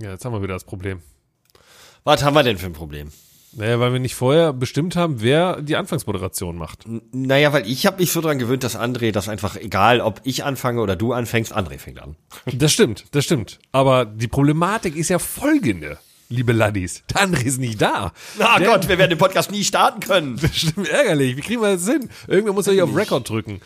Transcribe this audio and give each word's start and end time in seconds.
Ja, 0.00 0.10
jetzt 0.10 0.24
haben 0.24 0.32
wir 0.32 0.42
wieder 0.42 0.54
das 0.54 0.64
Problem. 0.64 1.02
Was 2.04 2.22
haben 2.22 2.34
wir 2.34 2.42
denn 2.42 2.58
für 2.58 2.66
ein 2.66 2.72
Problem? 2.72 3.12
Naja, 3.52 3.80
weil 3.80 3.92
wir 3.92 3.98
nicht 3.98 4.14
vorher 4.14 4.52
bestimmt 4.52 4.94
haben, 4.94 5.20
wer 5.22 5.60
die 5.60 5.74
Anfangsmoderation 5.74 6.56
macht. 6.56 6.86
N 6.86 7.02
naja, 7.12 7.52
weil 7.52 7.66
ich 7.68 7.84
habe 7.84 7.98
mich 7.98 8.12
so 8.12 8.20
dran 8.20 8.38
gewöhnt, 8.38 8.62
dass 8.62 8.78
André 8.78 9.10
das 9.10 9.28
einfach, 9.28 9.56
egal 9.56 10.00
ob 10.00 10.20
ich 10.22 10.44
anfange 10.44 10.80
oder 10.80 10.94
du 10.94 11.12
anfängst, 11.12 11.54
André 11.56 11.78
fängt 11.78 12.00
an. 12.00 12.14
Das 12.52 12.72
stimmt, 12.72 13.06
das 13.10 13.24
stimmt. 13.24 13.58
Aber 13.72 14.04
die 14.04 14.28
Problematik 14.28 14.94
ist 14.94 15.08
ja 15.10 15.18
folgende, 15.18 15.98
liebe 16.28 16.52
Laddies. 16.52 17.02
Der 17.12 17.26
André 17.26 17.42
ist 17.42 17.58
nicht 17.58 17.82
da. 17.82 18.12
Na 18.38 18.58
Der- 18.58 18.68
Gott, 18.68 18.88
wir 18.88 18.98
werden 18.98 19.10
den 19.10 19.18
Podcast 19.18 19.50
nie 19.50 19.64
starten 19.64 19.98
können. 20.00 20.36
Das 20.40 20.56
stimmt 20.56 20.88
ärgerlich. 20.88 21.36
Wie 21.36 21.40
kriegen 21.40 21.60
wir 21.60 21.72
das 21.74 21.86
hin? 21.88 22.08
Irgendwer 22.28 22.52
muss 22.54 22.66
ja 22.66 22.72
hier 22.72 22.84
auf 22.84 22.94
Record 22.94 23.28
drücken. 23.28 23.60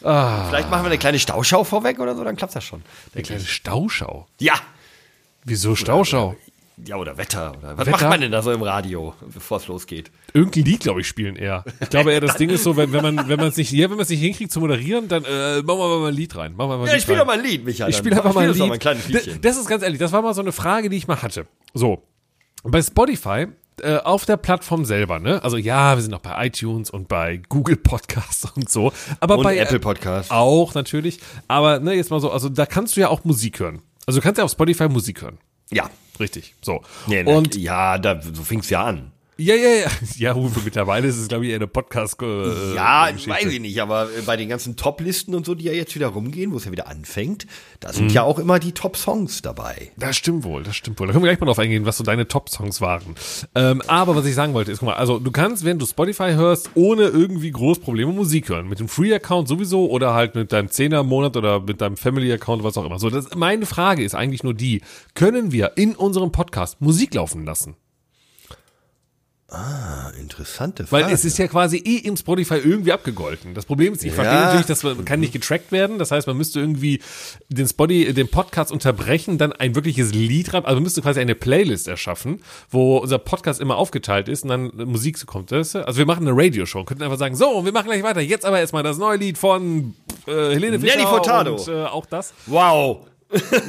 Vielleicht 0.00 0.70
machen 0.70 0.82
wir 0.82 0.86
eine 0.90 0.98
kleine 0.98 1.18
Stauschau 1.18 1.64
vorweg 1.64 1.98
oder 1.98 2.14
so, 2.14 2.24
dann 2.24 2.36
klappt 2.36 2.54
das 2.56 2.64
schon. 2.64 2.82
Eine 3.14 3.22
kleine 3.22 3.44
Stauschau. 3.44 4.26
Ja. 4.38 4.54
Wieso 5.44 5.74
Stauschau? 5.76 6.36
Ja, 6.84 6.96
oder 6.96 7.16
Wetter. 7.16 7.52
Oder 7.58 7.78
was 7.78 7.86
Wetter? 7.86 7.90
macht 7.92 8.08
man 8.08 8.20
denn 8.20 8.32
da 8.32 8.42
so 8.42 8.50
im 8.50 8.62
Radio, 8.62 9.14
bevor 9.32 9.58
es 9.58 9.68
losgeht? 9.68 10.10
Irgendein 10.32 10.64
Lied, 10.64 10.80
glaube 10.80 11.02
ich, 11.02 11.06
spielen 11.06 11.36
eher. 11.36 11.64
Ich 11.80 11.88
glaube 11.90 12.12
eher, 12.12 12.20
das 12.20 12.36
Ding 12.36 12.50
ist 12.50 12.64
so, 12.64 12.76
wenn, 12.76 12.92
wenn 12.92 13.02
man 13.02 13.28
wenn 13.28 13.36
man 13.38 13.46
es 13.48 13.56
nicht, 13.56 13.70
ja, 13.70 13.84
wenn 13.90 13.96
man 13.96 14.00
es 14.02 14.08
nicht 14.08 14.20
hinkriegt 14.20 14.50
zu 14.50 14.58
moderieren, 14.58 15.06
dann 15.06 15.22
äh, 15.24 15.62
machen 15.62 15.78
wir 15.78 16.00
mal 16.00 16.08
ein 16.08 16.14
Lied 16.14 16.34
rein. 16.34 16.56
Machen 16.56 16.70
wir 16.70 16.76
mal 16.78 16.82
ein 16.82 16.86
Ja, 16.86 16.92
Lied 16.94 16.96
ich 16.98 17.02
spiele 17.04 17.18
doch 17.18 17.26
mal 17.26 17.38
ein 17.38 17.44
Lied, 17.44 17.64
Michael. 17.64 17.90
Ich 17.90 17.96
spiele 17.96 18.16
einfach 18.16 18.34
mal 18.34 18.48
ein 18.48 18.52
Lied. 18.54 18.58
mal 18.68 18.78
ein 18.90 18.98
Liedchen. 19.06 19.40
Das 19.40 19.56
ist 19.56 19.68
ganz 19.68 19.84
ehrlich, 19.84 20.00
das 20.00 20.10
war 20.10 20.22
mal 20.22 20.34
so 20.34 20.40
eine 20.40 20.50
Frage, 20.50 20.88
die 20.88 20.96
ich 20.96 21.06
mal 21.06 21.22
hatte. 21.22 21.46
So, 21.74 22.02
bei 22.64 22.82
Spotify 22.82 23.46
äh, 23.80 23.98
auf 23.98 24.24
der 24.24 24.36
Plattform 24.36 24.84
selber, 24.84 25.20
ne? 25.20 25.42
Also 25.44 25.56
ja, 25.56 25.96
wir 25.96 26.02
sind 26.02 26.12
auch 26.14 26.20
bei 26.20 26.46
iTunes 26.46 26.90
und 26.90 27.06
bei 27.06 27.40
Google 27.48 27.76
Podcasts 27.76 28.46
und 28.56 28.68
so, 28.68 28.92
aber 29.20 29.36
Und 29.38 29.44
bei 29.44 29.56
Apple 29.58 29.78
Podcasts. 29.78 30.32
auch 30.32 30.74
natürlich. 30.74 31.20
Aber 31.46 31.78
ne, 31.78 31.92
jetzt 31.94 32.10
mal 32.10 32.20
so, 32.20 32.32
also 32.32 32.48
da 32.48 32.66
kannst 32.66 32.96
du 32.96 33.00
ja 33.00 33.08
auch 33.10 33.22
Musik 33.24 33.60
hören. 33.60 33.80
Also 34.06 34.20
du 34.20 34.22
kannst 34.24 34.38
ja 34.38 34.44
auf 34.44 34.50
Spotify 34.50 34.88
Musik 34.88 35.22
hören. 35.22 35.38
Ja. 35.70 35.90
Richtig. 36.20 36.54
So. 36.62 36.82
Nee, 37.06 37.22
nee, 37.22 37.34
und 37.34 37.56
ja, 37.56 37.98
da, 37.98 38.20
so 38.20 38.42
fing's 38.42 38.70
ja 38.70 38.84
an. 38.84 39.10
Ja, 39.36 39.54
ja, 39.54 39.68
ja. 39.70 39.90
Ja, 40.16 40.34
mittlerweile 40.64 41.08
ist 41.08 41.16
es, 41.16 41.28
glaube 41.28 41.44
ich, 41.44 41.50
eher 41.50 41.56
eine 41.56 41.66
Podcast. 41.66 42.20
Äh, 42.22 42.74
Ja, 42.74 43.10
Geschichte. 43.10 43.30
weiß 43.30 43.46
ich 43.52 43.60
nicht, 43.60 43.80
aber 43.80 44.04
äh, 44.04 44.22
bei 44.24 44.36
den 44.36 44.48
ganzen 44.48 44.76
Top-Listen 44.76 45.34
und 45.34 45.44
so, 45.44 45.54
die 45.54 45.64
ja 45.64 45.72
jetzt 45.72 45.94
wieder 45.94 46.08
rumgehen, 46.08 46.52
wo 46.52 46.56
es 46.56 46.64
ja 46.64 46.72
wieder 46.72 46.88
anfängt, 46.88 47.46
da 47.80 47.92
sind 47.92 48.12
ja 48.12 48.22
auch 48.22 48.38
immer 48.38 48.58
die 48.58 48.72
Top-Songs 48.72 49.42
dabei. 49.42 49.90
Das 49.96 50.16
stimmt 50.16 50.44
wohl, 50.44 50.62
das 50.62 50.76
stimmt 50.76 51.00
wohl. 51.00 51.06
Da 51.06 51.12
können 51.12 51.24
wir 51.24 51.30
gleich 51.30 51.40
mal 51.40 51.46
drauf 51.46 51.58
eingehen, 51.58 51.84
was 51.84 51.96
so 51.98 52.04
deine 52.04 52.28
Top-Songs 52.28 52.80
waren. 52.80 53.16
Ähm, 53.54 53.82
aber 53.86 54.14
was 54.14 54.24
ich 54.26 54.34
sagen 54.34 54.54
wollte, 54.54 54.70
ist, 54.72 54.78
guck 54.78 54.88
mal, 54.88 54.94
also 54.94 55.18
du 55.18 55.30
kannst, 55.30 55.64
wenn 55.64 55.78
du 55.78 55.86
Spotify 55.86 56.32
hörst, 56.32 56.70
ohne 56.74 57.04
irgendwie 57.04 57.50
groß 57.50 57.80
Probleme 57.80 58.12
Musik 58.12 58.48
hören. 58.48 58.68
Mit 58.68 58.78
dem 58.78 58.88
Free-Account 58.88 59.48
sowieso 59.48 59.90
oder 59.90 60.14
halt 60.14 60.34
mit 60.34 60.52
deinem 60.52 60.68
10er-Monat 60.68 61.36
oder 61.36 61.60
mit 61.60 61.80
deinem 61.80 61.96
Family-Account, 61.96 62.62
was 62.62 62.76
auch 62.78 62.84
immer. 62.84 62.98
So, 62.98 63.10
das, 63.10 63.34
meine 63.34 63.66
Frage 63.66 64.04
ist 64.04 64.14
eigentlich 64.14 64.44
nur 64.44 64.54
die, 64.54 64.82
können 65.14 65.50
wir 65.50 65.72
in 65.76 65.96
unserem 65.96 66.30
Podcast 66.30 66.80
Musik 66.80 67.14
laufen 67.14 67.44
lassen? 67.44 67.76
Ah, 69.50 70.10
interessante 70.18 70.86
Frage. 70.86 71.04
Weil 71.06 71.12
es 71.12 71.24
ist 71.24 71.38
ja 71.38 71.46
quasi 71.46 71.76
eh 71.76 71.98
im 71.98 72.16
Spotify 72.16 72.54
irgendwie 72.54 72.92
abgegolten. 72.92 73.54
Das 73.54 73.66
Problem 73.66 73.92
ist, 73.92 74.02
ich 74.02 74.12
verstehe 74.12 74.34
Ja. 74.38 74.44
natürlich, 74.46 74.66
dass 74.66 74.82
man 74.82 75.04
kann 75.04 75.20
nicht 75.20 75.32
getrackt 75.34 75.70
werden. 75.70 75.98
Das 75.98 76.10
heißt, 76.10 76.26
man 76.26 76.36
müsste 76.36 76.60
irgendwie 76.60 77.00
den 77.50 77.68
Spotify, 77.68 78.12
den 78.14 78.28
Podcast 78.28 78.72
unterbrechen, 78.72 79.36
dann 79.38 79.52
ein 79.52 79.74
wirkliches 79.74 80.12
Lied 80.14 80.54
rein. 80.54 80.64
Also 80.64 80.76
man 80.76 80.82
müsste 80.84 81.02
quasi 81.02 81.20
eine 81.20 81.34
Playlist 81.34 81.86
erschaffen, 81.88 82.42
wo 82.70 82.96
unser 82.98 83.18
Podcast 83.18 83.60
immer 83.60 83.76
aufgeteilt 83.76 84.28
ist 84.28 84.44
und 84.44 84.48
dann 84.48 84.70
Musik 84.74 85.18
so 85.18 85.26
kommt. 85.26 85.52
Weißt 85.52 85.74
du? 85.76 85.86
Also 85.86 85.98
wir 85.98 86.06
machen 86.06 86.26
eine 86.26 86.36
Radioshow, 86.36 86.80
und 86.80 86.86
könnten 86.86 87.02
einfach 87.04 87.18
sagen, 87.18 87.36
so, 87.36 87.64
wir 87.64 87.72
machen 87.72 87.86
gleich 87.86 88.02
weiter. 88.02 88.22
Jetzt 88.22 88.44
aber 88.46 88.58
erstmal 88.58 88.82
das 88.82 88.96
neue 88.98 89.18
Lied 89.18 89.36
von 89.38 89.94
äh, 90.26 90.30
Helene 90.54 90.80
Fischer 90.80 90.96
Nelly 90.96 91.06
Furtado. 91.06 91.56
und 91.56 91.68
äh, 91.68 91.84
auch 91.84 92.06
das. 92.06 92.32
wow. 92.46 93.06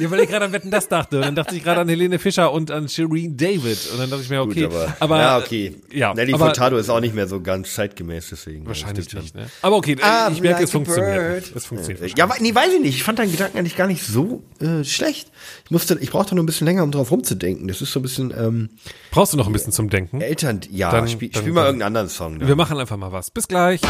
Ja, 0.00 0.10
weil 0.10 0.20
ich 0.20 0.28
gerade 0.28 0.44
an 0.46 0.52
Wetten 0.52 0.70
das 0.70 0.88
dachte. 0.88 1.16
Und 1.16 1.22
dann 1.24 1.34
dachte 1.34 1.54
ich 1.56 1.62
gerade 1.64 1.80
an 1.80 1.88
Helene 1.88 2.18
Fischer 2.18 2.52
und 2.52 2.70
an 2.70 2.88
Shireen 2.88 3.36
David. 3.36 3.78
Und 3.92 3.98
dann 4.00 4.10
dachte 4.10 4.22
ich 4.22 4.30
mir, 4.30 4.40
okay. 4.42 4.64
Gut, 4.64 4.72
aber, 4.74 4.96
aber, 5.00 5.18
ja, 5.20 5.38
okay. 5.38 5.74
Ja, 5.92 6.14
Nelly 6.14 6.34
aber- 6.34 6.46
Furtado 6.46 6.76
ist 6.76 6.88
auch 6.88 7.00
nicht 7.00 7.14
mehr 7.14 7.26
so 7.28 7.40
ganz 7.40 7.74
zeitgemäß, 7.74 8.28
deswegen. 8.30 8.66
Wahrscheinlich 8.66 9.12
nicht, 9.12 9.34
ne? 9.34 9.46
Aber 9.62 9.76
okay, 9.76 9.92
äh, 9.92 9.96
I'm 10.04 10.32
ich 10.32 10.40
merke, 10.40 10.56
like 10.58 10.64
es 10.64 10.72
funktioniert. 10.72 11.52
Es 11.54 11.66
funktioniert. 11.66 12.02
Äh, 12.02 12.12
Ja, 12.16 12.28
nee, 12.40 12.54
weiß 12.54 12.72
ich 12.74 12.80
nicht. 12.80 12.94
Ich 12.96 13.02
fand 13.04 13.18
deinen 13.18 13.32
Gedanken 13.32 13.58
eigentlich 13.58 13.76
gar 13.76 13.86
nicht 13.86 14.04
so 14.06 14.42
äh, 14.60 14.84
schlecht. 14.84 15.30
Ich 15.64 15.70
musste, 15.70 15.98
ich 16.00 16.10
brauchte 16.10 16.34
nur 16.34 16.44
ein 16.44 16.46
bisschen 16.46 16.66
länger, 16.66 16.82
um 16.82 16.90
drauf 16.92 17.10
rumzudenken. 17.10 17.68
Das 17.68 17.80
ist 17.82 17.92
so 17.92 18.00
ein 18.00 18.02
bisschen 18.02 18.32
ähm, 18.36 18.70
Brauchst 19.10 19.32
du 19.32 19.36
noch 19.36 19.46
ein 19.46 19.52
bisschen 19.52 19.72
zum 19.72 19.88
Denken? 19.90 20.20
Eltern. 20.20 20.60
Ja, 20.70 20.90
Dann- 20.90 21.08
spiel, 21.08 21.28
dann- 21.30 21.42
spiel 21.42 21.52
mal 21.52 21.60
dann- 21.62 21.66
irgendeinen 21.68 21.86
anderen 21.88 22.08
Song. 22.08 22.38
Da. 22.38 22.46
Wir 22.48 22.56
machen 22.56 22.78
einfach 22.78 22.96
mal 22.96 23.12
was. 23.12 23.30
Bis 23.30 23.48
gleich. 23.48 23.80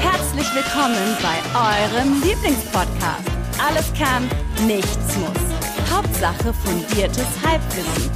Herzlich 0.00 0.46
willkommen 0.54 0.96
bei 1.22 1.38
eurem 1.58 2.22
Lieblingspodcast. 2.22 3.37
Alles 3.58 3.92
kann, 3.98 4.28
nichts 4.66 5.16
muss. 5.16 5.90
Hauptsache 5.90 6.52
fundiertes 6.64 7.26
Halbwissen. 7.44 8.10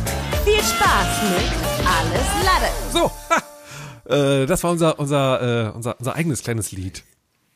Viel 0.44 0.62
Spaß 0.62 1.22
mit 1.30 1.86
Alles 1.86 2.28
Lade. 2.44 2.72
So, 2.92 3.10
ha. 3.30 4.42
Äh, 4.42 4.46
das 4.46 4.62
war 4.64 4.72
unser, 4.72 4.98
unser, 4.98 5.68
äh, 5.68 5.76
unser, 5.76 5.96
unser 5.98 6.14
eigenes 6.16 6.42
kleines 6.42 6.72
Lied. 6.72 7.02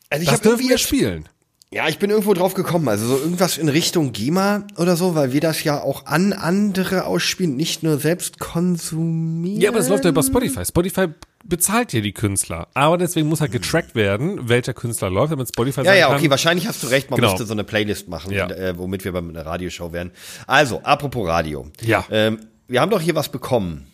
Also 0.09 0.23
ich 0.23 0.29
Das 0.29 0.35
hab 0.37 0.41
dürfen 0.43 0.53
irgendwie 0.59 0.69
wir 0.69 0.75
jetzt, 0.77 0.81
spielen. 0.87 1.29
ja, 1.71 1.87
ich 1.89 1.99
bin 1.99 2.09
irgendwo 2.09 2.33
drauf 2.33 2.53
gekommen. 2.53 2.87
Also 2.87 3.07
so 3.07 3.17
irgendwas 3.17 3.57
in 3.57 3.67
Richtung 3.69 4.11
GEMA 4.13 4.63
oder 4.77 4.95
so, 4.95 5.15
weil 5.15 5.33
wir 5.33 5.41
das 5.41 5.63
ja 5.63 5.81
auch 5.81 6.05
an 6.05 6.33
andere 6.33 7.05
ausspielen, 7.05 7.55
nicht 7.57 7.83
nur 7.83 7.99
selbst 7.99 8.39
konsumieren. 8.39 9.59
Ja, 9.61 9.69
aber 9.69 9.79
das 9.79 9.89
läuft 9.89 10.05
ja 10.05 10.09
über 10.11 10.23
Spotify. 10.23 10.65
Spotify 10.65 11.07
bezahlt 11.47 11.93
ja 11.93 12.01
die 12.01 12.11
Künstler. 12.13 12.67
Aber 12.73 12.97
deswegen 12.97 13.27
muss 13.27 13.41
halt 13.41 13.51
getrackt 13.51 13.95
werden, 13.95 14.49
welcher 14.49 14.73
Künstler 14.73 15.09
läuft, 15.09 15.31
damit 15.31 15.47
Spotify 15.49 15.81
Ja, 15.83 15.93
ja, 15.95 16.07
kann, 16.07 16.17
okay, 16.17 16.29
wahrscheinlich 16.29 16.67
hast 16.67 16.83
du 16.83 16.87
recht, 16.87 17.09
man 17.09 17.17
Genau. 17.19 17.31
müsste 17.31 17.45
so 17.45 17.53
eine 17.53 17.63
Playlist 17.63 18.07
machen, 18.07 18.31
Ja. 18.33 18.47
äh, 18.49 18.77
womit 18.77 19.03
wir 19.05 19.11
bei 19.11 19.19
einer 19.19 19.45
Radioshow 19.45 19.91
wären. 19.93 20.11
Also, 20.45 20.81
apropos 20.83 21.27
Radio. 21.27 21.67
Ja. 21.81 22.05
Ähm, 22.11 22.39
wir 22.67 22.81
haben 22.81 22.89
doch 22.91 23.01
hier 23.01 23.15
was 23.15 23.29
bekommen 23.29 23.87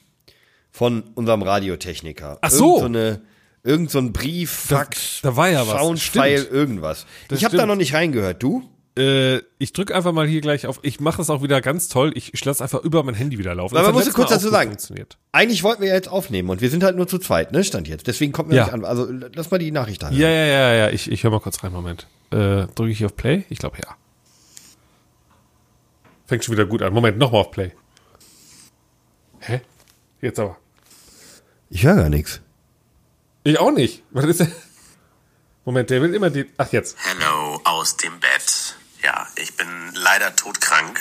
von 0.71 1.03
unserem 1.15 1.43
Radiotechniker. 1.43 2.39
Ach 2.41 2.49
so. 2.49 2.77
Irgend 2.77 2.79
so, 2.79 2.85
eine, 2.85 3.21
irgend 3.63 3.91
so 3.91 3.99
ein 3.99 4.13
Brief, 4.13 4.51
Fax, 4.51 5.19
da 5.21 5.35
war 5.35 5.49
ja 5.49 5.67
was. 5.67 5.79
Soundfile, 5.79 6.37
Stimmt. 6.39 6.51
irgendwas. 6.53 7.05
Das 7.27 7.39
ich 7.39 7.45
habe 7.45 7.55
da 7.57 7.65
noch 7.65 7.75
nicht 7.75 7.93
reingehört. 7.93 8.41
Du? 8.41 8.63
Äh, 8.97 9.37
ich 9.57 9.73
drücke 9.73 9.95
einfach 9.95 10.11
mal 10.11 10.27
hier 10.27 10.41
gleich 10.41 10.67
auf. 10.67 10.79
Ich 10.83 10.99
mache 10.99 11.21
es 11.21 11.29
auch 11.31 11.41
wieder 11.41 11.61
ganz 11.61 11.87
toll. 11.87 12.11
Ich, 12.15 12.33
ich 12.33 12.45
lasse 12.45 12.63
einfach 12.63 12.83
über 12.83 13.01
mein 13.03 13.15
Handy 13.15 13.39
wieder 13.39 13.55
laufen. 13.55 13.75
Aber 13.75 13.87
man 13.91 13.95
muss 14.03 14.13
kurz 14.13 14.29
dazu 14.29 14.49
sagen. 14.49 14.77
Eigentlich 15.31 15.63
wollten 15.63 15.81
wir 15.81 15.89
ja 15.89 15.95
jetzt 15.95 16.09
aufnehmen 16.09 16.49
und 16.51 16.61
wir 16.61 16.69
sind 16.69 16.83
halt 16.83 16.95
nur 16.95 17.07
zu 17.07 17.17
zweit, 17.17 17.51
ne? 17.51 17.63
Stand 17.63 17.87
jetzt. 17.87 18.05
Deswegen 18.05 18.31
kommt 18.33 18.49
mir 18.49 18.55
Ja. 18.55 18.65
nicht 18.65 18.73
an. 18.73 18.85
Also 18.85 19.07
lass 19.33 19.49
mal 19.49 19.57
die 19.57 19.71
Nachricht 19.71 20.03
an. 20.03 20.13
Ja, 20.15 20.29
ja, 20.29 20.45
ja, 20.45 20.73
ja. 20.73 20.89
Ich, 20.89 21.11
ich 21.11 21.23
höre 21.23 21.31
mal 21.31 21.39
kurz 21.39 21.63
rein. 21.63 21.71
Moment. 21.71 22.05
Äh, 22.31 22.67
drücke 22.75 22.89
ich 22.91 22.99
hier 22.99 23.07
auf 23.07 23.15
Play? 23.15 23.45
Ich 23.49 23.57
glaube 23.57 23.77
ja. 23.83 23.95
Fängt 26.27 26.43
schon 26.43 26.53
wieder 26.53 26.65
gut 26.65 26.81
an. 26.83 26.93
Moment, 26.93 27.17
nochmal 27.17 27.41
auf 27.41 27.51
Play. 27.51 27.71
Hä? 29.39 29.61
Jetzt 30.21 30.39
aber. 30.39 30.57
Ich 31.69 31.83
höre 31.83 31.95
gar 31.95 32.09
nichts. 32.09 32.41
Ich 33.43 33.59
auch 33.59 33.71
nicht. 33.71 34.03
Was 34.11 34.25
ist 34.25 34.39
denn? 34.39 34.51
Moment, 35.65 35.89
der 35.89 36.01
will 36.01 36.13
immer 36.13 36.29
die. 36.29 36.45
Ach, 36.57 36.71
jetzt. 36.71 36.95
Hello 36.99 37.59
aus 37.63 37.97
dem 37.97 38.19
Bett. 38.19 38.72
Ja, 39.03 39.27
ich 39.35 39.55
bin 39.55 39.91
leider 39.93 40.35
todkrank. 40.35 40.99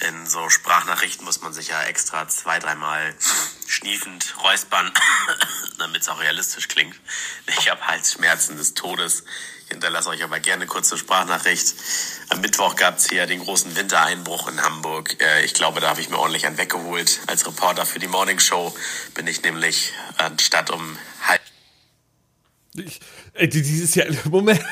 In 0.00 0.26
so 0.26 0.48
Sprachnachrichten 0.48 1.24
muss 1.24 1.40
man 1.40 1.52
sich 1.52 1.68
ja 1.68 1.82
extra 1.82 2.28
zwei, 2.28 2.60
dreimal 2.60 3.14
schniefend 3.66 4.34
räuspern, 4.44 4.92
damit 5.78 6.02
es 6.02 6.08
auch 6.08 6.20
realistisch 6.20 6.68
klingt. 6.68 6.94
Ich 7.58 7.68
habe 7.68 7.84
Halsschmerzen 7.86 8.56
des 8.56 8.74
Todes. 8.74 9.24
Ich 9.64 9.70
hinterlasse 9.72 10.08
euch 10.10 10.22
aber 10.22 10.38
gerne 10.38 10.66
kurze 10.66 10.96
Sprachnachricht. 10.96 11.74
Am 12.28 12.40
Mittwoch 12.40 12.76
gab 12.76 12.98
es 12.98 13.08
hier 13.08 13.26
den 13.26 13.40
großen 13.40 13.74
Wintereinbruch 13.74 14.46
in 14.48 14.62
Hamburg. 14.62 15.20
Äh, 15.20 15.44
Ich 15.44 15.52
glaube, 15.52 15.80
da 15.80 15.88
habe 15.90 16.00
ich 16.00 16.08
mir 16.08 16.18
ordentlich 16.18 16.46
einen 16.46 16.58
weggeholt. 16.58 17.18
Als 17.26 17.44
Reporter 17.44 17.84
für 17.84 17.98
die 17.98 18.06
Morning 18.08 18.38
Show 18.38 18.74
bin 19.14 19.26
ich 19.26 19.42
nämlich 19.42 19.92
anstatt 20.16 20.70
um 20.70 20.96
halb 21.26 21.42
Ich, 22.74 23.00
die- 23.36 23.48
dieses 23.62 23.96
Jahr. 23.96 24.06
Moment. 24.26 24.64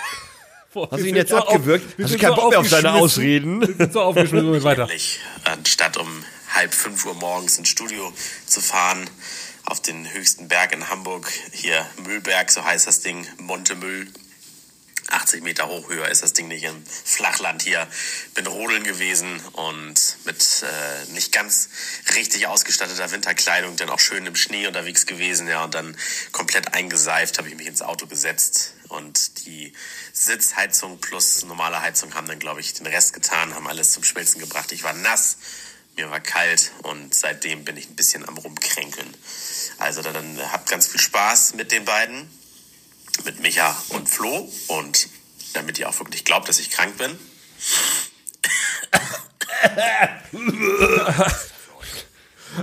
Boah, 0.77 0.89
Hast 0.91 1.01
du 1.03 1.07
ihn 1.07 1.17
jetzt 1.17 1.31
so 1.31 1.39
auf- 1.39 1.49
abgewürgt? 1.49 1.97
wir 1.97 2.05
Hast 2.05 2.13
du 2.15 2.19
sind 2.19 2.21
keinen 2.21 2.35
so 2.37 2.41
Bock 2.43 2.51
mehr 2.51 2.61
auf 2.61 2.69
deine 2.69 2.93
aufgeschmissen. 2.93 3.23
Ausreden? 3.23 3.61
Wir 3.67 3.75
sind 3.77 3.93
so 3.95 4.01
aufgeschmissen. 4.03 4.45
Moment, 4.47 4.65
weiter. 4.65 4.83
Nämlich, 4.87 5.21
anstatt 5.45 5.97
um 5.97 6.07
halb 6.55 6.75
fünf 6.75 7.07
Uhr 7.07 7.15
morgens 7.15 7.57
ins 7.59 7.71
Studio 7.71 8.13
zu 8.45 8.61
fahren, 8.61 9.09
auf 9.65 9.81
den 9.81 10.13
höchsten 10.13 10.49
Berg 10.49 10.73
in 10.75 10.87
Hamburg, 10.91 11.33
hier 11.53 11.87
Müllberg, 12.07 12.51
so 12.51 12.63
heißt 12.63 12.87
das 12.87 13.01
Ding, 13.01 13.27
Montemüll. 13.39 14.07
80 15.09 15.43
Meter 15.43 15.69
hoch, 15.69 15.89
höher 15.89 16.09
ist 16.09 16.23
das 16.23 16.33
Ding 16.33 16.49
nicht 16.49 16.65
im 16.65 16.85
Flachland 17.05 17.63
hier. 17.63 17.87
Bin 18.35 18.47
rodeln 18.47 18.85
gewesen 18.85 19.41
und 19.53 20.17
mit 20.25 20.63
äh, 20.63 21.13
nicht 21.13 21.33
ganz 21.33 21.69
richtig 22.15 22.47
ausgestatteter 22.47 23.11
Winterkleidung, 23.11 23.77
dann 23.77 23.91
auch 23.91 24.01
schön 24.01 24.27
im 24.27 24.37
Schnee 24.37 24.67
unterwegs 24.67 25.07
gewesen, 25.07 25.49
ja, 25.49 25.65
und 25.65 25.75
dann 25.75 25.97
komplett 26.33 26.75
eingeseift, 26.75 27.39
habe 27.39 27.49
ich 27.49 27.57
mich 27.57 27.67
ins 27.67 27.83
Auto 27.83 28.07
gesetzt 28.07 28.75
und 28.89 29.47
die 29.47 29.73
Sitzheizung 30.13 31.01
plus 31.01 31.45
normale 31.45 31.81
Heizung 31.81 32.15
haben 32.15 32.27
dann, 32.29 32.39
glaube 32.39 32.61
ich, 32.61 32.75
den 32.75 32.87
Rest 32.87 33.13
getan, 33.13 33.55
haben 33.55 33.67
alles 33.67 33.93
zum 33.93 34.05
Schmelzen 34.05 34.41
gebracht. 34.41 34.73
Ich 34.73 34.83
war 34.83 34.93
nass, 34.93 35.39
mir 35.97 36.11
war 36.11 36.21
kalt 36.21 36.73
und 36.83 37.15
seitdem 37.15 37.65
bin 37.65 37.77
ich 37.77 37.89
ein 37.89 37.97
bisschen 37.97 38.27
am 38.29 38.37
Rumkränkeln. 38.37 39.17
Also 39.79 40.03
dann, 40.03 40.15
dann 40.15 40.53
habt 40.53 40.69
ganz 40.69 40.87
viel 40.87 41.01
Spaß 41.01 41.55
mit 41.55 41.73
den 41.73 41.85
beiden 41.85 42.29
mit 43.25 43.41
Micha 43.43 43.77
und 43.91 44.09
Flo 44.09 44.49
und 44.69 45.09
damit 45.55 45.79
ihr 45.79 45.89
auch 45.89 45.99
wirklich 45.99 46.25
glaubt, 46.25 46.49
dass 46.49 46.59
ich 46.61 46.71
krank 46.71 46.97
bin. 46.99 47.11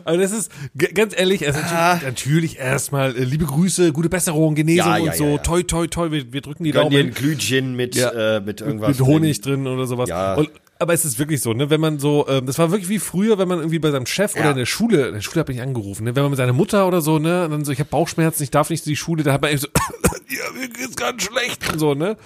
Also 0.05 0.19
das 0.19 0.31
ist 0.31 0.51
ganz 0.95 1.13
ehrlich, 1.15 1.43
es 1.43 1.55
ist 1.55 1.71
natürlich, 1.71 2.03
natürlich 2.03 2.57
erstmal 2.57 3.15
äh, 3.15 3.23
liebe 3.23 3.45
Grüße, 3.45 3.93
gute 3.93 4.09
Besserung, 4.09 4.55
Genesung 4.55 4.87
Ja, 4.91 4.97
ja, 4.97 5.11
und 5.11 5.15
so. 5.15 5.25
ja, 5.25 5.31
ja. 5.33 5.37
Toi, 5.37 5.61
toi, 5.63 5.85
toi, 5.87 6.09
wir, 6.09 6.33
wir 6.33 6.41
drücken 6.41 6.63
die 6.63 6.71
Gönn 6.71 6.89
dir 6.89 6.97
Daumen. 6.99 7.11
ein 7.11 7.13
Glühchen 7.13 7.75
mit, 7.75 7.93
Ja. 7.95 8.37
äh, 8.37 8.41
mit 8.41 8.61
irgendwas. 8.61 8.97
mit 8.97 9.07
Honig 9.07 9.41
drin 9.41 9.67
oder 9.67 9.85
sowas. 9.85 10.09
Ja. 10.09 10.33
Und, 10.33 10.49
aber 10.83 10.93
es 10.93 11.03
ist 11.05 11.17
wirklich 11.17 11.41
so, 11.41 11.53
ne, 11.53 11.69
wenn 11.71 11.81
man 11.81 11.97
so, 11.97 12.27
ähm, 12.29 12.45
das 12.45 12.59
war 12.59 12.69
wirklich 12.71 12.89
wie 12.89 12.99
früher, 12.99 13.37
wenn 13.39 13.47
man 13.47 13.57
irgendwie 13.59 13.79
bei 13.79 13.89
seinem 13.89 14.05
Chef 14.05 14.35
oder 14.35 14.43
Ja. 14.45 14.51
in 14.51 14.57
der 14.57 14.65
Schule, 14.67 15.07
in 15.07 15.13
der 15.15 15.21
Schule 15.21 15.39
habe 15.39 15.51
ich 15.51 15.61
angerufen, 15.61 16.03
ne, 16.03 16.15
wenn 16.15 16.21
man 16.23 16.31
mit 16.31 16.37
seiner 16.37 16.53
Mutter 16.53 16.87
oder 16.87 17.01
so, 17.01 17.17
ne, 17.17 17.45
und 17.45 17.51
dann 17.51 17.65
so, 17.65 17.71
ich 17.71 17.79
habe 17.79 17.89
Bauchschmerzen, 17.89 18.43
ich 18.43 18.51
darf 18.51 18.69
nicht 18.69 18.85
in 18.85 18.91
die 18.91 18.95
Schule, 18.95 19.23
da 19.23 19.33
hat 19.33 19.41
man 19.41 19.49
eben 19.49 19.59
so, 19.59 19.67
ja, 20.29 20.59
mir 20.59 20.67
geht's 20.69 20.95
ganz 20.95 21.23
schlecht 21.23 21.71
und 21.73 21.79
so, 21.79 21.95
ne. 21.95 22.17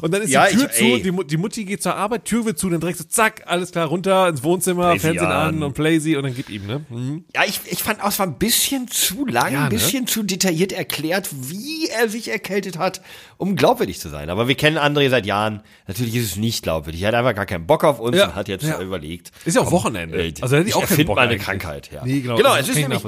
Und 0.00 0.14
dann 0.14 0.22
ist 0.22 0.30
Ja, 0.30 0.46
die 0.46 0.56
Tür 0.56 0.70
ich- 0.70 0.76
zu, 0.78 0.84
ey. 0.84 1.02
die, 1.02 1.26
die 1.26 1.36
Mutti 1.36 1.64
geht 1.64 1.82
zur 1.82 1.96
Arbeit, 1.96 2.24
Tür 2.24 2.44
wird 2.44 2.58
zu, 2.58 2.70
dann 2.70 2.80
direkt 2.80 2.98
so, 2.98 3.04
zack, 3.04 3.42
alles 3.46 3.72
klar, 3.72 3.86
runter 3.88 4.28
ins 4.28 4.42
Wohnzimmer, 4.42 4.90
Playsee 4.90 5.00
Fernsehen 5.00 5.26
an 5.26 5.54
an. 5.56 5.62
und 5.62 5.74
Playsee 5.74 6.16
und 6.16 6.22
dann 6.22 6.34
gib 6.34 6.48
ihm, 6.50 6.66
ne. 6.66 6.84
Mhm. 6.88 7.24
Ja, 7.34 7.42
ich, 7.46 7.60
ich 7.66 7.82
fand 7.82 8.02
auch, 8.02 8.08
es 8.08 8.18
war 8.18 8.26
ein 8.26 8.38
bisschen 8.38 8.88
zu 8.88 9.26
lang, 9.26 9.52
Ja, 9.52 9.58
ein 9.60 9.64
ne? 9.64 9.70
bisschen 9.70 10.06
zu 10.06 10.22
detailliert 10.22 10.72
erklärt, 10.72 11.28
wie 11.32 11.88
er 11.88 12.08
sich 12.08 12.28
erkältet 12.30 12.78
hat, 12.78 13.00
um 13.38 13.56
glaubwürdig 13.56 13.98
zu 14.00 14.08
sein. 14.08 14.30
Aber 14.30 14.48
wir 14.48 14.54
kennen 14.54 14.78
André 14.78 15.08
seit 15.10 15.26
Jahren. 15.26 15.62
Natürlich 15.88 16.14
ist 16.14 16.24
es 16.24 16.36
nicht 16.36 16.62
glaubwürdig. 16.62 17.02
Er 17.02 17.08
hat 17.08 17.14
einfach 17.14 17.34
gar 17.34 17.46
keinen 17.46 17.66
Bock 17.66 17.84
auf 17.84 17.98
uns 18.02 18.16
Ja, 18.16 18.26
und 18.28 18.34
hat 18.34 18.48
jetzt 18.48 18.64
ja. 18.64 18.80
überlegt. 18.80 19.32
Ist 19.44 19.54
ja 19.54 19.62
auch 19.62 19.70
Wochenende. 19.72 20.22
Äh, 20.22 20.34
Also 20.40 20.56
hätte 20.56 20.68
ich 20.68 20.74
auch 20.74 20.86
keinen 20.86 21.06
Bock 21.06 21.16
mal 21.16 21.22
eine 21.22 21.32
eigentlich. 21.32 21.42
Krankheit, 21.44 21.90
ja. 21.92 22.04
Nee, 22.04 22.20
genau, 22.20 22.36
genau 22.36 22.54
es 22.56 22.68
ist 22.68 22.76
ich 22.76 22.86
nämlich. 22.88 23.02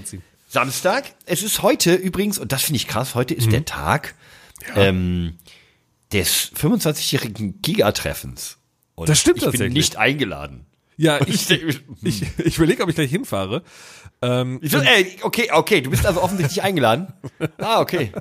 Samstag. 0.49 1.05
Es 1.27 1.43
ist 1.43 1.63
heute 1.63 1.95
übrigens, 1.95 2.39
und 2.39 2.53
das 2.53 2.63
finde 2.63 2.77
ich 2.77 2.87
krass, 2.87 3.15
heute 3.15 3.35
Mhm. 3.35 3.41
ist 3.41 3.53
der 3.53 3.65
Tag 3.65 4.15
ähm, 4.77 5.35
des 6.13 6.53
25-jährigen 6.55 7.61
Gigatreffens. 7.61 8.59
Das 8.97 9.19
stimmt 9.21 9.39
ich 9.39 9.43
bin 9.43 9.51
tatsächlich. 9.51 9.75
nicht 9.75 9.97
eingeladen. 9.97 10.67
Ja, 10.97 11.21
Ich 11.27 11.51
ich, 11.51 11.81
ich, 12.03 12.23
ich 12.39 12.57
überlege, 12.57 12.83
ob 12.85 12.89
ich 12.89 12.95
gleich 12.95 13.11
hinfahre. 13.11 13.65
Ähm, 14.23 14.61
Ich 14.63 14.73
ey, 14.73 15.17
okay, 15.23 15.49
okay, 15.53 15.81
du 15.81 15.91
bist 15.91 16.07
also 16.07 16.23
offensichtlich 16.23 16.63
eingeladen. 16.63 17.13
Ah, 17.59 17.81
okay. 17.81 18.13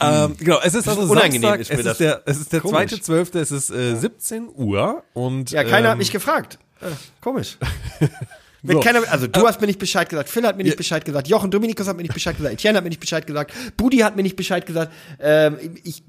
Ähm, 0.00 0.36
genau, 0.38 0.58
es 0.62 0.74
ist 0.74 0.88
also 0.88 1.02
Unangenehm 1.02 1.42
Samstag, 1.42 1.60
ist 1.60 1.70
mir 1.70 1.78
es, 1.78 1.84
das. 1.84 1.92
ist 1.92 2.00
der, 2.00 2.22
es 2.26 2.40
ist 2.40 2.52
der 2.52 2.60
Komisch. 2.60 2.76
zweite 2.76 3.00
zwölfte, 3.00 3.40
es 3.40 3.50
ist 3.50 3.70
äh, 3.70 3.94
17 3.96 4.48
Uhr 4.54 5.02
und 5.14 5.50
Ja, 5.50 5.64
keiner 5.64 5.86
ähm, 5.86 5.90
hat 5.92 5.98
mich 5.98 6.10
gefragt. 6.12 6.58
Äh, 6.80 6.86
komisch. 7.20 7.58
Wenn 8.62 8.76
So. 8.76 8.80
keiner, 8.82 9.00
also 9.10 9.28
du 9.28 9.46
hast 9.46 9.60
mir 9.60 9.68
nicht 9.68 9.78
Bescheid 9.78 10.08
gesagt, 10.08 10.28
Phil 10.28 10.44
hat 10.44 10.56
mir 10.56 10.64
nicht 10.64 10.76
Bescheid 10.76 11.04
gesagt, 11.04 11.28
Jochen 11.28 11.50
Dominikus 11.50 11.86
hat 11.86 11.96
mir 11.96 12.02
nicht 12.02 12.14
Bescheid 12.14 12.36
gesagt, 12.36 12.54
Etienne 12.54 12.76
hat 12.78 12.82
mir 12.84 12.90
nicht 12.90 13.00
Bescheid 13.00 13.24
gesagt, 13.26 13.52
Budi 13.76 13.98
hat 13.98 14.16
mir 14.16 14.22
nicht 14.24 14.34
Bescheid 14.36 14.66
gesagt. 14.66 14.92
Ähm, 15.20 15.58
ich, 15.84 16.02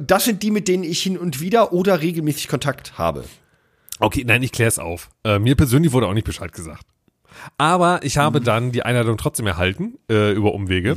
das 0.00 0.24
sind 0.26 0.42
die, 0.42 0.50
mit 0.50 0.68
denen 0.68 0.84
ich 0.84 1.02
hin 1.02 1.16
und 1.16 1.40
wieder 1.40 1.72
oder 1.72 2.02
regelmäßig 2.02 2.48
Kontakt 2.48 2.98
habe. 2.98 3.24
Okay, 4.00 4.22
nein, 4.26 4.42
ich 4.42 4.52
klär's 4.52 4.78
auf. 4.78 5.08
Äh, 5.24 5.38
mir 5.38 5.54
persönlich 5.56 5.92
wurde 5.92 6.06
auch 6.06 6.12
nicht 6.14 6.26
Bescheid 6.26 6.52
gesagt. 6.52 6.84
Aber 7.58 8.00
ich 8.02 8.18
habe 8.18 8.40
Mhm. 8.40 8.44
dann 8.44 8.72
die 8.72 8.82
Einladung 8.82 9.16
trotzdem 9.16 9.46
erhalten, 9.46 9.94
äh, 10.10 10.32
über 10.32 10.52
Umwege. 10.54 10.96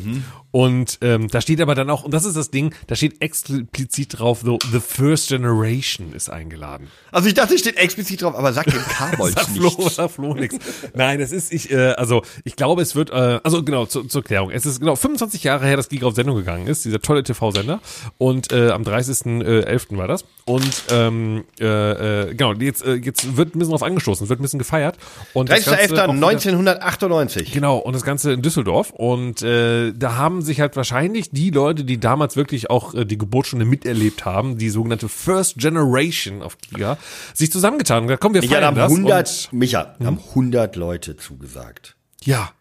Und 0.52 1.00
ähm, 1.02 1.28
da 1.28 1.42
steht 1.42 1.60
aber 1.62 1.76
dann 1.76 1.90
auch, 1.90 2.04
und 2.04 2.14
das 2.14 2.26
ist 2.26 2.36
das 2.38 2.50
Ding, 2.52 2.74
da 2.88 2.96
steht 2.96 3.22
explizit 3.22 4.18
drauf, 4.20 4.42
so, 4.44 4.58
The 4.72 4.80
First 4.80 5.28
Generation 5.30 6.14
ist 6.14 6.30
eingeladen. 6.30 6.88
Also 7.12 7.28
ich 7.28 7.34
dachte, 7.34 7.54
es 7.56 7.60
steht 7.60 7.78
explizit 7.78 8.22
drauf, 8.22 8.36
aber 8.36 8.54
sag 8.54 8.66
dem 8.66 8.80
Karbolz 8.90 9.36
Sag 9.36 9.48
Flo, 9.50 9.90
sag 9.90 10.10
Flo 10.12 10.34
nix. 10.34 10.56
Nein, 10.94 11.20
es 11.20 11.32
ist, 11.32 11.52
ich, 11.52 11.70
äh, 11.72 11.90
also 11.92 12.22
ich 12.46 12.56
glaube, 12.56 12.82
es 12.82 12.96
wird, 12.96 13.10
äh, 13.10 13.40
also 13.44 13.62
genau, 13.64 13.86
zu, 13.86 14.04
zur 14.06 14.24
Klärung. 14.24 14.50
Es 14.52 14.66
ist 14.66 14.80
genau 14.80 14.96
25 14.96 15.44
Jahre 15.44 15.66
her, 15.66 15.76
dass 15.78 15.90
Giga 15.90 16.08
auf 16.08 16.16
Sendung 16.16 16.38
gegangen 16.38 16.68
ist, 16.68 16.86
dieser 16.86 17.02
tolle 17.02 17.24
TV-Sender. 17.24 17.82
Und 18.18 18.52
äh, 18.52 18.70
am 18.70 18.84
30.11. 18.84 19.98
war 19.98 20.08
das. 20.08 20.24
Und 20.46 20.84
ähm, 20.92 21.44
äh, 21.60 21.66
äh, 22.30 22.34
genau, 22.34 22.54
jetzt, 22.54 22.86
äh, 22.86 22.94
jetzt 22.96 23.36
wird 23.36 23.54
ein 23.54 23.60
bisschen 23.60 23.72
drauf 23.74 23.84
angestoßen, 23.84 24.24
es 24.24 24.30
wird 24.30 24.40
ein 24.40 24.44
bisschen 24.44 24.60
gefeiert. 24.60 24.98
Und 25.34 25.50
das 25.50 25.66
Ganze 25.66 25.84
auch 25.84 26.14
wieder- 26.14 26.30
30.11.1998. 26.30 27.52
Genau, 27.52 27.78
und 27.78 27.94
das 27.94 28.04
Ganze 28.04 28.32
in 28.32 28.42
Düsseldorf. 28.42 28.92
Und 28.92 29.42
äh, 29.42 29.92
da 29.94 30.16
haben 30.16 30.42
sich 30.48 30.60
halt 30.60 30.76
wahrscheinlich 30.76 31.30
die 31.30 31.52
Leute, 31.52 31.84
die 31.84 32.00
damals 32.00 32.36
wirklich 32.36 32.70
auch 32.72 32.96
äh, 32.96 33.06
die 33.06 33.18
Geburtsstunde 33.20 33.66
miterlebt 33.66 34.26
haben, 34.26 34.58
die 34.58 34.70
sogenannte 34.70 35.08
First 35.10 35.58
Generation 35.58 36.42
auf 36.42 36.58
Giga, 36.58 36.98
sich 37.36 37.52
zusammengetan 37.52 38.00
und 38.00 38.08
gesagt, 38.08 38.22
komm, 38.24 38.34
wir 38.34 38.42
Micha, 38.42 38.56
feiern 38.56 38.66
haben 38.66 38.76
das. 38.76 38.92
100, 38.92 39.50
Micha, 39.52 39.84
da 39.84 40.00
Hm? 40.00 40.06
haben 40.08 40.20
100 40.30 40.76
Leute 40.76 41.16
zugesagt. 41.18 41.96
Und, 42.22 42.28
ja, 42.28 42.52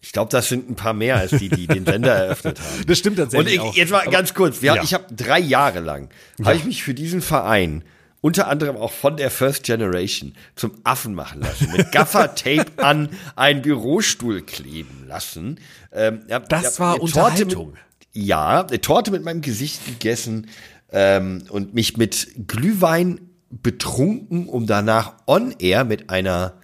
Ich 0.00 0.12
glaube, 0.12 0.30
das 0.30 0.48
sind 0.48 0.70
ein 0.70 0.76
paar 0.76 0.92
mehr 0.92 1.16
als 1.16 1.32
die, 1.32 1.48
die 1.48 1.66
den 1.66 1.84
Sender 1.84 2.14
eröffnet 2.14 2.60
haben. 2.60 2.84
das 2.86 2.98
stimmt 2.98 3.18
Und 3.18 3.24
tatsächlich 3.30 3.54
ich, 3.54 3.60
auch. 3.60 3.74
jetzt 3.74 3.90
mal 3.90 4.06
ganz 4.08 4.32
kurz, 4.34 4.62
wir, 4.62 4.74
Ja. 4.76 4.82
ich 4.82 4.94
habe 4.94 5.04
drei 5.14 5.40
Jahre 5.40 5.80
lang, 5.80 6.08
habe 6.44 6.54
ich 6.56 6.64
mich 6.64 6.82
für 6.84 6.94
diesen 6.94 7.20
Verein 7.20 7.82
unter 8.20 8.48
anderem 8.48 8.76
auch 8.76 8.92
von 8.92 9.16
der 9.16 9.30
First 9.30 9.62
Generation 9.62 10.34
zum 10.56 10.72
Affen 10.84 11.14
machen 11.14 11.40
lassen, 11.40 11.70
mit 11.72 11.92
Gaffer-Tape 11.92 12.72
an 12.82 13.10
einen 13.36 13.62
Bürostuhl 13.62 14.42
kleben 14.42 15.04
lassen. 15.06 15.60
Ähm, 15.92 16.22
ja, 16.28 16.40
Das 16.40 16.80
war 16.80 17.00
Unterhaltung. 17.00 17.72
Mit, 17.72 17.78
ja, 18.12 18.66
eine 18.66 18.80
Torte 18.80 19.10
mit 19.10 19.24
meinem 19.24 19.40
Gesicht 19.40 19.86
gegessen 19.86 20.48
ähm, 20.90 21.44
und 21.48 21.74
mich 21.74 21.96
mit 21.96 22.28
Glühwein 22.48 23.20
betrunken, 23.50 24.48
um 24.48 24.66
danach 24.66 25.14
on 25.26 25.54
air 25.58 25.84
mit 25.84 26.10
einer 26.10 26.54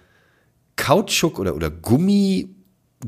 Kautschuk 0.75 1.39
oder, 1.39 1.55
oder 1.55 1.71
Gummi, 1.71 2.49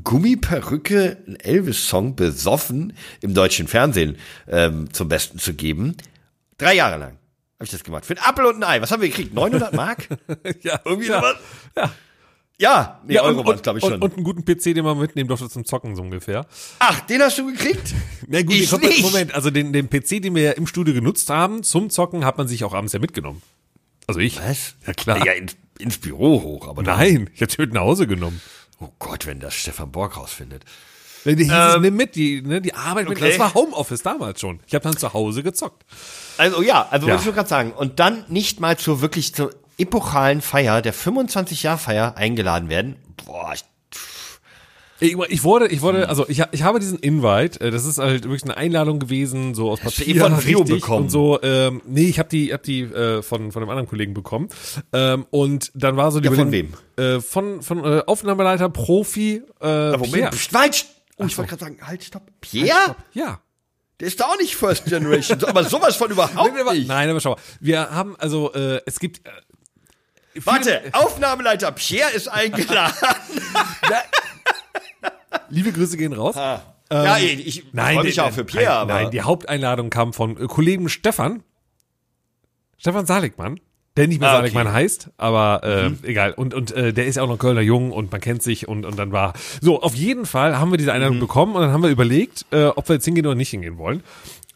Gummiperücke, 0.04 1.18
einen 1.26 1.36
Elvis-Song 1.36 2.16
besoffen 2.16 2.94
im 3.22 3.34
deutschen 3.34 3.68
Fernsehen 3.68 4.18
ähm, 4.48 4.94
zum 4.94 5.10
Besten 5.10 5.38
zu 5.38 5.54
geben. 5.54 5.98
Drei 6.58 6.76
Jahre 6.76 6.98
lang 6.98 7.18
habe 7.58 7.66
ich 7.66 7.72
das 7.72 7.84
gemacht. 7.84 8.06
Für 8.06 8.14
ein 8.14 8.20
Apfel 8.24 8.46
und 8.46 8.58
ein 8.58 8.64
Ei. 8.64 8.82
Was 8.82 8.92
haben 8.92 9.02
wir 9.02 9.10
gekriegt? 9.10 9.34
900 9.34 9.74
Mark? 9.74 10.08
ja, 10.62 10.80
Irgendwie 10.86 11.08
ja. 11.08 11.20
sowas? 11.20 11.36
Ja. 11.76 11.92
Ja, 12.60 13.02
nee, 13.06 13.14
Ja, 13.14 13.22
Euro 13.22 13.46
waren 13.46 13.62
glaube 13.62 13.78
ich 13.80 13.86
und, 13.86 13.92
schon. 13.92 14.02
und 14.02 14.16
einen 14.16 14.24
guten 14.24 14.44
PC, 14.44 14.74
den 14.74 14.84
man 14.84 14.98
mitnehmen 14.98 15.28
durfte 15.28 15.48
zum 15.48 15.64
Zocken, 15.66 15.96
so 15.96 16.02
ungefähr. 16.02 16.48
Ach, 16.80 17.00
den 17.02 17.22
hast 17.22 17.38
du 17.38 17.46
gekriegt? 17.52 17.94
Na 18.28 18.42
gut, 18.42 18.54
ich 18.56 18.72
nicht. 18.80 19.02
Moment, 19.04 19.34
also 19.36 19.52
den, 19.52 19.74
den 19.74 19.90
PC, 19.90 20.22
den 20.24 20.34
wir 20.34 20.42
ja 20.42 20.52
im 20.54 20.66
Studio 20.66 20.94
genutzt 20.96 21.30
haben, 21.30 21.62
zum 21.62 21.92
Zocken, 21.92 22.26
hat 22.26 22.40
man 22.40 22.48
sich 22.48 22.64
auch 22.64 22.74
abends 22.74 22.94
ja 22.94 23.00
mitgenommen. 23.00 23.44
Also 24.08 24.20
ich. 24.20 24.40
Was? 24.40 24.74
Ja, 24.88 24.94
klar. 24.94 25.24
Ja, 25.24 25.34
ins, 25.34 25.56
ins 25.78 26.00
Büro 26.00 26.42
hoch, 26.42 26.68
aber 26.68 26.82
Nein, 26.82 27.30
ich 27.36 27.42
hab's 27.44 27.58
mit 27.60 27.74
nach 27.74 27.82
Hause 27.82 28.08
genommen. 28.08 28.42
Oh 28.80 28.90
Gott, 28.98 29.28
wenn 29.28 29.40
das 29.40 29.54
Stefan 29.54 29.92
Borg 29.92 30.18
rausfindet. 30.18 30.64
Die 31.36 31.44
hieß 31.44 31.52
es, 31.54 31.76
Ähm, 31.76 31.82
nimm 31.82 31.96
mit, 31.96 32.16
die, 32.16 32.42
ne, 32.42 32.62
die 32.62 32.74
Arbeit 32.74 33.10
mit. 33.10 33.18
okay. 33.18 33.30
Das 33.32 33.40
war 33.40 33.54
Homeoffice 33.54 34.02
damals 34.04 34.40
schon. 34.40 34.60
Ich 34.68 34.74
habe 34.74 34.84
dann 34.84 34.96
zu 34.98 35.14
Hause 35.14 35.44
gezockt. 35.44 35.84
Also 36.38 36.62
ja, 36.62 36.88
also 36.90 37.08
Ja. 37.08 37.12
wollte 37.14 37.22
ich 37.22 37.26
nur 37.26 37.34
gerade 37.36 37.50
sagen. 37.50 37.72
Und 37.74 38.00
dann 38.00 38.24
nicht 38.28 38.60
mal 38.60 38.78
zur 38.78 39.02
wirklich 39.02 39.34
zur 39.34 39.52
epochalen 39.78 40.42
Feier, 40.42 40.82
der 40.82 40.94
25-Jahr-Feier 40.94 42.16
eingeladen 42.18 42.70
werden. 42.70 42.96
Boah, 43.26 43.54
ich, 43.54 43.64
Ich, 45.00 45.16
ich 45.30 45.44
wurde, 45.44 45.68
ich 45.68 45.84
wurde, 45.84 46.10
also 46.10 46.28
ich, 46.28 46.42
ich 46.52 46.64
habe 46.64 46.80
diesen 46.80 46.98
Invite, 46.98 47.62
äh, 47.62 47.70
das 47.70 47.86
ist 47.86 48.00
halt 48.00 48.24
wirklich 48.24 48.44
eine 48.46 48.58
Einladung 48.58 48.98
gewesen, 48.98 49.54
so 49.54 49.70
aus 49.70 49.80
Hast 49.84 50.00
du 50.00 50.06
Papier, 50.06 50.22
von 50.22 50.34
Rio 50.34 50.64
bekommen? 50.64 51.04
und 51.04 51.10
so. 51.12 51.40
Ähm, 51.44 51.84
nee, 51.86 52.06
ich 52.08 52.18
habe 52.18 52.30
die, 52.30 52.52
hab 52.52 52.64
die 52.64 52.82
äh, 52.82 53.22
von 53.22 53.52
von 53.52 53.62
einem 53.62 53.70
anderen 53.70 53.88
Kollegen 53.88 54.16
bekommen. 54.16 54.48
Ähm, 54.94 55.28
und 55.30 55.72
dann 55.76 55.98
war 55.98 56.12
so 56.12 56.20
die 56.20 56.26
Ja, 56.30 56.32
von 56.34 56.48
Überlegung, 56.48 56.74
Äh, 56.98 57.20
von 57.22 57.62
von 57.62 57.84
äh, 57.86 58.02
Aufnahmeleiter, 58.08 58.70
Profi. 58.70 59.44
Äh, 59.62 59.92
Moment, 59.92 60.12
Pierre. 60.14 60.32
Nein, 60.52 60.72
oh, 61.18 61.26
ich 61.26 61.38
wollte 61.38 61.50
gerade 61.50 61.64
sagen, 61.66 61.78
halt, 61.86 62.04
stopp. 62.04 62.24
Pierre? 62.42 62.96
Ja. 63.14 63.42
Der 64.00 64.08
ist 64.08 64.20
da 64.20 64.26
auch 64.26 64.38
nicht 64.38 64.56
First 64.56 64.86
Generation, 64.86 65.44
aber 65.46 65.64
sowas 65.64 65.96
von 65.96 66.12
überhaupt 66.12 66.36
Nein, 66.36 66.62
aber, 66.62 66.74
nicht. 66.74 66.88
nein, 66.88 67.10
aber 67.10 67.20
schau 67.20 67.32
mal. 67.32 67.40
Wir 67.60 67.90
haben 67.90 68.16
also, 68.18 68.54
äh, 68.54 68.80
es 68.86 69.00
gibt. 69.00 69.26
Äh, 69.28 69.32
viele- 70.34 70.46
Warte, 70.46 70.82
Aufnahmeleiter 70.94 71.72
Pierre 71.72 72.12
ist 72.12 72.28
eingeladen. 72.28 72.94
Liebe 75.50 75.72
Grüße 75.72 75.98
gehen 75.98 76.14
raus. 76.14 76.36
ja, 76.36 77.18
ich 77.18 77.64
freue 77.74 78.04
mich 78.04 78.20
auch 78.22 78.32
für 78.32 78.44
Pierre, 78.46 78.66
nein, 78.66 78.78
aber 78.82 78.94
Nein, 79.04 79.12
die 79.12 79.22
Haupteinladung 79.22 79.90
kam 79.90 80.14
von 80.14 80.38
äh, 80.38 80.46
Kollegen 80.48 80.90
Stefan. 80.90 81.44
Stefan 82.78 83.06
Saligmann. 83.08 83.60
Der 83.98 84.08
nicht 84.08 84.22
mehr 84.22 84.30
Ah, 84.30 84.34
okay. 84.40 84.50
Mhm. 84.50 84.54
Saligmann 84.54 84.74
heißt, 84.74 85.10
aber 85.18 85.62
äh, 86.04 86.08
egal. 86.10 86.32
Und, 86.34 86.54
und 86.54 86.72
äh, 86.72 86.94
der 86.94 87.08
ist 87.08 87.16
ja 87.16 87.24
auch 87.24 87.28
noch 87.28 87.38
Kölner 87.40 87.62
Jung 87.62 87.92
und 87.92 88.12
man 88.12 88.22
kennt 88.22 88.42
sich 88.44 88.68
und, 88.68 88.86
und 88.86 88.98
dann 88.98 89.12
war. 89.12 89.34
So, 89.62 89.82
auf 89.82 89.96
jeden 89.96 90.26
Fall 90.26 90.58
haben 90.60 90.72
wir 90.72 90.78
diese 90.78 90.92
Mhm. 90.92 90.96
Einladung 90.96 91.20
bekommen 91.20 91.56
und 91.56 91.62
dann 91.64 91.72
haben 91.74 91.84
wir 91.84 91.90
überlegt, 91.90 92.46
äh, 92.52 92.66
ob 92.68 92.88
wir 92.88 92.94
jetzt 92.96 93.06
hingehen 93.06 93.26
oder 93.26 93.36
nicht 93.36 93.50
hingehen 93.50 93.78
wollen. 93.78 94.04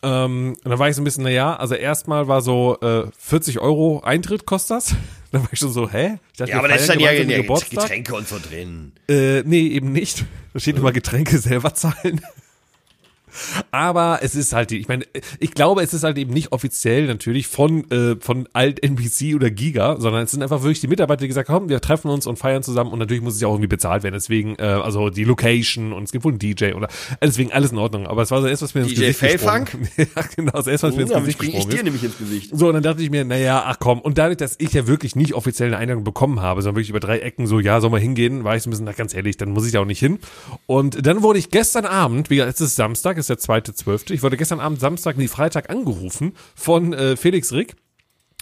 Ähm, 0.04 0.56
und 0.64 0.70
dann 0.72 0.80
war 0.80 0.90
ich 0.90 0.96
so 0.96 1.02
ein 1.02 1.06
bisschen, 1.06 1.24
naja, 1.24 1.56
also 1.56 1.76
erstmal 1.76 2.28
war 2.28 2.42
so 2.42 2.78
äh, 2.82 3.04
40 3.20 3.60
Euro 3.60 4.02
Eintritt 4.04 4.46
kostet 4.46 4.78
das. 4.78 4.96
Dann 5.32 5.44
war 5.44 5.50
ich 5.54 5.60
schon 5.60 5.72
so, 5.72 5.90
hä? 5.90 6.18
Ich 6.34 6.38
dachte, 6.40 6.52
ja, 6.52 6.58
aber 6.58 6.68
da 6.68 6.76
ist 6.76 6.90
dann 6.90 7.00
ja 7.00 7.10
ja, 7.14 7.38
Geburtstag. 7.38 7.84
Getränke 7.84 8.16
und 8.16 8.28
so 8.28 8.36
drin. 8.38 8.92
Äh, 9.08 9.44
nee, 9.44 9.62
eben 9.68 9.94
nicht. 9.94 10.26
Da 10.54 10.60
steht 10.60 10.76
immer 10.76 10.92
Getränke 10.92 11.38
selber 11.38 11.74
zahlen. 11.74 12.20
Aber 13.72 14.20
es 14.22 14.36
ist 14.36 14.54
halt, 14.54 14.72
ich 14.72 14.88
meine, 14.88 15.06
ich 15.40 15.54
glaube, 15.54 15.82
es 15.82 15.94
ist 15.94 16.04
halt 16.04 16.18
eben 16.18 16.34
nicht 16.34 16.52
offiziell 16.52 17.08
natürlich 17.08 17.48
von, 17.48 17.90
äh, 17.92 18.16
von 18.20 18.48
alt 18.54 18.84
NBC 18.84 19.36
oder 19.36 19.50
Giga, 19.50 19.98
sondern 20.00 20.24
es 20.24 20.32
sind 20.32 20.44
einfach 20.44 20.62
wirklich 20.62 20.82
die 20.82 20.88
Mitarbeiter, 20.88 21.22
die 21.22 21.28
gesagt 21.28 21.50
haben, 21.50 21.70
wir 21.70 21.82
treffen 21.82 22.10
uns 22.10 22.28
und 22.28 22.38
feiern 22.38 22.64
zusammen 22.64 22.92
und 22.92 23.00
natürlich 23.00 23.24
muss 23.24 23.36
es 23.36 23.42
ja 23.42 23.48
auch 23.48 23.54
irgendwie 23.54 23.68
bezahlt 23.68 24.04
werden. 24.04 24.16
Deswegen, 24.16 24.56
äh, 24.58 24.64
also 24.64 25.10
die 25.10 25.24
Location 25.24 25.94
und 25.94 26.04
es 26.04 26.12
gibt 26.12 26.24
wohl 26.24 26.32
einen 26.32 26.40
DJ 26.40 26.74
oder 26.74 26.88
deswegen 27.22 27.52
alles 27.52 27.72
in 27.72 27.78
Ordnung. 27.78 28.08
Aber 28.08 28.22
es 28.22 28.32
war 28.32 28.42
so 28.42 28.48
erst, 28.48 28.62
was 28.62 28.74
mir 28.74 28.82
ins 28.82 28.94
DJ 28.94 29.08
Gesicht 29.08 29.20
gesprungen 29.20 29.68
Failfunk? 29.68 29.90
Ja, 29.98 30.24
genau, 30.36 30.52
das 30.52 30.68
erst, 30.68 30.84
was 30.84 30.96
mir 30.96 31.04
ins 31.04 31.14
Gesicht 31.14 31.38
spring 31.38 31.50
ich 31.50 31.56
gesprungen 31.56 31.78
dir 31.78 31.84
nämlich 31.84 32.04
ins 32.04 32.18
Gesicht. 32.18 32.50
So, 32.54 32.68
und 32.68 32.74
dann 32.74 32.84
dachte 32.84 33.04
ich 33.04 33.10
mir, 33.10 33.24
naja, 33.26 33.64
ach 33.66 33.78
komm. 33.80 34.00
Und 34.02 34.18
dadurch, 34.18 34.38
dass 34.38 34.56
ich 34.58 34.74
ja 34.74 34.88
wirklich 34.88 35.16
nicht 35.16 35.34
offiziell 35.34 35.70
eine 35.70 35.78
Einladung 35.78 36.04
bekommen 36.04 36.42
habe, 36.42 36.62
sondern 36.62 36.76
wirklich 36.76 36.90
über 36.90 37.00
drei 37.00 37.20
Ecken 37.20 37.48
so, 37.48 37.60
ja, 37.60 37.80
soll 37.82 37.90
mal 37.90 38.00
hingehen, 38.00 38.44
war 38.44 38.56
ich 38.56 38.64
so 38.64 38.70
ein 38.70 38.72
bisschen, 38.72 38.86
na 38.86 38.92
ganz 38.92 39.14
ehrlich, 39.14 39.38
dann 39.38 39.52
muss 39.52 39.66
ich 39.66 39.72
da 39.72 39.82
auch 39.82 39.86
nicht 39.86 40.00
hin. 40.00 40.20
Und 40.66 41.06
dann 41.06 41.22
wurde 41.22 41.40
ich 41.40 41.50
gestern 41.50 41.86
Abend, 41.86 42.30
wie 42.30 42.38
gesagt, 42.38 42.56
es 42.56 42.62
ist 42.62 42.76
Samstag, 42.76 43.18
ist 43.22 43.30
der 43.30 43.38
zweite, 43.38 43.74
zwölfte, 43.74 44.14
ich 44.14 44.24
wurde 44.24 44.38
gestern 44.38 44.60
Abend 44.60 44.80
Samstag, 44.80 45.18
nee, 45.18 45.28
Freitag 45.28 45.70
angerufen 45.70 46.34
von 46.56 46.94
äh, 46.94 47.16
Felix 47.16 47.54
Rick. 47.54 47.76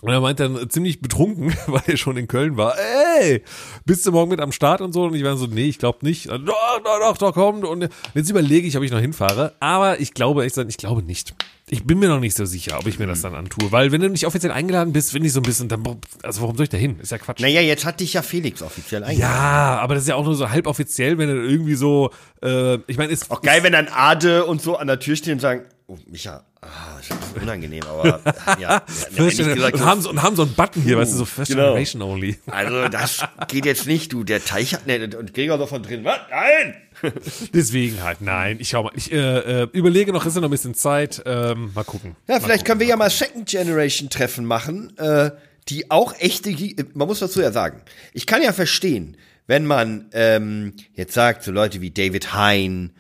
Und 0.01 0.13
er 0.13 0.21
meint 0.21 0.39
dann 0.39 0.69
ziemlich 0.69 1.01
betrunken, 1.01 1.53
weil 1.67 1.83
er 1.85 1.97
schon 1.97 2.15
in 2.15 2.27
Köln 2.27 2.55
war, 2.55 2.75
ey, 3.19 3.43
bist 3.85 4.05
du 4.05 4.11
morgen 4.11 4.31
mit 4.31 4.39
am 4.39 4.51
Start 4.51 4.81
und 4.81 4.93
so? 4.93 5.03
Und 5.03 5.15
ich 5.15 5.23
war 5.23 5.35
so, 5.35 5.45
nee, 5.47 5.65
ich 5.65 5.77
glaube 5.77 5.99
nicht. 6.01 6.27
Doch, 6.27 6.39
doch, 6.39 6.99
doch, 6.99 7.17
doch, 7.17 7.33
komm. 7.33 7.63
Und 7.63 7.89
jetzt 8.13 8.29
überlege 8.29 8.67
ich, 8.67 8.77
ob 8.77 8.83
ich 8.83 8.91
noch 8.91 8.99
hinfahre. 8.99 9.55
Aber 9.59 9.99
ich 9.99 10.13
glaube, 10.13 10.45
echt, 10.45 10.57
ich 10.57 10.77
glaube 10.77 11.03
nicht. 11.03 11.35
Ich 11.71 11.83
bin 11.83 11.99
mir 11.99 12.09
noch 12.09 12.19
nicht 12.19 12.35
so 12.35 12.45
sicher, 12.45 12.79
ob 12.79 12.87
ich 12.87 12.97
mir 12.97 13.05
das 13.05 13.21
dann 13.21 13.35
antue. 13.35 13.71
Weil 13.71 13.91
wenn 13.91 14.01
du 14.01 14.09
nicht 14.09 14.25
offiziell 14.25 14.51
eingeladen 14.51 14.91
bist, 14.91 15.11
finde 15.11 15.27
ich 15.27 15.33
so 15.33 15.39
ein 15.39 15.43
bisschen, 15.43 15.67
dann, 15.67 15.83
also 16.23 16.41
warum 16.41 16.55
soll 16.57 16.63
ich 16.63 16.69
da 16.69 16.77
hin? 16.77 16.99
Ist 16.99 17.11
ja 17.11 17.17
Quatsch. 17.19 17.39
Naja, 17.39 17.61
jetzt 17.61 17.85
hat 17.85 17.99
dich 17.99 18.13
ja 18.13 18.21
Felix 18.21 18.61
offiziell 18.61 19.03
eingeladen. 19.03 19.35
Ja, 19.35 19.79
aber 19.79 19.93
das 19.93 20.03
ist 20.03 20.09
ja 20.09 20.15
auch 20.15 20.25
nur 20.25 20.35
so 20.35 20.49
halb 20.49 20.65
offiziell, 20.67 21.17
wenn 21.17 21.29
er 21.29 21.35
irgendwie 21.35 21.75
so, 21.75 22.11
äh, 22.43 22.75
ich 22.87 22.97
meine, 22.97 23.11
ist 23.11 23.29
Auch 23.29 23.41
geil, 23.41 23.61
wenn 23.63 23.73
dann 23.73 23.87
Ade 23.87 24.45
und 24.45 24.61
so 24.61 24.77
an 24.77 24.87
der 24.87 24.99
Tür 24.99 25.15
stehen 25.15 25.33
und 25.33 25.39
sagen, 25.39 25.65
oh, 25.85 25.97
Micha, 26.07 26.43
ah, 26.61 26.67
das 26.97 27.09
ist 27.09 27.41
unangenehm, 27.41 27.83
aber 27.83 28.19
ja, 28.59 28.81
ja 29.15 29.29
gesagt, 29.29 29.75
und, 29.75 29.85
haben 29.85 30.01
so, 30.01 30.09
und 30.09 30.21
haben 30.21 30.35
so 30.35 30.43
einen 30.43 30.53
Button 30.53 30.81
hier, 30.81 30.97
weißt 30.97 31.13
du, 31.13 31.17
so 31.17 31.25
First 31.25 31.51
Genau. 31.51 31.63
Generation 31.63 32.01
Only. 32.01 32.39
also 32.47 32.87
das 32.87 33.23
geht 33.47 33.65
jetzt 33.65 33.87
nicht, 33.87 34.13
du, 34.13 34.23
der 34.23 34.43
Teich 34.43 34.73
hat, 34.73 34.87
ne, 34.87 35.09
und 35.17 35.33
Gregor 35.33 35.57
so 35.57 35.67
von 35.67 35.83
drin, 35.83 36.03
was? 36.03 36.19
Nein! 36.29 36.75
Deswegen 37.53 38.03
halt, 38.03 38.21
nein. 38.21 38.57
Ich 38.59 38.69
schau 38.69 38.83
mal, 38.83 38.91
ich 38.95 39.11
äh, 39.11 39.17
äh, 39.63 39.67
überlege 39.73 40.11
noch, 40.13 40.25
ist 40.25 40.35
ja 40.35 40.41
noch 40.41 40.47
ein 40.47 40.51
bisschen 40.51 40.73
Zeit. 40.73 41.21
Ähm, 41.25 41.71
mal 41.73 41.83
gucken. 41.83 42.15
Ja, 42.27 42.39
vielleicht 42.39 42.65
können 42.65 42.79
wir 42.79 42.87
ja 42.87 42.95
mal 42.95 43.09
Second 43.09 43.47
Generation 43.47 44.09
Treffen 44.09 44.45
machen, 44.45 44.97
äh, 44.97 45.31
die 45.67 45.91
auch 45.91 46.13
echte, 46.19 46.51
Gi- 46.51 46.75
man 46.93 47.07
muss 47.07 47.19
dazu 47.19 47.41
ja 47.41 47.51
sagen, 47.51 47.81
ich 48.13 48.25
kann 48.25 48.41
ja 48.41 48.53
verstehen, 48.53 49.17
wenn 49.47 49.65
man 49.65 50.05
ähm, 50.13 50.73
jetzt 50.93 51.13
sagt, 51.13 51.43
so 51.43 51.51
Leute 51.51 51.81
wie 51.81 51.91
David 51.91 52.33
Hein 52.33 52.91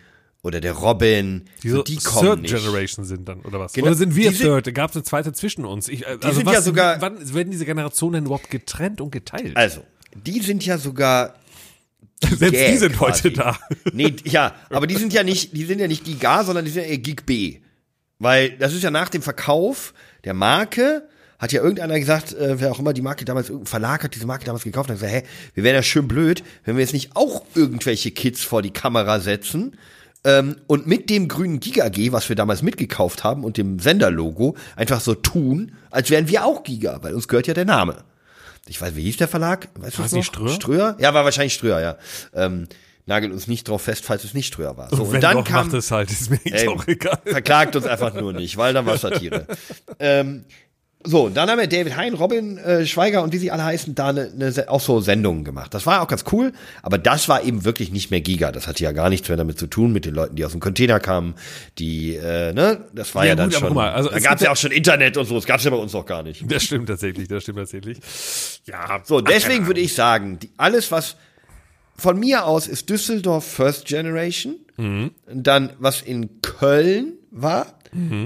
oder 0.41 0.61
der 0.61 0.71
Robin, 0.73 1.45
Die, 1.63 1.69
so 1.69 1.83
die 1.83 1.97
kommen 1.97 2.25
Third 2.27 2.41
nicht. 2.43 2.55
Generation 2.55 3.05
sind 3.05 3.27
dann, 3.27 3.41
oder 3.41 3.59
was? 3.59 3.73
Genau. 3.73 3.87
Oder 3.87 3.95
sind 3.95 4.15
wir 4.15 4.31
Die 4.31 4.37
Third? 4.37 4.73
Gab 4.73 4.89
es 4.91 4.95
eine 4.95 5.03
zweite 5.03 5.33
zwischen 5.33 5.65
uns? 5.65 5.87
Ich, 5.89 6.03
äh, 6.03 6.17
also 6.21 6.31
sind 6.31 6.45
was, 6.45 6.53
ja 6.53 6.61
sogar- 6.61 7.01
Wann 7.01 7.33
werden 7.33 7.51
diese 7.51 7.65
Generationen 7.65 8.13
denn 8.13 8.25
überhaupt 8.25 8.49
getrennt 8.49 9.01
und 9.01 9.11
geteilt? 9.11 9.57
Also, 9.57 9.83
die 10.15 10.39
sind 10.39 10.65
ja 10.65 10.77
sogar 10.77 11.35
Selbst 12.23 12.51
Gag 12.51 12.71
die 12.71 12.77
sind 12.77 12.95
quasi. 12.97 13.23
heute 13.23 13.31
da. 13.31 13.59
Nee, 13.93 14.15
ja, 14.25 14.55
aber 14.69 14.87
die 14.87 14.95
sind 14.95 15.13
ja 15.13 15.23
nicht, 15.23 15.55
die 15.55 15.65
sind 15.65 15.79
ja 15.79 15.87
nicht 15.87 16.03
Giga, 16.03 16.43
sondern 16.43 16.65
die 16.65 16.71
sind 16.71 16.83
ja 16.83 16.89
eher 16.89 16.97
Gig 16.97 17.25
B. 17.25 17.59
Weil 18.19 18.51
das 18.51 18.73
ist 18.73 18.83
ja 18.83 18.91
nach 18.91 19.09
dem 19.09 19.21
Verkauf 19.21 19.93
der 20.25 20.33
Marke, 20.33 21.07
hat 21.39 21.53
ja 21.53 21.61
irgendeiner 21.61 21.97
gesagt, 21.97 22.33
äh, 22.33 22.59
wer 22.59 22.71
auch 22.71 22.79
immer 22.79 22.91
die 22.91 23.01
Marke 23.01 23.23
damals, 23.23 23.47
irgendein 23.47 23.69
Verlag 23.69 24.03
hat 24.03 24.13
diese 24.13 24.27
Marke 24.27 24.43
damals 24.43 24.65
gekauft 24.65 24.89
und 24.89 24.95
hat 24.95 25.01
gesagt, 25.01 25.25
hä, 25.25 25.29
wir 25.53 25.63
wären 25.63 25.75
ja 25.75 25.83
schön 25.83 26.07
blöd, 26.07 26.43
wenn 26.65 26.75
wir 26.75 26.81
jetzt 26.81 26.93
nicht 26.93 27.15
auch 27.15 27.45
irgendwelche 27.55 28.11
Kids 28.11 28.43
vor 28.43 28.61
die 28.61 28.71
Kamera 28.71 29.21
setzen 29.21 29.77
ähm, 30.25 30.57
und 30.67 30.85
mit 30.85 31.09
dem 31.09 31.29
grünen 31.29 31.61
Giga 31.61 31.87
G, 31.87 32.11
was 32.11 32.27
wir 32.27 32.35
damals 32.35 32.61
mitgekauft 32.61 33.23
haben 33.23 33.45
und 33.45 33.55
dem 33.55 33.79
Senderlogo, 33.79 34.57
einfach 34.75 34.99
so 34.99 35.15
tun, 35.15 35.71
als 35.91 36.09
wären 36.09 36.27
wir 36.27 36.45
auch 36.45 36.63
Giga, 36.63 36.99
weil 37.01 37.13
uns 37.13 37.29
gehört 37.29 37.47
ja 37.47 37.53
der 37.53 37.65
Name. 37.65 38.03
Ich 38.69 38.79
weiß, 38.79 38.95
wie 38.95 39.03
hieß 39.03 39.17
der 39.17 39.27
Verlag? 39.27 39.67
Weißt 39.75 39.95
du 39.95 39.99
War 39.99 40.05
es 40.05 40.11
nicht? 40.11 40.27
Ströer? 40.27 40.49
Ströer? 40.49 40.97
Ja, 40.99 41.13
war 41.13 41.25
wahrscheinlich 41.25 41.53
Ströer, 41.53 41.81
ja. 41.81 41.97
Ähm, 42.33 42.67
nagelt 43.07 43.33
uns 43.33 43.47
nicht 43.47 43.67
drauf 43.67 43.81
fest, 43.81 44.05
falls 44.05 44.23
es 44.23 44.33
nicht 44.33 44.47
Ströer 44.47 44.77
war. 44.77 44.89
So, 44.89 45.03
und, 45.03 45.11
Wenn 45.11 45.21
dann 45.21 45.37
doch, 45.37 45.43
kam, 45.43 45.65
macht 45.65 45.75
es 45.75 45.89
halt, 45.89 46.11
ist 46.11 46.29
mir 46.29 46.39
Ey, 46.45 46.67
auch 46.67 46.85
egal. 46.87 47.19
verklagt 47.25 47.75
uns 47.75 47.85
einfach 47.87 48.13
nur 48.13 48.31
nicht, 48.31 48.55
weil 48.57 48.73
dann 48.73 48.85
war 48.85 48.97
Satire. 48.97 49.47
ähm, 49.99 50.45
so, 51.05 51.29
dann 51.29 51.49
haben 51.49 51.59
wir 51.59 51.67
David 51.67 51.95
Hein, 51.95 52.13
Robin 52.13 52.57
äh, 52.57 52.85
Schweiger 52.85 53.23
und 53.23 53.31
wie 53.31 53.37
sie 53.37 53.51
alle 53.51 53.63
heißen, 53.63 53.95
da 53.95 54.09
eine, 54.09 54.31
eine, 54.33 54.69
auch 54.69 54.81
so 54.81 54.99
Sendungen 54.99 55.45
gemacht. 55.45 55.73
Das 55.73 55.85
war 55.85 56.01
auch 56.01 56.07
ganz 56.07 56.25
cool, 56.33 56.51
aber 56.83 56.97
das 56.97 57.29
war 57.29 57.41
eben 57.43 57.63
wirklich 57.63 57.91
nicht 57.91 58.11
mehr 58.11 58.19
Giga. 58.19 58.51
Das 58.51 58.67
hatte 58.67 58.83
ja 58.83 58.91
gar 58.91 59.09
nichts 59.09 59.29
mehr 59.29 59.37
damit 59.37 59.57
zu 59.57 59.67
tun, 59.67 59.93
mit 59.93 60.03
den 60.03 60.13
Leuten, 60.13 60.35
die 60.35 60.43
aus 60.43 60.51
dem 60.51 60.59
Container 60.59 60.99
kamen, 60.99 61.35
die, 61.77 62.15
äh, 62.15 62.51
ne, 62.51 62.85
das 62.93 63.15
war 63.15 63.23
ja, 63.23 63.29
Ja, 63.29 63.35
dann 63.35 63.49
gut, 63.49 63.57
aber 63.57 63.67
schon, 63.67 63.75
mal, 63.75 63.91
also 63.93 64.09
da 64.09 64.17
es 64.17 64.23
gab 64.23 64.31
gibt 64.33 64.41
ja 64.41 64.51
auch 64.51 64.57
schon 64.57 64.71
Internet 64.71 65.15
und 65.15 65.25
so, 65.25 65.35
das 65.35 65.45
gab's 65.45 65.63
ja 65.63 65.71
bei 65.71 65.77
uns 65.77 65.93
noch 65.93 66.05
gar 66.05 66.21
nicht. 66.21 66.43
Das 66.51 66.63
stimmt 66.63 66.87
tatsächlich, 66.89 67.29
das 67.29 67.43
stimmt 67.43 67.59
tatsächlich. 67.59 67.99
Ja, 68.65 68.99
So, 69.05 69.21
deswegen 69.21 69.67
würde 69.67 69.79
ich 69.79 69.93
sagen, 69.93 70.39
die, 70.39 70.49
alles, 70.57 70.91
was 70.91 71.15
von 71.95 72.19
mir 72.19 72.45
aus 72.45 72.67
ist 72.67 72.89
Düsseldorf 72.89 73.45
First 73.45 73.85
Generation, 73.85 74.55
Mhm. 74.77 75.11
dann 75.33 75.71
was 75.79 76.01
in 76.01 76.41
Köln 76.41 77.13
war, 77.31 77.78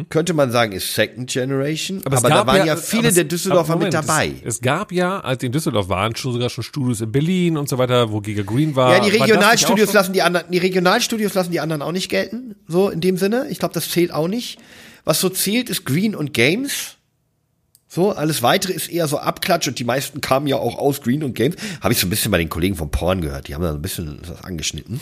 könnte 0.10 0.34
man 0.34 0.52
sagen, 0.52 0.72
ist 0.74 0.94
Second 0.94 1.30
Generation, 1.30 2.02
aber, 2.06 2.18
da 2.30 2.46
waren 2.46 2.66
ja, 2.68 2.76
viele 2.76 3.00
aber 3.00 3.08
es- 3.10 3.16
der 3.16 3.24
Düsseldorfer 3.24 3.74
aber 3.74 3.86
mit 3.86 3.94
Moment, 3.94 4.10
dabei. 4.10 4.32
Es, 4.44 4.56
es 4.56 4.62
gab 4.62 4.92
ja, 4.92 5.20
als 5.22 5.40
die 5.40 5.46
in 5.46 5.52
Düsseldorf 5.52 5.88
waren, 5.90 6.16
schon 6.16 6.34
sogar 6.34 6.50
schon 6.50 6.64
Studios 6.64 7.02
in 7.02 7.12
Berlin 7.12 7.56
und 7.58 7.70
so 7.70 7.78
weiter, 7.78 8.12
wo 8.12 8.20
Giga 8.20 8.44
Green 8.44 8.76
war. 8.76 8.92
ja, 8.94 9.00
die 9.04 9.10
Regionalstudios 9.10 9.94
lassen 9.94 10.14
die 10.14 10.22
anderen, 10.22 10.48
die 10.52 10.58
Regionalstudios 10.58 11.34
lassen 11.34 11.52
die 11.52 11.60
anderen 11.60 11.82
auch 11.82 11.92
nicht 11.94 12.10
gelten, 12.10 12.56
so 12.68 12.90
in 12.90 13.00
dem 13.02 13.18
Sinne. 13.18 13.48
Ich 13.50 13.60
glaube, 13.60 13.74
das 13.74 13.90
zählt 13.90 14.12
auch 14.14 14.28
nicht. 14.28 14.60
Was 15.06 15.20
so 15.20 15.30
zählt, 15.30 15.70
ist 15.70 15.86
Green 15.86 16.16
und 16.16 16.34
Games. 16.34 16.98
So, 17.94 18.12
alles 18.12 18.42
weitere 18.42 18.74
ist 18.74 18.90
eher 18.90 19.08
so 19.08 19.20
Abklatsch 19.20 19.68
und 19.68 19.78
die 19.78 19.84
meisten 19.84 20.20
kamen 20.20 20.48
ja 20.48 20.56
auch 20.56 20.80
aus 20.80 21.02
Green 21.02 21.22
und 21.24 21.36
Games. 21.36 21.58
Habe 21.80 21.94
ich 21.94 22.00
so 22.00 22.08
ein 22.08 22.10
bisschen 22.10 22.32
bei 22.32 22.40
den 22.40 22.50
Kollegen 22.50 22.76
von 22.76 22.90
Porn 22.90 23.22
gehört, 23.22 23.48
die 23.48 23.54
haben 23.54 23.62
da 23.62 23.70
so 23.70 23.76
ein 23.78 23.84
bisschen 23.84 24.18
was 24.28 24.44
angeschnitten. 24.44 25.00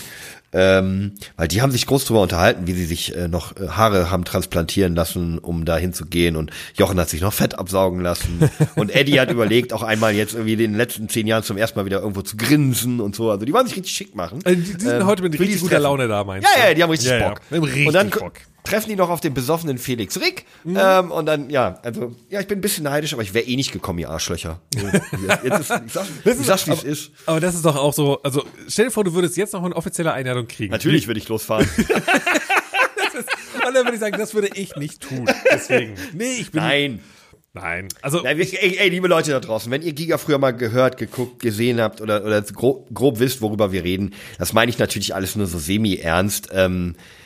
Ähm, 0.54 1.14
weil 1.38 1.48
die 1.48 1.62
haben 1.62 1.72
sich 1.72 1.86
groß 1.88 2.04
drüber 2.04 2.22
unterhalten, 2.22 2.68
wie 2.68 2.74
sie 2.74 2.84
sich 2.84 3.16
äh, 3.16 3.30
noch 3.30 3.56
äh, 3.56 3.70
Haare 3.70 4.12
haben 4.12 4.26
transplantieren 4.26 4.94
lassen, 4.94 5.38
um 5.40 5.64
da 5.64 5.78
hinzugehen. 5.78 6.36
Und 6.36 6.52
Jochen 6.76 7.00
hat 7.00 7.10
sich 7.10 7.22
noch 7.22 7.32
Fett 7.32 7.58
absaugen 7.58 8.02
lassen. 8.02 8.50
Und 8.76 8.94
Eddie 8.94 9.22
hat 9.22 9.32
überlegt, 9.32 9.72
auch 9.72 9.84
einmal 9.84 10.14
jetzt 10.14 10.34
irgendwie 10.34 10.52
in 10.54 10.60
den 10.60 10.76
letzten 10.76 11.08
zehn 11.08 11.26
Jahren 11.26 11.44
zum 11.44 11.56
ersten 11.56 11.80
Mal 11.80 11.86
wieder 11.86 12.00
irgendwo 12.02 12.22
zu 12.24 12.36
grinsen 12.36 13.00
und 13.00 13.16
so. 13.16 13.32
Also 13.32 13.46
die 13.46 13.54
wollen 13.54 13.66
sich 13.68 13.78
richtig 13.78 13.94
schick 13.96 14.14
machen. 14.14 14.40
Also 14.44 14.60
die, 14.62 14.74
die 14.74 14.84
sind 14.84 15.00
Ähm, 15.00 15.06
heute 15.06 15.24
mit 15.24 15.40
richtig 15.40 15.62
guter. 15.62 15.80
Laune 15.80 16.10
da, 16.10 16.26
meinst 16.26 16.46
Ja, 16.54 16.62
du? 16.62 16.68
ja, 16.68 16.74
die 16.74 16.84
haben 16.84 16.90
richtig 16.90 17.10
ja, 17.12 17.30
Bock. 17.30 17.42
Ja, 17.50 17.58
richtig 17.62 17.88
und 17.88 17.94
dann 17.94 18.10
Bock. 18.10 18.34
Treffen 18.64 18.90
die 18.90 18.96
noch 18.96 19.10
auf 19.10 19.22
den 19.22 19.34
besoffenen 19.34 19.78
Felix 19.78 20.20
Rick. 20.20 20.46
Ähm, 20.66 21.12
und 21.12 21.26
dann, 21.26 21.50
ja, 21.50 21.80
also, 21.84 22.16
ja, 22.30 22.40
ich 22.40 22.48
bin 22.48 22.60
ein 22.60 22.62
bisschen 22.62 22.84
neidisch, 22.84 23.14
aber 23.14 23.24
ich 23.24 23.34
wäre 23.34 23.46
eh 23.46 23.56
nicht 23.56 23.72
gekommen, 23.72 24.00
ihr 24.00 24.10
Arschlöcher. 24.10 24.62
Jetzt 25.44 25.60
ist, 25.60 25.72
ich 25.86 25.94
sag, 25.94 26.08
ich 26.24 26.46
sag's, 26.46 26.68
wie 26.68 26.72
es 26.72 26.80
aber, 26.80 26.86
ist. 26.86 27.12
aber 27.26 27.40
das 27.40 27.56
ist 27.56 27.66
doch 27.66 27.76
auch 27.76 27.94
so, 27.94 28.22
also 28.24 28.44
stell 28.68 28.86
dir 28.86 28.92
vor, 28.92 29.04
du 29.04 29.14
würdest 29.14 29.38
jetzt 29.38 29.54
noch 29.54 29.64
eine 29.64 29.76
offizielle 29.76 30.14
Einladung 30.14 30.48
kriegen. 30.48 30.72
Natürlich 30.72 31.08
würde 31.08 31.20
ich 31.20 31.28
losfahren. 31.28 31.68
Und 33.68 33.76
dann 33.76 33.86
würde 33.86 33.94
ich 33.94 34.00
sagen, 34.00 34.18
das 34.18 34.34
würde 34.34 34.50
ich 34.56 34.76
nicht 34.76 35.02
tun. 35.02 35.30
Deswegen. 35.52 35.96
Nee, 36.14 36.38
ich 36.40 36.52
bin. 36.52 36.62
Nein. 36.62 37.00
Nein. 37.54 37.90
Also, 38.02 38.22
Nein 38.22 38.40
ey, 38.40 38.78
ey, 38.78 38.90
liebe 38.90 39.08
Leute 39.08 39.32
da 39.32 39.40
draußen, 39.40 39.72
wenn 39.72 39.82
ihr 39.82 39.94
Giga 39.94 40.18
früher 40.18 40.38
mal 40.38 40.52
gehört, 40.52 40.98
geguckt, 40.98 41.42
gesehen 41.42 41.82
habt 41.82 42.00
oder, 42.00 42.24
oder 42.24 42.42
grob, 42.42 42.94
grob 42.94 43.20
wisst, 43.20 43.42
worüber 43.42 43.72
wir 43.72 43.84
reden, 43.84 44.14
das 44.40 44.54
meine 44.54 44.70
ich 44.70 44.80
natürlich 44.80 45.14
alles 45.14 45.36
nur 45.36 45.48
so 45.48 45.60
semi-ernst. 45.60 46.50
Ähm, 46.54 46.96
äh, 46.96 47.21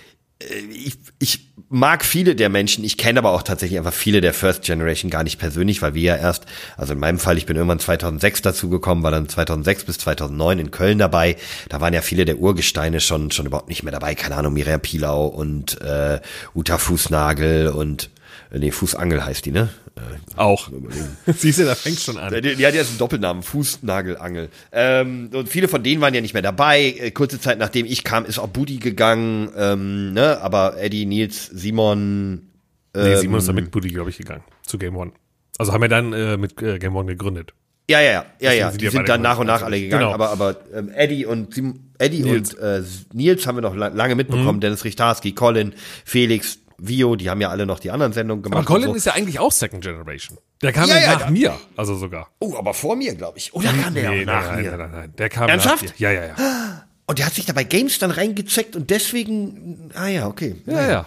ich, 0.72 0.98
ich 1.20 1.54
mag 1.70 2.06
viele 2.06 2.36
der 2.36 2.50
Menschen, 2.50 2.84
ich 2.84 2.98
kenne 2.98 3.20
aber 3.20 3.32
auch 3.32 3.44
tatsächlich 3.44 3.78
einfach 3.78 3.94
viele 3.94 4.22
der 4.22 4.34
First 4.34 4.64
Generation 4.64 5.10
gar 5.10 5.24
nicht 5.24 5.40
persönlich, 5.40 5.82
weil 5.82 5.94
wir 5.94 6.02
ja 6.02 6.16
erst, 6.16 6.46
also 6.78 6.94
in 6.94 7.00
meinem 7.00 7.20
Fall, 7.20 7.38
ich 7.38 7.46
bin 7.46 7.56
irgendwann 7.56 7.80
2006 7.80 8.42
dazugekommen, 8.42 9.04
war 9.04 9.12
dann 9.12 9.28
2006 9.28 9.86
bis 9.86 9.98
2009 10.00 10.60
in 10.60 10.72
Köln 10.72 10.98
dabei. 10.98 11.38
Da 11.70 11.82
waren 11.82 11.94
ja 11.94 12.02
viele 12.02 12.26
der 12.26 12.38
Urgesteine 12.38 13.00
schon 13.00 13.32
schon 13.32 13.46
überhaupt 13.46 13.70
nicht 13.70 13.84
mehr 13.84 13.92
dabei. 13.92 14.16
Keine 14.16 14.36
Ahnung, 14.36 14.54
Miriam 14.54 14.82
Pilau 14.82 15.28
und 15.28 15.82
äh, 15.82 16.20
Uta 16.54 16.78
Fußnagel 16.78 17.70
und 17.70 18.10
äh, 18.52 18.60
nee, 18.60 18.72
Fußangel 18.72 19.26
heißt 19.26 19.46
die, 19.46 19.52
ne? 19.52 19.70
Äh, 19.96 20.02
auch. 20.38 20.70
Siehst 21.38 21.60
du, 21.60 21.66
da 21.66 21.76
fängt 21.76 22.00
schon 22.00 22.18
an. 22.18 22.34
die, 22.42 22.56
die 22.56 22.66
hat 22.68 22.74
jetzt 22.74 22.90
einen 22.90 22.98
Doppelnamen, 22.98 23.44
Fußnagelangel. 23.44 24.50
Ähm, 24.72 25.30
und 25.34 25.48
viele 25.48 25.68
von 25.68 25.84
denen 25.84 26.02
waren 26.02 26.14
ja 26.14 26.22
nicht 26.22 26.34
mehr 26.34 26.42
dabei. 26.44 26.96
Äh, 27.00 27.12
kurze 27.12 27.40
Zeit 27.40 27.60
nachdem 27.60 27.86
ich 27.86 28.04
kam, 28.04 28.26
ist 28.26 28.38
auch 28.40 28.48
Budi 28.50 28.78
gegangen, 28.78 29.50
ähm, 29.56 30.14
ne? 30.14 30.42
aber 30.42 30.78
Eddie, 30.78 31.06
Nils, 31.06 31.46
Simon, 31.48 32.50
Nee, 32.98 33.18
Simon 33.18 33.40
ist 33.40 33.48
dann 33.50 33.56
mit 33.56 33.72
Buddy, 33.72 33.90
glaube 33.90 34.10
ich, 34.10 34.18
gegangen. 34.18 34.44
Zu 34.66 34.78
Game 34.78 34.96
One. 34.96 35.12
Also 35.58 35.74
haben 35.74 35.82
wir 35.82 35.90
dann 35.90 36.14
äh, 36.14 36.38
mit 36.38 36.62
äh, 36.62 36.80
Game 36.80 36.96
One 36.96 37.08
gegründet. 37.08 37.54
ja, 37.90 38.00
ja, 38.00 38.12
ja, 38.12 38.26
ja, 38.40 38.52
ja, 38.54 38.70
sind 38.72 38.82
die 38.82 38.86
die 38.86 38.92
sind 38.92 39.10
dann 39.10 39.22
nach 39.22 39.38
und 39.38 39.48
nach 39.48 39.56
gekommen. 39.60 39.74
alle 39.74 39.82
gegangen, 39.82 40.04
Genau. 40.04 40.14
aber, 40.14 40.30
aber 40.30 40.56
ähm, 40.74 40.90
Eddie 40.96 41.26
und 41.26 41.54
Sim, 41.54 41.80
Eddie 41.98 42.22
Nils. 42.24 42.54
und 42.54 42.62
äh, 42.62 42.82
Nils 43.14 43.46
haben 43.48 43.58
wir 43.58 43.62
noch 43.62 43.76
la 43.76 43.90
lange 43.90 44.16
mitbekommen, 44.16 44.62
Dennis 44.62 44.86
Richtarski, 44.86 45.34
Colin, 45.34 45.74
Felix, 46.06 46.60
Vio, 46.78 47.16
die 47.16 47.30
haben 47.30 47.40
ja 47.42 47.50
alle 47.50 47.66
noch 47.66 47.80
die 47.80 47.92
anderen 47.92 48.12
Sendungen 48.14 48.44
gemacht. 48.44 48.58
Aber 48.60 48.66
Colin 48.68 48.90
so. 48.90 48.94
ist 48.96 49.06
ja 49.06 49.14
eigentlich 49.14 49.40
auch 49.40 49.52
Second 49.52 49.84
Generation. 49.84 50.38
Der 50.62 50.74
kam 50.74 50.90
Ja, 50.90 50.96
ja, 50.96 51.02
ja, 51.04 51.14
nach 51.14 51.20
da- 51.26 51.30
mir. 51.32 51.54
Also 51.78 51.96
sogar. 51.96 52.30
Oh, 52.40 52.56
aber 52.58 52.74
vor 52.74 52.96
mir, 52.96 53.16
glaube 53.16 53.38
ich. 53.38 53.54
Oder 53.54 53.72
kann 53.74 53.94
der 53.94 54.10
nee, 54.12 54.22
auch 54.22 54.26
nach 54.26 54.52
nein, 54.52 54.62
mir? 54.64 54.70
nein, 54.72 54.80
nein, 54.80 54.92
nein. 54.92 55.14
Der 55.18 55.30
kam 55.30 55.50
Ernsthaft? 55.50 55.84
nach 55.84 55.92
dir. 55.92 55.94
Ja, 55.98 56.12
ja, 56.12 56.26
ja. 56.28 56.36
Und 57.08 57.20
der 57.20 57.28
hat 57.28 57.34
sich 57.34 57.46
da 57.46 57.54
bei 57.54 57.64
Games 57.64 58.00
dann 58.00 58.10
reingezeckt 58.10 58.76
und 58.76 58.90
deswegen, 58.90 59.92
ah 59.94 60.08
ja, 60.08 60.26
okay. 60.28 60.56
Ja, 60.66 60.90
ja. 60.90 61.06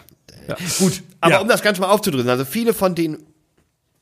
Gut, 0.78 1.02
aber 1.20 1.32
Ja. 1.32 1.40
um 1.40 1.48
das 1.48 1.60
Ganze 1.60 1.80
mal 1.80 1.88
aufzudrücken, 1.90 2.30
also 2.30 2.44
viele 2.44 2.72
von 2.72 2.94
den 2.94 3.18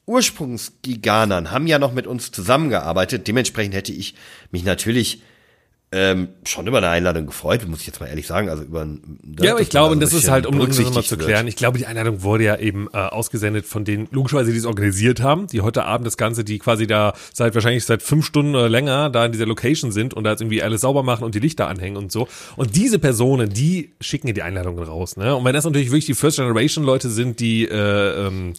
Ursprungsgiganern 0.05 1.51
haben 1.51 1.67
ja 1.67 1.79
noch 1.79 1.93
mit 1.93 2.07
uns 2.07 2.31
zusammengearbeitet. 2.33 3.27
Dementsprechend 3.29 3.75
hätte 3.75 3.93
ich 3.93 4.15
mich 4.51 4.63
natürlich 4.65 5.23
ähm, 5.93 6.28
schon 6.45 6.66
über 6.66 6.78
eine 6.78 6.88
Einladung 6.88 7.26
gefreut, 7.26 7.66
muss 7.69 7.81
ich 7.81 7.87
jetzt 7.87 8.00
mal 8.00 8.07
ehrlich 8.07 8.26
sagen. 8.26 8.49
Also 8.49 8.64
über 8.64 8.83
ein, 8.83 9.21
Ja, 9.40 9.52
aber 9.52 9.61
ich 9.61 9.69
glaube, 9.69 9.93
und 9.93 10.00
das 10.00 10.11
dass 10.11 10.25
ist 10.25 10.31
halt, 10.31 10.45
um 10.45 10.59
das 10.59 10.76
nochmal 10.78 11.05
zu 11.05 11.16
wird. 11.16 11.28
klären, 11.28 11.47
ich 11.47 11.55
glaube, 11.55 11.78
die 11.78 11.87
Einladung 11.87 12.25
wurde 12.25 12.43
ja 12.43 12.57
eben 12.59 12.88
äh, 12.93 12.97
ausgesendet 12.97 13.66
von 13.66 13.85
denen, 13.85 14.09
logischerweise, 14.11 14.50
die 14.50 14.59
es 14.59 14.66
organisiert 14.66 15.21
haben, 15.21 15.47
die 15.47 15.61
heute 15.61 15.85
Abend 15.85 16.05
das 16.05 16.16
Ganze, 16.16 16.43
die 16.43 16.59
quasi 16.59 16.88
da 16.88 17.14
seit 17.33 17.55
wahrscheinlich 17.55 17.85
seit 17.85 18.02
fünf 18.02 18.26
Stunden 18.26 18.57
oder 18.57 18.69
länger 18.69 19.11
da 19.11 19.26
in 19.26 19.33
dieser 19.33 19.47
Location 19.47 19.93
sind 19.93 20.12
und 20.12 20.25
da 20.25 20.33
jetzt 20.33 20.40
irgendwie 20.40 20.61
alles 20.61 20.81
sauber 20.81 21.05
machen 21.05 21.25
und 21.25 21.37
die 21.37 21.40
Lichter 21.40 21.69
anhängen 21.69 21.97
und 21.97 22.11
so. 22.11 22.26
Und 22.57 22.75
diese 22.75 22.99
Personen, 22.99 23.50
die 23.50 23.93
schicken 24.00 24.26
ja 24.26 24.35
die 24.35 24.43
Einladungen 24.43 24.83
raus. 24.83 25.16
Ne? 25.16 25.37
Und 25.37 25.45
wenn 25.45 25.55
das 25.55 25.64
natürlich 25.64 25.90
wirklich 25.90 26.07
die 26.07 26.14
First 26.14 26.38
Generation 26.38 26.85
Leute 26.85 27.11
sind, 27.11 27.38
die, 27.38 27.64
äh, 27.64 28.26
ähm, 28.26 28.55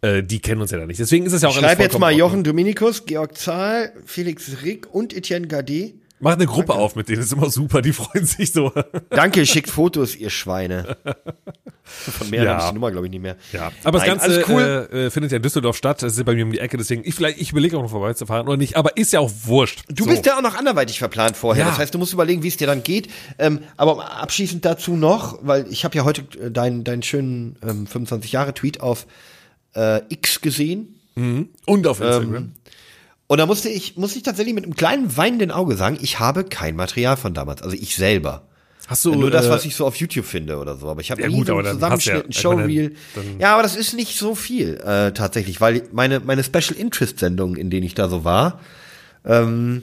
äh, 0.00 0.24
die 0.24 0.40
kennen 0.40 0.60
uns 0.60 0.72
ja 0.72 0.78
da 0.78 0.86
nicht. 0.86 0.98
Deswegen 0.98 1.26
ist 1.26 1.32
es 1.32 1.42
ja 1.42 1.48
auch 1.48 1.56
alles 1.56 1.70
Schreib 1.70 1.80
jetzt 1.80 1.98
mal. 1.98 2.12
Jochen 2.12 2.42
Dominikus, 2.42 3.06
Georg 3.06 3.38
Zahl, 3.38 3.92
Felix 4.04 4.62
Rick 4.64 4.92
und 4.92 5.14
Etienne 5.14 5.46
Gade. 5.46 5.92
Mach 6.22 6.32
eine 6.34 6.46
Gruppe 6.46 6.72
auf 6.74 6.94
mit 6.96 7.08
denen, 7.08 7.20
ist 7.20 7.32
immer 7.32 7.50
super, 7.50 7.82
die 7.82 7.92
freuen 7.92 8.24
sich 8.24 8.52
so. 8.52 8.72
Danke, 9.10 9.44
schickt 9.44 9.68
Fotos, 9.68 10.14
ihr 10.16 10.30
Schweine. 10.30 10.96
Von 11.84 12.30
mehr 12.30 12.44
Ja. 12.44 12.50
habe 12.52 12.60
ich 12.62 12.68
die 12.68 12.74
Nummer, 12.74 12.90
glaube 12.92 13.06
ich, 13.06 13.10
nicht 13.10 13.20
mehr. 13.22 13.36
Ja, 13.52 13.72
aber 13.82 13.98
das 13.98 14.06
Nein, 14.06 14.18
Ganze 14.18 14.34
alles 14.36 14.48
cool. 14.48 14.88
äh, 14.92 15.06
äh, 15.06 15.10
findet 15.10 15.32
ja 15.32 15.36
in 15.36 15.42
Düsseldorf 15.42 15.76
statt. 15.76 16.00
Das 16.02 16.16
ist 16.16 16.24
bei 16.24 16.34
mir 16.34 16.44
um 16.44 16.52
die 16.52 16.60
Ecke, 16.60 16.76
deswegen 16.76 17.02
ich 17.04 17.14
vielleicht 17.16 17.38
ich 17.40 17.50
überlege 17.50 17.76
auch 17.76 17.82
noch 17.82 17.90
vorbeizufahren 17.90 18.46
oder 18.46 18.56
nicht. 18.56 18.76
Aber 18.76 18.96
ist 18.96 19.12
ja 19.12 19.18
auch 19.20 19.30
wurscht. 19.44 19.82
Du 19.88 20.04
So. 20.04 20.10
bist 20.10 20.24
ja 20.24 20.38
auch 20.38 20.42
noch 20.42 20.54
anderweitig 20.54 21.00
verplant 21.00 21.36
vorher. 21.36 21.64
Ja. 21.64 21.70
Das 21.70 21.78
heißt, 21.78 21.92
du 21.92 21.98
musst 21.98 22.12
überlegen, 22.12 22.42
wie 22.44 22.48
es 22.48 22.56
dir 22.56 22.68
dann 22.68 22.84
geht. 22.84 23.08
Ähm, 23.38 23.60
aber 23.76 24.12
abschließend 24.22 24.64
dazu 24.64 24.94
noch, 24.96 25.40
weil 25.42 25.66
ich 25.70 25.84
habe 25.84 25.96
ja 25.96 26.04
heute 26.04 26.22
äh, 26.40 26.50
deinen 26.52 26.84
deinen 26.84 27.02
schönen 27.02 27.56
ähm, 27.62 27.86
25 27.88 28.30
Jahre 28.32 28.54
Tweet 28.54 28.80
auf 28.80 29.06
äh, 29.74 30.00
X 30.08 30.40
gesehen. 30.40 31.00
und 31.66 31.86
auf 31.88 32.00
Instagram. 32.00 32.52
Und 33.32 33.38
da 33.38 33.46
musste 33.46 33.70
ich, 33.70 33.96
muss 33.96 34.14
ich 34.14 34.24
tatsächlich 34.24 34.54
mit 34.54 34.64
einem 34.64 34.76
kleinen 34.76 35.16
weinenden 35.16 35.52
Auge 35.52 35.74
sagen, 35.74 35.96
ich 36.02 36.20
habe 36.20 36.44
kein 36.44 36.76
Material 36.76 37.16
von 37.16 37.32
damals. 37.32 37.62
Also 37.62 37.74
ich 37.74 37.96
selber. 37.96 38.42
Hast 38.88 39.06
du 39.06 39.14
Nur 39.14 39.30
das, 39.30 39.46
äh, 39.46 39.48
was 39.48 39.64
ich 39.64 39.74
so 39.74 39.86
auf 39.86 39.96
YouTube 39.96 40.26
finde 40.26 40.58
oder 40.58 40.76
so. 40.76 40.90
Aber 40.90 41.00
ich 41.00 41.10
habe 41.10 41.22
Ja 41.22 41.28
nie 41.28 41.36
gut, 41.36 41.46
so 41.46 41.56
einen 41.56 41.72
Zusammenschnitt, 41.72 42.14
ein 42.14 42.20
meine, 42.24 42.34
Showreel. 42.34 42.94
Ja, 43.38 43.54
aber 43.54 43.62
das 43.62 43.74
ist 43.74 43.94
nicht 43.94 44.18
so 44.18 44.34
viel 44.34 44.74
äh, 44.84 45.12
tatsächlich, 45.12 45.62
weil 45.62 45.84
meine 45.92 46.20
meine 46.20 46.44
Special 46.44 46.76
Interest 46.76 47.20
Sendungen, 47.20 47.56
in 47.56 47.70
denen 47.70 47.86
ich 47.86 47.94
da 47.94 48.10
so 48.10 48.22
war, 48.22 48.60
ähm, 49.24 49.80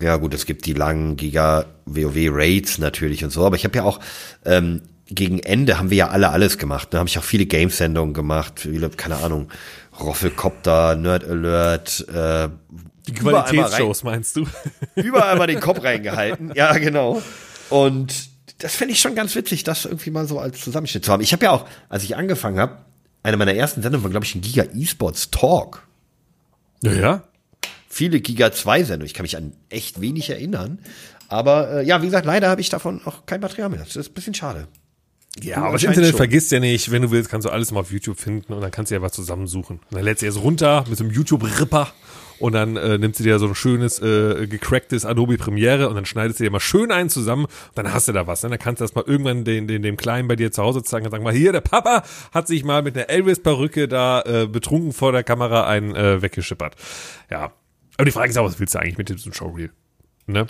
ja 0.00 0.14
gut, 0.14 0.32
es 0.32 0.46
gibt 0.46 0.64
die 0.66 0.74
langen 0.74 1.16
Giga 1.16 1.64
WoW 1.86 2.28
Raids 2.30 2.78
natürlich 2.78 3.24
und 3.24 3.30
so, 3.30 3.44
aber 3.44 3.56
ich 3.56 3.64
habe 3.64 3.76
ja 3.78 3.82
auch 3.82 3.98
ähm, 4.44 4.82
gegen 5.06 5.38
Ende 5.38 5.78
haben 5.78 5.90
wir 5.90 5.96
ja 5.96 6.08
alle 6.08 6.30
alles 6.30 6.56
gemacht. 6.56 6.88
Da 6.92 6.98
habe 6.98 7.08
ich 7.08 7.18
auch 7.18 7.24
viele 7.24 7.46
Games-Sendungen 7.46 8.14
gemacht, 8.14 8.60
viele, 8.60 8.88
keine 8.90 9.16
Ahnung, 9.16 9.48
Roffelcopter, 10.00 10.96
Nerd 10.96 11.24
Alert, 11.24 12.06
äh, 12.08 12.48
die 13.06 13.12
Qualitätsshows 13.12 14.02
meinst 14.02 14.36
du? 14.36 14.46
überall 14.96 15.36
mal 15.36 15.46
den 15.46 15.60
Kopf 15.60 15.82
reingehalten. 15.82 16.52
Ja, 16.54 16.72
genau. 16.78 17.22
Und 17.70 18.28
das 18.58 18.74
fände 18.74 18.92
ich 18.92 19.00
schon 19.00 19.14
ganz 19.14 19.34
witzig, 19.34 19.64
das 19.64 19.84
irgendwie 19.84 20.10
mal 20.10 20.26
so 20.26 20.38
als 20.38 20.60
Zusammenschnitt 20.60 21.04
zu 21.04 21.12
haben. 21.12 21.22
Ich 21.22 21.32
habe 21.32 21.44
ja 21.44 21.50
auch, 21.50 21.66
als 21.88 22.04
ich 22.04 22.16
angefangen 22.16 22.58
habe, 22.58 22.78
eine 23.22 23.36
meiner 23.36 23.54
ersten 23.54 23.82
Sendungen 23.82 24.04
war, 24.04 24.10
glaube 24.10 24.26
ich, 24.26 24.34
ein 24.34 24.40
Giga 24.40 24.64
E-Sports 24.74 25.30
Talk. 25.30 25.86
ja, 26.82 26.92
ja. 26.92 27.22
Viele 27.88 28.20
Giga 28.20 28.50
2 28.50 28.82
Sendungen. 28.82 29.06
Ich 29.06 29.14
kann 29.14 29.22
mich 29.22 29.36
an 29.36 29.52
echt 29.68 30.00
wenig 30.00 30.28
erinnern. 30.28 30.80
Aber 31.28 31.70
äh, 31.70 31.86
ja, 31.86 32.02
wie 32.02 32.06
gesagt, 32.06 32.26
leider 32.26 32.48
habe 32.48 32.60
ich 32.60 32.68
davon 32.68 33.00
auch 33.04 33.24
kein 33.24 33.40
Material 33.40 33.68
mehr. 33.68 33.80
Das 33.80 33.94
ist 33.94 34.10
ein 34.10 34.14
bisschen 34.14 34.34
schade. 34.34 34.66
Ja, 35.42 35.58
aber 35.58 35.72
das 35.72 35.82
Internet 35.82 36.10
schon. 36.10 36.16
vergisst 36.16 36.52
ja 36.52 36.60
nicht. 36.60 36.90
Wenn 36.90 37.02
du 37.02 37.10
willst, 37.10 37.30
kannst 37.30 37.46
du 37.46 37.50
alles 37.50 37.72
mal 37.72 37.80
auf 37.80 37.90
YouTube 37.90 38.18
finden 38.18 38.52
und 38.52 38.60
dann 38.60 38.70
kannst 38.70 38.90
du 38.90 38.94
ja 38.94 39.02
was 39.02 39.12
zusammensuchen. 39.12 39.78
Und 39.78 39.94
dann 39.94 40.04
lädst 40.04 40.22
du 40.22 40.26
es 40.26 40.40
runter 40.40 40.84
mit 40.88 40.96
so 40.96 41.04
einem 41.04 41.12
YouTube-Ripper 41.12 41.92
und 42.38 42.52
dann 42.52 42.76
äh, 42.76 42.98
nimmst 42.98 43.20
du 43.20 43.24
dir 43.24 43.38
so 43.38 43.46
ein 43.46 43.54
schönes, 43.54 44.00
äh, 44.00 44.46
gecracktes 44.46 45.04
Adobe 45.04 45.36
Premiere 45.36 45.88
und 45.88 45.96
dann 45.96 46.04
schneidest 46.04 46.40
du 46.40 46.44
dir 46.44 46.50
mal 46.50 46.60
schön 46.60 46.92
einen 46.92 47.10
zusammen 47.10 47.44
und 47.44 47.78
dann 47.78 47.92
hast 47.92 48.08
du 48.08 48.12
da 48.12 48.26
was. 48.26 48.42
Ne? 48.42 48.50
Dann 48.50 48.58
kannst 48.58 48.80
du 48.80 48.84
das 48.84 48.94
mal 48.94 49.04
irgendwann 49.06 49.44
den, 49.44 49.66
den, 49.66 49.82
dem 49.82 49.96
Kleinen 49.96 50.28
bei 50.28 50.36
dir 50.36 50.52
zu 50.52 50.62
Hause 50.62 50.82
zeigen 50.82 51.06
und 51.06 51.10
sagen 51.10 51.24
mal, 51.24 51.32
hier, 51.32 51.52
der 51.52 51.60
Papa 51.60 52.04
hat 52.32 52.46
sich 52.46 52.64
mal 52.64 52.82
mit 52.82 52.96
einer 52.96 53.08
Elvis-Perücke 53.08 53.88
da 53.88 54.22
äh, 54.22 54.46
betrunken 54.46 54.92
vor 54.92 55.12
der 55.12 55.24
Kamera 55.24 55.66
einen 55.66 55.94
äh, 55.94 56.22
weggeschippert. 56.22 56.76
Ja. 57.30 57.52
Aber 57.96 58.04
die 58.04 58.10
Frage 58.10 58.30
ist 58.30 58.38
auch, 58.38 58.44
was 58.44 58.58
willst 58.58 58.74
du 58.74 58.80
eigentlich 58.80 58.98
mit 58.98 59.08
diesem 59.08 59.32
Showreel? 59.32 59.70
Ne? 60.26 60.46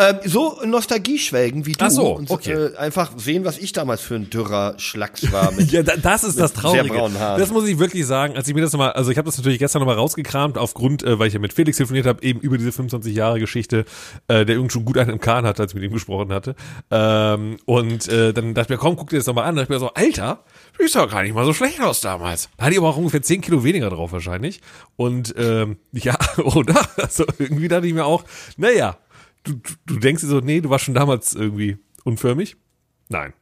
Ähm, 0.00 0.16
so 0.24 0.58
Nostalgie 0.64 1.18
schwelgen 1.18 1.66
wie 1.66 1.72
du. 1.72 1.84
Ach 1.84 1.90
so, 1.90 2.16
und 2.16 2.30
okay. 2.30 2.52
äh, 2.52 2.76
einfach 2.76 3.12
sehen, 3.18 3.44
was 3.44 3.58
ich 3.58 3.72
damals 3.72 4.00
für 4.00 4.14
ein 4.14 4.30
dürrer 4.30 4.74
Schlacks 4.78 5.30
war. 5.30 5.52
Mit 5.52 5.70
Ja, 5.72 5.82
da, 5.82 5.96
das 5.96 6.24
ist 6.24 6.40
das 6.40 6.54
Traurige. 6.54 7.10
Das 7.12 7.50
muss 7.50 7.68
ich 7.68 7.78
wirklich 7.78 8.06
sagen. 8.06 8.34
Als 8.34 8.48
ich 8.48 8.54
mir 8.54 8.62
das 8.62 8.72
nochmal, 8.72 8.92
also 8.92 9.10
ich 9.10 9.18
habe 9.18 9.26
das 9.26 9.36
natürlich 9.36 9.58
gestern 9.58 9.80
nochmal 9.80 9.96
rausgekramt, 9.96 10.56
aufgrund, 10.56 11.02
äh, 11.02 11.18
weil 11.18 11.28
ich 11.28 11.34
ja 11.34 11.38
mit 11.38 11.52
Felix 11.52 11.76
telefoniert 11.76 12.06
habe, 12.06 12.22
eben 12.22 12.40
über 12.40 12.56
diese 12.56 12.72
25 12.72 13.14
Jahre 13.14 13.40
Geschichte, 13.40 13.84
äh, 14.28 14.46
der 14.46 14.56
irgendwie 14.56 14.72
schon 14.72 14.86
gut 14.86 14.96
einen 14.96 15.10
im 15.10 15.20
Kahn 15.20 15.44
hatte, 15.44 15.62
als 15.62 15.72
ich 15.72 15.74
mit 15.74 15.84
ihm 15.84 15.92
gesprochen 15.92 16.32
hatte. 16.32 16.54
Ähm, 16.90 17.58
und 17.66 18.08
äh, 18.08 18.32
dann 18.32 18.54
dachte 18.54 18.72
ich 18.72 18.78
mir, 18.78 18.82
komm, 18.82 18.96
guck 18.96 19.10
dir 19.10 19.18
das 19.18 19.26
nochmal 19.26 19.44
an. 19.44 19.56
Da 19.56 19.62
dachte 19.62 19.74
ich 19.74 19.80
mir 19.80 19.86
so, 19.86 19.92
Alter, 19.92 20.44
du 20.78 20.82
siehst 20.82 20.96
doch 20.96 21.10
gar 21.10 21.22
nicht 21.22 21.34
mal 21.34 21.44
so 21.44 21.52
schlecht 21.52 21.80
aus 21.82 22.00
damals. 22.00 22.48
Da 22.56 22.64
hatte 22.64 22.72
ich 22.72 22.78
aber 22.78 22.88
auch 22.88 22.96
ungefähr 22.96 23.20
10 23.20 23.42
Kilo 23.42 23.64
weniger 23.64 23.90
drauf 23.90 24.12
wahrscheinlich. 24.12 24.60
Und 24.96 25.34
ähm, 25.36 25.76
ja, 25.92 26.16
oder? 26.38 26.80
Also 26.96 27.24
irgendwie 27.38 27.68
dachte 27.68 27.86
ich 27.86 27.94
mir 27.94 28.04
auch, 28.04 28.24
naja, 28.56 28.96
du, 29.44 29.60
du, 29.86 29.98
denkst 29.98 30.22
dir 30.22 30.28
so, 30.28 30.40
nee, 30.40 30.60
du 30.60 30.70
warst 30.70 30.84
schon 30.84 30.94
damals 30.94 31.34
irgendwie 31.34 31.78
unförmig? 32.04 32.56
Nein. 33.08 33.32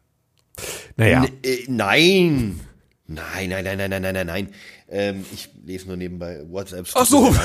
Naja. 0.97 1.25
N- 1.25 1.33
äh, 1.45 1.65
nein. 1.69 2.61
Nein, 3.07 3.49
nein, 3.49 3.65
nein, 3.65 3.79
nein, 3.79 3.91
nein, 3.91 4.03
nein, 4.03 4.15
nein, 4.15 4.27
nein. 4.27 4.49
Ähm, 4.89 5.25
ich 5.33 5.49
lese 5.65 5.87
nur 5.87 5.97
nebenbei 5.97 6.43
WhatsApp. 6.49 6.87
Ach 6.95 7.07
so. 7.07 7.35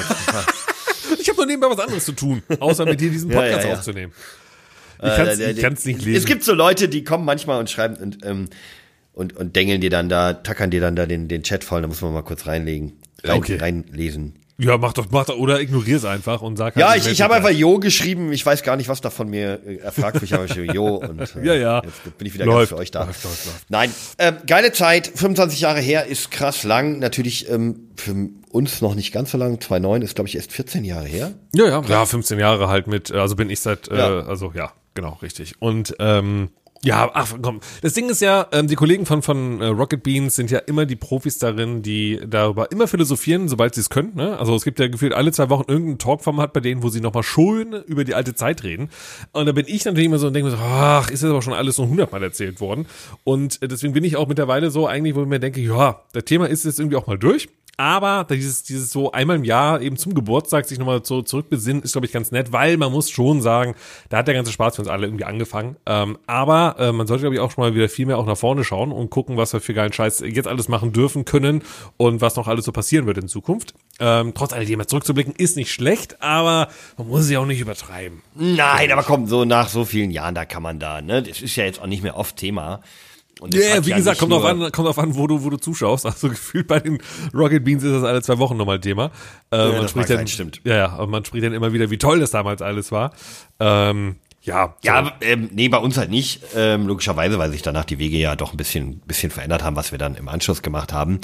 Ich 1.19 1.29
habe 1.29 1.39
noch 1.41 1.47
nebenbei 1.47 1.69
was 1.69 1.79
anderes 1.79 2.05
zu 2.05 2.13
tun, 2.13 2.41
außer 2.59 2.85
mit 2.85 2.99
dir 2.99 3.09
diesen 3.09 3.29
Ja, 3.29 3.39
Podcast 3.41 3.63
ja, 3.63 3.69
ja. 3.71 3.77
aufzunehmen. 3.77 4.13
Ich 4.99 5.03
Äh, 5.05 5.51
ich 5.51 5.61
kann's 5.61 5.85
nicht 5.85 6.01
lesen. 6.03 6.17
Es 6.17 6.25
gibt 6.25 6.43
so 6.43 6.53
Leute, 6.53 6.89
die 6.89 7.03
kommen 7.03 7.23
manchmal 7.25 7.59
und 7.59 7.69
schreiben 7.69 7.95
und, 7.97 8.25
ähm, 8.25 8.49
und, 9.13 9.35
und 9.35 9.55
dengeln 9.55 9.79
dir 9.81 9.89
dann 9.89 10.09
da, 10.09 10.33
tackern 10.33 10.71
dir 10.71 10.81
dann 10.81 10.95
da 10.95 11.05
den, 11.05 11.27
den 11.27 11.43
Chat 11.43 11.63
voll, 11.63 11.81
da 11.81 11.87
muss 11.87 12.01
man 12.01 12.13
mal 12.13 12.23
kurz 12.23 12.45
reinlegen, 12.47 12.93
rein, 13.23 13.37
Okay. 13.37 13.57
reinlesen. 13.57 14.39
Ja, 14.59 14.77
mach 14.77 14.93
doch, 14.93 15.07
mach 15.11 15.25
doch, 15.25 15.37
oder 15.37 15.59
ignorier 15.61 15.97
es 15.97 16.05
einfach 16.05 16.41
und 16.41 16.57
sag 16.57 16.75
Ja, 16.75 16.89
halt, 16.89 16.97
ich, 16.99 17.03
melde 17.05 17.13
ich 17.15 17.21
habe 17.21 17.33
einfach 17.35 17.49
Jo 17.49 17.79
geschrieben, 17.79 18.31
ich 18.31 18.45
weiß 18.45 18.63
gar 18.63 18.75
nicht, 18.75 18.87
was 18.87 19.01
da 19.01 19.09
von 19.09 19.29
mir 19.29 19.59
äh, 19.65 19.77
er 19.77 19.91
fragt 19.91 20.21
mich, 20.21 20.33
aber 20.33 20.45
ich 20.45 20.51
habe 20.51 20.65
Jo 20.73 20.95
und 20.97 21.19
äh, 21.35 21.45
Ja, 21.45 21.53
ja. 21.55 21.81
jetzt 21.83 22.17
bin 22.17 22.27
ich 22.27 22.33
wieder 22.33 22.45
Läuft. 22.45 22.69
ganz 22.69 22.69
für 22.69 22.77
euch 22.77 22.91
da. 22.91 23.03
Läuft, 23.05 23.23
läuft, 23.23 23.45
läuft. 23.45 23.65
Nein, 23.69 23.91
ähm, 24.19 24.35
geile 24.45 24.71
Zeit, 24.71 25.11
25 25.15 25.59
Jahre 25.61 25.79
her, 25.81 26.05
ist 26.05 26.29
krass 26.31 26.63
lang, 26.63 26.99
natürlich 26.99 27.49
ähm, 27.49 27.89
für 27.95 28.15
uns 28.51 28.81
noch 28.81 28.93
nicht 28.95 29.11
ganz 29.11 29.31
so 29.31 29.37
lang, 29.37 29.59
2009 29.59 30.01
ist 30.03 30.15
glaube 30.15 30.27
ich 30.27 30.35
erst 30.35 30.51
14 30.51 30.83
Jahre 30.83 31.05
her. 31.07 31.31
Ja, 31.55 31.65
ja, 31.67 31.81
ja, 31.81 32.05
15 32.05 32.37
Jahre 32.39 32.67
halt 32.69 32.87
mit, 32.87 33.09
äh, 33.11 33.15
also 33.17 33.35
bin 33.35 33.49
ich 33.49 33.59
seit, 33.59 33.87
Ja. 33.89 34.19
äh, 34.19 34.23
also 34.23 34.51
ja, 34.55 34.71
genau, 34.93 35.17
richtig. 35.21 35.55
Und 35.59 35.95
ähm, 35.99 36.49
ja, 36.83 37.09
ach 37.13 37.33
komm, 37.41 37.61
das 37.81 37.93
Ding 37.93 38.09
ist 38.09 38.21
ja, 38.21 38.47
ähm, 38.51 38.67
die 38.67 38.75
Kollegen 38.75 39.05
von 39.05 39.21
von 39.21 39.61
äh, 39.61 39.67
Rocket 39.67 40.03
Beans 40.03 40.35
sind 40.35 40.51
ja 40.51 40.59
immer 40.59 40.85
die 40.85 40.97
Profis 40.97 41.37
darin, 41.37 41.81
die 41.81 42.19
darüber 42.27 42.71
immer 42.71 42.89
philosophieren, 42.89 43.47
sobald 43.47 43.73
sie 43.73 43.81
es 43.81 43.89
können. 43.89 44.11
Ne? 44.15 44.37
Also 44.37 44.53
es 44.53 44.65
gibt 44.65 44.79
ja 44.79 44.87
gefühlt 44.87 45.13
alle 45.13 45.31
zwei 45.31 45.49
Wochen 45.49 45.63
irgendein 45.67 45.97
Talkformat 45.97 46.51
bei 46.51 46.59
denen, 46.59 46.83
wo 46.83 46.89
sie 46.89 46.99
nochmal 46.99 47.23
schön 47.23 47.71
über 47.85 48.03
die 48.03 48.15
alte 48.15 48.35
Zeit 48.35 48.63
reden. 48.63 48.89
Und 49.31 49.45
da 49.45 49.53
bin 49.53 49.65
ich 49.67 49.85
natürlich 49.85 50.07
immer 50.07 50.19
so 50.19 50.27
und 50.27 50.33
denke 50.33 50.49
mir 50.49 50.57
so, 50.57 50.61
ach, 50.61 51.09
ist 51.09 51.23
das 51.23 51.29
aber 51.29 51.41
schon 51.41 51.53
alles 51.53 51.77
so 51.77 51.87
hundertmal 51.87 52.21
erzählt 52.21 52.59
worden. 52.59 52.85
Und 53.23 53.61
äh, 53.61 53.69
deswegen 53.69 53.93
bin 53.93 54.03
ich 54.03 54.17
auch 54.17 54.27
mittlerweile 54.27 54.69
so 54.69 54.85
eigentlich, 54.85 55.15
wo 55.15 55.21
ich 55.21 55.27
mir 55.27 55.39
denke, 55.39 55.61
ja, 55.61 56.01
das 56.11 56.25
Thema 56.25 56.49
ist 56.49 56.65
jetzt 56.65 56.79
irgendwie 56.79 56.97
auch 56.97 57.07
mal 57.07 57.17
durch. 57.17 57.47
Aber 57.77 58.25
dieses, 58.29 58.63
dieses 58.63 58.91
so 58.91 59.11
einmal 59.11 59.37
im 59.37 59.43
Jahr 59.43 59.81
eben 59.81 59.97
zum 59.97 60.13
Geburtstag 60.13 60.65
sich 60.67 60.77
nochmal 60.77 61.01
so 61.03 61.23
zurückbesinnen, 61.23 61.81
ist, 61.81 61.93
glaube 61.93 62.05
ich, 62.05 62.13
ganz 62.13 62.31
nett, 62.31 62.51
weil 62.51 62.77
man 62.77 62.91
muss 62.91 63.09
schon 63.09 63.41
sagen, 63.41 63.73
da 64.09 64.17
hat 64.17 64.27
der 64.27 64.35
ganze 64.35 64.51
Spaß 64.51 64.75
für 64.75 64.83
uns 64.83 64.89
alle 64.89 65.07
irgendwie 65.07 65.25
angefangen. 65.25 65.75
Ähm, 65.87 66.19
aber 66.27 66.75
äh, 66.77 66.91
man 66.91 67.07
sollte, 67.07 67.21
glaube 67.21 67.35
ich, 67.35 67.41
auch 67.41 67.49
schon 67.49 67.63
mal 67.63 67.73
wieder 67.73 67.89
viel 67.89 68.05
mehr 68.05 68.19
auch 68.19 68.27
nach 68.27 68.37
vorne 68.37 68.63
schauen 68.63 68.91
und 68.91 69.09
gucken, 69.09 69.37
was 69.37 69.53
wir 69.53 69.59
für 69.59 69.73
geilen 69.73 69.91
Scheiß 69.91 70.19
jetzt 70.19 70.47
alles 70.47 70.67
machen 70.67 70.93
dürfen 70.93 71.25
können 71.25 71.63
und 71.97 72.21
was 72.21 72.35
noch 72.35 72.47
alles 72.47 72.65
so 72.65 72.71
passieren 72.71 73.07
wird 73.07 73.17
in 73.17 73.27
Zukunft. 73.27 73.73
Ähm, 73.99 74.33
trotz 74.35 74.53
alledem 74.53 74.77
mal 74.77 74.87
zurückzublicken, 74.87 75.33
ist 75.35 75.57
nicht 75.57 75.71
schlecht, 75.71 76.21
aber 76.21 76.67
man 76.97 77.07
muss 77.07 77.21
es 77.21 77.35
auch 77.35 77.45
nicht 77.45 77.59
übertreiben. 77.59 78.21
Nein, 78.35 78.91
aber 78.91 79.03
komm, 79.03 79.25
so 79.25 79.45
nach 79.45 79.69
so 79.69 79.83
vielen 79.83 80.11
Jahren, 80.11 80.35
da 80.35 80.45
kann 80.45 80.61
man 80.61 80.79
da, 80.79 81.01
ne, 81.01 81.23
das 81.23 81.41
ist 81.41 81.55
ja 81.55 81.65
jetzt 81.65 81.81
auch 81.81 81.87
nicht 81.87 82.03
mehr 82.03 82.17
oft 82.17 82.37
Thema. 82.37 82.81
Und 83.41 83.53
Ja, 83.55 83.75
hat 83.77 83.85
wie 83.85 83.91
gesagt, 83.91 84.05
nicht 84.15 84.19
kommt 84.19 84.31
drauf 84.31 84.43
nur- 84.53 84.65
an, 84.67 84.71
kommt 84.71 84.87
drauf 84.87 84.99
an, 84.99 85.15
wo 85.15 85.27
du, 85.27 85.43
wo 85.43 85.49
du 85.49 85.57
zuschaust. 85.57 86.05
Also 86.05 86.29
gefühlt 86.29 86.67
bei 86.67 86.79
den 86.79 86.99
Rocket 87.33 87.63
Beans 87.63 87.83
ist 87.83 87.91
das 87.91 88.03
alle 88.03 88.21
zwei 88.21 88.37
Wochen 88.37 88.55
nochmal 88.57 88.79
Thema. 88.79 89.11
Äh, 89.51 89.57
man 89.57 89.81
das 89.81 89.91
spricht 89.91 90.09
dann, 90.09 90.17
sein, 90.17 90.27
stimmt. 90.27 90.61
Ja, 90.63 90.75
ja, 90.75 90.89
aber 90.89 91.07
man 91.07 91.25
spricht 91.25 91.43
dann 91.43 91.53
immer 91.53 91.73
wieder, 91.73 91.89
wie 91.89 91.97
toll 91.97 92.19
das 92.19 92.31
damals 92.31 92.61
alles 92.61 92.91
war. 92.91 93.11
Ähm, 93.59 94.17
Ja, 94.45 94.75
so. 94.81 94.89
Ja, 94.89 95.13
ähm, 95.21 95.49
nee, 95.53 95.69
bei 95.69 95.77
uns 95.77 95.97
halt 95.97 96.09
nicht. 96.09 96.41
Ähm, 96.53 96.85
logischerweise, 96.85 97.39
weil 97.39 97.51
sich 97.51 97.61
danach 97.61 97.85
die 97.85 97.97
Wege 97.97 98.17
ja 98.17 98.35
doch 98.35 98.51
ein 98.51 98.57
bisschen, 98.57 98.99
bisschen 98.99 99.31
verändert 99.31 99.63
haben, 99.63 99.77
was 99.77 99.91
wir 99.91 99.97
dann 99.97 100.15
im 100.15 100.27
Anschluss 100.27 100.61
gemacht 100.61 100.91
haben. 100.91 101.19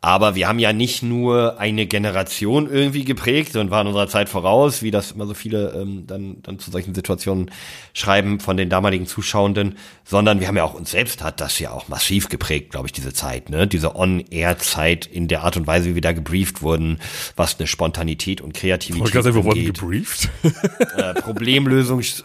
Aber 0.00 0.36
wir 0.36 0.46
haben 0.46 0.60
ja 0.60 0.72
nicht 0.72 1.02
nur 1.02 1.58
eine 1.58 1.86
Generation 1.86 2.70
irgendwie 2.70 3.04
geprägt 3.04 3.56
und 3.56 3.72
waren 3.72 3.88
unserer 3.88 4.06
Zeit 4.06 4.28
voraus, 4.28 4.80
wie 4.82 4.92
das 4.92 5.10
immer 5.10 5.26
so 5.26 5.34
viele 5.34 5.72
ähm, 5.72 6.04
dann, 6.06 6.36
dann 6.42 6.60
zu 6.60 6.70
solchen 6.70 6.94
Situationen 6.94 7.50
schreiben 7.94 8.38
von 8.38 8.56
den 8.56 8.68
damaligen 8.68 9.06
Zuschauenden, 9.06 9.76
sondern 10.04 10.38
wir 10.38 10.46
haben 10.46 10.56
ja 10.56 10.64
auch 10.64 10.74
uns 10.74 10.92
selbst 10.92 11.22
hat 11.22 11.40
das 11.40 11.58
ja 11.58 11.72
auch 11.72 11.88
massiv 11.88 12.28
geprägt, 12.28 12.70
glaube 12.70 12.86
ich, 12.86 12.92
diese 12.92 13.12
Zeit, 13.12 13.50
ne? 13.50 13.66
Diese 13.66 13.96
On-Air-Zeit 13.96 15.06
in 15.06 15.26
der 15.26 15.42
Art 15.42 15.56
und 15.56 15.66
Weise, 15.66 15.90
wie 15.90 15.94
wir 15.94 16.02
da 16.02 16.12
gebrieft 16.12 16.62
wurden, 16.62 16.98
was 17.34 17.58
eine 17.58 17.66
Spontanität 17.66 18.40
und 18.40 18.54
Kreativität 18.54 19.06
Ich 19.06 19.12
glaube, 19.12 19.34
wir 19.34 19.44
wurden 19.44 19.64
gebrieft. 19.64 20.28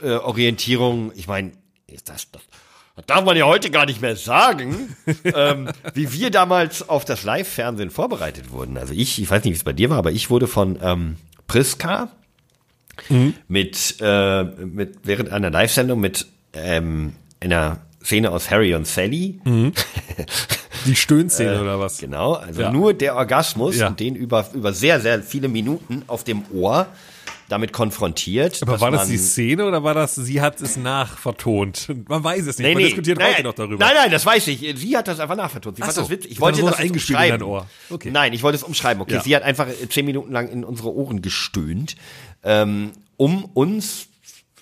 äh, 0.04 0.27
Problemlösungsorientierung. 0.28 1.12
Ich 1.16 1.28
meine, 1.28 1.52
ist 1.88 2.10
das, 2.10 2.30
das, 2.32 2.42
das 2.96 3.06
darf 3.06 3.24
man 3.24 3.38
ja 3.38 3.46
heute 3.46 3.70
gar 3.72 3.86
nicht 3.86 4.02
mehr 4.02 4.16
sagen, 4.16 4.96
ähm, 5.24 5.70
wie 5.94 6.12
wir 6.14 6.30
damals 6.32 6.88
auf 6.88 7.06
das 7.06 7.24
Live-Fernsehen 7.24 7.90
vorbereitet 7.92 8.52
wurden. 8.52 8.78
Also 8.78 8.94
ich, 8.94 9.22
ich 9.22 9.30
weiß 9.30 9.44
nicht, 9.44 9.54
wie 9.54 9.58
es 9.58 9.64
bei 9.64 9.74
dir 9.74 9.90
war, 9.90 9.98
aber 9.98 10.12
ich 10.12 10.30
wurde 10.30 10.48
von 10.48 10.78
ähm, 10.82 11.16
Priska 11.48 12.10
mit, 13.48 13.98
äh, 14.02 14.44
mit 14.44 14.98
während 15.04 15.30
einer 15.30 15.52
Live-Sendung 15.52 16.00
mit 16.00 16.26
ähm, 16.54 17.14
einer 17.40 17.82
Szene 18.04 18.32
aus 18.32 18.50
Harry 18.50 18.74
und 18.74 18.88
Sally. 18.88 19.40
Die 20.86 20.96
Stöhnszene 20.96 21.62
oder 21.62 21.80
was? 21.80 21.98
Genau, 22.00 22.34
also 22.34 22.62
Ja. 22.62 22.72
nur 22.72 22.94
der 22.94 23.16
Orgasmus 23.16 23.78
Ja. 23.78 23.88
und 23.90 24.00
den 24.00 24.16
über, 24.16 24.48
über 24.54 24.74
sehr, 24.74 25.00
sehr 25.00 25.22
viele 25.22 25.48
Minuten 25.48 26.04
auf 26.08 26.24
dem 26.24 26.44
Ohr 26.54 26.88
damit 27.50 27.72
konfrontiert. 27.74 28.62
Aber 28.62 28.80
war 28.82 28.92
das 28.92 29.08
die 29.08 29.18
Szene 29.18 29.66
oder 29.66 29.84
war 29.84 29.94
das, 29.94 30.16
sie 30.16 30.42
hat 30.42 30.62
es 30.62 30.78
nachvertont? 30.78 31.88
Man 32.08 32.24
weiß 32.24 32.46
es 32.48 32.58
nicht. 32.60 32.74
Man 32.74 32.84
diskutiert 32.84 33.20
nein, 33.20 33.34
heute 33.36 33.44
noch 33.44 33.54
darüber. 33.54 33.84
Nein, 33.86 33.96
nein, 33.96 34.12
das 34.12 34.26
weiß 34.26 34.48
ich. 34.48 34.60
Sie 34.78 34.98
hat 34.98 35.08
das 35.08 35.20
einfach 35.20 35.36
nachvertont. 35.36 35.78
Sie 35.78 35.82
Ach 35.84 35.88
fand 35.88 35.96
so. 35.96 36.02
das 36.02 36.10
witzig. 36.10 36.32
Ich 36.32 36.40
wollte 36.42 36.62
das 36.62 36.76
eingespielt 36.76 37.20
in 37.20 37.30
dein 37.30 37.44
Ohr. 37.44 37.68
Okay. 37.90 38.12
Nein, 38.12 38.34
ich 38.34 38.44
wollte 38.44 38.58
es 38.58 38.64
umschreiben. 38.64 39.02
Okay, 39.02 39.16
Ja. 39.16 39.22
sie 39.22 39.36
hat 39.36 39.44
einfach 39.44 39.68
zehn 39.90 40.06
Minuten 40.06 40.32
lang 40.32 40.50
in 40.50 40.64
unsere 40.64 40.94
Ohren 40.94 41.22
gestöhnt, 41.22 41.96
ähm, 42.44 42.92
um 43.16 43.46
uns 43.46 44.08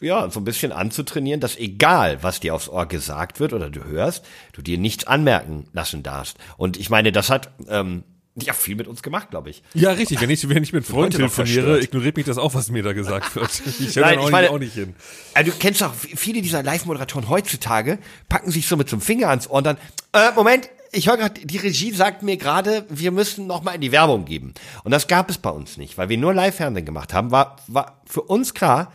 ja, 0.02 0.30
so 0.30 0.42
ein 0.42 0.44
bisschen 0.44 0.72
anzutrainieren, 0.72 1.40
dass 1.40 1.58
egal, 1.58 2.22
was 2.22 2.40
dir 2.42 2.54
aufs 2.54 2.68
Ohr 2.70 2.86
gesagt 2.86 3.40
wird 3.40 3.54
oder 3.54 3.70
du 3.70 3.86
hörst, 3.86 4.26
du 4.54 4.62
dir 4.62 4.78
nichts 4.78 5.08
anmerken 5.08 5.68
lassen 5.72 6.04
darfst. 6.04 6.38
Und 6.58 6.78
ich 6.78 6.90
meine, 6.90 7.12
das 7.14 7.30
hat 7.30 7.50
ähm, 7.70 8.04
ja 8.36 8.54
viel 8.54 8.76
mit 8.76 8.88
uns 8.88 9.02
gemacht, 9.02 9.30
glaube 9.30 9.50
ich. 9.50 9.64
Ja, 9.74 9.92
richtig. 9.92 10.20
Wenn 10.22 10.30
ich, 10.30 10.48
wenn 10.50 10.62
ich 10.64 10.74
mit 10.74 10.86
Freunden 10.86 11.18
telefoniere, 11.18 11.82
ignoriert 11.82 12.18
mich 12.18 12.26
das 12.26 12.38
auch, 12.38 12.54
was 12.54 12.70
mir 12.70 12.84
da 12.84 12.94
gesagt 12.94 13.36
wird. 13.36 13.50
Ich 13.80 13.96
höre 13.96 14.04
Nein, 14.06 14.20
auch, 14.20 14.26
ich 14.26 14.32
meine- 14.32 14.48
nicht, 14.48 14.54
auch 14.56 14.60
nicht 14.60 14.74
hin. 14.74 14.96
Also 15.34 15.52
du 15.52 15.58
kennst 15.58 15.82
auch 15.84 15.94
viele 15.94 16.42
dieser 16.42 16.62
Live-Moderatoren 16.64 17.30
heutzutage, 17.30 18.00
packen 18.30 18.52
sich 18.52 18.68
so 18.68 18.76
mit 18.78 18.90
so 18.90 18.96
einem 18.98 19.02
Finger 19.02 19.30
ans 19.30 19.48
Ohr 19.48 19.56
und 19.58 19.64
dann, 19.66 19.78
äh, 20.14 20.32
Moment, 20.36 20.70
ich 20.92 21.08
höre 21.08 21.18
gerade, 21.18 21.42
die 21.42 21.58
Regie 21.58 21.92
sagt 21.92 22.24
mir 22.24 22.38
gerade, 22.38 22.86
wir 22.90 23.12
müssen 23.12 23.48
noch 23.48 23.64
mal 23.64 23.74
in 23.74 23.82
die 23.82 23.92
Werbung 23.92 24.26
geben. 24.26 24.54
Und 24.84 24.92
das 24.92 25.08
gab 25.08 25.30
es 25.30 25.38
bei 25.38 25.50
uns 25.50 25.78
nicht, 25.78 25.98
weil 25.98 26.10
wir 26.10 26.18
nur 26.18 26.34
Live-Fernsehen 26.34 26.86
gemacht 26.86 27.14
haben, 27.14 27.32
war, 27.32 27.58
war 27.68 28.02
für 28.06 28.22
uns 28.22 28.54
klar, 28.54 28.92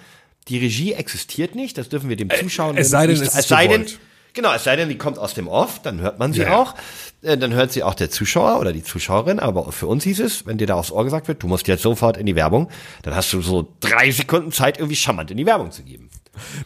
die 0.48 0.58
Regie 0.58 0.94
existiert 0.94 1.54
nicht, 1.54 1.78
das 1.78 1.88
dürfen 1.88 2.08
wir 2.08 2.16
dem 2.16 2.30
Zuschauer 2.30 2.74
es 2.76 2.90
sei 2.90 3.06
denn, 3.06 3.18
nicht, 3.18 3.28
es 3.28 3.36
es 3.36 3.48
sei 3.48 3.66
denn. 3.68 3.86
Genau, 4.34 4.52
es 4.54 4.64
sei 4.64 4.76
denn, 4.76 4.88
die 4.88 4.98
kommt 4.98 5.18
aus 5.18 5.34
dem 5.34 5.48
Off, 5.48 5.80
dann 5.82 6.00
hört 6.00 6.18
man 6.18 6.32
sie 6.32 6.42
Ja, 6.42 6.56
auch, 6.56 6.74
äh, 7.22 7.36
dann 7.36 7.52
hört 7.52 7.72
sie 7.72 7.82
auch 7.82 7.94
der 7.94 8.10
Zuschauer 8.10 8.60
oder 8.60 8.72
die 8.72 8.82
Zuschauerin, 8.82 9.38
aber 9.38 9.72
für 9.72 9.86
uns 9.86 10.04
hieß 10.04 10.20
es, 10.20 10.46
wenn 10.46 10.58
dir 10.58 10.66
da 10.66 10.74
aufs 10.74 10.90
Ohr 10.90 11.04
gesagt 11.04 11.28
wird, 11.28 11.42
du 11.42 11.46
musst 11.46 11.68
jetzt 11.68 11.82
sofort 11.82 12.16
in 12.16 12.26
die 12.26 12.36
Werbung, 12.36 12.68
dann 13.02 13.14
hast 13.14 13.32
du 13.32 13.40
so 13.42 13.68
drei 13.80 14.10
Sekunden 14.10 14.52
Zeit, 14.52 14.78
irgendwie 14.78 14.96
charmant 14.96 15.30
in 15.30 15.36
die 15.36 15.46
Werbung 15.46 15.70
zu 15.70 15.82
geben. 15.82 16.10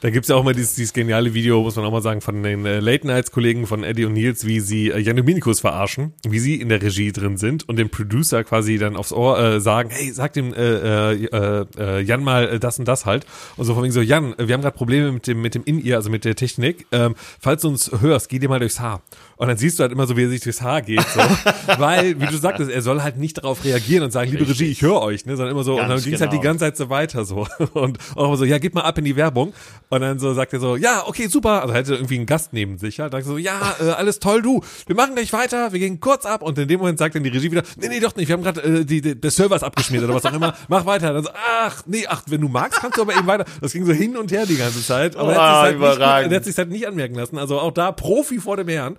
Da 0.01 0.11
gibt's 0.11 0.29
ja 0.29 0.37
auch 0.37 0.45
mal 0.45 0.55
dieses, 0.55 0.75
dieses 0.75 0.93
geniale 0.93 1.35
Video, 1.35 1.63
muss 1.63 1.77
man 1.77 1.85
auch 1.85 1.91
mal 1.91 2.03
sagen, 2.03 2.21
von 2.21 2.43
den 2.43 2.67
äh, 2.67 2.81
Late-Nights-Kollegen 2.81 3.67
von 3.67 3.83
Eddie 3.83 4.05
und 4.05 4.13
Nils, 4.13 4.47
wie 4.47 4.61
sie 4.61 4.91
äh, 4.91 4.99
Jan 4.99 5.17
Dominikus 5.17 5.61
verarschen, 5.61 6.13
wie 6.27 6.39
sie 6.39 6.61
in 6.61 6.69
der 6.69 6.83
Regie 6.83 7.13
drin 7.13 7.37
sind 7.37 7.69
und 7.69 7.77
dem 7.77 7.89
Producer 7.89 8.45
quasi 8.45 8.79
dann 8.79 8.97
aufs 8.97 9.13
Ohr 9.13 9.39
äh, 9.39 9.61
sagen, 9.61 9.91
hey, 9.91 10.13
sag 10.13 10.33
dem 10.35 10.53
äh, 10.53 11.13
äh, 11.13 11.67
äh, 11.79 12.01
Jan 12.03 12.23
mal 12.23 12.49
äh, 12.49 12.61
das 12.61 12.79
und 12.79 12.87
das 12.87 13.07
halt. 13.07 13.27
Und 13.57 13.65
so 13.65 13.75
von 13.75 13.83
wegen 13.83 13.93
so, 13.93 14.01
Jan, 14.01 14.35
wir 14.39 14.55
haben 14.55 14.63
gerade 14.63 14.77
Probleme 14.77 15.13
mit 15.13 15.27
dem, 15.27 15.41
mit 15.41 15.55
dem 15.55 15.65
In-Ear, 15.65 15.97
also 15.97 16.11
mit 16.11 16.25
der 16.25 16.37
Technik. 16.37 16.87
Ähm, 16.93 17.15
falls 17.41 17.63
du 17.63 17.69
uns 17.69 17.91
hörst, 18.01 18.29
geh 18.29 18.39
dir 18.39 18.49
mal 18.49 18.61
durchs 18.61 18.81
Haar. 18.81 19.03
Und 19.37 19.49
dann 19.49 19.57
siehst 19.57 19.79
du 19.79 19.83
halt 19.83 19.93
immer 19.93 20.07
so, 20.07 20.17
wie 20.17 20.25
er 20.25 20.29
sich 20.29 20.43
durchs 20.43 20.63
Haar 20.63 20.83
geht. 20.83 21.01
So. 21.01 21.21
Weil, 21.79 22.21
wie 22.21 22.27
du 22.27 22.37
sagtest, 22.37 22.71
er 22.71 22.83
soll 22.83 23.03
halt 23.03 23.17
nicht 23.17 23.39
darauf 23.39 23.65
reagieren 23.65 24.05
und 24.05 24.11
sagen, 24.11 24.31
liebe 24.31 24.49
Regie, 24.49 24.67
ich 24.67 24.83
höre 24.83 25.01
euch, 25.01 25.27
ne? 25.27 25.37
Sondern 25.37 25.53
immer 25.55 25.65
so, 25.65 25.73
und 25.73 25.81
dann 25.81 25.89
Ganz 25.91 26.05
ging's 26.05 26.21
halt 26.21 26.33
die 26.33 26.37
genau. 26.37 26.51
ganze 26.51 26.65
Zeit 26.67 26.77
so 26.77 26.91
weiter 26.91 27.25
so. 27.25 27.47
Und 27.73 27.99
auch 28.15 28.27
immer 28.27 28.37
so, 28.37 28.45
ja, 28.45 28.59
gib 28.59 28.75
mal 28.75 28.83
ab 28.83 28.99
in 28.99 29.05
die 29.05 29.17
Werbung. 29.17 29.53
Und 29.91 30.01
dann 30.01 30.19
so 30.19 30.35
sagt 30.35 30.53
er 30.53 30.61
so, 30.61 30.77
ja, 30.77 31.05
okay, 31.07 31.29
super. 31.29 31.63
Also 31.63 31.73
er 31.73 31.79
hätte 31.81 31.95
irgendwie 31.95 32.17
einen 32.17 32.27
Gast 32.27 32.53
neben 32.53 32.79
sich 32.79 32.99
halt. 33.01 33.13
Dann 33.15 33.23
so, 33.23 33.39
ja, 33.39 33.77
äh, 33.81 33.91
alles 33.91 34.19
toll, 34.19 34.43
du. 34.43 34.61
Wir 34.87 34.97
machen 34.97 35.15
gleich 35.15 35.33
weiter, 35.33 35.73
wir 35.73 35.79
gehen 35.79 36.01
kurz 36.01 36.27
ab. 36.27 36.43
Und 36.43 36.59
in 36.59 36.67
dem 36.69 36.81
Moment 36.81 36.99
sagt 36.99 37.15
dann 37.15 37.23
die 37.23 37.31
Regie 37.31 37.51
wieder, 37.53 37.63
nee, 37.77 37.89
nee, 37.89 38.01
doch 38.01 38.17
nicht. 38.17 38.29
Wir 38.29 38.33
haben 38.35 38.43
gerade 38.43 38.63
äh, 38.63 38.85
die, 38.85 39.01
die, 39.01 39.21
der 39.21 39.31
Server 39.31 39.55
ist 39.55 39.63
abgeschmiert 39.63 40.03
oder 40.05 40.15
was 40.15 40.25
auch 40.25 40.33
immer. 40.33 40.55
Mach 40.69 40.85
weiter. 40.87 41.13
Dann 41.13 41.23
so, 41.25 41.31
ach, 41.33 41.83
nee, 41.87 42.07
ach, 42.09 42.23
wenn 42.27 42.41
du 42.41 42.49
magst, 42.49 42.81
kannst 42.81 42.99
du 42.99 43.03
aber 43.03 43.15
eben 43.17 43.27
weiter. 43.27 43.45
Das 43.61 43.73
ging 43.73 43.85
so 43.87 43.93
hin 43.93 44.17
und 44.17 44.33
her 44.33 44.47
die 44.47 44.57
ganze 44.57 44.83
Zeit. 44.85 45.17
Aber 45.17 45.33
er 45.33 45.41
Ah, 45.41 45.57
hat 45.59 45.63
halt 45.65 45.79
nicht, 45.81 45.99
er 46.33 46.37
hat 46.37 46.45
sich 46.45 46.57
halt 46.57 46.71
nicht 46.71 46.87
anmerken 46.89 47.15
lassen. 47.15 47.39
Also 47.39 47.61
auch 47.61 47.73
da 47.73 47.93
Profi 47.93 48.41
vor 48.41 48.57
dem 48.57 48.69
Herrn. 48.69 48.97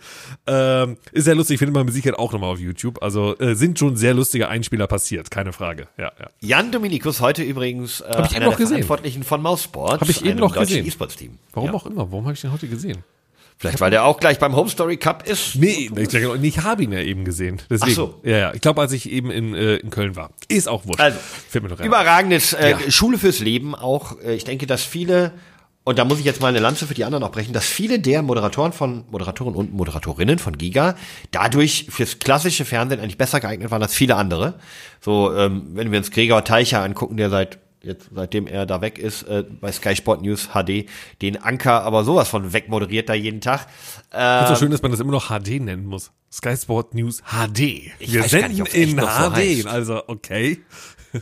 Ähm, 0.48 0.98
ist 1.12 1.26
sehr 1.26 1.36
lustig, 1.36 1.58
findet 1.60 1.74
man 1.76 1.86
mit 1.86 1.94
Sicherheit 1.94 2.18
auch 2.20 2.32
nochmal 2.32 2.52
auf 2.54 2.60
YouTube. 2.60 3.02
Also 3.02 3.38
äh, 3.40 3.56
sind 3.56 3.80
schon 3.80 3.96
sehr 3.98 4.14
lustige 4.14 4.48
Einspieler 4.48 4.88
passiert, 4.88 5.32
keine 5.32 5.52
Frage. 5.52 5.88
Ja, 5.98 6.12
ja. 6.20 6.28
Jan 6.40 6.72
Dominikus 6.72 7.20
heute 7.22 7.44
übrigens 7.44 8.02
äh, 8.02 8.06
Hab 8.10 8.26
ich 8.30 8.36
einer 8.36 8.46
noch 8.46 8.52
der 8.54 8.58
gesehen. 8.60 8.76
Verantwortlichen 8.84 9.24
von 9.24 9.42
Mousesport. 9.42 10.02
Hab 10.02 10.10
ich 10.10 10.24
eben 10.24 10.40
noch 10.40 10.45
deutschen 10.54 10.78
gesehen. 10.78 10.88
E-Sports-Team. 10.88 11.38
Warum 11.54 11.70
ja. 11.70 11.76
auch 11.76 11.86
immer. 11.86 12.12
Warum 12.12 12.26
habe 12.26 12.34
ich 12.34 12.42
den 12.42 12.52
heute 12.52 12.68
gesehen? 12.68 13.04
Vielleicht, 13.58 13.80
weil 13.80 13.90
der 13.90 14.04
auch 14.04 14.20
gleich 14.20 14.38
beim 14.38 14.56
Home 14.56 14.70
Story 14.70 14.98
Cup 14.98 15.26
ist. 15.28 15.56
Nee, 15.56 15.90
ich, 15.96 16.58
habe 16.60 16.84
ihn 16.84 16.92
ja 16.92 17.00
eben 17.00 17.24
gesehen. 17.24 17.62
Deswegen. 17.70 17.92
Ach 17.92 17.96
so. 17.96 18.20
Ja, 18.24 18.38
ja. 18.38 18.54
Ich 18.54 18.60
glaube, 18.60 18.82
als 18.82 18.92
ich 18.92 19.10
eben 19.10 19.32
in, 19.32 19.56
äh, 19.56 19.78
in 19.78 19.92
Köln 19.92 20.18
war. 20.18 20.32
Ist 20.50 20.68
auch 20.68 20.86
wurscht. 20.86 21.00
Also. 21.00 21.18
Überragendes 21.84 22.52
äh, 22.52 22.72
Ja. 22.72 22.92
Schule 22.92 23.18
fürs 23.18 23.40
Leben 23.40 23.74
auch. 23.74 24.20
Äh, 24.22 24.36
ich 24.36 24.44
denke, 24.44 24.68
dass 24.68 24.84
viele, 24.84 25.32
und 25.86 25.98
da 25.98 26.04
muss 26.04 26.20
ich 26.20 26.26
jetzt 26.26 26.42
mal 26.42 26.50
eine 26.50 26.60
Lanze 26.60 26.86
für 26.86 26.94
die 26.94 27.06
anderen 27.06 27.24
auch 27.24 27.32
brechen, 27.32 27.54
dass 27.54 27.66
viele 27.66 28.00
der 28.00 28.24
Moderatoren 28.24 28.74
von, 28.74 29.06
Moderatoren 29.10 29.56
und 29.56 29.74
Moderatorinnen 29.74 30.38
von 30.38 30.58
Giga 30.58 30.96
dadurch 31.32 31.88
fürs 31.90 32.20
klassische 32.20 32.66
Fernsehen 32.66 33.00
eigentlich 33.00 33.18
besser 33.18 33.40
geeignet 33.40 33.72
waren 33.72 33.82
als 33.82 33.96
viele 33.96 34.18
andere. 34.18 34.56
So, 35.00 35.34
ähm, 35.34 35.68
wenn 35.76 35.92
wir 35.92 36.00
uns 36.00 36.12
Gregor 36.12 36.44
Teicher 36.44 36.84
angucken, 36.84 37.16
der 37.16 37.30
seit 37.30 37.60
jetzt, 37.86 38.10
seitdem 38.14 38.48
er 38.48 38.66
da 38.66 38.82
weg 38.82 38.98
ist, 38.98 39.24
äh, 39.24 39.44
bei 39.62 39.72
Sky 39.72 39.96
Sport 39.96 40.22
News 40.22 40.50
HD, 40.54 40.86
den 41.22 41.38
Anker 41.42 41.84
aber 41.84 42.04
sowas 42.04 42.28
von 42.28 42.52
wegmoderiert 42.54 43.10
da 43.10 43.14
jeden 43.14 43.42
Tag. 43.42 43.68
Äh, 44.14 44.44
Ist 44.44 44.50
so 44.50 44.56
schön, 44.56 44.72
dass 44.72 44.82
man 44.82 44.92
das 44.92 45.00
immer 45.00 45.12
noch 45.12 45.30
HD 45.30 45.60
nennen 45.62 45.86
muss. 45.86 46.12
Sky 46.32 46.56
Sport 46.58 46.94
News 46.94 47.22
HD. 47.24 47.92
Ich 48.00 48.12
Wir 48.14 48.24
senden 48.24 48.60
nicht, 48.64 48.74
in 48.74 49.00
so 49.00 49.06
HD. 49.06 49.36
heißt. 49.36 49.68
also, 49.68 50.04
okay. 50.08 50.60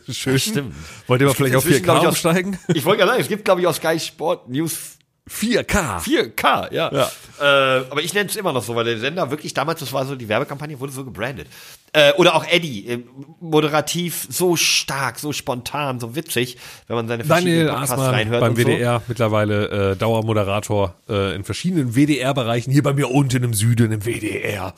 Schön. 0.10 0.40
stimmt. 0.40 0.74
Wollt 1.06 1.22
ihr 1.22 1.28
mal 1.28 1.34
vielleicht 1.36 1.56
auf 1.56 1.66
Inzwischen, 1.66 1.84
4K 1.84 1.86
glaub 1.86 2.02
ich, 2.02 2.08
umsteigen? 2.10 2.58
Ich 2.74 2.84
wollte 2.86 3.00
gerade 3.00 3.12
sagen, 3.12 3.22
es 3.22 3.28
gibt, 3.28 3.46
glaube 3.46 3.62
ich, 3.62 3.68
auf 3.68 3.76
Sky 3.76 4.00
Sport 4.00 4.50
News 4.50 4.98
4K. 5.30 6.00
4K, 6.04 6.74
ja. 6.74 6.92
Ja. 6.92 7.12
Äh, 7.40 7.86
aber 7.90 8.02
ich 8.02 8.14
nenne 8.14 8.30
es 8.30 8.36
immer 8.36 8.52
noch 8.52 8.62
so, 8.62 8.76
weil 8.76 8.84
der 8.84 9.00
Sender 9.00 9.32
wirklich 9.32 9.54
damals, 9.54 9.80
das 9.80 9.94
war 9.94 10.06
so, 10.06 10.16
die 10.16 10.28
Werbekampagne 10.28 10.78
wurde 10.82 10.92
so 10.92 11.06
gebrandet. 11.06 11.48
Äh, 11.94 12.12
oder 12.14 12.36
auch 12.36 12.46
Eddie, 12.46 12.88
äh, 12.88 13.00
moderativ 13.40 14.28
so 14.30 14.58
stark, 14.58 15.20
so 15.20 15.32
spontan, 15.32 16.00
so 16.02 16.16
witzig, 16.16 16.58
wenn 16.88 16.98
man 16.98 17.08
seine 17.08 17.24
Daniel 17.24 17.30
verschiedenen 17.30 17.68
Podcasts 17.70 17.94
Aßmann 17.94 18.10
reinhört 18.14 18.42
beim 18.42 18.52
und 18.52 18.58
so. 18.60 18.68
WDR, 18.68 19.02
mittlerweile 19.08 19.92
äh, 19.92 19.96
Dauermoderator 19.96 20.96
äh, 21.08 21.36
in 21.36 21.44
verschiedenen 21.46 21.96
WDR-Bereichen. 21.96 22.72
Hier 22.74 22.84
bei 22.84 22.94
mir 22.94 23.10
unten 23.10 23.44
im 23.44 23.54
Süden 23.54 23.92
im 23.94 24.06
WDR. 24.06 24.74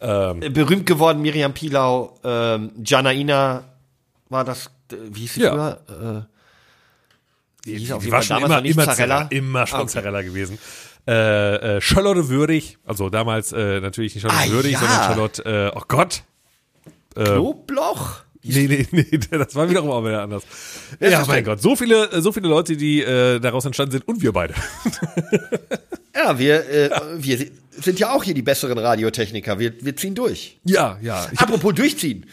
Ähm, 0.00 0.40
Äh, 0.42 0.48
Berühmt 0.48 0.86
geworden, 0.86 1.20
Miriam 1.20 1.52
Pilau, 1.52 2.18
ähm, 2.24 2.70
Janaina 2.82 3.64
war 4.30 4.44
das, 4.44 4.70
wie 4.90 5.20
hieß 5.20 5.34
sie 5.34 5.42
Ja. 5.42 5.50
früher? 5.88 6.26
Äh, 7.66 7.76
die 7.76 7.84
die 7.84 8.10
war 8.12 8.22
schon 8.22 8.42
immer, 8.42 8.64
immer 8.64 8.84
Zarella. 8.84 9.26
Immer 9.30 9.66
schon 9.66 9.78
Ah, 9.78 9.82
okay. 9.82 9.90
Zarella 9.92 10.22
gewesen. 10.22 10.58
Äh, 11.06 11.76
äh, 11.76 11.80
Charlotte 11.80 12.28
Würdig, 12.28 12.78
also 12.84 13.08
damals 13.10 13.52
äh, 13.52 13.80
natürlich 13.80 14.14
nicht 14.14 14.22
Charlotte 14.22 14.48
Ah, 14.48 14.52
Würdig, 14.52 14.72
ja. 14.72 14.78
sondern 14.78 14.98
Charlotte, 15.02 15.70
äh, 15.74 15.76
oh 15.78 15.82
Gott. 15.88 16.22
Knoblauch? 17.14 18.20
Nee, 18.42 18.66
nee, 18.68 18.86
nee, 19.10 19.20
das 19.30 19.54
war 19.54 19.68
wiederum 19.68 19.90
auch 19.90 20.02
wieder 20.04 20.22
anders. 20.22 20.44
Ja, 20.98 21.20
ist 21.20 21.28
mein 21.28 21.44
Gott, 21.44 21.60
so 21.60 21.76
viele, 21.76 22.10
äh, 22.10 22.20
so 22.22 22.32
viele 22.32 22.48
Leute, 22.48 22.76
die 22.76 23.02
äh, 23.02 23.38
daraus 23.40 23.64
entstanden 23.66 23.92
sind 23.92 24.08
und 24.08 24.22
wir 24.22 24.32
beide. 24.32 24.54
Ja, 26.14 26.38
wir, 26.38 26.68
äh, 26.68 26.90
wir 27.18 27.46
sind 27.70 27.98
ja 28.00 28.12
auch 28.12 28.24
hier 28.24 28.34
die 28.34 28.42
besseren 28.42 28.76
Radiotechniker. 28.78 29.58
Wir, 29.58 29.72
wir 29.82 29.96
ziehen 29.96 30.14
durch. 30.14 30.58
Ja, 30.64 30.98
ja. 31.00 31.26
Ich 31.32 31.38
Apropos 31.40 31.72
durchziehen. 31.74 32.26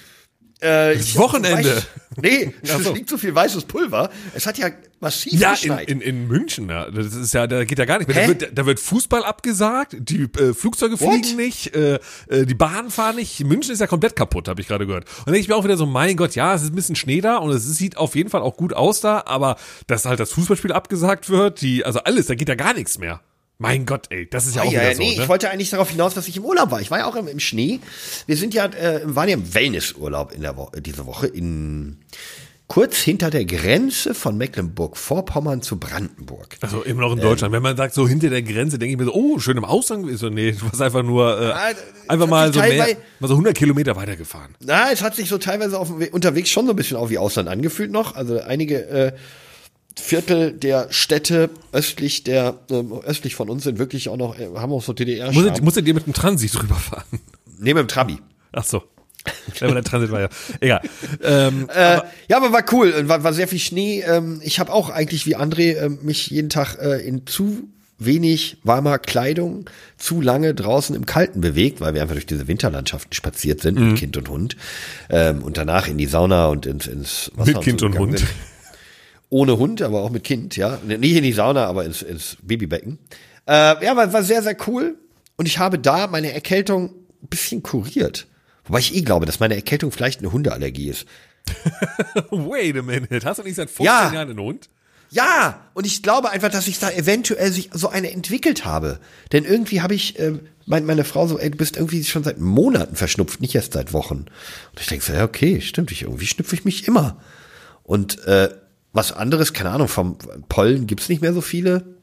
Äh, 0.61 0.95
ich- 0.95 1.15
Wochenende. 1.15 1.75
Weiß, 1.75 1.87
nee, 2.21 2.53
es 2.63 2.71
so. 2.83 2.93
liegt 2.93 3.07
so 3.07 3.17
viel 3.17 3.33
weißes 3.33 3.65
Pulver. 3.65 4.09
Es 4.33 4.45
hat 4.47 4.57
ja 4.57 4.71
massiv 4.99 5.33
Ja, 5.33 5.49
in, 5.49 5.55
geschneit. 5.55 5.89
in, 5.89 6.01
in 6.01 6.27
München, 6.27 6.69
ja. 6.69 6.89
Das 6.89 7.13
ist 7.13 7.33
ja, 7.33 7.47
da 7.47 7.63
geht 7.65 7.77
ja 7.79 7.85
gar 7.85 7.99
nicht 7.99 8.07
mehr. 8.07 8.21
Da 8.21 8.27
wird, 8.27 8.57
da 8.57 8.65
wird 8.65 8.79
Fußball 8.79 9.23
abgesagt, 9.23 9.95
die 9.99 10.23
äh, 10.23 10.53
Flugzeuge 10.53 10.99
What? 10.99 11.09
fliegen 11.25 11.37
nicht, 11.37 11.75
äh, 11.75 11.99
äh, 12.27 12.45
die 12.45 12.53
Bahnen 12.55 12.89
fahren 12.89 13.15
nicht. 13.17 13.43
München 13.45 13.73
ist 13.73 13.79
ja 13.79 13.87
komplett 13.87 14.15
kaputt, 14.15 14.47
habe 14.47 14.61
ich 14.61 14.67
gerade 14.67 14.85
gehört. 14.87 15.05
Und 15.05 15.27
dann 15.27 15.33
denke 15.33 15.41
ich 15.41 15.47
mir 15.47 15.55
auch 15.55 15.63
wieder 15.63 15.77
so, 15.77 15.85
mein 15.85 16.15
Gott, 16.17 16.35
ja, 16.35 16.53
es 16.55 16.63
ist 16.63 16.69
ein 16.71 16.75
bisschen 16.75 16.95
Schnee 16.95 17.21
da 17.21 17.37
und 17.37 17.51
es 17.51 17.63
sieht 17.65 17.97
auf 17.97 18.15
jeden 18.15 18.29
Fall 18.29 18.41
auch 18.41 18.57
gut 18.57 18.73
aus 18.73 19.01
da, 19.01 19.23
aber 19.25 19.57
dass 19.87 20.05
halt 20.05 20.19
das 20.19 20.31
Fußballspiel 20.33 20.71
abgesagt 20.71 21.29
wird, 21.29 21.61
die, 21.61 21.85
also 21.85 21.99
alles, 21.99 22.27
da 22.27 22.35
geht 22.35 22.49
ja 22.49 22.55
gar 22.55 22.73
nichts 22.73 22.97
mehr. 22.97 23.21
Mein 23.59 23.87
Gott, 23.87 24.05
ey, 24.11 24.29
das 24.29 24.45
ist 24.45 24.55
ja 24.55 24.61
Ah, 24.61 24.65
auch 24.65 24.71
ja, 24.71 24.81
wieder 24.81 24.95
so. 24.95 25.01
nee, 25.01 25.15
ne? 25.15 25.23
ich 25.23 25.27
wollte 25.29 25.49
eigentlich 25.49 25.71
darauf 25.71 25.89
hinaus, 25.89 26.13
dass 26.13 26.27
ich 26.27 26.37
im 26.37 26.45
Urlaub 26.45 26.69
war. 26.69 26.79
Ich 26.79 26.91
war 26.91 26.99
ja 26.99 27.05
auch 27.07 27.15
im, 27.15 27.27
im 27.27 27.39
Schnee. 27.39 27.79
Wir 28.27 28.37
sind 28.37 28.53
ja, 28.53 28.65
äh, 28.67 29.01
waren 29.03 29.27
ja 29.29 29.33
im 29.33 29.51
Wellnessurlaub 29.51 30.31
in 30.31 30.41
der 30.41 30.55
Wo 30.57 30.69
diese 30.79 31.07
Woche 31.07 31.25
in 31.25 31.97
kurz 32.67 32.97
hinter 32.97 33.29
der 33.29 33.45
Grenze 33.45 34.13
von 34.13 34.37
Mecklenburg-Vorpommern 34.37 35.61
zu 35.61 35.79
Brandenburg. 35.79 36.57
Also 36.61 36.81
immer 36.83 37.01
noch 37.01 37.13
in 37.13 37.21
Deutschland. 37.21 37.53
Wenn 37.53 37.63
man 37.63 37.77
sagt, 37.77 37.93
so 37.93 38.07
hinter 38.07 38.29
der 38.29 38.41
Grenze, 38.41 38.77
denke 38.77 38.93
ich 38.93 38.99
mir 38.99 39.05
so, 39.05 39.13
oh, 39.13 39.39
schön 39.39 39.57
im 39.57 39.65
Ausland. 39.65 40.05
So, 40.17 40.29
nee, 40.29 40.51
du 40.51 40.63
warst 40.65 40.81
einfach 40.81 41.03
nur, 41.03 41.39
äh, 41.39 41.53
einfach 42.07 42.27
mal 42.27 42.53
so 42.53 42.59
mehr, 42.59 42.97
mal 43.19 43.27
so 43.27 43.35
100 43.35 43.55
Kilometer 43.55 43.95
weitergefahren. 43.95 44.55
Na, 44.59 44.91
es 44.91 45.01
hat 45.01 45.15
sich 45.15 45.29
so 45.29 45.37
teilweise 45.37 45.79
auf 45.79 45.91
unterwegs 46.11 46.49
schon 46.49 46.65
so 46.65 46.73
ein 46.73 46.75
bisschen 46.75 46.97
auch 46.97 47.09
wie 47.09 47.17
Ausland 47.17 47.47
angefühlt 47.47 47.91
noch. 47.91 48.15
Also 48.15 48.41
einige 48.41 48.85
äh, 48.87 49.11
Viertel 49.99 50.51
der 50.51 50.91
Städte 50.91 51.49
östlich 51.71 52.23
der 52.23 52.59
ähm, 52.69 52.93
östlich 53.05 53.35
von 53.35 53.49
uns 53.49 53.63
sind 53.63 53.79
wirklich 53.79 54.09
auch 54.09 54.17
noch 54.17 54.37
äh, 54.37 54.47
haben 54.55 54.71
auch 54.71 54.83
so 54.83 54.93
DDR. 54.93 55.31
Musstet, 55.31 55.63
musstet 55.63 55.87
ihr 55.87 55.93
mit 55.93 56.05
dem 56.05 56.13
Transit 56.13 56.61
rüberfahren? 56.61 57.19
Neben 57.59 57.77
dem 57.77 57.87
Trabi. 57.87 58.17
Ach 58.51 58.63
so. 58.63 58.83
Ja, 59.59 59.65
aber 59.67 59.73
der 59.75 59.83
Transit 59.83 60.11
war 60.11 60.21
ja. 60.21 60.29
Egal. 60.59 60.81
Ähm, 61.23 61.67
Äh, 61.73 62.01
ja, 62.29 62.37
aber 62.37 62.51
war 62.51 62.63
cool 62.71 62.91
und 62.91 63.07
war, 63.09 63.23
war 63.23 63.33
sehr 63.33 63.47
viel 63.47 63.59
Schnee. 63.59 64.01
Ähm, 64.07 64.39
ich 64.43 64.59
habe 64.59 64.71
auch 64.73 64.89
eigentlich 64.89 65.25
wie 65.25 65.35
André 65.35 65.77
ähm, 65.77 65.99
mich 66.03 66.27
jeden 66.29 66.49
Tag 66.49 66.77
äh, 66.79 67.05
in 67.07 67.25
zu 67.25 67.67
wenig 67.99 68.57
warmer 68.63 68.99
Kleidung 68.99 69.67
zu 69.97 70.21
lange 70.21 70.53
draußen 70.53 70.95
im 70.95 71.07
Kalten 71.07 71.41
bewegt, 71.41 71.81
weil 71.81 71.95
wir 71.95 72.01
einfach 72.03 72.13
durch 72.13 72.27
diese 72.27 72.47
Winterlandschaften 72.47 73.11
spaziert 73.13 73.61
sind 73.61 73.79
Mhm. 73.79 73.87
mit 73.89 73.97
Kind 73.97 74.17
und 74.17 74.29
Hund 74.29 74.55
ähm, 75.09 75.41
und 75.41 75.57
danach 75.57 75.87
in 75.87 75.97
die 75.97 76.05
Sauna 76.05 76.45
und 76.47 76.67
ins, 76.67 76.85
ins 76.85 77.31
Wasser 77.35 77.53
Mit 77.53 77.61
Kind 77.61 77.81
und 77.81 77.93
gegangen 77.93 78.09
Hund. 78.11 78.19
sind. 78.19 78.29
Ohne 79.29 79.57
Hund, 79.57 79.81
aber 79.81 80.01
auch 80.03 80.11
mit 80.11 80.23
Kind, 80.23 80.55
ja. 80.55 80.77
Nicht 80.85 81.15
in 81.15 81.23
die 81.23 81.33
Sauna, 81.33 81.65
aber 81.65 81.83
ins, 81.85 82.01
ins 82.03 82.37
Babybecken. 82.43 82.99
Äh, 83.47 83.83
ja, 83.83 83.95
war, 83.95 84.13
war 84.13 84.23
sehr, 84.23 84.41
sehr 84.43 84.55
cool. 84.67 84.95
Und 85.35 85.47
ich 85.47 85.57
habe 85.59 85.77
da 85.79 86.07
meine 86.07 86.31
Erkältung 86.33 86.91
ein 87.23 87.27
bisschen 87.29 87.61
kuriert. 87.63 88.27
Wobei 88.67 88.79
ich 88.79 88.95
eh 88.95 89.01
glaube, 89.01 89.25
dass 89.25 89.39
meine 89.39 89.55
Erkältung 89.55 89.91
vielleicht 89.91 90.19
eine 90.19 90.31
Hundeallergie 90.31 90.89
ist. 90.89 91.05
wait 92.31 92.77
a 92.77 92.81
minute. 92.81 93.25
Hast 93.25 93.39
du 93.39 93.43
nicht 93.43 93.55
seit 93.55 93.69
15 93.69 93.85
Ja. 93.85 94.13
Jahren 94.13 94.29
einen 94.29 94.39
Hund? 94.39 94.69
Ja, 95.09 95.61
und 95.73 95.85
ich 95.85 96.03
glaube 96.03 96.31
einfach, 96.31 96.49
dass 96.49 96.67
ich 96.67 96.79
da 96.79 96.91
eventuell 96.91 97.51
sich 97.51 97.69
so 97.73 97.87
eine 97.89 98.11
entwickelt 98.11 98.65
habe. 98.65 98.99
Denn 99.31 99.45
irgendwie 99.45 99.81
habe 99.81 99.95
ich, 99.95 100.19
ähm, 100.19 100.41
mein, 100.65 100.85
meine 100.85 101.05
Frau 101.05 101.27
so, 101.27 101.39
ey, 101.39 101.49
du 101.49 101.57
bist 101.57 101.77
irgendwie 101.77 102.03
schon 102.03 102.25
seit 102.25 102.39
Monaten 102.39 102.97
verschnupft, 102.97 103.39
nicht 103.39 103.55
erst 103.55 103.71
seit 103.73 103.93
Wochen. 103.93 104.25
Und 104.71 104.79
ich 104.81 104.87
denke 104.87 105.05
so, 105.05 105.13
ja, 105.13 105.23
okay, 105.23 105.61
stimmt, 105.61 105.91
ich, 105.91 106.01
irgendwie 106.01 106.27
schnüpfe 106.27 106.55
ich 106.55 106.65
mich 106.65 106.89
immer. 106.89 107.21
Und 107.83 108.21
äh, 108.25 108.49
was 108.91 109.13
anderes, 109.13 109.53
keine 109.53 109.69
Ahnung, 109.69 109.87
vom 109.87 110.17
Pollen 110.49 110.87
gibt's 110.87 111.07
nicht 111.07 111.21
mehr 111.21 111.33
so 111.33 111.39
viele. 111.39 111.96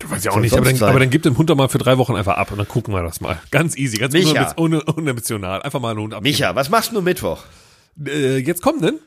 Du 0.00 0.10
weißt 0.10 0.24
ja 0.24 0.32
auch 0.32 0.36
nicht, 0.38 0.52
aber 0.54 0.64
dann, 0.70 0.82
aber 0.82 0.98
dann 0.98 1.10
gib 1.10 1.22
den 1.22 1.36
Hund 1.38 1.50
doch 1.50 1.56
mal 1.56 1.68
für 1.68 1.78
drei 1.78 1.96
Wochen 1.98 2.16
einfach 2.16 2.36
ab 2.36 2.50
und 2.50 2.58
dann 2.58 2.68
gucken 2.68 2.92
wir 2.94 3.02
das 3.02 3.20
mal. 3.20 3.40
Ganz 3.50 3.76
easy, 3.76 3.96
ganz 3.98 4.12
Micha. 4.12 4.52
unemotional. 4.56 5.62
Einfach 5.62 5.80
mal 5.80 5.90
einen 5.90 6.00
Hund 6.00 6.14
ab. 6.14 6.22
Micha, 6.22 6.54
was 6.54 6.68
machst 6.68 6.92
du 6.92 7.00
Mittwoch? 7.00 7.44
Äh, 8.04 8.38
jetzt 8.38 8.60
kommt 8.62 8.82
denn? 8.84 8.98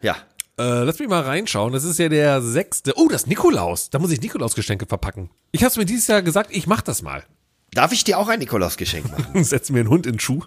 Ja. 0.00 0.16
Äh, 0.58 0.84
lass 0.84 0.98
mich 0.98 1.08
mal 1.08 1.22
reinschauen. 1.22 1.72
Das 1.72 1.84
ist 1.84 1.98
ja 1.98 2.08
der 2.08 2.40
sechste. 2.42 2.92
Oh, 2.96 3.08
das 3.08 3.26
Nikolaus. 3.26 3.90
Da 3.90 3.98
muss 3.98 4.10
ich 4.10 4.20
Nikolausgeschenke 4.20 4.86
verpacken. 4.86 5.30
Ich 5.52 5.64
hab's 5.64 5.76
mir 5.76 5.84
dieses 5.84 6.06
Jahr 6.06 6.22
gesagt, 6.22 6.50
ich 6.52 6.66
mach 6.66 6.82
das 6.82 7.02
mal. 7.02 7.24
Darf 7.72 7.92
ich 7.92 8.04
dir 8.04 8.18
auch 8.18 8.28
ein 8.28 8.38
Nikolausgeschenk 8.38 9.10
machen? 9.10 9.44
Setz 9.44 9.70
mir 9.70 9.80
einen 9.80 9.88
Hund 9.90 10.06
in 10.06 10.14
den 10.14 10.20
Schuh. 10.20 10.40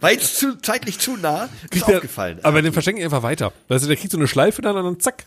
War 0.00 0.12
jetzt 0.12 0.36
zu, 0.38 0.56
zeitlich 0.60 0.98
zu 0.98 1.16
nah? 1.16 1.48
Ist 1.70 1.86
der- 1.88 1.96
aufgefallen. 1.96 2.38
Aber 2.42 2.62
den 2.62 2.72
verschenke 2.72 3.00
ich 3.00 3.04
einfach 3.04 3.22
weiter. 3.22 3.52
Weißt 3.68 3.84
du, 3.84 3.88
der 3.88 3.96
kriegt 3.96 4.12
so 4.12 4.18
eine 4.18 4.28
Schleife 4.28 4.62
dann 4.62 4.76
und 4.76 4.84
dann 4.84 5.00
zack. 5.00 5.24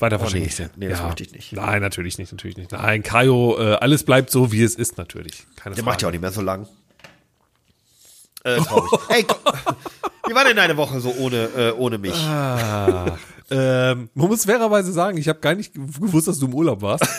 Weiter 0.00 0.20
Oh, 0.20 0.28
nee. 0.32 0.48
Nee, 0.76 0.88
das 0.88 1.02
möchte 1.02 1.22
ich 1.24 1.32
nicht. 1.32 1.52
Nein, 1.52 1.80
natürlich 1.82 2.18
nicht, 2.18 2.32
natürlich 2.32 2.56
nicht. 2.56 2.72
Nein, 2.72 3.02
Kajo, 3.02 3.56
äh, 3.58 3.74
alles 3.74 4.04
bleibt 4.04 4.30
so, 4.30 4.52
wie 4.52 4.62
es 4.62 4.74
ist, 4.74 4.98
natürlich. 4.98 5.46
Keine 5.56 5.74
Der 5.74 5.82
Frage. 5.84 5.92
macht 5.92 6.02
ja 6.02 6.08
auch 6.08 6.12
nicht 6.12 6.20
mehr 6.20 6.32
so 6.32 6.40
lang. 6.42 6.66
Äh, 8.44 8.56
traurig. 8.58 8.90
Ey, 9.08 9.24
komm. 9.24 9.52
wie 10.26 10.34
war 10.34 10.44
denn 10.44 10.56
deine 10.56 10.76
Woche 10.76 11.00
so 11.00 11.12
ohne, 11.18 11.44
äh, 11.56 11.72
ohne 11.72 11.98
mich? 11.98 12.14
Ähm, 13.50 14.08
man 14.14 14.28
muss 14.28 14.44
fairerweise 14.44 14.92
sagen, 14.92 15.18
ich 15.18 15.28
habe 15.28 15.40
gar 15.40 15.54
nicht 15.54 15.74
gewusst, 15.74 16.28
dass 16.28 16.38
du 16.38 16.46
im 16.46 16.54
Urlaub 16.54 16.82
warst. 16.82 17.04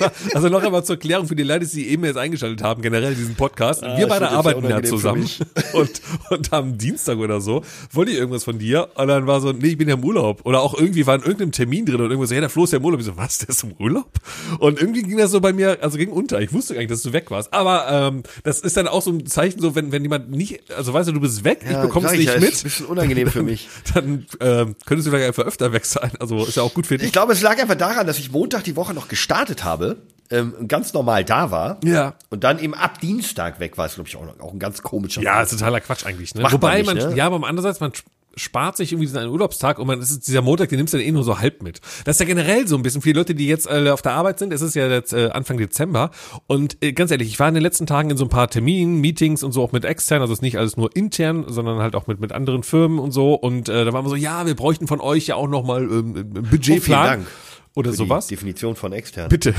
war, 0.00 0.12
also 0.34 0.48
noch 0.48 0.62
einmal 0.62 0.84
zur 0.84 0.96
Erklärung 0.96 1.28
für 1.28 1.36
die 1.36 1.42
Leute, 1.44 1.66
die 1.66 1.88
eben 1.88 2.04
jetzt 2.04 2.16
eingeschaltet 2.16 2.62
haben, 2.62 2.82
generell 2.82 3.14
diesen 3.14 3.34
Podcast. 3.34 3.82
Wir 3.82 3.88
Ah, 3.90 3.96
das 4.00 4.08
beide 4.08 4.30
arbeiten 4.30 4.68
ja 4.68 4.82
zusammen 4.82 5.28
und, 5.74 6.00
und 6.30 6.52
am 6.52 6.76
Dienstag 6.78 7.18
oder 7.18 7.40
so 7.40 7.62
wollte 7.92 8.10
ich 8.10 8.18
irgendwas 8.18 8.44
von 8.44 8.58
dir 8.58 8.88
und 8.96 9.08
dann 9.08 9.26
war 9.26 9.40
so, 9.40 9.52
nee, 9.52 9.68
ich 9.68 9.78
bin 9.78 9.88
ja 9.88 9.94
im 9.94 10.04
Urlaub. 10.04 10.40
Oder 10.44 10.60
auch 10.60 10.74
irgendwie 10.78 11.06
war 11.06 11.14
in 11.14 11.22
irgendeinem 11.22 11.52
Termin 11.52 11.86
drin 11.86 11.96
und 12.00 12.10
irgendwas 12.10 12.30
so, 12.30 12.34
ja, 12.34 12.40
der 12.40 12.50
Flo 12.50 12.64
ist 12.64 12.72
ja 12.72 12.78
im 12.78 12.84
Urlaub. 12.84 13.00
Ich 13.00 13.06
so, 13.06 13.16
was, 13.16 13.38
der 13.38 13.50
ist 13.50 13.62
im 13.62 13.72
Urlaub? 13.78 14.10
Und 14.58 14.80
irgendwie 14.80 15.02
ging 15.02 15.18
das 15.18 15.30
so 15.30 15.40
bei 15.40 15.52
mir, 15.52 15.78
also 15.82 15.98
ging 15.98 16.10
unter. 16.10 16.40
Ich 16.40 16.52
wusste 16.52 16.74
gar 16.74 16.80
nicht, 16.80 16.90
dass 16.90 17.02
du 17.02 17.12
weg 17.12 17.30
warst. 17.30 17.52
Aber 17.52 17.86
ähm, 17.90 18.22
das 18.42 18.60
ist 18.60 18.76
dann 18.76 18.88
auch 18.88 19.02
so 19.02 19.10
ein 19.12 19.26
Zeichen, 19.26 19.60
so 19.60 19.74
wenn, 19.74 19.92
wenn 19.92 20.02
jemand 20.02 20.30
nicht, 20.30 20.70
also 20.76 20.92
weißt 20.92 21.08
du, 21.08 21.12
du 21.12 21.20
bist 21.20 21.44
weg, 21.44 21.60
ich 21.64 21.70
Ja, 21.70 21.82
bekomm's 21.82 22.12
ich 22.12 22.18
nicht 22.20 22.34
ja, 22.34 22.40
mit. 22.40 22.52
ist 22.52 22.60
ein 22.62 22.64
bisschen 22.64 22.86
unangenehm 22.86 23.28
für 23.28 23.42
mich. 23.44 23.68
Dann 23.94 24.26
ähm, 24.40 24.74
könntest 24.86 25.06
du 25.06 25.10
vielleicht 25.10 25.27
einfach 25.28 25.44
öfter 25.44 25.72
weg 25.72 25.84
sein. 25.84 26.10
Also 26.20 26.44
ist 26.44 26.56
ja 26.56 26.62
auch 26.62 26.74
gut 26.74 26.86
für 26.86 26.98
dich. 26.98 27.06
Ich 27.06 27.12
glaube, 27.12 27.32
es 27.32 27.42
lag 27.42 27.58
einfach 27.58 27.76
daran, 27.76 28.06
dass 28.06 28.18
ich 28.18 28.32
Montag 28.32 28.64
die 28.64 28.76
Woche 28.76 28.94
noch 28.94 29.08
gestartet 29.08 29.64
habe, 29.64 29.96
ähm, 30.30 30.68
ganz 30.68 30.92
normal 30.92 31.24
da 31.24 31.50
war. 31.50 31.78
Ja. 31.84 32.14
Und 32.30 32.44
dann 32.44 32.58
eben 32.58 32.74
ab 32.74 33.00
Dienstag 33.00 33.60
weg 33.60 33.78
war. 33.78 33.86
ist, 33.86 33.94
glaube 33.94 34.08
ich, 34.08 34.16
auch, 34.16 34.26
auch 34.40 34.52
ein 34.52 34.58
ganz 34.58 34.82
komischer 34.82 35.22
Ja, 35.22 35.42
ist 35.42 35.50
totaler 35.50 35.80
Quatsch 35.80 36.04
eigentlich. 36.04 36.34
Ne? 36.34 36.42
Macht 36.42 36.52
Wobei 36.52 36.78
man 36.78 36.86
man, 36.86 36.96
nicht, 36.96 37.08
ne? 37.10 37.16
ja, 37.16 37.26
aber 37.26 37.46
andererseits, 37.46 37.80
man 37.80 37.92
spart 38.38 38.76
sich 38.76 38.92
irgendwie 38.92 39.06
diesen 39.06 39.18
einen 39.18 39.30
Urlaubstag 39.30 39.78
und 39.78 39.86
man 39.86 40.00
ist 40.00 40.26
dieser 40.26 40.42
Montag, 40.42 40.68
den 40.68 40.78
nimmst 40.78 40.94
du 40.94 40.98
dann 40.98 41.06
eh 41.06 41.10
nur 41.10 41.24
so 41.24 41.38
halb 41.38 41.62
mit. 41.62 41.80
Das 42.04 42.16
ist 42.16 42.20
ja 42.20 42.26
generell 42.26 42.66
so 42.66 42.76
ein 42.76 42.82
bisschen. 42.82 43.02
Viele 43.02 43.20
Leute, 43.20 43.34
die 43.34 43.46
jetzt 43.46 43.66
äh, 43.66 43.90
auf 43.90 44.02
der 44.02 44.12
Arbeit 44.12 44.38
sind, 44.38 44.52
es 44.52 44.62
ist 44.62 44.74
ja 44.74 44.88
jetzt 44.88 45.12
äh, 45.12 45.30
Anfang 45.32 45.58
Dezember 45.58 46.10
und 46.46 46.76
äh, 46.82 46.92
ganz 46.92 47.10
ehrlich, 47.10 47.28
ich 47.28 47.38
war 47.38 47.48
in 47.48 47.54
den 47.54 47.62
letzten 47.62 47.86
Tagen 47.86 48.10
in 48.10 48.16
so 48.16 48.24
ein 48.24 48.30
paar 48.30 48.48
Terminen, 48.48 49.00
Meetings 49.00 49.42
und 49.42 49.52
so 49.52 49.62
auch 49.62 49.72
mit 49.72 49.84
extern, 49.84 50.20
also 50.20 50.32
es 50.32 50.38
ist 50.38 50.42
nicht 50.42 50.58
alles 50.58 50.76
nur 50.76 50.94
intern, 50.96 51.44
sondern 51.48 51.78
halt 51.78 51.94
auch 51.94 52.06
mit 52.06 52.20
mit 52.20 52.32
anderen 52.32 52.62
Firmen 52.62 52.98
und 52.98 53.12
so 53.12 53.34
und 53.34 53.68
äh, 53.68 53.84
da 53.84 53.92
waren 53.92 54.04
wir 54.04 54.10
so, 54.10 54.16
ja, 54.16 54.46
wir 54.46 54.54
bräuchten 54.54 54.86
von 54.86 55.00
euch 55.00 55.26
ja 55.28 55.36
auch 55.36 55.48
nochmal 55.48 55.82
ähm, 55.84 56.14
einen 56.16 56.32
Budgetplan 56.50 56.98
Oh, 56.98 57.06
Dank 57.06 57.26
oder 57.74 57.90
für 57.90 57.96
sowas. 57.96 58.26
Die 58.26 58.34
Definition 58.34 58.74
von 58.74 58.92
extern. 58.92 59.28
Bitte. 59.28 59.54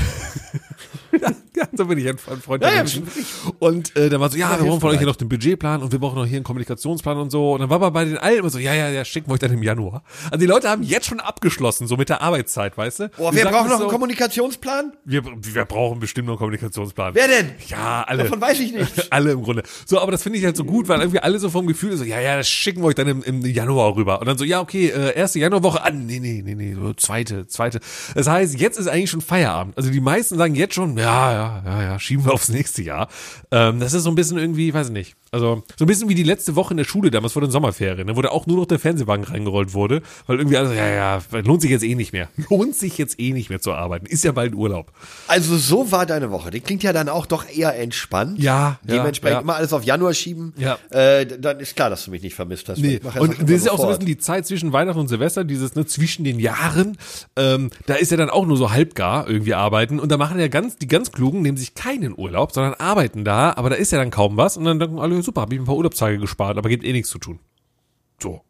ja, 1.56 1.62
ja, 1.62 1.68
so 1.72 1.86
bin 1.86 1.98
ich 1.98 2.08
ein 2.08 2.18
Freund 2.18 2.62
der 2.62 2.70
Ja, 2.70 2.76
ja, 2.76 2.82
Menschen. 2.82 3.08
Und 3.58 3.96
äh, 3.96 4.08
dann 4.08 4.20
war 4.20 4.30
so, 4.30 4.38
ja, 4.38 4.58
wir 4.58 4.66
brauchen 4.66 4.80
von 4.80 4.90
euch 4.90 4.98
hier 4.98 5.06
noch 5.06 5.16
den 5.16 5.28
Budgetplan 5.28 5.82
und 5.82 5.92
wir 5.92 5.98
brauchen 5.98 6.16
noch 6.16 6.26
hier 6.26 6.36
einen 6.36 6.44
Kommunikationsplan 6.44 7.18
und 7.18 7.30
so. 7.30 7.52
Und 7.52 7.60
dann 7.60 7.70
war 7.70 7.76
aber 7.76 7.90
bei 7.90 8.04
den 8.04 8.18
allen 8.18 8.38
immer 8.38 8.50
so, 8.50 8.58
ja, 8.58 8.74
ja, 8.74 8.88
ja, 8.88 9.04
schicken 9.04 9.28
wir 9.28 9.34
euch 9.34 9.40
dann 9.40 9.52
im 9.52 9.62
Januar. 9.62 10.02
Also 10.24 10.38
die 10.38 10.46
Leute 10.46 10.68
haben 10.68 10.82
jetzt 10.82 11.06
schon 11.06 11.20
abgeschlossen, 11.20 11.86
so 11.86 11.96
mit 11.96 12.08
der 12.08 12.22
Arbeitszeit, 12.22 12.76
weißt 12.76 13.00
du? 13.00 13.08
Die 13.08 13.18
wir 13.18 13.44
brauchen 13.44 13.68
noch 13.68 13.76
einen 13.76 13.80
so, 13.80 13.88
Kommunikationsplan? 13.88 14.92
wir, 15.04 15.22
wir 15.24 15.64
brauchen 15.64 16.00
bestimmt 16.00 16.26
noch 16.26 16.34
einen 16.34 16.38
Kommunikationsplan. 16.38 17.14
Wer 17.14 17.28
denn? 17.28 17.52
Ja, 17.68 18.04
alle. 18.06 18.24
Davon 18.24 18.40
weiß 18.40 18.60
ich 18.60 18.72
nicht. 18.72 18.90
alle 19.12 19.32
im 19.32 19.42
Grunde. 19.42 19.62
So, 19.86 20.00
aber 20.00 20.12
das 20.12 20.22
finde 20.22 20.38
ich 20.38 20.44
halt 20.44 20.56
so 20.56 20.64
gut, 20.64 20.88
weil 20.88 21.00
irgendwie 21.00 21.20
alle 21.20 21.38
so 21.38 21.50
vom 21.50 21.66
Gefühl 21.66 21.96
so, 21.96 22.04
ja, 22.04 22.20
ja, 22.20 22.36
das 22.36 22.48
schicken 22.48 22.82
wir 22.82 22.88
euch 22.88 22.94
dann 22.94 23.08
im, 23.08 23.22
im 23.22 23.44
Januar 23.44 23.96
rüber. 23.96 24.20
Und 24.20 24.26
dann 24.26 24.38
so, 24.38 24.44
ja, 24.44 24.60
okay, 24.60 24.88
äh, 24.88 25.14
erste 25.16 25.38
Januarwoche, 25.38 25.82
ah, 25.82 25.90
nee, 25.90 26.20
nee, 26.20 26.42
nee, 26.44 26.54
nee, 26.54 26.74
so 26.74 26.92
zweite, 26.94 27.46
zweite. 27.46 27.80
Das 28.14 28.28
heißt, 28.28 28.58
jetzt 28.58 28.78
ist 28.78 28.86
eigentlich 28.86 29.10
schon 29.10 29.20
Feierabend. 29.20 29.76
Also 29.76 29.90
die 29.90 30.00
meisten 30.00 30.36
sagen 30.36 30.54
jetzt 30.54 30.74
schon, 30.74 30.96
ja, 30.96 31.39
ja, 31.40 31.62
ja, 31.64 31.82
ja, 31.82 31.98
schieben 31.98 32.24
wir 32.24 32.32
aufs 32.32 32.48
nächste 32.48 32.82
Jahr. 32.82 33.08
Ähm, 33.50 33.80
das 33.80 33.92
ist 33.92 34.02
so 34.02 34.10
ein 34.10 34.14
bisschen 34.14 34.38
irgendwie, 34.38 34.72
weiß 34.72 34.88
ich 34.88 34.92
nicht. 34.92 35.16
Also 35.32 35.62
so 35.76 35.84
ein 35.84 35.86
bisschen 35.86 36.08
wie 36.08 36.16
die 36.16 36.24
letzte 36.24 36.56
Woche 36.56 36.72
in 36.72 36.76
der 36.76 36.84
Schule 36.84 37.12
damals 37.12 37.34
vor 37.34 37.42
den 37.42 37.52
Sommerferien, 37.52 38.04
ne, 38.04 38.16
wo 38.16 38.22
da 38.22 38.30
auch 38.30 38.48
nur 38.48 38.56
noch 38.56 38.66
der 38.66 38.80
Fernsehwagen 38.80 39.24
reingerollt 39.24 39.74
wurde, 39.74 40.02
weil 40.26 40.38
irgendwie 40.38 40.56
alles, 40.56 40.74
ja, 40.74 40.88
ja, 40.88 41.22
lohnt 41.44 41.62
sich 41.62 41.70
jetzt 41.70 41.84
eh 41.84 41.94
nicht 41.94 42.12
mehr. 42.12 42.28
Lohnt 42.50 42.74
sich 42.74 42.98
jetzt 42.98 43.20
eh 43.20 43.32
nicht 43.32 43.48
mehr 43.48 43.60
zu 43.60 43.72
arbeiten. 43.72 44.06
Ist 44.06 44.24
ja 44.24 44.32
bald 44.32 44.56
Urlaub. 44.56 44.92
Also 45.28 45.56
so 45.56 45.92
war 45.92 46.04
deine 46.04 46.32
Woche. 46.32 46.50
Die 46.50 46.60
klingt 46.60 46.82
ja 46.82 46.92
dann 46.92 47.08
auch 47.08 47.26
doch 47.26 47.48
eher 47.48 47.78
entspannt. 47.78 48.40
Ja, 48.40 48.80
Dementsprechend 48.82 49.36
ja. 49.36 49.40
immer 49.42 49.54
alles 49.54 49.72
auf 49.72 49.84
Januar 49.84 50.14
schieben. 50.14 50.52
Ja. 50.56 50.78
Äh, 50.90 51.26
dann 51.26 51.60
ist 51.60 51.76
klar, 51.76 51.90
dass 51.90 52.04
du 52.04 52.10
mich 52.10 52.22
nicht 52.22 52.34
vermisst 52.34 52.68
hast. 52.68 52.80
Nee. 52.80 53.00
Und 53.18 53.40
das 53.40 53.50
ist 53.50 53.66
ja 53.66 53.72
auch 53.72 53.78
so 53.78 53.84
ein 53.84 53.90
bisschen 53.90 54.06
die 54.06 54.18
Zeit 54.18 54.48
zwischen 54.48 54.72
Weihnachten 54.72 54.98
und 54.98 55.06
Silvester, 55.06 55.44
dieses 55.44 55.76
ne, 55.76 55.86
zwischen 55.86 56.24
den 56.24 56.40
Jahren. 56.40 56.98
Ähm, 57.36 57.70
da 57.86 57.94
ist 57.94 58.10
ja 58.10 58.16
dann 58.16 58.30
auch 58.30 58.46
nur 58.46 58.56
so 58.56 58.72
halbgar 58.72 59.28
irgendwie 59.28 59.54
arbeiten. 59.54 60.00
Und 60.00 60.10
da 60.10 60.16
machen 60.16 60.40
ja 60.40 60.48
ganz, 60.48 60.76
die 60.76 60.88
ganz 60.88 61.12
Klugen 61.12 61.42
nehmen 61.42 61.56
sich 61.56 61.76
keinen 61.76 62.18
Urlaub, 62.18 62.50
sondern 62.50 62.74
arbeiten 62.74 63.24
da, 63.24 63.52
aber 63.54 63.70
da 63.70 63.76
ist 63.76 63.92
ja 63.92 63.98
dann 63.98 64.10
kaum 64.10 64.36
was. 64.36 64.56
Und 64.56 64.64
dann 64.64 64.80
denken 64.80 64.98
alle, 64.98 65.19
super, 65.22 65.42
habe 65.42 65.54
ich 65.54 65.60
ein 65.60 65.66
paar 65.66 65.76
Urlaubstage 65.76 66.18
gespart, 66.18 66.58
aber 66.58 66.68
gibt 66.68 66.84
eh 66.84 66.92
nichts 66.92 67.10
zu 67.10 67.18
tun. 67.18 67.38
So. 68.20 68.42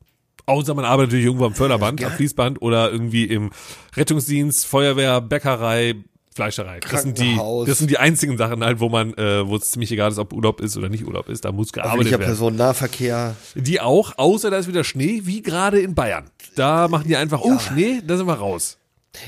Außer 0.46 0.74
man 0.74 0.84
arbeitet 0.84 1.10
natürlich 1.10 1.26
irgendwo 1.26 1.46
am 1.46 1.54
Förderband, 1.54 2.02
am 2.02 2.12
Fließband 2.12 2.60
oder 2.60 2.90
irgendwie 2.90 3.24
im 3.24 3.50
Rettungsdienst, 3.94 4.66
Feuerwehr, 4.66 5.20
Bäckerei, 5.20 5.96
Fleischerei. 6.32 6.80
Das 6.80 7.02
sind 7.02 7.18
die, 7.18 7.38
das 7.66 7.78
sind 7.78 7.90
die 7.90 7.98
einzigen 7.98 8.38
Sachen 8.38 8.64
halt, 8.64 8.80
wo 8.80 8.88
man, 8.88 9.14
äh, 9.14 9.46
wo 9.46 9.56
es 9.56 9.72
ziemlich 9.72 9.92
egal 9.92 10.10
ist, 10.10 10.18
ob 10.18 10.32
Urlaub 10.32 10.60
ist 10.60 10.76
oder 10.76 10.88
nicht 10.88 11.04
Urlaub 11.04 11.28
ist. 11.28 11.44
Da 11.44 11.52
muss 11.52 11.72
gearbeitet 11.72 11.98
Öffentlicher 11.98 12.18
werden. 12.20 12.30
Personennahverkehr. 12.30 13.36
Die 13.54 13.80
auch, 13.80 14.16
außer 14.16 14.50
da 14.50 14.58
ist 14.58 14.68
wieder 14.68 14.84
Schnee, 14.84 15.22
wie 15.24 15.42
gerade 15.42 15.80
in 15.80 15.94
Bayern. 15.94 16.30
Da 16.56 16.88
machen 16.88 17.06
die 17.06 17.16
einfach, 17.16 17.40
oh 17.42 17.58
Schnee, 17.58 18.00
da 18.04 18.16
sind 18.16 18.26
wir 18.26 18.34
raus. 18.34 18.78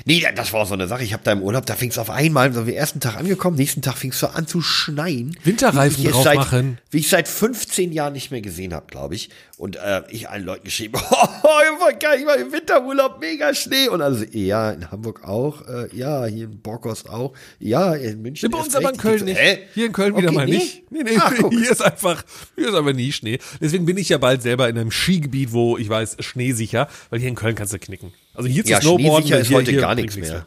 Nee, 0.04 0.24
das 0.36 0.52
war 0.52 0.64
so 0.64 0.74
eine 0.74 0.86
Sache. 0.86 1.02
Ich 1.02 1.12
habe 1.12 1.24
da 1.24 1.32
im 1.32 1.42
Urlaub, 1.42 1.66
da 1.66 1.74
fing 1.74 1.90
es 1.90 1.98
auf 1.98 2.08
einmal, 2.08 2.52
so 2.52 2.66
wir 2.66 2.76
ersten 2.76 3.00
Tag 3.00 3.16
angekommen, 3.16 3.56
nächsten 3.56 3.82
Tag 3.82 3.96
fing 3.96 4.12
es 4.12 4.20
so 4.20 4.28
an 4.28 4.46
zu 4.46 4.62
schneien. 4.62 5.36
Winterreifen 5.42 5.98
Wie 5.98 6.02
ich 6.02 6.06
es 6.06 6.12
drauf 6.12 6.24
seit, 6.24 6.36
machen. 6.36 6.78
Wie 6.90 6.98
ich 6.98 7.08
seit 7.08 7.26
15 7.26 7.92
Jahren 7.92 8.12
nicht 8.12 8.30
mehr 8.30 8.40
gesehen 8.40 8.74
habe, 8.74 8.86
glaube 8.86 9.16
ich. 9.16 9.30
Und 9.58 9.76
äh, 9.76 10.02
ich 10.08 10.28
allen 10.28 10.44
Leuten 10.44 10.64
geschrieben, 10.64 10.94
oh, 11.10 11.90
geil, 11.98 12.20
ich 12.20 12.26
war 12.26 12.36
im 12.36 12.52
Winterurlaub, 12.52 13.20
mega 13.20 13.54
Schnee. 13.54 13.88
Und 13.88 14.02
also, 14.02 14.24
ja, 14.30 14.70
in 14.70 14.90
Hamburg 14.90 15.24
auch, 15.24 15.66
äh, 15.68 15.94
ja, 15.94 16.26
hier 16.26 16.44
in 16.44 16.60
Borkos 16.60 17.06
auch, 17.06 17.32
ja, 17.58 17.94
in 17.94 18.22
München. 18.22 18.50
Bei 18.50 18.58
uns 18.58 18.74
aber 18.76 18.90
in. 18.90 18.96
Köln 18.96 19.18
Ich 19.18 19.24
nicht. 19.24 19.40
hä? 19.40 19.58
Hier 19.74 19.86
in 19.86 19.92
Köln 19.92 20.16
wieder 20.16 20.28
Okay, 20.28 20.36
mal 20.36 20.46
nee? 20.46 20.58
nicht. 20.58 20.90
Nee, 20.92 21.02
nee, 21.02 21.16
Ach, 21.18 21.32
hier 21.50 21.70
ist 21.70 21.82
einfach, 21.82 22.24
hier 22.54 22.68
ist 22.68 22.74
aber 22.74 22.92
nie 22.92 23.12
Schnee. 23.12 23.38
Deswegen 23.60 23.84
bin 23.84 23.96
ich 23.96 24.10
ja 24.10 24.18
bald 24.18 24.42
selber 24.42 24.68
in 24.68 24.78
einem 24.78 24.92
Skigebiet, 24.92 25.52
wo 25.52 25.76
ich 25.76 25.88
weiß, 25.88 26.18
schneesicher, 26.20 26.88
weil 27.10 27.18
hier 27.18 27.28
in 27.28 27.34
Köln 27.34 27.56
kannst 27.56 27.72
du 27.72 27.78
knicken. 27.78 28.12
Also 28.34 28.48
hier 28.48 28.64
zu 28.64 28.70
Ja, 28.70 28.80
Snowboarden, 28.80 29.28
schneesicher 29.28 29.38
ist 29.40 29.48
hier, 29.48 29.56
heute 29.58 29.70
hier 29.72 29.80
gar 29.80 29.94
nichts 29.94 30.16
mehr. 30.16 30.46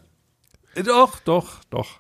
Äh, 0.75 0.83
Doch, 0.83 1.19
doch, 1.19 1.63
doch. 1.69 1.99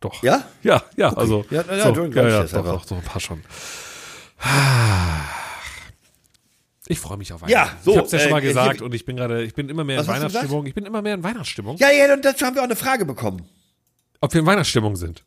Doch. 0.00 0.22
Ja? 0.22 0.44
Ja, 0.62 0.82
ja, 0.96 1.12
also. 1.14 1.44
Ja, 1.50 1.62
ja, 1.62 1.94
so, 1.94 2.04
ja, 2.04 2.28
ja, 2.28 2.42
das 2.42 2.50
doch, 2.50 2.64
doch, 2.64 2.84
so 2.86 2.94
ein 2.96 3.02
paar 3.02 3.20
schon. 3.20 3.42
Ich 6.86 6.98
freue 7.00 7.16
mich 7.16 7.32
auf 7.32 7.40
Weihnachten. 7.40 7.52
Ja, 7.52 7.78
so, 7.82 7.92
Ich 7.92 7.98
hab's 7.98 8.12
ja 8.12 8.18
schon 8.18 8.28
äh, 8.28 8.32
mal 8.32 8.40
hier- 8.42 8.50
gesagt 8.50 8.82
und 8.82 8.94
ich 8.94 9.06
bin 9.06 9.16
gerade, 9.16 9.42
ich 9.42 9.54
bin 9.54 9.70
immer 9.70 9.84
mehr 9.84 10.00
in? 10.00 10.06
Weihnachtsstimmung. 10.06 10.66
Ich 10.66 10.74
bin 10.74 10.84
immer 10.84 11.00
mehr 11.00 11.14
in 11.14 11.22
Weihnachtsstimmung. 11.22 11.76
Ja, 11.78 11.90
ja, 11.90 12.12
und 12.12 12.22
dazu 12.24 12.44
haben 12.44 12.54
wir 12.54 12.60
auch 12.60 12.66
eine 12.66 12.76
Frage 12.76 13.06
bekommen. 13.06 13.48
Ob 14.20 14.34
wir 14.34 14.40
in 14.40 14.46
Weihnachtsstimmung 14.46 14.96
sind. 14.96 15.24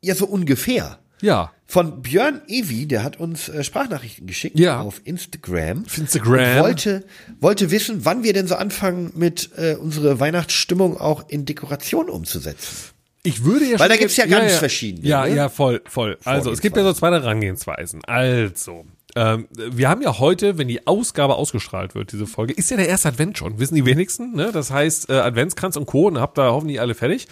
Ja, 0.00 0.14
so 0.14 0.24
ungefähr. 0.26 0.98
Ja. 1.22 1.50
Von 1.66 2.02
Björn 2.02 2.42
Evi, 2.48 2.86
der 2.86 3.02
hat 3.02 3.18
uns 3.18 3.48
äh, 3.48 3.64
Sprachnachrichten 3.64 4.26
geschickt 4.26 4.58
Ja. 4.58 4.80
auf 4.82 5.00
Instagram. 5.04 5.84
Auf 5.86 5.96
Instagram. 5.96 6.56
Und 6.58 6.62
wollte, 6.62 7.04
wollte 7.40 7.70
wissen, 7.70 8.04
wann 8.04 8.22
wir 8.24 8.34
denn 8.34 8.46
so 8.46 8.56
anfangen, 8.56 9.12
mit 9.14 9.48
äh, 9.56 9.76
unsere 9.76 10.20
Weihnachtsstimmung 10.20 10.98
auch 10.98 11.24
in 11.28 11.46
Dekoration 11.46 12.10
umzusetzen. 12.10 12.76
Ich 13.22 13.44
würde 13.44 13.64
ja 13.64 13.78
Weil 13.78 13.88
da 13.88 13.96
gibt's 13.96 14.16
ja 14.16 14.26
ganz 14.26 14.52
verschiedene, 14.56 15.06
Ja, 15.06 15.24
ne? 15.26 15.34
ja, 15.34 15.48
voll, 15.48 15.80
voll. 15.88 16.18
Also, 16.24 16.50
es 16.50 16.60
gibt 16.60 16.76
ja 16.76 16.82
so 16.82 16.92
zwei 16.92 17.10
Herangehensweisen. 17.12 18.04
Also, 18.04 18.84
ähm, 19.14 19.46
wir 19.52 19.88
haben 19.88 20.02
ja 20.02 20.18
heute, 20.18 20.58
wenn 20.58 20.66
die 20.66 20.86
Ausgabe 20.88 21.36
ausgestrahlt 21.36 21.94
wird, 21.94 22.10
diese 22.12 22.26
Folge, 22.26 22.52
ist 22.52 22.70
ja 22.70 22.76
der 22.76 22.88
erste 22.88 23.08
Advent 23.08 23.38
schon, 23.38 23.60
wissen 23.60 23.76
die 23.76 23.86
wenigsten, 23.86 24.34
ne? 24.34 24.50
Das 24.52 24.72
heißt, 24.72 25.08
äh, 25.08 25.12
Adventskranz 25.14 25.76
und 25.76 25.86
Co. 25.86 26.08
und 26.08 26.18
habt 26.18 26.36
da 26.36 26.50
hoffentlich 26.50 26.80
alle 26.80 26.94
fertig. 26.94 27.28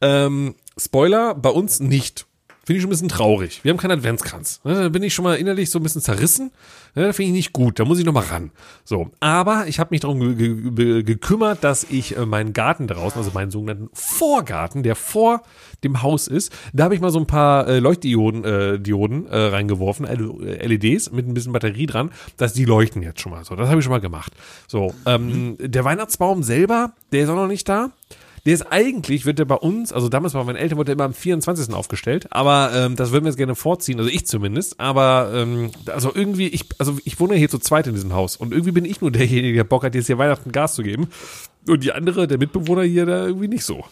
Ähm, 0.00 0.54
Spoiler, 0.78 1.34
bei 1.34 1.50
uns 1.50 1.80
nicht. 1.80 2.26
Finde 2.64 2.76
ich 2.76 2.82
schon 2.82 2.90
ein 2.90 2.90
bisschen 2.90 3.08
traurig. 3.08 3.64
Wir 3.64 3.70
haben 3.70 3.78
keinen 3.78 3.98
Adventskranz. 3.98 4.60
Ne, 4.62 4.74
da 4.74 4.88
bin 4.88 5.02
ich 5.02 5.12
schon 5.12 5.24
mal 5.24 5.34
innerlich 5.34 5.70
so 5.70 5.80
ein 5.80 5.82
bisschen 5.82 6.00
zerrissen. 6.00 6.52
Ne, 6.94 7.06
da 7.06 7.12
finde 7.12 7.30
ich 7.30 7.34
nicht 7.34 7.52
gut. 7.52 7.80
Da 7.80 7.84
muss 7.84 7.98
ich 7.98 8.04
noch 8.04 8.12
mal 8.12 8.24
ran. 8.24 8.52
So, 8.84 9.10
aber 9.18 9.66
ich 9.66 9.80
habe 9.80 9.88
mich 9.90 10.00
darum 10.00 10.20
ge 10.20 10.34
ge 10.34 10.70
ge 10.70 11.02
gekümmert, 11.02 11.64
dass 11.64 11.84
ich 11.90 12.16
äh, 12.16 12.24
meinen 12.24 12.52
Garten 12.52 12.86
draußen, 12.86 13.18
also 13.18 13.32
meinen 13.34 13.50
sogenannten 13.50 13.88
Vorgarten, 13.92 14.84
der 14.84 14.94
vor 14.94 15.42
dem 15.82 16.02
Haus 16.02 16.28
ist, 16.28 16.52
da 16.72 16.84
habe 16.84 16.94
ich 16.94 17.00
mal 17.00 17.10
so 17.10 17.18
ein 17.18 17.26
paar 17.26 17.66
äh, 17.66 17.80
Leuchtdioden 17.80 18.44
äh, 18.44 18.78
Dioden, 18.78 19.26
äh, 19.26 19.36
reingeworfen, 19.36 20.06
LEDs 20.06 21.10
mit 21.10 21.26
ein 21.26 21.34
bisschen 21.34 21.52
Batterie 21.52 21.86
dran, 21.86 22.10
dass 22.36 22.52
die 22.52 22.64
leuchten 22.64 23.02
jetzt 23.02 23.20
schon 23.20 23.32
mal. 23.32 23.44
So, 23.44 23.56
das 23.56 23.68
habe 23.68 23.80
ich 23.80 23.84
schon 23.84 23.92
mal 23.92 24.00
gemacht. 24.00 24.32
So, 24.68 24.94
ähm, 25.04 25.56
der 25.58 25.84
Weihnachtsbaum 25.84 26.44
selber, 26.44 26.92
der 27.10 27.24
ist 27.24 27.28
auch 27.28 27.34
noch 27.34 27.48
nicht 27.48 27.68
da. 27.68 27.90
Der 28.44 28.54
ist 28.54 28.62
eigentlich, 28.62 29.24
wird 29.24 29.38
der 29.38 29.44
bei 29.44 29.54
uns, 29.54 29.92
also 29.92 30.08
damals 30.08 30.32
bei 30.32 30.42
meinen 30.42 30.56
Eltern 30.56 30.76
wurde 30.76 30.86
der 30.86 30.94
immer 30.94 31.04
am 31.04 31.14
24. 31.14 31.72
aufgestellt, 31.74 32.26
aber 32.30 32.72
ähm, 32.74 32.96
das 32.96 33.12
würden 33.12 33.24
wir 33.24 33.30
jetzt 33.30 33.36
gerne 33.36 33.54
vorziehen, 33.54 34.00
also 34.00 34.10
ich 34.10 34.26
zumindest, 34.26 34.80
aber 34.80 35.30
ähm, 35.32 35.70
also 35.86 36.12
irgendwie, 36.12 36.48
ich, 36.48 36.66
also 36.78 36.98
ich 37.04 37.20
wohne 37.20 37.34
ja 37.34 37.38
hier 37.38 37.48
zu 37.48 37.60
zweit 37.60 37.86
in 37.86 37.94
diesem 37.94 38.14
Haus 38.14 38.36
und 38.36 38.50
irgendwie 38.52 38.72
bin 38.72 38.84
ich 38.84 39.00
nur 39.00 39.12
derjenige, 39.12 39.58
der 39.58 39.64
Bock 39.64 39.84
hat, 39.84 39.94
jetzt 39.94 40.06
hier 40.06 40.18
Weihnachten 40.18 40.50
Gas 40.50 40.74
zu 40.74 40.82
geben 40.82 41.08
und 41.68 41.84
die 41.84 41.92
andere, 41.92 42.26
der 42.26 42.38
Mitbewohner 42.38 42.82
hier, 42.82 43.06
da 43.06 43.26
irgendwie 43.26 43.48
nicht 43.48 43.64
so. 43.64 43.84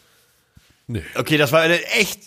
Nee. 0.88 1.04
Okay, 1.14 1.36
das 1.36 1.52
war 1.52 1.60
eine 1.60 1.80
echt, 1.84 2.20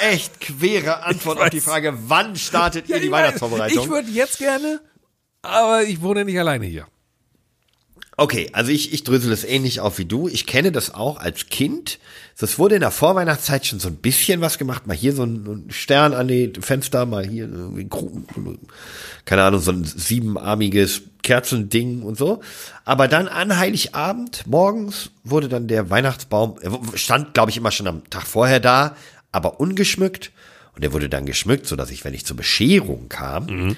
echt 0.00 0.40
quere 0.40 1.04
Antwort 1.04 1.38
auf 1.38 1.50
die. 1.50 1.60
Frage, 1.60 1.92
wann 2.06 2.36
startet 2.36 2.88
ihr 2.88 3.00
die 3.00 3.10
Weihnachtsvorbereitung? 3.10 3.84
Ich 3.84 3.90
würde 3.90 4.10
jetzt 4.10 4.38
gerne, 4.38 4.80
aber 5.42 5.82
ich 5.82 6.00
wohne 6.00 6.24
nicht 6.24 6.38
alleine 6.38 6.64
hier. 6.64 6.86
Okay, 8.18 8.48
also 8.52 8.70
ich, 8.70 8.94
ich 8.94 9.04
drösel 9.04 9.30
es 9.30 9.44
ähnlich 9.44 9.80
auf 9.80 9.98
wie 9.98 10.06
du. 10.06 10.26
Ich 10.26 10.46
kenne 10.46 10.72
das 10.72 10.94
auch 10.94 11.18
als 11.18 11.48
Kind. 11.48 11.98
Das 12.38 12.58
wurde 12.58 12.76
in 12.76 12.80
der 12.80 12.90
Vorweihnachtszeit 12.90 13.66
schon 13.66 13.78
so 13.78 13.88
ein 13.88 13.96
bisschen 13.96 14.40
was 14.40 14.56
gemacht. 14.56 14.86
Mal 14.86 14.96
hier 14.96 15.12
so 15.12 15.24
ein 15.24 15.66
Stern 15.68 16.14
an 16.14 16.28
die 16.28 16.50
Fenster, 16.58 17.04
mal 17.04 17.26
hier 17.26 17.44
irgendwie 17.44 17.88
keine 19.26 19.42
Ahnung, 19.42 19.60
so 19.60 19.70
ein 19.70 19.84
siebenarmiges 19.84 21.02
Kerzending 21.22 22.02
und 22.02 22.16
so. 22.16 22.40
Aber 22.86 23.06
dann 23.06 23.28
an 23.28 23.58
Heiligabend 23.58 24.46
morgens 24.46 25.10
wurde 25.22 25.48
dann 25.48 25.66
der 25.68 25.90
Weihnachtsbaum, 25.90 26.56
er 26.62 26.78
stand 26.96 27.34
glaube 27.34 27.50
ich 27.50 27.58
immer 27.58 27.70
schon 27.70 27.86
am 27.86 28.08
Tag 28.08 28.26
vorher 28.26 28.60
da, 28.60 28.96
aber 29.30 29.60
ungeschmückt. 29.60 30.32
Und 30.74 30.84
der 30.84 30.92
wurde 30.92 31.08
dann 31.08 31.26
geschmückt, 31.26 31.66
so 31.66 31.74
dass 31.74 31.90
ich, 31.90 32.04
wenn 32.04 32.14
ich 32.14 32.26
zur 32.26 32.36
Bescherung 32.36 33.08
kam, 33.08 33.76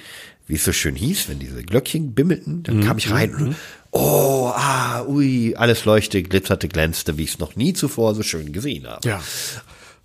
wie 0.49 0.55
es 0.55 0.65
so 0.65 0.73
schön 0.73 0.95
hieß, 0.95 1.29
wenn 1.29 1.37
diese 1.37 1.61
Glöckchen 1.61 2.15
bimmelten, 2.15 2.63
dann 2.63 2.83
kam 2.83 2.97
ich 2.97 3.11
rein 3.11 3.35
und 3.35 3.55
oh, 3.91 4.51
ah, 4.53 5.05
ui, 5.07 5.55
alles 5.55 5.85
leuchtete, 5.85 6.27
glitzerte, 6.27 6.67
glänzte, 6.67 7.17
wie 7.17 7.23
ich 7.23 7.33
es 7.33 7.39
noch 7.39 7.55
nie 7.55 7.73
zuvor 7.73 8.15
so 8.15 8.23
schön 8.23 8.51
gesehen 8.51 8.87
habe. 8.87 9.07
Ja. 9.07 9.21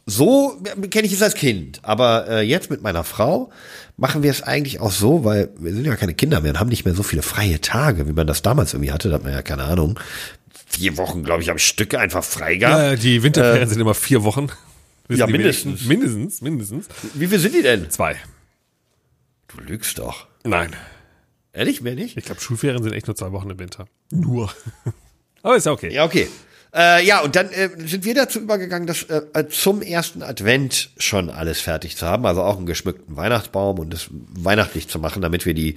So 0.05 0.63
kenne 0.91 1.07
ich 1.07 1.15
es 1.15 1.23
als 1.23 1.35
Kind, 1.35 1.81
aber 1.83 2.29
äh, 2.29 2.41
jetzt 2.43 2.71
mit 2.71 2.83
meiner 2.83 3.05
Frau 3.05 3.51
machen 3.97 4.23
wir 4.23 4.31
es 4.31 4.43
eigentlich 4.43 4.81
auch 4.81 4.91
so, 4.91 5.25
weil 5.25 5.49
wir 5.59 5.73
sind 5.73 5.87
ja 5.87 5.97
keine 5.97 6.13
Kinder 6.13 6.43
mehr 6.43 6.53
und 6.53 6.61
haben 6.61 6.69
nicht 6.69 6.85
mehr 6.85 6.95
so 6.95 7.03
viele 7.03 7.23
freie 7.23 7.63
Tage, 7.63 8.07
wie 8.07 8.13
man 8.13 8.27
das 8.27 8.43
damals 8.43 8.75
irgendwie 8.75 8.93
hatte, 8.93 9.09
da 9.09 9.15
hat 9.15 9.25
man 9.25 9.33
ja 9.33 9.41
keine 9.41 9.65
Ahnung, 9.65 9.99
vier 10.67 10.99
Wochen, 10.99 11.25
glaube 11.25 11.43
ich, 11.43 11.51
am 11.51 11.57
Stück 11.57 11.95
einfach 11.95 12.23
frei 12.23 12.57
gehabt. 12.57 12.83
Äh, 12.83 12.97
die 12.99 13.23
Winterferien 13.23 13.67
sind 13.67 13.81
immer 13.81 13.95
vier 13.95 14.25
Wochen. 14.25 14.49
Wissen 15.09 15.21
ja, 15.21 15.27
mindestens. 15.27 15.87
Mindestens, 15.87 16.43
mindestens. 16.43 16.89
Wie 17.15 17.27
viel 17.27 17.39
sind 17.39 17.55
die 17.55 17.63
denn? 17.63 17.89
Zwei. 17.89 18.17
Du 19.49 19.63
lügst 19.63 19.99
doch. 19.99 20.27
Nein. 20.45 20.75
Ehrlich, 21.53 21.81
mehr 21.81 21.95
nicht? 21.95 22.17
Ich 22.17 22.25
glaube, 22.25 22.41
Schulferien 22.41 22.83
sind 22.83 22.93
echt 22.93 23.07
nur 23.07 23.17
zwei 23.17 23.33
Wochen 23.33 23.51
im 23.51 23.59
Winter. 23.59 23.87
Nur. 24.11 24.53
Aber 25.43 25.57
ist 25.57 25.67
ja 25.67 25.73
okay. 25.73 25.93
Ja, 25.93 26.05
okay. 26.05 26.29
Äh, 26.75 27.07
ja, 27.07 27.21
und 27.21 27.37
dann 27.37 27.51
äh, 27.51 27.71
sind 27.87 28.05
wir 28.05 28.15
dazu 28.15 28.41
übergegangen, 28.41 28.89
das 28.89 29.05
äh, 29.05 29.49
zum 29.49 29.81
ersten 29.81 30.25
Advent 30.25 30.91
schon 30.97 31.31
alles 31.31 31.61
fertig 31.61 31.97
zu 31.97 32.05
haben, 32.05 32.27
also 32.27 32.43
auch 32.43 32.57
einen 32.57 32.67
geschmückten 32.67 33.17
Weihnachtsbaum 33.17 33.79
und 33.79 33.95
das 33.95 34.09
weihnachtlich 34.11 34.89
zu 34.89 34.99
machen, 34.99 35.23
damit 35.23 35.47
wir 35.47 35.55
die, 35.55 35.77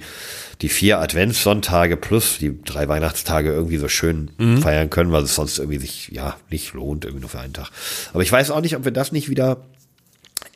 die 0.60 0.68
vier 0.68 0.98
Adventssonntage 0.98 1.96
plus 1.96 2.38
die 2.38 2.60
drei 2.64 2.88
Weihnachtstage 2.88 3.52
irgendwie 3.52 3.76
so 3.76 3.86
schön 3.86 4.32
feiern 4.60 4.90
können, 4.90 5.12
weil 5.12 5.22
es 5.22 5.36
sonst 5.36 5.60
irgendwie 5.60 5.78
sich 5.78 6.08
ja 6.08 6.36
nicht 6.50 6.72
lohnt, 6.72 7.04
irgendwie 7.04 7.20
nur 7.20 7.30
für 7.30 7.38
einen 7.38 7.52
Tag. 7.52 7.70
Aber 8.12 8.24
ich 8.24 8.32
weiß 8.32 8.50
auch 8.50 8.60
nicht, 8.60 8.74
ob 8.74 8.84
wir 8.84 8.90
das 8.90 9.12
nicht 9.12 9.28
wieder 9.28 9.68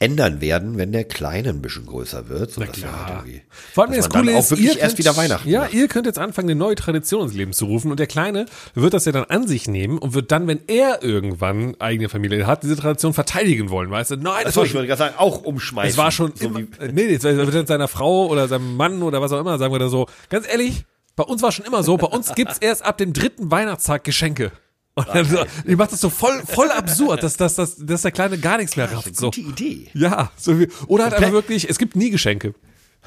ändern 0.02 0.40
werden, 0.40 0.78
wenn 0.78 0.90
der 0.90 1.04
Kleine 1.04 1.50
ein 1.50 1.62
bisschen 1.62 1.86
größer 1.86 2.28
wird. 2.28 2.50
So 2.50 2.60
dass 2.60 2.76
wir 2.76 2.90
halt 3.06 3.14
irgendwie- 3.24 3.42
Vor 3.72 3.84
allem 3.84 3.94
das 3.94 4.08
Coole 4.10 4.36
ist, 4.36 4.50
ihr 4.52 4.70
erst 4.76 4.80
könnt, 4.80 4.98
wieder 4.98 5.16
Weihnachten 5.16 5.48
Ja, 5.48 5.60
macht. 5.60 5.74
ihr 5.74 5.86
könnt 5.86 6.06
jetzt 6.06 6.18
anfangen, 6.18 6.50
eine 6.50 6.58
neue 6.58 6.74
Tradition 6.74 7.22
ins 7.26 7.34
Leben 7.34 7.52
zu 7.52 7.66
rufen 7.66 7.90
und 7.90 8.00
der 8.00 8.08
Kleine 8.08 8.46
wird 8.74 8.94
das 8.94 9.04
ja 9.04 9.12
dann 9.12 9.24
an 9.24 9.46
sich 9.46 9.68
nehmen 9.68 9.98
und 9.98 10.14
wird 10.14 10.32
dann, 10.32 10.48
wenn 10.48 10.58
er 10.66 11.02
irgendwann 11.04 11.76
eigene 11.80 12.08
Familie 12.08 12.46
hat, 12.48 12.64
diese 12.64 12.76
Tradition 12.76 13.14
verteidigen 13.14 13.70
wollen, 13.70 13.90
weißt 13.90 14.10
du? 14.10 14.16
Nein, 14.16 14.42
das 14.44 14.56
war 14.56 14.64
ich 14.64 14.74
würde 14.74 14.88
gerade 14.88 14.98
sagen, 14.98 15.14
auch 15.18 15.42
umschmeißen. 15.44 15.90
Es 15.90 15.96
war 15.96 16.10
schon 16.10 16.32
so 16.34 16.46
immer, 16.46 16.60
wie, 16.60 16.68
nee, 16.92 17.06
jetzt 17.06 17.22
wird 17.22 17.54
dann 17.54 17.66
seiner 17.66 17.88
Frau 17.88 18.26
oder 18.26 18.48
seinem 18.48 18.76
Mann 18.76 19.02
oder 19.02 19.22
was 19.22 19.30
auch 19.32 19.40
immer, 19.40 19.56
sagen 19.58 19.72
wir 19.72 19.78
da 19.78 19.88
so, 19.88 20.06
ganz 20.28 20.48
ehrlich, 20.50 20.84
bei 21.14 21.22
uns 21.24 21.42
war 21.42 21.52
schon 21.52 21.64
immer 21.64 21.82
so, 21.84 21.96
bei 21.96 22.06
uns 22.08 22.34
gibt's 22.34 22.58
erst 22.58 22.84
ab 22.84 22.98
dem 22.98 23.12
dritten 23.12 23.50
Weihnachtstag 23.50 24.02
Geschenke. 24.02 24.50
Und 24.94 25.08
dann 25.08 25.24
so, 25.24 25.44
ich 25.64 25.76
mach 25.76 25.86
das 25.88 26.00
so 26.00 26.10
voll, 26.10 26.42
voll 26.46 26.70
absurd, 26.70 27.22
dass, 27.22 27.36
dass, 27.36 27.54
dass, 27.54 27.76
dass 27.78 28.02
der 28.02 28.10
Kleine 28.12 28.38
gar 28.38 28.58
nichts 28.58 28.76
mehr 28.76 28.92
rafft. 28.92 29.16
So. 29.16 29.26
gute 29.26 29.40
Idee. 29.40 29.88
Ja, 29.94 30.30
so 30.36 30.58
wie, 30.60 30.68
oder 30.86 31.04
halt 31.04 31.14
einfach 31.14 31.32
wirklich, 31.32 31.68
es 31.70 31.78
gibt 31.78 31.96
nie 31.96 32.10
Geschenke. 32.10 32.54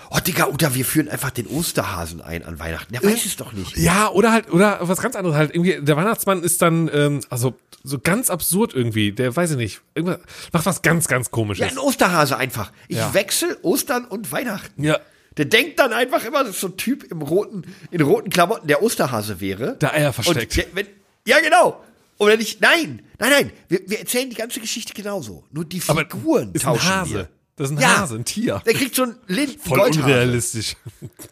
Oh, 0.09 0.19
Digga, 0.19 0.47
oder 0.47 0.75
wir 0.75 0.83
führen 0.83 1.07
einfach 1.07 1.29
den 1.31 1.47
Osterhasen 1.47 2.21
ein 2.21 2.43
an 2.43 2.59
Weihnachten. 2.59 2.91
Der 2.93 3.01
weiß 3.03 3.25
es 3.25 3.37
doch 3.37 3.53
nicht. 3.53 3.77
Ja, 3.77 4.09
oder 4.09 4.31
halt, 4.33 4.51
oder 4.51 4.79
was 4.81 4.99
ganz 4.99 5.15
anderes 5.15 5.37
halt, 5.37 5.53
irgendwie, 5.55 5.79
der 5.79 5.95
Weihnachtsmann 5.95 6.43
ist 6.43 6.61
dann, 6.61 6.89
ähm, 6.93 7.21
also, 7.29 7.53
so 7.83 7.99
ganz 7.99 8.29
absurd 8.29 8.73
irgendwie, 8.73 9.11
der 9.13 9.33
weiß 9.35 9.51
ich 9.51 9.57
nicht, 9.57 9.81
irgendwas, 9.93 10.19
macht 10.51 10.65
was 10.65 10.81
ganz, 10.81 11.07
ganz 11.07 11.27
Ja, 11.27 11.31
komisches. 11.31 11.71
ein 11.71 11.77
Osterhase 11.77 12.35
einfach. 12.35 12.71
Ich 12.87 12.97
Ja. 12.97 13.13
wechsel 13.13 13.57
Ostern 13.61 14.05
und 14.05 14.31
Weihnachten. 14.31 14.83
Ja. 14.83 14.99
Der 15.37 15.45
denkt 15.45 15.79
dann 15.79 15.93
einfach 15.93 16.25
immer, 16.25 16.43
dass 16.43 16.59
so 16.59 16.67
ein 16.67 16.77
Typ 16.77 17.03
im 17.11 17.21
roten, 17.21 17.63
in 17.91 18.01
roten 18.01 18.29
Klamotten 18.31 18.67
der 18.67 18.81
Osterhase 18.81 19.39
wäre. 19.39 19.75
Der 19.77 19.93
Eier 19.93 20.13
versteckt. 20.13 20.57
Und 20.57 20.57
der, 20.57 20.65
wenn, 20.75 20.87
ja, 21.27 21.39
genau. 21.39 21.81
Und 22.17 22.27
wenn 22.29 22.39
ich, 22.39 22.59
nein, 22.61 23.01
nein, 23.19 23.29
nein, 23.29 23.51
wir, 23.67 23.81
wir 23.87 23.99
erzählen 23.99 24.29
die 24.29 24.35
ganze 24.35 24.59
Geschichte 24.59 24.93
genauso. 24.93 25.43
Nur 25.51 25.65
die 25.65 25.81
Aber 25.87 26.01
Figuren 26.01 26.51
ist 26.53 26.65
ein 26.65 26.73
tauschen 26.73 26.89
Hase. 26.89 27.13
wir. 27.13 27.29
Das 27.57 27.69
ist 27.71 27.77
ein 27.77 27.81
Ja. 27.81 27.97
Hase, 27.99 28.15
ein 28.15 28.25
Tier. 28.25 28.61
Der 28.65 28.73
kriegt 28.73 28.95
so 28.95 29.03
einen 29.03 29.15
Linden 29.27 29.59
Voll 29.59 29.77
Goldhase. 29.79 30.03
unrealistisch. 30.05 30.75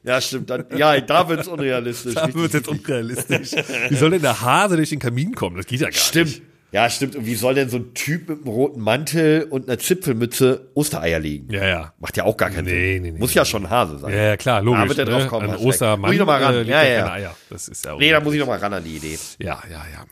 Ja, 0.04 0.22
stimmt. 0.22 0.50
Dann, 0.50 0.66
ja, 0.78 1.00
da 1.02 1.28
wird's 1.28 1.48
unrealistisch. 1.50 2.16
Da 2.16 2.26
Richtig, 2.26 2.42
wird 2.42 2.54
jetzt 2.54 2.68
unrealistisch. 2.70 3.52
Wie 3.90 3.96
soll 3.96 4.12
denn 4.12 4.22
der 4.22 4.40
Hase 4.42 4.76
durch 4.78 4.90
den 4.90 5.00
Kamin 5.00 5.36
kommen? 5.36 5.58
Das 5.58 5.66
geht 5.66 5.82
ja 5.82 5.90
gar 5.90 5.94
Stimmt. 6.00 6.28
nicht. 6.30 6.42
Ja, 6.74 6.90
stimmt. 6.90 7.16
Und 7.16 7.26
wie 7.28 7.36
soll 7.36 7.54
denn 7.54 7.70
so 7.70 7.78
ein 7.78 7.94
Typ 7.94 8.28
mit 8.30 8.40
einem 8.40 8.48
roten 8.48 8.82
Mantel 8.82 9.44
und 9.50 9.70
einer 9.70 9.78
Zipfelmütze 9.78 10.72
Ostereier 10.74 11.20
legen? 11.20 11.48
Ja, 11.54 11.66
ja. 11.66 11.94
Macht 12.00 12.18
ja 12.18 12.24
auch 12.24 12.36
gar 12.36 12.50
keinen 12.50 12.66
Nee, 12.66 12.96
Sinn. 12.96 13.04
nee, 13.04 13.12
nee, 13.12 13.20
Muss 13.20 13.34
ja 13.36 13.46
schon 13.46 13.66
ein 13.66 13.70
Hase 13.70 14.00
sein. 14.00 14.12
Ja, 14.12 14.24
ja, 14.24 14.38
klar, 14.38 14.62
logisch. 14.62 14.82
Da 14.82 14.90
wird 14.90 14.98
er 15.00 15.06
ne? 15.06 15.12
drauf 15.12 15.28
kommen, 15.28 15.50
recht. 15.52 15.64
Ostermann 15.64 16.02
Muss 16.02 16.14
ich 16.14 16.20
noch 16.20 16.26
mal 16.26 16.44
ran. 16.44 16.56
äh, 16.56 16.64
Ja, 16.64 16.84
ja, 16.84 16.90
ja, 16.90 16.98
ja. 16.98 17.12
Eier. 17.12 17.36
Das 17.50 17.68
ist 17.68 17.86
ja 17.86 17.96
Nee, 17.96 18.12
da 18.12 18.20
muss 18.20 18.34
ich 18.34 18.40
noch 18.40 18.48
mal 18.48 18.58
ran 18.58 18.74
an 18.74 18.84
die 18.84 18.96
Idee. 18.98 19.18
Ja, 19.40 19.62
ja, 19.70 19.84
ja. 19.94 20.06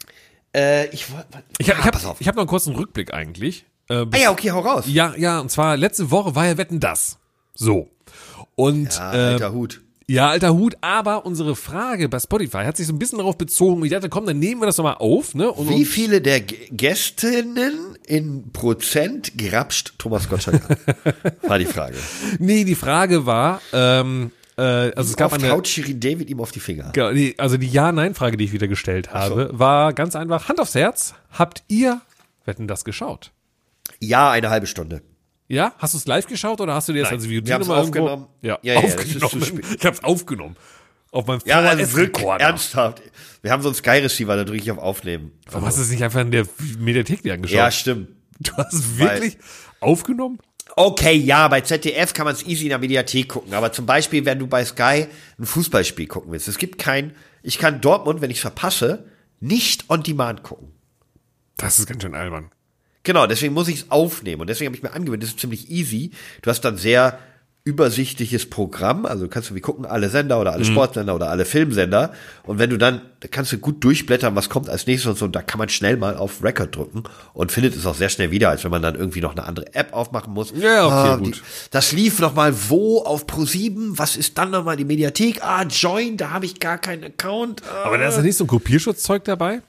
Äh, 0.54 0.88
ich 0.90 1.12
wollte. 1.12 1.26
Ich 1.58 1.70
habe 1.70 1.80
ah, 1.82 1.90
ich 1.98 2.06
hab, 2.06 2.22
ich 2.22 2.28
hab 2.28 2.36
noch 2.36 2.42
einen 2.44 2.50
kurzen 2.50 2.76
Rückblick 2.76 3.14
eigentlich. 3.14 3.66
Äh, 3.90 4.06
ah 4.12 4.18
ja, 4.18 4.32
okay, 4.32 4.52
hau 4.52 4.60
raus. 4.60 4.86
Ja, 4.88 5.14
ja, 5.18 5.40
und 5.40 5.50
zwar 5.50 5.78
letzte 5.78 6.12
Woche 6.12 6.36
war 6.36 6.46
ja 6.46 6.58
Wetten 6.58 6.80
das. 6.80 7.18
So. 7.56 7.90
Und 8.56 8.94
Ja, 8.96 9.14
ähm, 9.14 9.34
alter 9.34 9.52
Hut. 9.54 9.82
Ja, 10.12 10.30
alter 10.30 10.54
Hut, 10.54 10.76
aber 10.82 11.26
unsere 11.26 11.56
Frage 11.56 12.10
bei 12.10 12.20
Spotify 12.20 12.64
hat 12.66 12.78
sich 12.78 12.88
so 12.88 12.94
ein 12.94 13.00
bisschen 13.00 13.18
darauf 13.20 13.38
bezogen. 13.38 13.84
Ich 13.86 13.92
dachte, 13.92 14.10
komm, 14.10 14.26
dann 14.26 14.40
nehmen 14.40 14.62
wir 14.62 14.66
das 14.66 14.78
nochmal 14.78 14.96
auf, 15.00 15.34
ne? 15.36 15.52
Und, 15.52 15.70
Wie 15.70 15.86
viele 15.86 16.22
der 16.22 16.42
G- 16.42 16.58
Gästinnen 16.72 17.98
in 18.06 18.52
Prozent 18.52 19.38
grapscht 19.38 19.94
Thomas 19.98 20.28
Gottschalk 20.30 20.62
an? 20.70 20.78
War 21.48 21.60
die 21.60 21.66
Frage. 21.66 21.96
nee, 22.40 22.64
die 22.64 22.76
Frage 22.76 23.26
war, 23.26 23.62
ähm, 23.74 24.32
äh, 24.58 24.62
also 24.62 25.12
es 25.12 25.16
gab 25.18 25.34
eine, 25.34 25.50
haut 25.52 25.68
Shirin 25.68 26.00
David 26.00 26.30
ihm 26.30 26.40
auf 26.40 26.52
die 26.52 26.60
Finger. 26.60 26.90
Genau, 26.94 27.12
nee, 27.12 27.34
also 27.38 27.58
die 27.58 27.68
Ja-Nein-Frage, 27.70 28.38
die 28.38 28.44
ich 28.46 28.54
wieder 28.54 28.68
gestellt 28.68 29.14
habe, 29.14 29.50
war 29.54 29.94
ganz 29.94 30.16
einfach, 30.16 30.50
Hand 30.50 30.60
aufs 30.60 30.76
Herz, 30.76 31.14
habt 31.32 31.64
ihr 31.68 32.02
Wetten 32.46 32.68
das 32.68 32.84
geschaut? 32.86 33.32
Ja, 34.00 34.32
eine 34.32 34.50
halbe 34.50 34.68
Stunde. 34.68 35.02
Ja? 35.52 35.74
Hast 35.78 35.94
du 35.94 35.98
es 35.98 36.06
live 36.08 36.26
geschaut 36.28 36.62
oder 36.62 36.74
hast 36.74 36.88
du 36.88 36.94
dir 36.94 37.04
das 37.04 37.12
als 37.12 37.28
Video 37.28 37.54
haben's 37.54 37.68
mal 37.68 37.76
irgendwo- 37.84 38.00
aufgenommen. 38.08 38.28
Ja, 38.42 38.60
Ja, 38.62 38.74
ja, 38.76 38.82
das 38.82 39.06
ist 39.06 39.20
zu 39.20 39.26
aufgenommen. 39.26 39.62
ich 39.78 39.86
hab's 39.86 40.04
aufgenommen. 40.04 40.56
Auf 41.12 41.28
meinem 41.28 41.42
Ja, 41.46 41.60
also 41.60 41.96
wirklich 41.98 42.26
ernsthaft. 42.26 43.02
Wir 43.42 43.52
haben 43.52 43.62
so 43.62 43.68
einen 43.70 43.76
Sky-Receiver, 43.76 44.36
da 44.38 44.44
drücke 44.46 44.62
ich 44.64 44.72
auf 44.72 44.78
Aufnehmen. 44.78 45.32
Warum 45.52 45.66
hast 45.68 45.78
du 45.78 45.82
es 45.82 45.90
nicht 45.90 46.04
einfach 46.04 46.22
in 46.22 46.32
der 46.32 46.48
Mediathek 46.80 47.22
dir 47.24 47.34
angeschaut? 47.34 47.56
Ja, 47.58 47.70
stimmt. 47.72 48.10
du 48.40 48.54
hast 48.54 48.74
es 48.74 48.98
wirklich 48.98 49.38
aufgenommen? 49.82 50.40
Okay, 50.78 51.16
ja, 51.16 51.50
bei 51.50 51.60
ZDF 51.60 52.14
kann 52.14 52.24
man 52.26 52.34
es 52.34 52.44
easy 52.46 52.64
in 52.64 52.70
der 52.70 52.80
Mediathek 52.80 53.28
gucken. 53.28 53.54
Aber 53.54 53.74
zum 53.74 53.86
Beispiel, 53.86 54.24
wenn 54.24 54.40
du 54.40 54.48
bei 54.48 54.64
Sky 54.64 55.06
ein 55.38 55.46
Fußballspiel 55.46 56.08
gucken 56.08 56.32
willst, 56.32 56.48
es 56.48 56.58
gibt 56.58 56.78
kein, 56.78 57.14
ich 57.44 57.58
kann 57.58 57.82
Dortmund, 57.82 58.22
wenn 58.22 58.32
ich 58.32 58.40
verpasse, 58.40 59.06
nicht 59.42 59.90
on 59.90 60.02
demand 60.04 60.44
gucken. 60.44 60.70
Das 61.58 61.78
ist 61.78 61.88
ganz 61.88 62.04
schön 62.04 62.16
albern. 62.16 62.52
Genau, 63.04 63.26
deswegen 63.28 63.54
muss 63.54 63.68
ich 63.68 63.82
es 63.82 63.92
aufnehmen. 63.92 64.42
Und 64.42 64.50
deswegen 64.50 64.68
habe 64.68 64.76
ich 64.76 64.84
mir 64.84 64.94
angewöhnt, 64.94 65.24
das 65.24 65.32
ist 65.32 65.40
ziemlich 65.40 65.70
easy. 65.70 66.12
Du 66.42 66.50
hast 66.50 66.62
dann 66.62 66.78
sehr 66.78 67.18
übersichtliches 67.64 68.50
Programm, 68.50 69.06
also 69.06 69.28
kannst 69.28 69.52
du 69.52 69.56
wie 69.56 69.62
gucken, 69.62 69.86
alle 69.86 70.10
Sender 70.10 70.42
oder 70.42 70.52
alle 70.54 70.66
Sportsender 70.66 71.14
oder 71.14 71.30
alle 71.30 71.46
Filmsender. 71.46 72.12
Und 72.42 72.58
wenn 72.58 72.72
du 72.72 72.78
dann, 72.78 73.02
da 73.20 73.28
kannst 73.28 73.52
du 73.52 73.60
gut 73.60 73.84
durchblättern, 73.84 74.36
was 74.36 74.50
kommt 74.50 74.68
als 74.68 74.88
nächstes 74.88 75.12
und 75.12 75.18
so, 75.20 75.26
und 75.26 75.36
da 75.36 75.44
kann 75.44 75.60
man 75.60 75.70
schnell 75.70 75.96
mal 75.96 76.18
auf 76.18 76.44
Record 76.44 76.76
drücken 76.76 77.04
und 77.34 77.52
findet 77.52 77.76
es 77.76 77.86
auch 77.86 77.94
sehr 77.94 78.10
schnell 78.10 78.32
wieder, 78.32 78.50
als 78.50 78.64
wenn 78.64 78.72
man 78.72 78.82
dann 78.82 78.96
irgendwie 78.96 79.22
noch 79.22 79.34
eine 79.34 79.44
andere 79.44 79.76
App 79.76 79.94
aufmachen 79.94 80.34
muss. 80.34 80.52
Ja, 80.56 80.88
okay, 80.88 80.96
ah, 80.96 81.16
gut. 81.18 81.44
das 81.70 81.92
lief 81.92 82.18
noch 82.18 82.34
mal 82.34 82.52
wo 82.70 83.04
auf 83.04 83.26
Pro7, 83.26 83.92
was 83.92 84.18
ist 84.18 84.40
dann 84.40 84.50
noch 84.50 84.66
mal 84.66 84.76
die 84.76 84.86
Mediathek? 84.86 85.44
Ah, 85.44 85.64
Join, 85.64 86.18
da 86.18 86.32
habe 86.32 86.48
ich 86.48 86.60
gar 86.60 86.80
keinen 86.80 87.04
Account. 87.04 87.62
Ah, 87.64 87.86
Aber 87.86 88.00
da 88.00 88.08
ist 88.08 88.16
ja 88.16 88.24
nicht 88.24 88.38
so 88.38 88.46
ein 88.46 88.48
Kopierschutzzeug 88.48 89.24
dabei? 89.24 89.62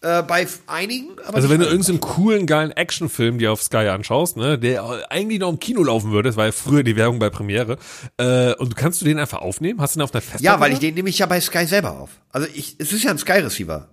Äh, 0.00 0.22
bei 0.22 0.46
einigen, 0.66 1.18
aber 1.24 1.36
Also 1.36 1.50
wenn 1.50 1.60
du 1.60 1.66
irgendeinen 1.66 2.00
coolen, 2.00 2.46
geilen 2.46 2.70
Actionfilm 2.70 3.38
dir 3.38 3.52
auf 3.52 3.62
Sky 3.62 3.88
anschaust, 3.88 4.36
ne, 4.36 4.58
der 4.58 5.10
eigentlich 5.10 5.40
noch 5.40 5.50
im 5.50 5.58
Kino 5.58 5.82
laufen 5.82 6.12
würde, 6.12 6.28
das 6.28 6.36
war 6.36 6.46
ja 6.46 6.52
früher 6.52 6.82
die 6.82 6.96
Werbung 6.96 7.18
bei 7.18 7.30
Premiere, 7.30 7.78
äh, 8.16 8.54
und 8.54 8.76
kannst 8.76 9.00
du 9.00 9.04
den 9.04 9.18
einfach 9.18 9.40
aufnehmen? 9.40 9.80
Hast 9.80 9.94
du 9.94 9.98
den 9.98 10.04
auf 10.04 10.14
einer 10.14 10.20
Festplatte? 10.20 10.44
Ja, 10.44 10.60
weil 10.60 10.72
ich 10.72 10.78
den 10.78 10.94
nehme 10.94 11.08
ich 11.08 11.18
ja 11.18 11.26
bei 11.26 11.40
Sky 11.40 11.66
selber 11.66 11.98
auf. 11.98 12.10
Also 12.30 12.46
ich, 12.54 12.76
es 12.78 12.92
ist 12.92 13.02
ja 13.02 13.10
ein 13.10 13.18
Sky 13.18 13.32
Receiver. 13.32 13.88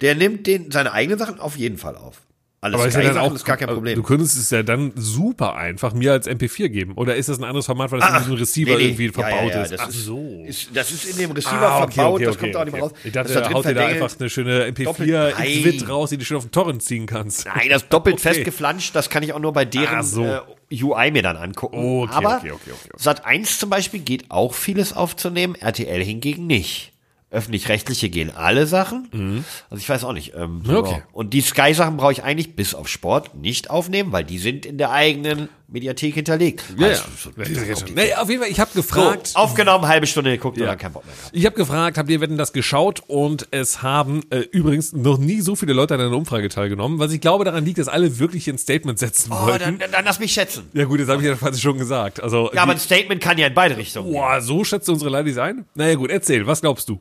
Der 0.00 0.14
nimmt 0.14 0.46
den, 0.46 0.70
seine 0.70 0.92
eigenen 0.92 1.18
Sachen 1.18 1.40
auf 1.40 1.56
jeden 1.56 1.78
Fall 1.78 1.96
auf. 1.96 2.27
Alle 2.60 2.74
Aber 2.74 2.88
ist 2.88 2.94
ja 2.94 3.02
dann 3.02 3.18
auch, 3.18 3.32
ist 3.32 3.44
gar 3.44 3.56
kein 3.56 3.68
Du 3.68 3.74
Problem. 3.74 4.02
könntest 4.02 4.36
es 4.36 4.50
ja 4.50 4.64
dann 4.64 4.90
super 4.96 5.54
einfach 5.54 5.94
mir 5.94 6.10
als 6.10 6.26
MP4 6.28 6.68
geben. 6.68 6.94
Oder 6.94 7.14
ist 7.14 7.28
das 7.28 7.38
ein 7.38 7.44
anderes 7.44 7.66
Format, 7.66 7.92
weil 7.92 8.00
das 8.00 8.10
in 8.10 8.16
diesem 8.18 8.34
Receiver 8.34 8.70
Nee, 8.72 8.76
nee. 8.78 8.82
irgendwie 8.86 9.06
Ja, 9.06 9.12
verbaut 9.12 9.50
ja, 9.50 9.56
ja, 9.58 9.62
ist? 9.62 9.72
Das 9.74 9.80
Ach 9.80 9.88
ist, 9.90 10.04
so. 10.04 10.44
Ist, 10.44 10.68
das 10.74 10.90
ist 10.90 11.04
in 11.04 11.18
dem 11.18 11.30
Receiver 11.30 11.52
Ah, 11.62 11.82
okay, 11.84 11.92
verbaut, 11.92 12.14
okay, 12.16 12.24
das 12.24 12.34
okay, 12.34 12.40
kommt 12.40 12.54
da 12.56 12.60
auch 12.60 12.64
nicht 12.64 12.72
mehr 12.74 12.82
raus. 12.82 12.92
Ich 13.04 13.12
dachte, 13.12 13.32
Das 13.32 13.42
ist 13.42 13.50
da 13.50 13.54
haut 13.54 13.64
dir 13.64 13.74
da 13.74 13.86
einfach 13.86 14.10
eine 14.18 14.28
schöne 14.28 14.64
MP4 14.66 14.84
Doppelt- 14.84 15.34
Xvid 15.36 15.80
Nein. 15.82 15.90
raus, 15.90 16.10
die 16.10 16.18
du 16.18 16.24
schön 16.24 16.36
auf 16.36 16.44
den 16.46 16.50
Torrent 16.50 16.82
ziehen 16.82 17.06
kannst. 17.06 17.46
Nein, 17.46 17.68
das 17.70 17.88
doppelt 17.88 18.16
Okay. 18.18 18.28
festgeflanscht, 18.34 18.92
das 18.96 19.08
kann 19.08 19.22
ich 19.22 19.32
auch 19.32 19.38
nur 19.38 19.52
bei 19.52 19.64
deren 19.64 20.02
so. 20.02 20.24
äh, 20.24 20.40
UI 20.82 21.12
mir 21.12 21.22
dann 21.22 21.36
angucken. 21.36 21.76
Okay, 22.02 22.12
Aber 22.12 22.38
okay, 22.38 22.50
okay, 22.50 22.70
okay, 22.72 22.72
okay. 22.72 22.90
Sat 22.96 23.24
1 23.24 23.60
zum 23.60 23.70
Beispiel 23.70 24.00
geht 24.00 24.32
auch 24.32 24.52
vieles 24.54 24.92
aufzunehmen, 24.92 25.54
RTL 25.54 26.02
hingegen 26.02 26.48
nicht. 26.48 26.92
Öffentlich-rechtliche 27.30 28.08
gehen 28.08 28.30
alle 28.34 28.66
Sachen. 28.66 29.44
Also 29.70 29.80
ich 29.82 29.88
weiß 29.88 30.04
auch 30.04 30.12
nicht. 30.14 30.32
Ähm, 30.34 30.62
Mhm. 30.64 30.76
Okay. 30.76 30.92
ja. 30.92 31.02
Und 31.12 31.34
die 31.34 31.40
Sky-Sachen 31.42 31.96
brauche 31.98 32.12
ich 32.12 32.22
eigentlich 32.22 32.56
bis 32.56 32.74
auf 32.74 32.88
Sport 32.88 33.34
nicht 33.34 33.68
aufnehmen, 33.70 34.12
weil 34.12 34.24
die 34.24 34.38
sind 34.38 34.64
in 34.64 34.78
der 34.78 34.90
eigenen 34.92 35.48
Mediathek 35.70 36.14
hinterlegt. 36.14 36.64
Ja, 36.78 36.86
Also, 36.88 37.02
ja. 37.36 37.74
so- 37.76 37.84
Nee, 37.94 38.14
auf 38.14 38.30
jeden 38.30 38.40
Fall, 38.42 38.50
ich 38.50 38.58
habe 38.58 38.70
So, 38.72 38.80
gefragt, 38.80 39.32
aufgenommen, 39.34 39.86
halbe 39.86 40.06
Stunde 40.06 40.30
geguckt 40.30 40.56
und 40.56 40.62
Ja. 40.62 40.70
dann 40.70 40.78
kein 40.78 40.92
Bock 40.92 41.04
mehr 41.04 41.14
gehabt. 41.14 41.30
Ich 41.36 41.44
habe 41.44 41.54
gefragt, 41.56 41.98
habt 41.98 42.08
ihr 42.08 42.20
Wetten 42.22 42.38
das 42.38 42.54
geschaut? 42.54 43.02
Und 43.06 43.46
es 43.50 43.82
haben 43.82 44.22
äh, 44.30 44.38
übrigens 44.50 44.94
noch 44.94 45.18
nie 45.18 45.42
so 45.42 45.54
viele 45.54 45.74
Leute 45.74 45.92
an 45.94 46.00
einer 46.00 46.16
Umfrage 46.16 46.48
teilgenommen, 46.48 46.98
was 46.98 47.12
ich 47.12 47.20
glaube 47.20 47.44
daran 47.44 47.62
liegt, 47.66 47.76
dass 47.78 47.88
alle 47.88 48.18
wirklich 48.18 48.48
ein 48.48 48.56
Statement 48.56 48.98
setzen 48.98 49.30
Oh, 49.32 49.46
wollten. 49.46 49.58
dann, 49.64 49.78
dann, 49.78 49.90
dann 49.92 50.04
lass 50.06 50.18
mich 50.18 50.32
schätzen. 50.32 50.64
ja 50.72 50.84
gut, 50.86 50.98
das 51.00 51.08
habe 51.08 51.20
ich 51.20 51.28
ja 51.28 51.34
quasi 51.34 51.60
schon 51.60 51.76
gesagt. 51.76 52.22
Also, 52.22 52.50
Ja, 52.54 52.62
aber 52.62 52.72
ein 52.72 52.78
Statement 52.78 53.20
kann 53.20 53.36
ja 53.36 53.48
in 53.48 53.54
beide 53.54 53.76
Richtungen. 53.76 54.10
boah, 54.10 54.40
so 54.40 54.64
schätzt 54.64 54.88
unsere 54.88 55.10
Ladies 55.10 55.36
ein? 55.36 55.66
Naja 55.74 55.94
gut, 55.96 56.10
erzähl, 56.10 56.46
was 56.46 56.62
glaubst 56.62 56.88
du? 56.88 56.98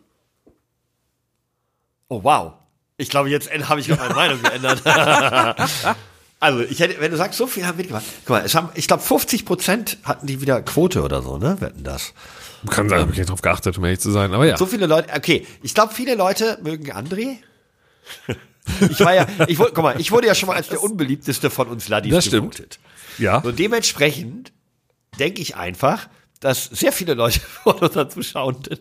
Oh, 2.10 2.24
wow. 2.24 2.54
Ich 2.98 3.10
glaube, 3.10 3.30
jetzt 3.30 3.50
habe 3.52 3.80
ich 3.80 3.88
meine 3.90 4.14
Meinung 4.16 4.42
geändert. 4.42 4.82
also, 6.40 6.62
ich 6.62 6.80
hätte, 6.80 7.00
wenn 7.00 7.12
du 7.12 7.18
sagst, 7.18 7.38
so 7.38 7.48
viel 7.48 7.66
haben 7.66 7.78
mitgemacht. 7.78 8.06
Guck 8.26 8.30
mal, 8.38 8.46
es 8.46 8.56
haben, 8.56 8.70
ich 8.76 8.88
glaube, 8.88 9.04
50 9.04 9.46
Prozent 9.46 9.98
hatten 10.04 10.26
die 10.28 10.42
wieder 10.42 10.62
Quote 10.62 11.02
oder 11.04 11.22
so, 11.22 11.38
ne? 11.38 11.58
Wetten 11.60 11.84
das. 11.84 12.14
Kann 12.70 12.90
sein, 12.90 13.02
habe 13.02 13.12
ich 13.12 13.18
nicht 13.20 13.30
drauf 13.30 13.42
geachtet, 13.42 13.78
um 13.78 13.86
ehrlich 13.86 14.00
zu 14.00 14.12
sein, 14.12 14.34
aber 14.34 14.46
ja. 14.48 14.58
So 14.58 14.66
viele 14.66 14.88
Leute, 14.88 15.14
okay, 15.16 15.46
ich 15.62 15.74
glaube, 15.76 15.94
viele 15.94 16.16
Leute 16.16 16.58
mögen 16.64 16.92
André. 16.92 17.38
Ich 18.90 19.00
war 19.00 19.14
ja, 19.14 19.28
ich 19.48 19.60
wurde, 19.60 19.72
guck 19.74 19.84
mal, 19.84 20.00
ich 20.02 20.12
wurde 20.12 20.28
ja 20.28 20.34
schon 20.36 20.48
mal 20.48 20.56
als 20.56 20.68
der 20.70 20.82
unbeliebteste 20.82 21.50
von 21.50 21.68
uns 21.68 21.88
Ladis 21.88 22.12
Das 22.14 22.26
stimmt. 22.26 22.56
gewotet. 22.56 22.80
ja. 23.20 23.38
Und 23.38 23.60
dementsprechend 23.60 24.52
denke 25.20 25.42
ich 25.42 25.56
einfach, 25.56 26.10
dass 26.40 26.66
sehr 26.66 26.92
viele 26.92 27.14
Leute 27.14 27.40
von 27.64 27.76
unseren 27.76 28.10
Zuschauenden 28.10 28.80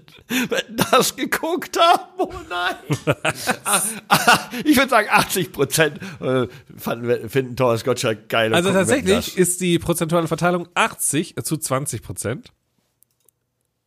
das 0.90 1.16
geguckt 1.16 1.78
haben. 1.78 2.02
Oh 2.18 2.32
nein. 2.48 2.76
Ah, 3.64 3.82
ah, 4.08 4.38
ich 4.64 4.76
würde 4.76 4.90
sagen, 4.90 5.08
80 5.10 5.52
Prozent 5.52 6.00
äh, 6.20 6.46
finden 6.76 7.56
Thomas 7.56 7.84
Gottschalk 7.84 8.28
geil. 8.28 8.54
Also 8.54 8.72
tatsächlich 8.72 9.36
ist 9.36 9.60
die 9.60 9.78
prozentuale 9.78 10.28
Verteilung 10.28 10.68
80 10.74 11.36
zu 11.42 11.56
20 11.56 12.02
Prozent. 12.02 12.52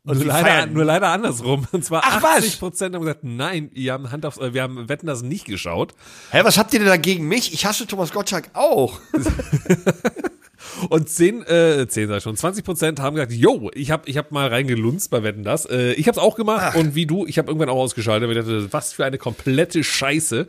Nur 0.03 0.26
leider, 0.26 0.65
nur 0.65 0.86
leider 0.86 1.09
andersrum. 1.09 1.67
Und 1.72 1.86
zwar 1.86 2.01
Ach, 2.05 2.24
was? 2.24 2.38
80 2.38 2.59
Prozent 2.59 2.95
haben 2.95 3.01
gesagt, 3.01 3.24
nein, 3.24 3.70
wir 3.74 3.93
haben 3.93 4.11
Hand 4.11 4.26
auf, 4.26 4.39
äh, 4.39 4.53
wir 4.53 4.63
haben 4.63 4.89
Wetten 4.89 5.07
das 5.07 5.22
nicht 5.22 5.45
geschaut. 5.45 5.93
Hä, 6.32 6.41
was 6.43 6.57
habt 6.57 6.74
ihr 6.74 6.80
denn 6.80 6.88
dagegen 6.88 7.28
mich? 7.28 7.53
Ich 7.53 7.65
hasse 7.65 7.86
Thomas 7.86 8.11
Gottschalk 8.11 8.49
auch. 8.53 8.99
Und 10.89 11.09
10, 11.09 11.43
äh, 11.43 11.88
10 11.88 12.07
sag 12.07 12.17
ich 12.17 12.24
schon, 12.24 12.36
20 12.38 12.63
Prozent 12.63 12.99
haben 12.99 13.15
gesagt, 13.15 13.34
yo, 13.34 13.70
ich 13.74 13.91
hab, 13.91 14.07
ich 14.07 14.17
hab 14.17 14.32
mal 14.32 14.47
reingelunzt 14.47 15.09
bei 15.11 15.24
Wetten 15.24 15.43
das. 15.43 15.65
Äh, 15.65 15.93
ich 15.93 16.07
hab's 16.07 16.17
auch 16.17 16.36
gemacht 16.36 16.76
und 16.76 16.95
wie 16.95 17.05
du, 17.05 17.26
ich 17.26 17.38
habe 17.38 17.47
irgendwann 17.49 17.70
auch 17.70 17.78
ausgeschaltet, 17.78 18.30
weil 18.30 18.38
ich 18.38 18.43
dachte, 18.43 18.72
was 18.72 18.93
für 18.93 19.05
eine 19.05 19.17
komplette 19.17 19.84
Scheiße. 19.84 20.47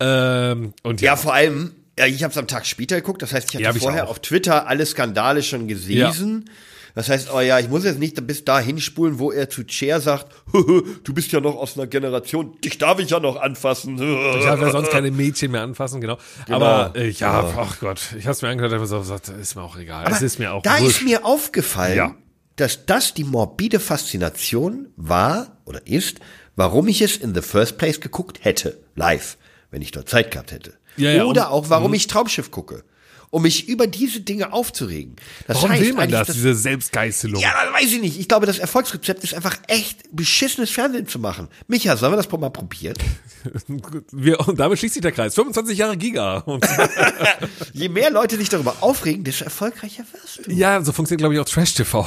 Ähm, 0.00 0.72
und 0.82 1.00
ja, 1.00 1.10
Ja, 1.12 1.16
vor 1.16 1.34
allem, 1.34 1.72
ja, 1.98 2.06
ich 2.06 2.22
habe 2.22 2.30
es 2.30 2.38
am 2.38 2.46
Tag 2.46 2.66
später 2.66 2.96
geguckt. 2.96 3.20
Das 3.22 3.32
heißt, 3.32 3.50
ich 3.50 3.56
hatte 3.56 3.64
Ja, 3.64 3.72
vorher 3.72 4.08
auf 4.08 4.20
Twitter 4.20 4.66
alle 4.66 4.86
Skandale 4.86 5.42
schon 5.42 5.68
gelesen. 5.68 6.48
Das 6.94 7.08
heißt, 7.08 7.32
oh 7.32 7.40
ja, 7.40 7.58
ich 7.58 7.68
muss 7.68 7.84
jetzt 7.84 7.98
nicht 7.98 8.26
bis 8.26 8.44
dahin 8.44 8.80
spulen, 8.80 9.18
wo 9.18 9.30
er 9.32 9.48
zu 9.48 9.62
Cher 9.66 10.00
sagt, 10.00 10.26
du 10.52 11.14
bist 11.14 11.30
ja 11.32 11.40
noch 11.40 11.56
aus 11.56 11.76
einer 11.76 11.86
Generation, 11.86 12.58
dich 12.60 12.78
darf 12.78 12.98
ich 12.98 13.10
ja 13.10 13.20
noch 13.20 13.36
anfassen. 13.40 13.94
ich 13.94 14.44
darf 14.44 14.60
ja 14.60 14.70
sonst 14.70 14.90
keine 14.90 15.10
Mädchen 15.10 15.50
mehr 15.52 15.62
anfassen, 15.62 16.00
genau. 16.00 16.18
Aber 16.48 16.92
äh, 16.96 17.08
ja, 17.10 17.52
ach 17.56 17.78
Gott, 17.80 18.00
ich 18.18 18.26
hab's 18.26 18.42
mir 18.42 18.48
angehört, 18.48 18.72
aber 18.72 18.86
so 18.86 18.98
gesagt, 18.98 19.28
ist 19.28 19.54
mir 19.54 19.62
auch 19.62 19.76
egal. 19.76 20.10
es 20.10 20.22
ist 20.22 20.38
mir 20.38 20.52
auch 20.52 20.62
Da 20.62 20.80
wurscht. 20.80 20.98
ist 21.00 21.04
mir 21.04 21.24
aufgefallen, 21.24 21.96
Ja. 21.96 22.14
dass 22.56 22.86
das 22.86 23.14
die 23.14 23.24
morbide 23.24 23.78
Faszination 23.80 24.88
war 24.96 25.56
oder 25.64 25.86
ist, 25.86 26.18
warum 26.56 26.88
ich 26.88 27.00
es 27.02 27.16
in 27.16 27.34
the 27.34 27.42
first 27.42 27.78
place 27.78 28.00
geguckt 28.00 28.40
hätte, 28.44 28.78
live, 28.96 29.36
wenn 29.70 29.82
ich 29.82 29.92
dort 29.92 30.08
Zeit 30.08 30.30
gehabt 30.30 30.50
hätte. 30.52 30.74
Ja, 30.96 31.10
ja, 31.12 31.24
oder 31.24 31.50
auch, 31.52 31.70
warum 31.70 31.94
ich 31.94 32.08
Traumschiff 32.08 32.50
gucke. 32.50 32.82
Um 33.32 33.42
mich 33.42 33.68
über 33.68 33.86
diese 33.86 34.20
Dinge 34.22 34.52
aufzuregen. 34.52 35.14
Das 35.46 35.58
Warum 35.58 35.70
heißt 35.70 35.82
will 35.82 35.92
man 35.92 36.10
das, 36.10 36.26
dass- 36.26 36.34
diese 36.36 36.52
Selbstgeißelung? 36.54 37.40
Ja, 37.40 37.52
das 37.64 37.72
weiß 37.80 37.92
ich 37.92 38.00
nicht. 38.00 38.18
Ich 38.18 38.26
glaube, 38.26 38.46
das 38.46 38.58
Erfolgsrezept 38.58 39.22
ist 39.22 39.34
einfach 39.34 39.56
echt 39.68 40.00
beschissenes 40.10 40.70
Fernsehen 40.70 41.06
zu 41.06 41.20
machen. 41.20 41.46
Micha, 41.68 41.96
sollen 41.96 42.12
wir 42.12 42.16
das 42.16 42.28
mal 42.28 42.50
probieren? 42.50 42.96
Wir, 44.12 44.40
und 44.48 44.58
damit 44.58 44.78
schließt 44.80 44.94
sich 44.94 45.02
der 45.02 45.12
Kreis. 45.12 45.34
25 45.36 45.78
Jahre 45.78 45.96
Giga. 45.96 46.44
Je 47.72 47.88
mehr 47.88 48.10
Leute 48.10 48.36
sich 48.36 48.48
darüber 48.48 48.76
aufregen, 48.80 49.22
desto 49.24 49.44
erfolgreicher 49.44 50.04
wirst 50.12 50.46
du. 50.46 50.50
ja, 50.52 50.82
so 50.82 50.92
funktioniert, 50.92 51.20
glaube 51.20 51.34
ich, 51.34 51.40
auch 51.40 51.44
Trash-TV. 51.48 52.06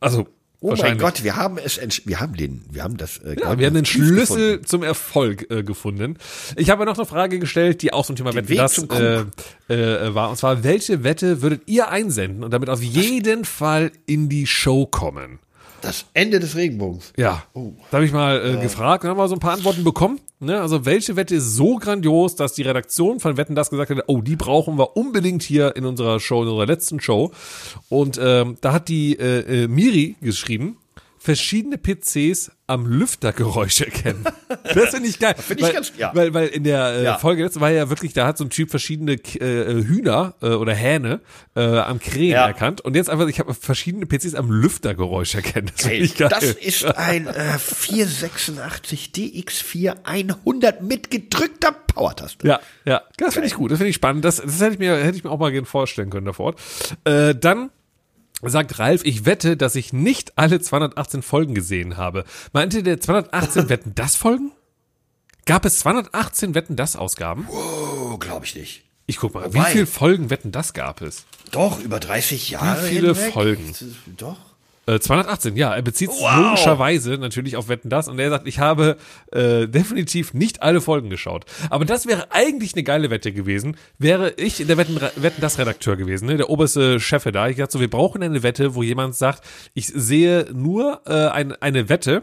Also, 0.00 0.28
Oh 0.66 0.74
mein. 0.80 0.96
Gott, 0.96 1.22
wir 1.22 1.36
haben 1.36 1.58
es, 1.58 1.78
wir 2.06 2.20
haben 2.20 2.36
den, 2.36 2.64
wir 2.70 2.84
haben 2.84 2.96
das. 2.96 3.18
Äh, 3.18 3.36
Ja, 3.38 3.58
wir 3.58 3.66
haben 3.66 3.74
den 3.74 3.84
Schlüssel 3.84 4.52
gefunden. 4.52 4.66
zum 4.66 4.82
Erfolg 4.82 5.50
äh, 5.50 5.62
gefunden. 5.62 6.16
Ich 6.56 6.70
habe 6.70 6.86
noch 6.86 6.96
eine 6.96 7.04
Frage 7.04 7.38
gestellt, 7.38 7.82
die 7.82 7.92
auch 7.92 8.06
zum 8.06 8.16
Thema 8.16 8.34
Wetten 8.34 8.56
das 8.56 8.74
zum 8.74 8.88
äh, 8.90 9.24
äh, 9.68 10.14
war. 10.14 10.30
Und 10.30 10.36
zwar, 10.36 10.64
welche 10.64 11.04
Wette 11.04 11.42
würdet 11.42 11.62
ihr 11.66 11.88
einsenden 11.88 12.42
und 12.42 12.50
damit 12.50 12.70
auf 12.70 12.82
jeden 12.82 13.44
Fall 13.44 13.92
in 14.06 14.30
die 14.30 14.46
Show 14.46 14.86
kommen? 14.86 15.38
Das 15.82 16.06
Ende 16.14 16.40
des 16.40 16.56
Regenbogens. 16.56 17.12
Ja, 17.18 17.44
da 17.52 17.60
habe 17.98 18.06
ich 18.06 18.12
mal 18.12 18.56
äh, 18.56 18.62
gefragt 18.62 19.04
und 19.04 19.10
haben 19.10 19.18
wir 19.18 19.28
so 19.28 19.34
ein 19.36 19.40
paar 19.40 19.52
Antworten 19.52 19.84
bekommen. 19.84 20.18
Ne? 20.40 20.60
Also 20.60 20.84
welche 20.84 21.16
Wette 21.16 21.36
ist 21.36 21.54
so 21.54 21.76
grandios, 21.76 22.34
dass 22.36 22.52
die 22.52 22.62
Redaktion 22.62 23.20
von 23.20 23.36
Wetten 23.36 23.54
das 23.54 23.70
gesagt 23.70 23.90
hat, 23.90 24.04
oh, 24.08 24.20
die 24.20 24.36
brauchen 24.36 24.78
wir 24.78 24.96
unbedingt 24.96 25.42
hier 25.42 25.76
in 25.76 25.86
unserer 25.86 26.20
Show, 26.20 26.42
in 26.42 26.48
unserer 26.48 26.66
letzten 26.66 27.00
Show. 27.00 27.32
Und 27.88 28.18
ähm, 28.22 28.56
da 28.60 28.72
hat 28.72 28.88
die 28.88 29.18
äh, 29.18 29.64
äh, 29.64 29.68
Miri 29.68 30.16
geschrieben, 30.20 30.76
verschiedene 31.24 31.78
PCs 31.78 32.50
am 32.66 32.86
Lüftergeräusch 32.86 33.80
erkennen. 33.80 34.24
Das 34.74 34.90
finde 34.90 35.08
ich 35.08 35.18
geil. 35.18 35.34
Finde 35.38 35.62
ich 35.62 35.66
weil, 35.68 35.72
ganz- 35.74 35.92
ja. 35.96 36.10
weil, 36.14 36.32
weil 36.34 36.48
in 36.48 36.64
der 36.64 36.84
äh, 36.94 37.04
Ja. 37.04 37.18
Folge 37.18 37.42
letzte 37.42 37.60
war 37.62 37.70
ja 37.70 37.88
wirklich, 37.88 38.12
da 38.12 38.26
hat 38.26 38.36
so 38.38 38.44
ein 38.44 38.50
Typ 38.50 38.70
verschiedene 38.70 39.12
äh, 39.14 39.82
Hühner 39.84 40.34
äh, 40.42 40.48
oder 40.50 40.74
Hähne 40.74 41.20
äh, 41.56 41.60
am 41.78 41.98
Krähen 41.98 42.32
Ja. 42.32 42.46
erkannt. 42.46 42.82
Und 42.82 42.94
jetzt 42.96 43.08
einfach, 43.08 43.26
ich 43.28 43.38
habe 43.40 43.54
verschiedene 43.54 44.04
PCs 44.06 44.34
am 44.34 44.50
Lüftergeräusch 44.50 45.34
erkennen. 45.34 45.70
Das 45.76 45.86
Geil. 45.86 46.02
ich 46.02 46.16
geil. 46.16 46.28
Das 46.30 46.44
ist 46.44 46.84
ein 46.84 47.26
äh, 47.26 47.58
486 47.58 49.12
DX4 49.14 49.96
100 50.04 50.82
mit 50.82 51.10
gedrückter 51.10 51.72
Power-Taste. 51.72 52.46
Ja, 52.46 52.60
ja, 52.84 53.02
das 53.16 53.34
finde 53.34 53.46
ich 53.48 53.54
gut, 53.54 53.70
das 53.70 53.78
finde 53.78 53.90
ich 53.90 53.96
spannend. 53.96 54.24
Das, 54.24 54.36
das 54.36 54.60
hätte 54.60 54.74
ich 54.74 54.78
mir, 54.78 54.96
hätte 54.96 55.16
ich 55.16 55.24
mir 55.24 55.30
auch 55.30 55.38
mal 55.38 55.52
gerne 55.52 55.66
vorstellen 55.66 56.10
können 56.10 56.26
davor. 56.26 56.54
Äh, 57.04 57.34
dann 57.34 57.70
sagt 58.50 58.78
Ralf, 58.78 59.02
ich 59.04 59.24
wette, 59.26 59.56
dass 59.56 59.74
ich 59.76 59.92
nicht 59.92 60.36
alle 60.38 60.60
218 60.60 61.22
Folgen 61.22 61.54
gesehen 61.54 61.96
habe. 61.96 62.24
Meinte 62.52 62.82
der 62.82 63.00
218 63.00 63.68
Wetten 63.68 63.94
das 63.94 64.16
Folgen? 64.16 64.52
Gab 65.46 65.64
es 65.64 65.78
218 65.80 66.54
Wetten 66.54 66.76
das 66.76 66.96
Ausgaben? 66.96 67.46
Oh, 67.50 68.16
glaube 68.18 68.46
ich 68.46 68.54
nicht. 68.54 68.84
Ich 69.06 69.18
guck 69.18 69.34
mal, 69.34 69.52
wie 69.52 69.58
Wobei- 69.58 69.70
viele 69.72 69.86
Folgen 69.86 70.30
Wetten 70.30 70.50
das 70.52 70.72
gab 70.72 71.02
es? 71.02 71.24
Doch, 71.50 71.78
über 71.80 72.00
30 72.00 72.50
Jahre. 72.50 72.82
viele 72.82 73.14
hinweg? 73.14 73.32
Folgen? 73.34 73.74
Doch. 74.16 74.38
Äh, 74.86 74.98
218, 74.98 75.56
ja, 75.56 75.74
er 75.74 75.80
bezieht 75.82 76.10
sich 76.12 76.20
Wow. 76.20 76.36
logischerweise 76.36 77.16
natürlich 77.16 77.56
auf 77.56 77.68
Wetten 77.68 77.88
das 77.88 78.06
und 78.08 78.18
er 78.18 78.28
sagt, 78.30 78.46
ich 78.46 78.58
habe 78.58 78.96
äh, 79.32 79.66
definitiv 79.66 80.34
nicht 80.34 80.62
alle 80.62 80.80
Folgen 80.82 81.08
geschaut. 81.08 81.46
Aber 81.70 81.84
das 81.86 82.06
wäre 82.06 82.26
eigentlich 82.32 82.74
eine 82.74 82.82
geile 82.82 83.08
Wette 83.10 83.32
gewesen, 83.32 83.76
wäre 83.98 84.32
ich 84.36 84.58
der 84.66 84.76
Wetten, 84.76 85.00
Wetten 85.16 85.40
das 85.40 85.58
Redakteur 85.58 85.96
gewesen, 85.96 86.26
ne, 86.26 86.36
der 86.36 86.50
oberste 86.50 87.00
Chef 87.00 87.24
da. 87.24 87.48
Ich 87.48 87.56
dachte 87.56 87.72
so, 87.72 87.80
wir 87.80 87.88
brauchen 87.88 88.22
eine 88.22 88.42
Wette, 88.42 88.74
wo 88.74 88.82
jemand 88.82 89.14
sagt, 89.14 89.42
ich 89.72 89.86
sehe 89.86 90.48
nur 90.52 91.00
äh, 91.06 91.28
ein, 91.28 91.52
eine 91.62 91.88
Wette 91.88 92.22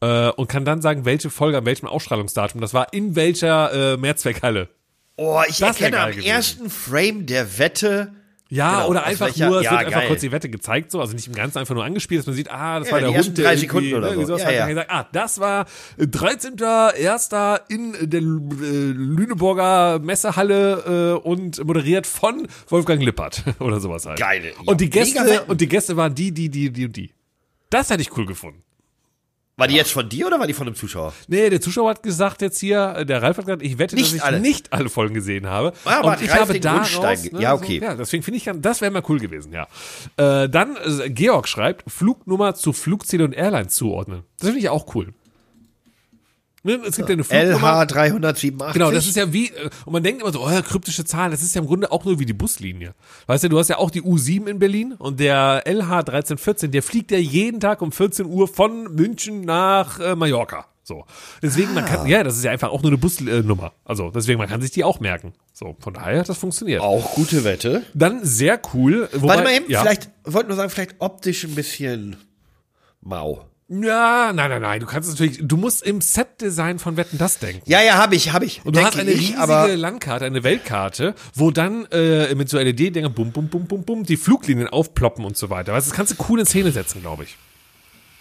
äh, 0.00 0.30
und 0.30 0.48
kann 0.48 0.64
dann 0.64 0.80
sagen, 0.80 1.04
welche 1.04 1.28
Folge 1.28 1.58
an 1.58 1.66
welchem 1.66 1.86
Ausstrahlungsdatum 1.86 2.62
das 2.62 2.72
war, 2.72 2.92
in 2.94 3.14
welcher 3.16 3.92
äh, 3.92 3.96
Mehrzweckhalle. 3.98 4.68
Oh, 5.16 5.42
ich 5.46 5.58
Das 5.58 5.78
erkenne 5.78 6.00
am 6.00 6.10
gewesen. 6.12 6.26
ersten 6.26 6.70
Frame 6.70 7.26
der 7.26 7.58
Wette. 7.58 8.12
Ja, 8.52 8.78
Genau, 8.80 8.88
oder 8.90 9.02
aus 9.02 9.06
einfach 9.06 9.26
welcher- 9.26 9.48
nur, 9.48 9.58
es 9.60 9.64
ja, 9.64 9.70
wird 9.70 9.80
einfach 9.86 10.00
geil. 10.00 10.08
kurz 10.08 10.20
die 10.22 10.32
Wette 10.32 10.50
gezeigt, 10.50 10.90
so, 10.90 11.00
also 11.00 11.14
nicht 11.14 11.28
im 11.28 11.34
Ganzen 11.34 11.58
einfach 11.58 11.74
nur 11.74 11.84
angespielt, 11.84 12.18
dass 12.18 12.26
man 12.26 12.34
sieht, 12.34 12.50
ah, 12.50 12.80
das 12.80 12.88
Ja, 12.88 12.94
war 12.94 13.00
der 13.00 13.14
Hund, 13.14 13.38
der 13.38 13.44
drei 13.44 13.56
Sekunden 13.56 13.94
oder 13.94 14.16
ne, 14.16 14.26
so. 14.26 14.36
Ja, 14.36 14.50
ja. 14.50 14.66
Gesagt, 14.66 14.90
ah, 14.90 15.06
das 15.12 15.38
war 15.38 15.66
13.01. 15.98 17.60
in 17.68 17.94
der 18.10 18.20
äh, 18.20 18.24
Lüneburger 18.24 19.98
Messehalle 20.00 21.16
äh, 21.22 21.28
und 21.28 21.64
moderiert 21.64 22.06
von 22.06 22.46
Wolfgang 22.68 23.02
Lippert 23.02 23.44
oder 23.60 23.80
sowas 23.80 24.06
halt. 24.06 24.18
Geile. 24.18 24.52
Und 24.66 24.80
die 24.80 24.90
Gäste, 24.90 25.44
und 25.46 25.60
die 25.60 25.68
Gäste 25.68 25.96
waren 25.96 26.14
die, 26.14 26.32
die, 26.32 26.48
die, 26.48 26.70
die 26.72 26.86
und 26.86 26.96
die. 26.96 27.12
Das 27.70 27.90
hätte 27.90 28.02
ich 28.02 28.16
cool 28.16 28.26
gefunden. 28.26 28.62
War 29.60 29.68
die 29.68 29.74
jetzt 29.74 29.92
von 29.92 30.08
dir 30.08 30.26
oder 30.26 30.40
war 30.40 30.46
die 30.46 30.54
von 30.54 30.66
einem 30.66 30.74
Zuschauer? 30.74 31.12
Nee, 31.28 31.50
der 31.50 31.60
Zuschauer 31.60 31.90
hat 31.90 32.02
gesagt 32.02 32.40
jetzt 32.40 32.58
hier, 32.58 33.04
der 33.04 33.20
Ralf 33.22 33.36
hat 33.36 33.44
gesagt, 33.44 33.62
ich 33.62 33.76
wette, 33.78 33.94
dass 33.94 34.02
Nicht 34.04 34.14
ich 34.16 34.22
alle. 34.24 34.40
nicht 34.40 34.72
alle 34.72 34.88
Folgen 34.88 35.12
gesehen 35.12 35.46
habe. 35.48 35.74
Ah, 35.84 35.98
aber 35.98 36.12
und 36.12 36.22
ich 36.22 36.30
Ralf 36.30 36.48
habe 36.48 36.58
daraus, 36.60 37.22
ge- 37.22 37.34
ne, 37.34 37.42
ja, 37.42 37.52
okay. 37.52 37.78
So, 37.78 37.84
ja, 37.84 37.94
deswegen 37.94 38.22
finde 38.22 38.38
ich, 38.38 38.50
das 38.56 38.80
wäre 38.80 38.90
mal 38.90 39.02
cool 39.10 39.18
gewesen, 39.20 39.52
ja. 39.52 39.66
Äh, 40.16 40.48
dann, 40.48 40.76
äh, 40.76 41.10
Georg 41.10 41.46
schreibt, 41.46 41.90
Flugnummer 41.92 42.54
zu 42.54 42.72
Flugziel 42.72 43.20
und 43.22 43.34
Airlines 43.34 43.74
zuordnen. 43.74 44.22
Das 44.38 44.48
finde 44.48 44.60
ich 44.60 44.70
auch 44.70 44.94
cool. 44.94 45.12
Ne, 46.62 46.78
es 46.86 46.96
gibt 46.96 47.08
ja 47.08 47.14
eine 47.14 47.24
Flugnummer. 47.24 47.72
LH 47.80 47.86
387. 47.86 48.72
Genau, 48.74 48.90
das 48.90 49.06
ist 49.06 49.16
ja 49.16 49.32
wie, 49.32 49.48
äh, 49.48 49.70
und 49.86 49.92
man 49.94 50.02
denkt 50.02 50.20
immer 50.20 50.30
so, 50.32 50.44
oh 50.44 50.50
ja, 50.50 50.60
kryptische 50.60 51.04
Zahlen, 51.06 51.30
das 51.30 51.42
ist 51.42 51.54
ja 51.54 51.62
im 51.62 51.66
Grunde 51.66 51.90
auch 51.90 52.04
nur 52.04 52.18
wie 52.18 52.26
die 52.26 52.34
Buslinie. 52.34 52.94
Weißt 53.26 53.44
du, 53.44 53.48
du 53.48 53.58
hast 53.58 53.68
ja 53.68 53.78
auch 53.78 53.90
die 53.90 54.02
U7 54.02 54.46
in 54.46 54.58
Berlin 54.58 54.92
und 54.98 55.20
der 55.20 55.62
LH 55.66 56.00
1314, 56.00 56.70
der 56.70 56.82
fliegt 56.82 57.10
ja 57.12 57.18
jeden 57.18 57.60
Tag 57.60 57.80
um 57.80 57.92
14 57.92 58.26
Uhr 58.26 58.46
von 58.46 58.94
München 58.94 59.40
nach 59.42 60.00
äh, 60.00 60.14
Mallorca. 60.14 60.66
So. 60.82 61.04
Deswegen, 61.40 61.72
man 61.72 61.84
Ah. 61.84 61.86
kann, 61.86 62.06
ja, 62.06 62.22
das 62.24 62.36
ist 62.36 62.44
ja 62.44 62.50
einfach 62.50 62.68
auch 62.70 62.82
nur 62.82 62.90
eine 62.90 62.98
Busnummer. 62.98 63.72
Also, 63.84 64.10
deswegen, 64.10 64.38
man 64.38 64.48
kann 64.48 64.60
sich 64.60 64.70
die 64.72 64.82
auch 64.84 64.98
merken. 65.00 65.32
So, 65.52 65.76
von 65.78 65.94
daher 65.94 66.20
hat 66.20 66.28
das 66.28 66.36
funktioniert. 66.38 66.80
Auch 66.82 67.14
gute 67.14 67.44
Wette. 67.44 67.84
Dann 67.94 68.24
sehr 68.24 68.60
cool. 68.74 69.08
Wobei, 69.12 69.28
Warte 69.28 69.42
mal 69.44 69.52
eben, 69.54 69.70
ja. 69.70 69.80
vielleicht, 69.82 70.10
wollte 70.24 70.48
nur 70.48 70.56
sagen, 70.56 70.68
vielleicht 70.70 70.96
optisch 70.98 71.44
ein 71.44 71.54
bisschen 71.54 72.16
mau. 73.00 73.46
Ja, 73.72 74.32
nein, 74.32 74.50
nein, 74.50 74.62
nein, 74.62 74.80
du 74.80 74.86
kannst 74.86 75.08
natürlich, 75.08 75.38
du 75.40 75.56
musst 75.56 75.84
im 75.84 76.00
Set-Design 76.00 76.80
von 76.80 76.96
Wetten 76.96 77.18
das 77.18 77.38
denken. 77.38 77.62
Ja, 77.66 77.80
ja, 77.80 77.98
habe 77.98 78.16
ich, 78.16 78.32
habe 78.32 78.44
ich. 78.44 78.64
Und 78.64 78.74
du 78.74 78.82
hast 78.82 78.98
eine 78.98 79.12
ich, 79.12 79.20
riesige 79.20 79.38
aber 79.38 79.68
Landkarte, 79.76 80.24
eine 80.24 80.42
Weltkarte, 80.42 81.14
wo 81.34 81.52
dann 81.52 81.84
äh, 81.92 82.34
mit 82.34 82.48
so 82.48 82.58
LED-Dinger 82.58 83.10
bum, 83.10 83.30
bum, 83.30 83.46
bum, 83.46 83.66
bum, 83.66 83.84
bum, 83.84 84.02
die 84.02 84.16
Fluglinien 84.16 84.66
aufploppen 84.66 85.24
und 85.24 85.36
so 85.36 85.50
weiter. 85.50 85.72
Weißt, 85.72 85.86
das 85.86 85.94
kannst 85.94 86.18
du 86.18 86.24
cool 86.28 86.40
in 86.40 86.46
Szene 86.46 86.72
setzen, 86.72 87.00
glaube 87.00 87.22
ich. 87.22 87.36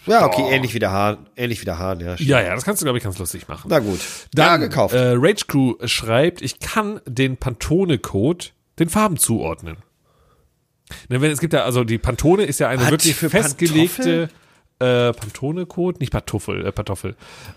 ja, 0.05 0.23
okay, 0.23 0.43
ähnlich 0.51 0.75
wie 0.75 0.79
der 0.79 0.91
Hahn, 0.91 1.25
ähnlich 1.35 1.59
wie 1.61 1.65
der 1.65 1.79
Hahn, 1.79 1.99
ja. 1.99 2.13
Ja, 2.17 2.41
ja, 2.41 2.53
das 2.53 2.63
kannst 2.63 2.83
du, 2.83 2.85
glaube 2.85 2.99
ich, 2.99 3.03
ganz 3.03 3.17
lustig 3.17 3.47
machen. 3.47 3.69
Na 3.71 3.79
gut. 3.79 4.01
Dann, 4.35 4.45
ja, 4.45 4.57
gekauft. 4.57 4.93
Äh, 4.93 5.13
Rage 5.15 5.45
Crew 5.47 5.73
schreibt, 5.85 6.43
ich 6.43 6.59
kann 6.59 7.01
den 7.07 7.37
Pantone-Code 7.37 8.45
den 8.77 8.89
Farben 8.89 9.17
zuordnen. 9.17 9.77
Ne, 11.07 11.21
wenn, 11.21 11.31
es 11.31 11.39
gibt 11.39 11.53
ja, 11.53 11.63
also 11.63 11.83
die 11.83 11.97
Pantone 11.97 12.43
ist 12.43 12.59
ja 12.59 12.69
eine 12.69 12.83
Was 12.83 12.91
wirklich 12.91 13.15
festgelegte 13.15 14.29
äh, 14.79 15.11
Pantone-Code, 15.13 15.99
nicht 15.99 16.11
Pantoffel, 16.11 16.65
äh, 16.65 16.71
Pantoffel. 16.71 17.15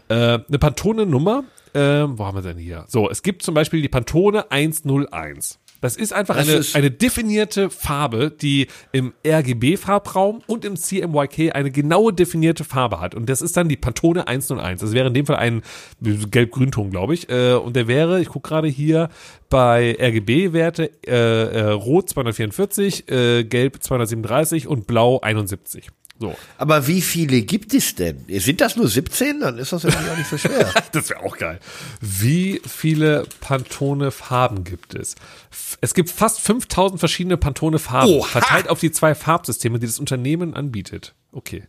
Äh, 0.09 0.15
eine 0.15 0.59
Pantone-Nummer, 0.59 1.45
äh, 1.75 1.79
wo 1.81 2.25
haben 2.27 2.37
wir 2.37 2.43
denn 2.43 2.59
hier? 2.59 2.85
So, 2.89 3.09
es 3.11 3.23
gibt 3.23 3.43
zum 3.43 3.55
Beispiel 3.55 3.81
die 3.83 3.89
Pantone 3.89 4.51
101. 4.51 5.59
Das 5.81 5.97
ist 5.97 6.13
einfach 6.13 6.37
Das 6.37 6.49
eine, 6.49 6.59
ist- 6.59 6.77
eine 6.77 6.93
definierte 6.93 7.69
Farbe, 7.69 8.31
die 8.31 8.69
im 8.93 9.13
RGB-Farbraum 9.27 10.41
und 10.47 10.65
im 10.65 10.77
CMYK 10.77 11.53
eine 11.57 11.73
genaue 11.73 12.13
definierte 12.13 12.63
Farbe 12.63 13.01
hat. 13.01 13.17
Und 13.17 13.29
das 13.29 13.43
ist 13.43 13.57
dann 13.57 13.69
die 13.69 13.77
Pantone 13.77 14.29
101. 14.29 14.81
Das 14.81 14.93
wäre 14.93 15.09
in 15.09 15.15
dem 15.15 15.27
Fall 15.27 15.37
ein 15.37 15.63
Gelb-Grünton, 16.01 16.91
glaube 16.91 17.15
ich. 17.15 17.29
Äh, 17.31 17.55
Und 17.55 17.75
der 17.75 17.89
wäre, 17.89 18.21
ich 18.21 18.29
gucke 18.29 18.49
gerade 18.49 18.69
hier, 18.69 19.09
bei 19.51 19.97
RGB-Werte 20.01 20.91
äh, 21.07 21.11
äh, 21.13 21.71
Rot 21.71 22.09
244, 22.11 23.09
äh, 23.11 23.45
Gelb 23.45 23.83
237 23.83 24.69
und 24.69 24.87
Blau 24.87 25.19
71. 25.21 25.89
So. 26.23 26.37
aber 26.57 26.87
wie 26.87 27.01
viele 27.03 27.43
gibt 27.43 27.75
es 27.75 27.97
denn? 27.97 28.25
Sind 28.29 28.61
das 28.61 28.77
nur 28.77 28.87
17? 28.87 29.41
Dann 29.41 29.59
ist 29.59 29.73
das 29.73 29.83
irgendwie 29.83 30.09
auch 30.09 30.17
nicht 30.17 30.31
so 30.31 30.39
schwer. 30.39 30.73
Das 30.93 31.11
wäre 31.11 31.19
auch 31.21 31.37
geil. 31.37 31.59
Wie 32.01 32.63
viele 32.65 33.25
Pantone-Farben 33.41 34.63
gibt 34.63 34.95
es? 34.95 35.17
Es 35.81 35.95
gibt 35.95 36.11
fast 36.11 36.41
5000 36.41 37.01
verschiedene 37.01 37.37
Pantone-Farben, 37.37 38.13
Oha! 38.13 38.29
verteilt 38.29 38.69
auf 38.69 38.79
die 38.79 38.93
zwei 38.93 39.17
Farbsysteme, 39.17 39.81
die 39.81 39.87
das 39.87 39.99
Unternehmen 39.99 40.55
anbietet. 40.55 41.15
Okay. 41.33 41.65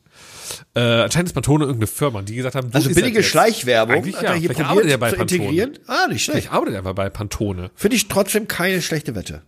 Äh, 0.76 0.82
anscheinend 0.82 1.30
ist 1.30 1.34
Pantone 1.34 1.66
irgendeine 1.66 1.88
Firma, 1.88 2.22
die 2.22 2.36
gesagt 2.36 2.54
haben, 2.56 2.70
so 2.72 2.76
Also 2.76 2.93
billige. 2.93 3.24
Schleichwerbung 3.24 3.95
Eigentlich 3.95 4.16
ja. 4.16 4.22
er 4.22 4.36
hier 4.36 4.51
Vielleicht 4.51 4.70
arbeitet 4.70 4.91
er 4.91 4.97
bei 4.99 5.12
Pantone. 5.14 5.72
Ah, 5.88 6.06
nicht 6.10 6.26
schlecht. 6.26 6.41
Vielleicht 6.41 6.51
arbeitet 6.51 6.76
er 6.76 6.78
einfach 6.80 6.93
bei 6.93 7.10
Pantone. 7.10 7.72
Finde 7.74 7.95
ich 7.95 8.08
trotzdem 8.08 8.47
keine 8.47 8.84
schlechte 8.84 9.16
Wette. 9.16 9.41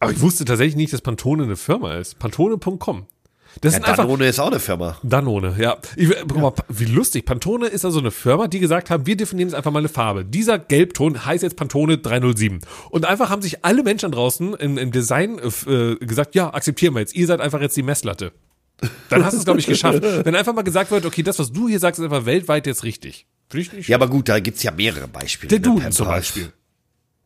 Aber 0.00 0.12
ich 0.12 0.20
wusste 0.20 0.44
tatsächlich 0.44 0.76
nicht, 0.76 0.92
dass 0.92 1.00
Pantone 1.00 1.44
eine 1.44 1.56
Firma 1.56 1.94
ist. 1.94 2.18
Pantone.com. 2.18 3.06
Das 3.60 3.72
Ja, 3.72 3.78
sind 3.78 3.88
einfach 3.88 4.04
Danone 4.04 4.26
ist 4.26 4.38
auch 4.38 4.46
eine 4.46 4.60
Firma. 4.60 4.96
Danone, 5.02 5.54
ja. 5.58 5.76
Ich, 5.96 6.08
guck 6.28 6.38
mal, 6.38 6.52
wie 6.68 6.84
lustig. 6.84 7.26
Pantone 7.26 7.66
ist 7.66 7.84
also 7.84 7.98
eine 7.98 8.10
Firma, 8.10 8.48
die 8.48 8.58
gesagt 8.58 8.90
haben, 8.90 9.06
wir 9.06 9.16
definieren 9.16 9.48
jetzt 9.48 9.56
einfach 9.56 9.72
mal 9.72 9.80
eine 9.80 9.88
Farbe. 9.88 10.24
Dieser 10.24 10.58
Gelbton 10.58 11.24
heißt 11.24 11.42
jetzt 11.42 11.56
Pantone 11.56 11.98
307. 11.98 12.60
Und 12.90 13.04
einfach 13.04 13.28
haben 13.28 13.42
sich 13.42 13.64
alle 13.64 13.82
Menschen 13.82 14.12
draußen 14.12 14.54
im, 14.54 14.78
im 14.78 14.92
Design 14.92 15.38
äh, 15.38 15.70
äh, 15.70 15.96
gesagt, 15.96 16.34
ja, 16.34 16.54
akzeptieren 16.54 16.94
wir 16.94 17.00
jetzt. 17.00 17.14
Ihr 17.14 17.26
seid 17.26 17.40
einfach 17.40 17.60
jetzt 17.60 17.76
die 17.76 17.82
Messlatte. 17.82 18.32
Dann 19.10 19.24
hast 19.24 19.34
du 19.34 19.38
es, 19.38 19.44
glaube 19.44 19.60
ich, 19.60 19.66
geschafft. 19.66 20.02
Wenn 20.24 20.34
einfach 20.34 20.54
mal 20.54 20.62
gesagt 20.62 20.90
wird, 20.90 21.04
okay, 21.04 21.22
das, 21.22 21.38
was 21.38 21.52
du 21.52 21.68
hier 21.68 21.78
sagst, 21.78 21.98
ist 21.98 22.04
einfach 22.04 22.24
weltweit 22.24 22.66
jetzt 22.66 22.84
richtig. 22.84 23.26
Finde 23.50 23.62
ich 23.62 23.72
nicht 23.72 23.88
Ja, 23.88 23.96
aber 23.96 24.08
gut, 24.08 24.28
da 24.28 24.40
gibt's 24.40 24.62
ja 24.62 24.70
mehrere 24.70 25.08
Beispiele. 25.08 25.48
Der 25.50 25.58
ne? 25.58 25.62
Duden 25.62 25.92
zum 25.92 26.06
Beispiel. 26.06 26.52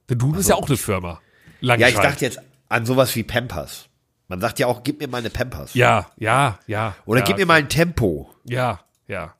Der 0.08 0.16
Duden 0.16 0.40
ist 0.40 0.48
ja 0.48 0.56
auch 0.56 0.66
eine 0.66 0.76
Firma. 0.76 1.20
Lang 1.60 1.78
Ja, 1.78 1.88
ich 1.88 1.94
dachte 1.94 2.24
jetzt 2.24 2.40
an 2.68 2.86
sowas 2.86 3.14
wie 3.14 3.22
Pampers. 3.22 3.88
Man 4.34 4.40
sagt 4.40 4.58
ja 4.58 4.66
auch, 4.66 4.82
gib 4.82 4.98
mir 5.00 5.06
mal 5.06 5.18
eine 5.18 5.30
Pampers. 5.30 5.74
Ja, 5.74 6.10
ja, 6.18 6.58
ja. 6.66 6.96
Oder 7.06 7.20
ja, 7.20 7.26
gib 7.26 7.36
mir 7.36 7.46
mal 7.46 7.54
ein 7.60 7.68
Tempo. 7.68 8.34
Ja, 8.42 8.80
ja. 9.06 9.32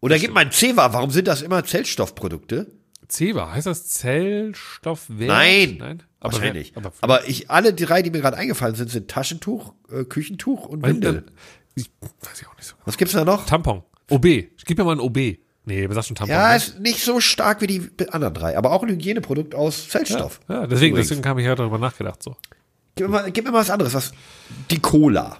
Oder 0.00 0.18
gib 0.18 0.32
mal 0.32 0.40
ein 0.40 0.50
Ceva. 0.50 0.94
Warum 0.94 1.10
sind 1.10 1.28
das 1.28 1.42
immer 1.42 1.62
Zellstoffprodukte? 1.62 2.72
Ceva, 3.06 3.52
heißt 3.52 3.66
das 3.66 3.86
Zellstoffwert? 3.88 5.28
Nein. 5.28 5.76
Nein? 5.78 6.02
Wahrscheinlich. 6.20 6.74
Aber, 6.74 6.90
Aber, 7.02 7.28
ich, 7.28 7.50
alle 7.50 7.74
drei, 7.74 8.00
die 8.00 8.10
mir 8.10 8.22
gerade 8.22 8.38
eingefallen 8.38 8.74
sind, 8.76 8.90
sind 8.90 9.10
Taschentuch, 9.10 9.74
äh, 9.90 10.04
Küchentuch 10.04 10.64
und 10.64 10.80
Weil, 10.82 10.94
Windel. 10.94 11.16
äh, 11.18 11.30
Ich 11.74 11.90
weiß 12.00 12.40
ich 12.40 12.48
auch 12.48 12.56
nicht 12.56 12.66
so. 12.66 12.74
Was 12.86 12.96
gibt's 12.96 13.12
da 13.12 13.26
noch? 13.26 13.44
Tampon. 13.44 13.82
OB. 14.08 14.22
Gib 14.64 14.78
mir 14.78 14.84
mal 14.84 14.92
ein 14.96 15.00
OB. 15.00 15.18
Nee, 15.66 15.86
du 15.86 15.92
sagst 15.92 16.08
schon 16.08 16.16
Tampon. 16.16 16.34
Ja, 16.34 16.48
ne? 16.48 16.56
ist 16.56 16.80
nicht 16.80 17.00
so 17.04 17.20
stark 17.20 17.60
wie 17.60 17.66
die 17.66 18.08
anderen 18.08 18.32
drei, 18.32 18.56
aber 18.56 18.72
auch 18.72 18.82
ein 18.82 18.88
Hygieneprodukt 18.88 19.54
aus 19.54 19.90
Zellstoff. 19.90 20.40
ja, 20.48 20.66
deswegen, 20.66 20.92
Übrigens. 20.94 21.10
deswegen 21.10 21.28
habe 21.28 21.42
ich 21.42 21.46
ja 21.46 21.54
darüber 21.54 21.76
nachgedacht, 21.78 22.22
so. 22.22 22.34
Gib 22.94 23.08
mir, 23.08 23.12
mal, 23.12 23.30
gib 23.32 23.44
mir 23.44 23.52
mal 23.52 23.60
was 23.60 23.70
anderes, 23.70 23.94
was. 23.94 24.12
Die 24.70 24.78
Cola. 24.80 25.38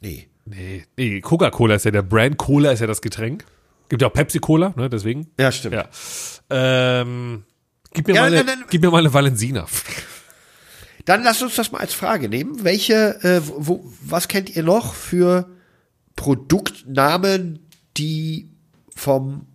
Nee. 0.00 0.28
Nee, 0.46 0.84
nee 0.96 1.20
Coca-Cola 1.20 1.74
ist 1.74 1.84
ja 1.84 1.90
der 1.90 2.02
Brand, 2.02 2.36
Cola 2.36 2.72
ist 2.72 2.80
ja 2.80 2.86
das 2.86 3.00
Getränk. 3.00 3.44
Gibt 3.88 4.02
ja 4.02 4.08
auch 4.08 4.12
Pepsi-Cola, 4.12 4.74
ne, 4.76 4.88
deswegen. 4.90 5.30
Ja, 5.38 5.52
stimmt. 5.52 5.74
Ja. 5.74 5.88
Ähm, 6.50 7.44
gib, 7.92 8.08
mir 8.08 8.14
Ja, 8.14 8.22
mal 8.22 8.26
eine, 8.34 8.44
nein. 8.44 8.64
gib 8.70 8.82
mir 8.82 8.90
mal 8.90 8.98
eine 8.98 9.12
Valensina. 9.12 9.66
Dann 11.04 11.22
lasst 11.22 11.42
uns 11.42 11.54
das 11.54 11.70
mal 11.72 11.78
als 11.80 11.92
Frage 11.92 12.28
nehmen. 12.28 12.64
Welche, 12.64 13.22
äh, 13.22 13.40
wo, 13.44 13.84
was 14.00 14.28
kennt 14.28 14.54
ihr 14.56 14.62
noch 14.62 14.94
für 14.94 15.48
Produktnamen, 16.16 17.58
die 17.96 18.50
vom 18.94 19.46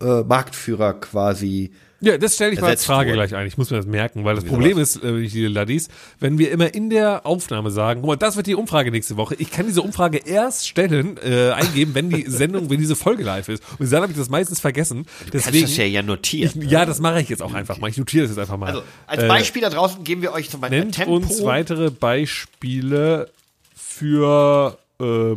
äh, 0.00 0.22
Marktführer 0.22 0.94
quasi. 0.94 1.72
Ja, 2.00 2.16
das 2.16 2.36
stelle 2.36 2.52
ich 2.52 2.60
mal 2.60 2.68
als 2.68 2.84
Frage 2.84 3.12
gleich 3.12 3.34
ein. 3.34 3.46
Ich 3.48 3.58
muss 3.58 3.70
mir 3.70 3.76
das 3.76 3.86
merken, 3.86 4.24
weil 4.24 4.36
das 4.36 4.44
Wieso 4.44 4.54
Problem 4.54 4.78
das? 4.78 4.96
ist, 4.96 5.02
äh, 5.04 5.26
die 5.26 5.46
Laddies, 5.46 5.88
wenn 6.20 6.38
wir 6.38 6.52
immer 6.52 6.72
in 6.72 6.90
der 6.90 7.26
Aufnahme 7.26 7.72
sagen, 7.72 8.02
guck 8.02 8.08
mal, 8.08 8.16
das 8.16 8.36
wird 8.36 8.46
die 8.46 8.54
Umfrage 8.54 8.92
nächste 8.92 9.16
Woche. 9.16 9.34
Ich 9.38 9.50
kann 9.50 9.66
diese 9.66 9.82
Umfrage 9.82 10.18
erst 10.18 10.68
stellen, 10.68 11.16
äh, 11.24 11.50
eingeben, 11.50 11.94
wenn 11.96 12.08
die 12.08 12.22
Sendung, 12.28 12.70
wenn 12.70 12.78
diese 12.78 12.94
Folge 12.94 13.24
live 13.24 13.48
ist. 13.48 13.64
Und 13.80 13.90
dann 13.90 14.02
habe 14.02 14.12
ich 14.12 14.18
das 14.18 14.28
meistens 14.28 14.60
vergessen. 14.60 15.06
Deswegen, 15.32 15.92
ja 15.92 16.02
notieren. 16.02 16.62
ja, 16.68 16.86
das 16.86 17.00
mache 17.00 17.20
ich 17.20 17.28
jetzt 17.28 17.42
auch 17.42 17.52
einfach 17.52 17.78
mal. 17.78 17.90
Ich 17.90 17.98
notiere 17.98 18.22
das 18.26 18.30
jetzt 18.30 18.38
einfach 18.40 18.58
mal. 18.58 18.66
Also, 18.66 18.82
als 19.08 19.22
Äh, 19.24 19.28
Beispiel 19.28 19.62
da 19.62 19.70
draußen 19.70 20.04
geben 20.04 20.22
wir 20.22 20.32
euch 20.32 20.50
zum 20.50 20.60
Beispiel 20.60 20.78
Nennt 20.78 20.94
Tempo, 20.94 21.16
uns 21.16 21.42
weitere 21.42 21.90
Beispiele 21.90 23.28
für 23.74 24.78
äh, 25.00 25.34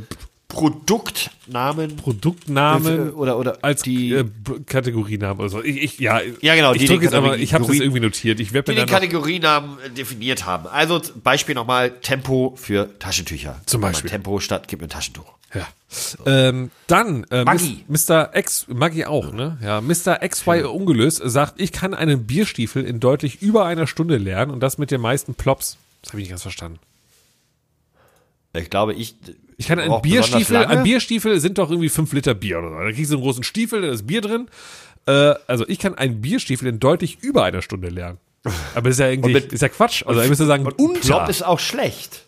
Produktnamen. 0.51 1.95
Produktnamen 1.95 3.11
Oder- 3.13 3.37
oder 3.37 3.57
als 3.63 3.81
die- 3.81 4.13
äh, 4.13 4.25
Kategorienamen 4.65 5.39
oder 5.39 5.49
so. 5.49 5.63
Ich, 5.63 5.81
ich, 5.81 5.99
ja, 5.99 6.21
Ja, 6.41 6.55
genau, 6.55 6.73
Ich 6.73 6.85
drücke 6.85 7.05
jetzt 7.05 7.13
aber, 7.13 7.37
ich 7.37 7.53
habe 7.53 7.65
das 7.65 7.75
irgendwie 7.75 7.99
notiert. 7.99 8.39
Ich 8.39 8.53
werde 8.53 8.71
die 8.71 8.77
den 8.79 8.87
Kategorienamen 8.87 9.77
äh, 9.79 9.89
definiert 9.89 10.45
haben. 10.45 10.67
Also 10.67 11.01
Beispiel 11.23 11.55
nochmal 11.55 11.91
Tempo 12.01 12.53
für 12.57 12.89
Taschentücher. 12.99 13.61
Zum 13.65 13.81
Beispiel. 13.81 14.09
Tempo 14.09 14.39
statt 14.39 14.67
gib 14.67 14.81
mir 14.81 14.87
ein 14.87 14.89
Taschentuch. 14.89 15.33
ja. 15.53 15.67
ähm, 16.25 16.71
dann 16.87 17.25
äh, 17.31 17.43
Maggi. 17.43 17.83
Mr. 17.87 18.31
X 18.35 18.65
Maggi 18.69 19.05
auch, 19.05 19.33
ne? 19.33 19.57
Ja, 19.61 19.81
Mr. 19.81 20.19
XY 20.25 20.63
ungelöst 20.63 21.21
sagt, 21.25 21.59
ich 21.59 21.71
kann 21.73 21.93
einen 21.93 22.25
Bierstiefel 22.25 22.85
in 22.85 22.99
deutlich 23.01 23.41
über 23.41 23.65
einer 23.65 23.87
Stunde 23.87 24.17
lernen 24.17 24.51
und 24.51 24.61
das 24.61 24.77
mit 24.77 24.91
den 24.91 25.01
meisten 25.01 25.33
Plops. 25.35 25.77
Das 26.01 26.11
habe 26.13 26.19
ich 26.21 26.25
nicht 26.25 26.29
ganz 26.31 26.41
verstanden. 26.43 26.79
Ich 28.53 28.69
glaube, 28.69 28.93
ich. 28.93 29.15
Ich 29.61 29.67
kann 29.67 29.77
einen 29.79 30.01
Bierstiefel, 30.01 30.57
ein 30.57 30.83
Bierstiefel 30.83 31.39
sind 31.39 31.57
doch 31.59 31.69
irgendwie 31.69 31.89
fünf 31.89 32.11
Liter 32.13 32.33
Bier 32.33 32.57
oder 32.59 32.69
so. 32.69 32.75
Da 32.79 32.91
kriegst 32.91 33.11
du 33.11 33.15
einen 33.15 33.23
großen 33.23 33.43
Stiefel, 33.43 33.81
da 33.83 33.89
ist 33.91 34.07
Bier 34.07 34.21
drin. 34.21 34.47
Äh, 35.05 35.33
also 35.45 35.67
ich 35.67 35.77
kann 35.77 35.93
einen 35.95 36.19
Bierstiefel 36.19 36.67
in 36.67 36.79
deutlich 36.79 37.19
über 37.21 37.43
einer 37.43 37.61
Stunde 37.61 37.89
lernen. 37.89 38.17
Aber 38.73 38.89
das 38.89 38.95
ist 38.95 38.99
ja 39.01 39.07
irgendwie, 39.09 39.33
mit- 39.33 39.53
ist 39.53 39.61
ja 39.61 39.69
Quatsch. 39.69 40.03
Also 40.05 40.19
ich 40.21 40.29
müsste 40.29 40.47
sagen, 40.47 40.65
Und 40.65 40.79
unter. 40.79 40.99
Plop 40.99 41.29
ist 41.29 41.43
auch 41.43 41.59
schlecht. 41.59 42.25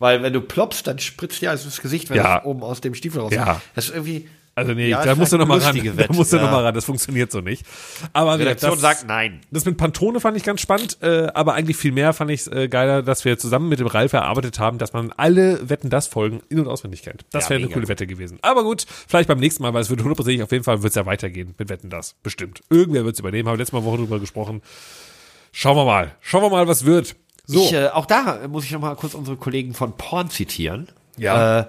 Weil 0.00 0.20
wenn 0.24 0.32
du 0.32 0.40
ploppst, 0.40 0.84
dann 0.88 0.98
spritzt 0.98 1.40
dir 1.42 1.50
also 1.50 1.66
das 1.66 1.80
Gesicht, 1.80 2.10
wenn 2.10 2.16
Ja. 2.16 2.38
das 2.38 2.44
oben 2.44 2.64
aus 2.64 2.80
dem 2.80 2.94
Stiefel 2.96 3.20
raus 3.20 3.32
Ja. 3.32 3.60
Das 3.76 3.84
ist 3.86 3.94
irgendwie. 3.94 4.28
Also 4.54 4.74
nee, 4.74 4.88
Ja, 4.90 5.02
da 5.04 5.14
musst 5.14 5.32
du 5.32 5.38
noch 5.38 5.46
mal 5.46 5.60
vielleicht 5.60 5.68
ran. 5.68 5.74
lustige 5.76 5.96
Da 5.96 6.02
Wette, 6.04 6.12
musst 6.14 6.32
du 6.32 6.36
ja. 6.36 6.42
noch 6.42 6.50
mal 6.50 6.62
ran. 6.64 6.74
Das 6.74 6.84
funktioniert 6.84 7.32
so 7.32 7.40
nicht. 7.40 7.64
Aber 8.12 8.32
gesagt, 8.32 8.40
Redaktion 8.40 8.70
das, 8.72 8.80
sagt 8.80 9.06
nein. 9.08 9.40
Das 9.50 9.64
mit 9.64 9.78
Pantone 9.78 10.20
fand 10.20 10.36
ich 10.36 10.44
ganz 10.44 10.60
spannend, 10.60 10.98
äh, 11.00 11.28
aber 11.32 11.54
eigentlich 11.54 11.76
viel 11.78 11.92
mehr 11.92 12.12
fand 12.12 12.30
ich 12.30 12.50
äh, 12.52 12.68
geiler, 12.68 13.02
dass 13.02 13.24
wir 13.24 13.38
zusammen 13.38 13.68
mit 13.70 13.80
dem 13.80 13.86
Ralf 13.86 14.12
erarbeitet 14.12 14.58
haben, 14.58 14.76
dass 14.76 14.92
man 14.92 15.10
alle 15.16 15.70
Wetten 15.70 15.88
das 15.88 16.06
Folgen 16.06 16.42
in- 16.50 16.60
und 16.60 16.68
auswendig 16.68 17.02
kennt. 17.02 17.24
Das 17.30 17.44
Ja, 17.44 17.50
wäre 17.50 17.58
eine 17.58 17.66
mega. 17.66 17.74
coole 17.74 17.88
Wette 17.88 18.06
gewesen. 18.06 18.38
Aber 18.42 18.62
gut, 18.62 18.84
vielleicht 19.08 19.28
beim 19.28 19.38
nächsten 19.38 19.62
Mal, 19.62 19.72
weil 19.72 19.80
es 19.82 19.88
wird 19.90 20.00
hundertprozentig 20.00 20.42
auf 20.42 20.52
jeden 20.52 20.64
Fall 20.64 20.82
wird's 20.82 20.96
ja 20.96 21.06
weitergehen 21.06 21.54
mit 21.56 21.68
Wetten 21.70 21.88
das. 21.88 22.14
Bestimmt. 22.22 22.60
Irgendwer 22.68 23.04
wird's 23.06 23.20
übernehmen. 23.20 23.48
Haben 23.48 23.54
wir 23.54 23.58
letzte 23.62 23.76
Mal 23.76 23.84
Woche 23.84 23.96
drüber 23.98 24.20
gesprochen. 24.20 24.60
Schauen 25.52 25.76
wir 25.76 25.84
mal. 25.84 26.14
Schauen 26.20 26.42
wir 26.42 26.50
mal, 26.50 26.68
was 26.68 26.84
wird. 26.84 27.16
So. 27.46 27.62
Ich, 27.64 27.72
äh, 27.72 27.88
auch 27.88 28.06
da 28.06 28.46
muss 28.48 28.64
ich 28.64 28.70
noch 28.72 28.80
mal 28.80 28.94
kurz 28.96 29.14
unsere 29.14 29.36
Kollegen 29.36 29.74
von 29.74 29.96
Porn 29.96 30.30
zitieren. 30.30 30.88
Ja. 31.16 31.60
Äh, 31.60 31.66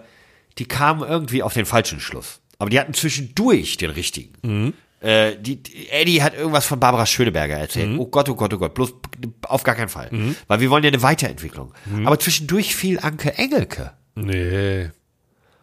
die 0.57 0.65
kamen 0.65 1.01
irgendwie 1.01 1.43
auf 1.43 1.53
den 1.53 1.65
falschen 1.65 1.99
Schluss. 1.99 2.39
Aber 2.63 2.69
die 2.69 2.79
hatten 2.79 2.93
zwischendurch 2.93 3.77
den 3.77 3.89
richtigen. 3.91 4.33
Mhm. 4.41 4.73
Äh, 5.01 5.35
die, 5.37 5.57
die, 5.61 5.89
Eddie 5.89 6.23
hat 6.23 6.33
irgendwas 6.33 6.65
von 6.65 6.79
Barbara 6.79 7.05
Schöneberger 7.05 7.55
erzählt. 7.57 7.89
Mhm. 7.91 7.99
Oh 7.99 8.07
Gott, 8.07 8.29
oh 8.29 8.35
Gott, 8.35 8.53
oh 8.53 8.57
Gott. 8.57 8.73
Bloß 8.73 8.93
auf 9.43 9.63
gar 9.63 9.75
keinen 9.75 9.89
Fall. 9.89 10.09
Weil 10.47 10.59
wir 10.61 10.69
wollen 10.69 10.83
ja 10.83 10.87
eine 10.89 11.01
Weiterentwicklung. 11.01 11.73
Mhm. 11.85 12.07
Aber 12.07 12.17
zwischendurch 12.19 12.73
fiel 12.75 12.99
Anke 12.99 13.33
Engelke. 13.37 13.91
nee. 14.15 14.89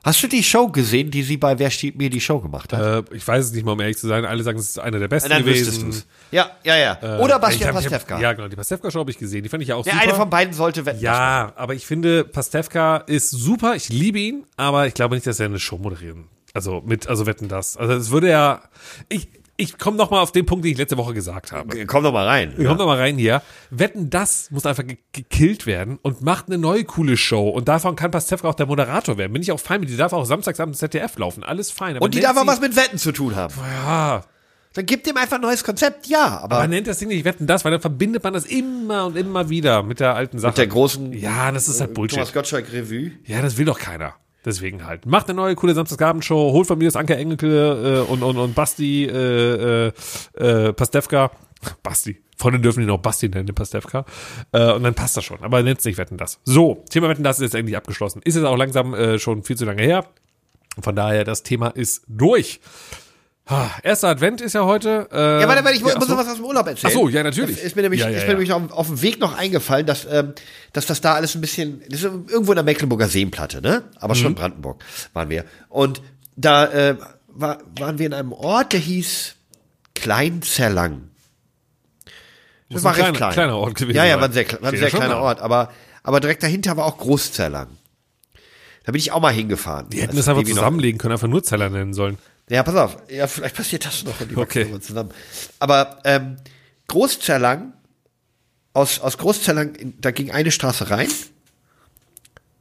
Hast 0.02 0.22
du 0.22 0.28
die 0.28 0.42
Show 0.42 0.68
gesehen, 0.68 1.10
die 1.10 1.22
sie 1.22 1.36
bei 1.36 1.58
Wer 1.58 1.68
steht 1.70 1.98
mir 1.98 2.08
die 2.08 2.22
Show 2.22 2.40
gemacht 2.40 2.72
hat? 2.72 3.10
Äh, 3.10 3.14
ich 3.16 3.28
weiß 3.28 3.44
es 3.44 3.52
nicht 3.52 3.66
mal, 3.66 3.72
um 3.72 3.80
ehrlich 3.80 3.98
zu 3.98 4.08
sein. 4.08 4.24
Alle 4.24 4.42
sagen, 4.42 4.58
es 4.58 4.70
ist 4.70 4.78
einer 4.78 4.98
der 4.98 5.08
besten 5.08 5.28
Dann 5.28 5.44
wüsstest 5.44 5.80
gewesen. 5.82 5.90
du's. 5.90 6.06
Ja, 6.30 6.50
ja, 6.64 6.76
ja. 6.78 6.98
Äh, 7.02 7.22
Oder 7.22 7.38
Bastian 7.38 7.68
hab- 7.74 7.80
ich 7.80 7.84
hab- 7.84 7.92
Pastewka. 7.92 8.18
Ja, 8.18 8.32
genau. 8.32 8.48
Die 8.48 8.56
Pastewka-Show 8.56 9.00
habe 9.00 9.10
ich 9.10 9.18
gesehen. 9.18 9.42
Die 9.42 9.50
fand 9.50 9.62
ich 9.62 9.68
ja 9.68 9.74
auch 9.76 9.84
Der 9.84 9.92
super. 9.92 10.04
eine 10.04 10.14
von 10.14 10.30
beiden 10.30 10.54
sollte 10.54 10.86
wetten. 10.86 11.00
Ja, 11.02 11.52
aber 11.54 11.74
ich 11.74 11.84
finde, 11.86 12.24
Pastewka 12.24 12.96
ist 13.08 13.30
super. 13.30 13.76
Ich 13.76 13.90
liebe 13.90 14.18
ihn, 14.20 14.44
aber 14.56 14.86
ich 14.86 14.94
glaube 14.94 15.16
nicht, 15.16 15.26
dass 15.26 15.38
er 15.38 15.46
eine 15.46 15.58
Show 15.58 15.76
moderieren. 15.76 16.28
Also 16.54 16.82
mit, 16.84 17.06
also 17.08 17.26
wetten 17.26 17.48
das. 17.48 17.76
Also 17.76 17.94
es 17.94 18.10
würde 18.10 18.28
ja. 18.30 18.62
Ich, 19.08 19.28
ich 19.56 19.76
komme 19.78 19.96
noch 19.98 20.10
mal 20.10 20.20
auf 20.20 20.32
den 20.32 20.46
Punkt, 20.46 20.64
den 20.64 20.72
ich 20.72 20.78
letzte 20.78 20.96
Woche 20.96 21.12
gesagt 21.12 21.52
habe. 21.52 21.84
Komm 21.84 22.02
doch 22.02 22.12
mal 22.12 22.26
rein. 22.26 22.54
Wir 22.56 22.66
kommen 22.66 22.78
noch 22.78 22.86
mal 22.86 22.96
rein 22.96 23.18
hier. 23.18 23.42
Wetten, 23.70 24.08
das 24.08 24.50
muss 24.50 24.64
einfach 24.64 24.86
ge 24.86 24.96
gekillt 25.12 25.66
werden 25.66 25.98
und 26.00 26.22
macht 26.22 26.46
eine 26.46 26.56
neue 26.56 26.84
coole 26.84 27.16
Show. 27.18 27.50
Und 27.50 27.68
davon 27.68 27.94
kann 27.94 28.10
Pastewka 28.10 28.48
auch 28.48 28.54
der 28.54 28.64
Moderator 28.66 29.18
werden. 29.18 29.32
Bin 29.34 29.42
ich 29.42 29.52
auch 29.52 29.60
fein 29.60 29.80
mit. 29.80 29.90
Die 29.90 29.96
darf 29.98 30.14
auch 30.14 30.24
samstagsabends 30.24 30.78
ZDF 30.78 31.18
laufen. 31.18 31.44
Alles 31.44 31.70
fein. 31.70 31.96
Aber 31.96 32.04
Und 32.06 32.14
die 32.14 32.20
darf 32.20 32.36
auch 32.38 32.46
was 32.46 32.60
mit 32.60 32.74
Wetten 32.74 32.96
zu 32.96 33.12
tun 33.12 33.36
haben. 33.36 33.52
Ja, 33.84 34.22
Dann 34.72 34.86
gibt 34.86 35.06
dem 35.06 35.18
einfach 35.18 35.36
ein 35.36 35.42
neues 35.42 35.62
Konzept, 35.62 36.06
ja. 36.06 36.38
Aber 36.38 36.56
aber 36.56 36.66
nennt 36.66 36.86
das 36.86 36.98
Ding 36.98 37.08
nicht 37.08 37.26
Wetten, 37.26 37.46
das, 37.46 37.64
weil 37.64 37.72
dann 37.72 37.82
verbindet 37.82 38.24
man 38.24 38.32
das 38.32 38.46
immer 38.46 39.04
und 39.06 39.16
immer 39.16 39.50
wieder 39.50 39.82
mit 39.82 40.00
der 40.00 40.14
alten 40.14 40.38
Sache. 40.38 40.54
der 40.54 40.68
großen 40.68 41.12
ja, 41.12 41.52
das 41.52 41.68
ist 41.68 41.80
halt 41.82 41.92
Bullshit. 41.92 42.16
Thomas 42.16 42.32
Gottschalk 42.32 42.72
Revue. 42.72 43.12
Ja, 43.26 43.42
das 43.42 43.58
will 43.58 43.66
doch 43.66 43.78
keiner. 43.78 44.14
Deswegen 44.44 44.86
halt. 44.86 45.06
Macht 45.06 45.28
eine 45.28 45.36
neue 45.36 45.54
coole 45.54 45.74
Samstagabendshow, 45.74 46.52
holt 46.52 46.66
von 46.66 46.78
mir 46.78 46.86
das 46.86 46.96
Anke 46.96 47.16
Engelke 47.16 48.04
äh, 48.06 48.10
und, 48.10 48.22
und, 48.22 48.38
und 48.38 48.54
Basti 48.54 49.04
äh, 49.04 49.88
äh, 49.88 49.92
äh, 50.34 50.72
Pastewka. 50.72 51.30
Basti. 51.82 52.22
Freunde 52.38 52.58
dürfen 52.58 52.82
ihn 52.82 52.90
auch 52.90 53.00
Basti 53.00 53.28
nennen, 53.28 53.54
Pastewka. 53.54 54.06
Äh, 54.52 54.72
und 54.72 54.82
dann 54.82 54.94
passt 54.94 55.16
das 55.16 55.24
schon. 55.24 55.42
Aber 55.42 55.62
nennt 55.62 55.82
sich 55.82 55.98
Wetten 55.98 56.16
das. 56.16 56.40
So, 56.44 56.84
Thema 56.88 57.10
Wetten 57.10 57.22
das 57.22 57.38
ist 57.38 57.42
jetzt 57.42 57.54
endlich 57.54 57.76
abgeschlossen. 57.76 58.22
Ist 58.24 58.36
jetzt 58.36 58.44
auch 58.46 58.56
langsam 58.56 58.94
äh, 58.94 59.18
schon 59.18 59.42
viel 59.42 59.56
zu 59.56 59.66
lange 59.66 59.82
her. 59.82 60.06
Von 60.80 60.96
daher, 60.96 61.24
das 61.24 61.42
Thema 61.42 61.68
ist 61.68 62.04
durch. 62.08 62.60
Ah, 63.52 63.68
Erster 63.82 64.08
Advent 64.08 64.40
ist 64.40 64.52
ja 64.52 64.64
heute. 64.64 65.08
Äh, 65.10 65.40
Ja, 65.40 65.48
warte, 65.48 65.64
warte, 65.64 65.76
ich 65.76 65.82
muss 65.82 65.94
ach 65.96 65.98
muss 65.98 66.08
noch 66.08 66.16
was 66.16 66.28
aus 66.28 66.36
dem 66.36 66.44
Urlaub 66.44 66.66
erzählen. 66.68 66.92
Ach 66.94 66.98
so, 67.00 67.08
ja, 67.08 67.22
natürlich. 67.24 67.56
Das 67.56 67.64
ist 67.64 67.74
mir 67.74 67.82
nämlich, 67.82 68.00
Ja, 68.00 68.08
ja, 68.08 68.16
ist 68.16 68.22
ja. 68.22 68.28
mir 68.28 68.34
nämlich 68.34 68.52
auf, 68.52 68.70
auf 68.70 68.86
dem 68.86 69.02
Weg 69.02 69.18
noch 69.18 69.36
eingefallen, 69.36 69.86
dass, 69.86 70.06
ähm, 70.10 70.34
dass 70.72 70.86
das 70.86 71.00
da 71.00 71.14
alles 71.14 71.34
ein 71.34 71.40
bisschen, 71.40 71.82
das 71.88 72.00
ist 72.02 72.04
irgendwo 72.04 72.52
in 72.52 72.56
der 72.56 72.62
Mecklenburger 72.64 73.08
Seenplatte, 73.08 73.60
ne? 73.60 73.82
Aber 73.98 74.14
Mhm. 74.14 74.18
schon 74.18 74.34
Brandenburg 74.36 74.84
waren 75.14 75.30
wir. 75.30 75.44
Und 75.68 76.00
da 76.36 76.64
äh, 76.66 76.96
war, 77.28 77.58
waren 77.78 77.98
wir 77.98 78.06
in 78.06 78.14
einem 78.14 78.32
Ort, 78.32 78.72
der 78.72 78.80
hieß 78.80 79.34
Kleinzerlang. 79.94 81.08
Muss 82.68 82.82
Das 82.82 82.84
war 82.84 82.92
ein 82.92 82.94
recht 82.94 83.04
kleiner- 83.04 83.16
klein. 83.18 83.32
kleiner 83.32 83.56
Ort 83.56 83.74
gewesen 83.74 83.96
Ja, 83.96 84.04
ja, 84.04 84.16
war 84.18 84.26
ein 84.28 84.32
sehr, 84.32 84.46
war 84.62 84.70
ein 84.72 84.78
sehr 84.78 84.88
ja 84.88 84.96
kleiner 84.96 85.14
da. 85.14 85.20
Ort. 85.20 85.40
Aber, 85.40 85.72
aber 86.04 86.20
direkt 86.20 86.42
dahinter 86.42 86.76
war 86.76 86.84
auch 86.86 86.98
Großzerlang. 86.98 87.66
Da 88.84 88.92
bin 88.92 88.98
ich 89.00 89.12
auch 89.12 89.20
mal 89.20 89.32
hingefahren. 89.32 89.88
Die 89.90 89.98
hätten 89.98 90.10
Als 90.10 90.18
das 90.18 90.28
einfach 90.28 90.42
Baby 90.42 90.52
noch- 90.52 90.58
zusammenlegen 90.60 90.98
können, 90.98 91.12
einfach 91.12 91.28
nur 91.28 91.42
Zeller 91.42 91.68
nennen 91.68 91.92
sollen. 91.94 92.16
Ja, 92.50 92.62
pass 92.62 92.74
auf. 92.74 92.96
Ja, 93.08 93.26
vielleicht 93.26 93.56
passiert 93.56 93.86
das 93.86 94.04
noch. 94.04 94.20
Und 94.20 94.30
die 94.30 94.36
Okay. 94.36 94.64
wachsen 94.66 94.82
zusammen. 94.82 95.10
Aber 95.58 95.98
ähm, 96.04 96.36
Großzerlang, 96.88 97.72
aus, 98.72 98.98
aus 99.00 99.16
Großzerlang, 99.18 99.94
da 100.00 100.10
ging 100.10 100.30
eine 100.30 100.50
Straße 100.50 100.90
rein 100.90 101.08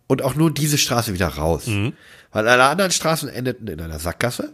und 0.08 0.22
auch 0.22 0.36
nur 0.36 0.54
diese 0.54 0.78
Straße 0.78 1.14
wieder 1.14 1.28
raus. 1.28 1.68
Mhm. 1.68 1.94
Weil 2.32 2.48
alle 2.48 2.66
anderen 2.66 2.92
Straßen 2.92 3.28
endeten 3.30 3.68
in 3.68 3.82
einer 3.82 4.00
Sackgasse. 4.00 4.52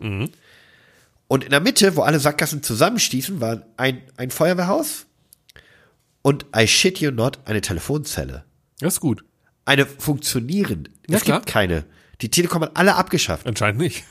Und 1.27 1.43
in 1.43 1.49
der 1.49 1.59
Mitte, 1.59 1.95
wo 1.95 2.03
alle 2.03 2.19
Sackgassen 2.19 2.63
zusammenstießen, 2.63 3.41
war 3.41 3.61
ein, 3.77 4.01
ein 4.17 4.31
Feuerwehrhaus 4.31 5.05
und, 6.21 6.45
I 6.55 6.67
shit 6.67 6.99
you 6.99 7.11
not, 7.11 7.39
eine 7.45 7.61
Telefonzelle. 7.61 8.45
Das 8.79 8.95
ist 8.95 8.99
gut. 9.01 9.23
Eine 9.65 9.85
funktionierende. 9.85 10.91
Ja, 11.09 11.17
es 11.17 11.23
klar. 11.23 11.39
gibt 11.39 11.51
keine. 11.51 11.83
Die 12.21 12.29
Telekom 12.29 12.61
hat 12.61 12.77
alle 12.77 12.95
abgeschafft. 12.95 13.45
Anscheinend 13.47 13.81
nicht. 13.81 14.03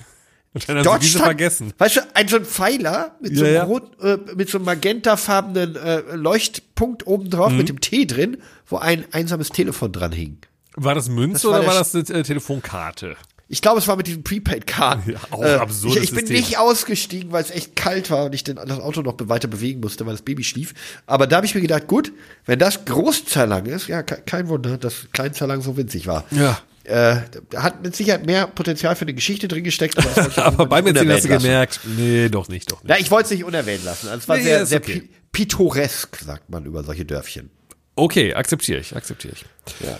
Anscheinend 0.55 0.78
haben 0.80 0.84
Dort 0.84 1.02
sie 1.02 1.07
diese 1.09 1.18
stand, 1.18 1.26
vergessen. 1.26 1.72
weißt 1.78 1.96
du, 1.96 2.00
ein 2.14 2.28
so 2.28 2.36
ein 2.36 2.44
Pfeiler 2.44 3.16
mit 3.20 3.36
so 3.36 3.44
einem, 3.44 3.55
ja. 3.55 3.64
rot, 3.64 3.90
äh, 4.02 4.18
mit 4.36 4.48
so 4.48 4.59
einem 4.59 4.64
magentafarbenen 4.66 5.76
äh, 5.76 6.00
Leuchtpunkt 6.14 7.07
oben 7.07 7.28
drauf 7.30 7.50
Mhm. 7.50 7.59
mit 7.59 7.68
dem 7.68 7.80
T 7.80 8.07
drin, 8.07 8.36
wo 8.68 8.76
ein 8.78 9.05
einsames 9.12 9.48
Telefon 9.50 9.92
dran 9.92 10.12
hing. 10.12 10.38
War 10.76 10.94
das 10.94 11.09
Münze 11.09 11.32
Das 11.34 11.44
war 11.44 11.50
oder 11.50 11.59
der 11.61 11.68
war 11.68 11.74
das 11.78 11.94
eine 11.94 12.20
äh, 12.20 12.22
Telefonkarte? 12.22 13.16
Ich 13.46 13.61
glaube, 13.61 13.78
es 13.78 13.86
war 13.86 13.96
mit 13.96 14.07
diesen 14.07 14.24
Prepaid-Karten. 14.24 15.11
Ja, 15.12 15.18
auch 15.30 15.42
Äh, 15.42 15.55
absurdes 15.57 15.96
ich, 15.98 16.02
ich 16.05 16.11
bin 16.11 16.20
System. 16.26 16.36
nicht 16.36 16.59
ausgestiegen, 16.59 17.30
weil 17.32 17.42
es 17.42 17.50
echt 17.50 17.76
kalt 17.76 18.11
war 18.11 18.24
und 18.26 18.34
ich 18.34 18.42
den, 18.42 18.57
das 18.57 18.80
Auto 18.80 19.02
noch 19.02 19.16
weiter 19.24 19.48
bewegen 19.48 19.80
musste, 19.80 20.07
weil 20.07 20.14
das 20.14 20.22
Baby 20.22 20.42
schlief. 20.44 20.72
Aber 21.07 21.26
da 21.26 21.36
habe 21.36 21.46
ich 21.46 21.55
mir 21.55 21.61
gedacht, 21.61 21.86
gut, 21.86 22.11
wenn 22.46 22.59
das 22.59 22.84
Großzerlang 22.86 23.66
ist, 23.66 23.86
ja, 23.88 24.02
ke- 24.02 24.22
kein 24.24 24.48
Wunder, 24.48 24.78
dass 24.78 25.09
Kleinzerlang 25.12 25.61
so 25.61 25.76
winzig 25.76 26.07
war. 26.07 26.24
Ja. 26.30 26.59
Äh, 26.85 27.16
hat 27.57 27.82
mit 27.82 27.97
Sicherheit 27.97 28.26
mehr 28.26 28.47
Potenzial 28.47 28.95
für 28.95 29.03
eine 29.03 29.14
Geschichte 29.14 29.49
drin 29.49 29.64
gesteckt. 29.64 29.97
Aber, 29.99 30.45
Aber 30.45 30.66
beim 30.66 30.87
Erzählen 30.87 31.11
hast 31.12 31.24
du 31.24 31.28
gemerkt, 31.28 31.80
nee, 31.97 32.28
doch 32.28 32.49
nicht, 32.49 32.70
doch 32.70 32.82
nicht. 32.82 32.89
Na, 32.91 32.99
ich 32.99 33.11
wollte 33.11 33.26
es 33.26 33.30
nicht 33.32 33.45
unerwähnt 33.45 33.85
lassen. 33.85 34.09
Also 34.09 34.18
es 34.18 34.28
war 34.28 34.37
Nee, 34.37 34.43
sehr, 34.43 34.66
sehr 34.66 34.78
okay. 34.80 35.01
pi 35.32 35.45
pittoresk, 35.47 36.16
sagt 36.18 36.51
man 36.51 36.64
über 36.64 36.85
solche 36.85 37.05
Dörfchen. 37.05 37.51
Okay, 37.97 38.35
akzeptiere 38.35 38.80
ich, 38.80 38.95
akzeptiere 38.97 39.35
ich. 39.35 39.45
Ja. 39.87 39.97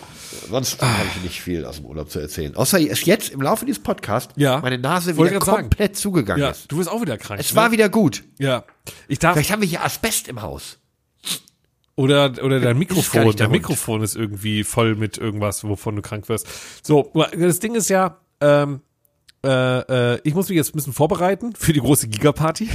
Sonst 0.51 0.83
habe 0.83 1.07
ich 1.17 1.23
nicht 1.23 1.41
viel 1.41 1.65
aus 1.65 1.77
dem 1.77 1.87
Urlaub 1.87 2.11
zu 2.11 2.19
erzählen. 2.19 2.55
Außer 2.57 2.79
jetzt 2.79 3.31
im 3.31 3.41
Laufe 3.41 3.65
dieses 3.65 3.83
Podcasts 3.83 4.33
Ja. 4.37 4.59
meine 4.61 4.79
Nase 4.79 5.17
wieder 5.17 5.31
grad 5.31 5.45
sagen. 5.45 5.61
komplett 5.63 5.97
zugegangen 5.97 6.43
Ja, 6.43 6.51
ist. 6.51 6.71
du 6.71 6.79
wirst 6.79 6.89
auch 6.91 7.01
wieder 7.01 7.17
krank. 7.19 7.41
Es 7.41 7.51
ne? 7.53 7.57
war 7.57 7.71
wieder 7.73 7.89
gut. 7.89 8.25
Ja. 8.39 8.65
Ich 9.09 9.21
darf, 9.21 9.35
Vielleicht 9.35 9.53
haben 9.53 9.63
wir 9.63 9.69
hier 9.69 9.85
Asbest 9.85 10.27
im 10.29 10.43
Haus. 10.43 10.79
Oder, 11.97 12.33
oder 12.43 12.59
dein 12.61 12.81
Ist 12.81 13.13
gar 13.13 13.25
Mikrofon, 13.25 13.37
dein. 13.37 13.51
Mikrofon 13.51 14.03
ist 14.03 14.17
irgendwie 14.17 14.65
voll 14.65 14.97
mit 14.97 15.17
irgendwas, 15.17 15.63
wovon 15.63 15.97
du 15.97 16.03
krank 16.03 16.29
wirst. 16.29 16.47
So, 16.83 17.13
das 17.37 17.61
Ding 17.61 17.77
ist 17.77 17.89
ja, 17.89 18.19
ähm, 18.41 18.81
äh, 19.45 20.15
äh, 20.15 20.21
ich 20.25 20.35
muss 20.35 20.49
mich 20.49 20.57
jetzt 20.57 20.71
ein 20.71 20.77
bisschen 20.77 20.93
vorbereiten 20.93 21.55
für 21.57 21.73
die 21.73 21.81
große 21.81 22.09
Gigaparty, 22.09 22.69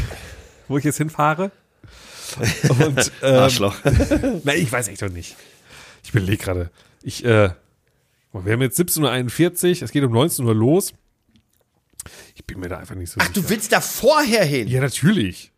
wo 0.67 0.77
ich 0.77 0.85
jetzt 0.85 0.97
hinfahre. 0.97 1.51
Und, 2.69 3.11
ähm, 3.23 3.35
Arschloch. 3.35 3.75
na, 4.43 4.53
ich 4.53 4.71
weiß 4.71 4.87
echt 4.87 5.01
noch 5.01 5.09
nicht. 5.09 5.35
Ich 6.03 6.11
überlege 6.11 6.37
gerade. 6.37 6.71
Ich, 7.03 7.25
äh, 7.25 7.49
wir 8.31 8.53
haben 8.53 8.61
jetzt 8.61 8.79
17.41 8.79 9.79
Uhr, 9.79 9.83
es 9.83 9.91
geht 9.91 10.03
um 10.03 10.11
19 10.13 10.45
Uhr 10.45 10.55
los. 10.55 10.93
Ich 12.35 12.45
bin 12.45 12.59
mir 12.59 12.69
da 12.69 12.77
einfach 12.77 12.95
nicht 12.95 13.11
so 13.11 13.19
Ach, 13.19 13.27
sicher. 13.27 13.41
du 13.41 13.49
willst 13.49 13.71
da 13.71 13.81
vorher 13.81 14.45
hin. 14.45 14.67
ja, 14.67 14.79
natürlich. 14.79 15.51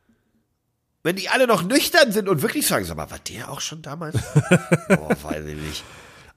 Wenn 1.04 1.16
die 1.16 1.30
alle 1.30 1.48
noch 1.48 1.64
nüchtern 1.64 2.12
sind 2.12 2.30
und 2.30 2.42
wirklich 2.42 2.68
sagen, 2.68 2.86
sag 2.86 2.96
mal, 2.98 3.10
war 3.10 3.20
der 3.20 3.52
auch 3.52 3.62
schon 3.62 3.82
damals? 3.82 4.16
Boah, 4.88 5.16
weiß 5.24 5.46
ich 5.46 5.56
nicht. 5.56 5.84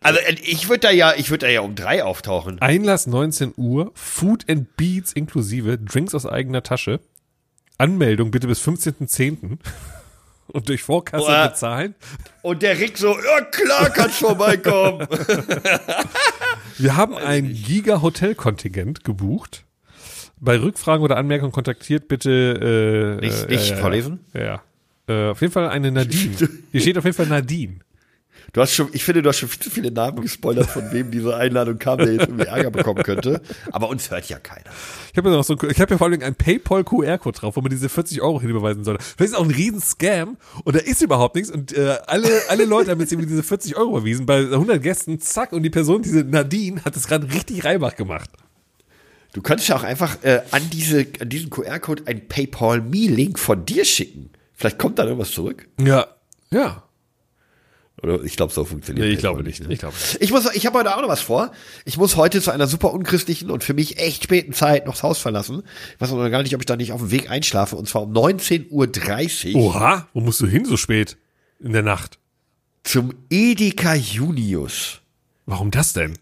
Also 0.01 0.21
äh, 0.21 0.37
ich 0.43 0.69
würde 0.69 0.81
da 0.81 0.91
ja, 0.91 1.15
ich 1.15 1.31
würde 1.31 1.47
da 1.47 1.53
ja 1.53 1.61
um 1.61 1.75
drei 1.75 2.03
auftauchen. 2.05 2.61
Einlass 2.61 3.07
19 3.07 3.55
Uhr, 3.57 3.91
Food 3.95 4.49
and 4.49 4.77
Beats 4.77 5.13
inklusive, 5.13 5.79
Drinks 5.79 6.15
aus 6.15 6.27
eigener 6.27 6.63
Tasche. 6.63 7.01
Anmeldung 7.79 8.31
bitte 8.31 8.47
bis 8.47 8.63
15.10. 8.67 9.59
Und 10.47 10.69
durch 10.69 10.83
Vorkasse 10.83 11.25
Boah. 11.25 11.49
bezahlen. 11.49 11.95
Und 12.43 12.63
der 12.63 12.79
Rick 12.79 12.99
so, 12.99 13.17
ja 13.19 13.41
klar, 13.47 13.89
kannst 13.89 14.19
vorbeikommen. 14.19 15.09
Wir 16.79 16.97
haben 16.97 17.15
ein 17.15 17.55
Giga-Hotel-Kontingent 17.55 19.05
gebucht. 19.05 19.65
Bei 20.45 20.61
Rückfragen 20.61 21.03
oder 21.05 21.17
Anmerkungen 21.17 21.53
kontaktiert 21.53 22.09
bitte. 22.09 23.19
Äh, 23.21 23.25
Nicht- 23.27 23.45
äh, 23.45 23.51
nicht 23.51 23.71
ja, 23.71 23.77
vorlesen? 23.77 24.21
Ja. 24.35 24.63
Äh, 25.09 25.31
auf 25.31 25.41
jeden 25.41 25.53
Fall 25.53 25.69
eine 25.69 25.91
Nadine. 25.93 26.35
Hier 26.73 26.81
steht 26.81 26.99
auf 26.99 27.05
jeden 27.05 27.17
Fall 27.17 27.27
Nadine. 27.27 27.77
Du 28.53 28.61
hast 28.61 28.73
schon, 28.73 28.89
ich 28.93 29.03
finde, 29.03 29.21
du 29.23 29.29
hast 29.31 29.39
schon 29.39 29.49
viel 29.49 29.61
zu 29.61 29.71
viele 29.71 29.91
Namen 29.91 30.21
gespoilert, 30.21 30.67
von 30.71 30.85
wem 30.93 31.11
diese 31.11 31.35
Einladung 31.35 31.79
kam, 31.79 31.99
der 31.99 32.13
jetzt 32.13 32.29
irgendwie 32.29 32.45
Ärger 32.47 32.71
bekommen 32.71 33.03
könnte. 33.03 33.41
Aber 33.73 33.89
uns 33.89 34.11
hört 34.13 34.29
ja 34.29 34.39
keiner. 34.39 34.71
Ich 35.13 35.19
habe 35.19 35.29
ja 35.31 35.35
noch 35.37 35.43
so, 35.43 35.55
ein- 35.57 35.71
ich 35.71 35.81
habe 35.81 35.93
ja 35.93 35.99
vor 35.99 36.07
allem 36.07 36.23
einen 36.23 36.37
PayPal 36.37 36.85
QR-Code 36.85 37.37
drauf, 37.39 37.57
wo 37.57 37.63
man 37.63 37.71
diese 37.71 37.89
40 37.89 38.23
Euro 38.23 38.41
hinüberweisen 38.41 38.85
soll. 38.85 38.99
Vielleicht 39.01 39.33
ist 39.33 39.39
auch 39.39 39.45
ein 39.45 39.51
riesen 39.51 39.81
Scam 39.81 40.37
und 40.63 40.77
da 40.77 40.81
ist 40.81 41.03
überhaupt 41.03 41.35
nichts 41.35 41.51
und 41.51 41.77
äh, 41.77 41.97
alle 42.07 42.29
alle 42.49 42.65
Leute 42.65 42.93
haben 42.93 43.01
jetzt 43.01 43.13
irgendwie 43.13 43.29
diese 43.29 43.43
40 43.43 43.77
Euro 43.77 43.97
überwiesen 43.97 44.25
bei 44.27 44.39
100 44.41 44.81
Gästen, 44.81 45.19
zack 45.21 45.53
und 45.53 45.63
die 45.65 45.71
Person, 45.71 46.03
diese 46.03 46.23
Nadine, 46.23 46.85
hat 46.85 46.95
es 46.97 47.09
gerade 47.09 47.27
richtig 47.33 47.65
Reibach 47.65 47.97
gemacht. 47.97 48.31
Du 49.35 49.43
könntest 49.43 49.69
ja 49.69 49.77
auch 49.77 49.83
einfach 49.83 50.23
äh, 50.23 50.41
an, 50.53 50.63
diese, 50.71 51.07
an 51.21 51.29
diesen 51.29 51.51
QR-Code 51.51 52.05
einen 52.07 52.27
PayPal-Me-Link 52.27 53.39
von 53.39 53.67
dir 53.67 53.85
schicken. 53.85 54.31
Vielleicht 54.55 54.79
kommt 54.79 54.99
da 54.99 55.05
irgendwas 55.05 55.33
zurück. 55.33 55.69
Ja, 55.79 56.07
ja. 56.51 56.85
Oder 58.03 58.23
ich 58.23 58.37
glaube, 58.37 58.53
so 58.53 58.65
funktioniert 58.65 59.07
Nee, 59.07 59.13
ich 59.15 59.19
glaube 59.19 59.43
nicht. 59.43 59.61
ne? 59.63 59.73
Ich 59.73 59.79
glaube 59.81 59.95
nicht. 59.97 60.19
Ich 60.21 60.31
muss, 60.31 60.53
ich 60.55 60.67
habe 60.67 60.79
heute 60.79 60.95
auch 60.97 61.01
noch 61.01 61.09
was 61.09 61.21
vor. 61.23 61.53
Ich 61.85 61.97
muss 61.97 62.17
heute 62.17 62.41
zu 62.43 62.51
einer 62.51 62.67
super 62.67 62.93
unchristlichen 62.93 63.51
und 63.51 63.65
für 63.65 63.75
mich 63.75 63.99
echt 63.99 64.25
späten 64.25 64.53
Zeit 64.53 64.87
noch 64.87 64.95
das 64.95 65.03
Haus 65.03 65.19
verlassen. 65.19 65.63
Ich 65.95 66.01
weiß 66.01 66.11
noch 66.11 66.31
gar 66.31 66.43
nicht, 66.43 66.55
ob 66.55 66.61
ich 66.61 66.67
da 66.67 66.77
nicht 66.77 66.93
auf 66.93 67.01
dem 67.01 67.11
Weg 67.11 67.31
einschlafe. 67.31 67.77
Und 67.77 67.89
zwar 67.89 68.03
um 68.03 68.13
19.30 68.13 69.55
Uhr 69.55 69.63
Oha, 69.63 70.09
wo 70.13 70.21
musst 70.21 70.41
du 70.41 70.47
hin 70.47 70.65
so 70.65 70.77
spät 70.77 71.17
in 71.61 71.73
der 71.73 71.83
Nacht? 71.83 72.19
zum 72.85 73.15
Edeka 73.31 73.95
Junius. 73.95 75.01
Warum 75.47 75.71
das 75.71 75.95
denn? 75.95 76.19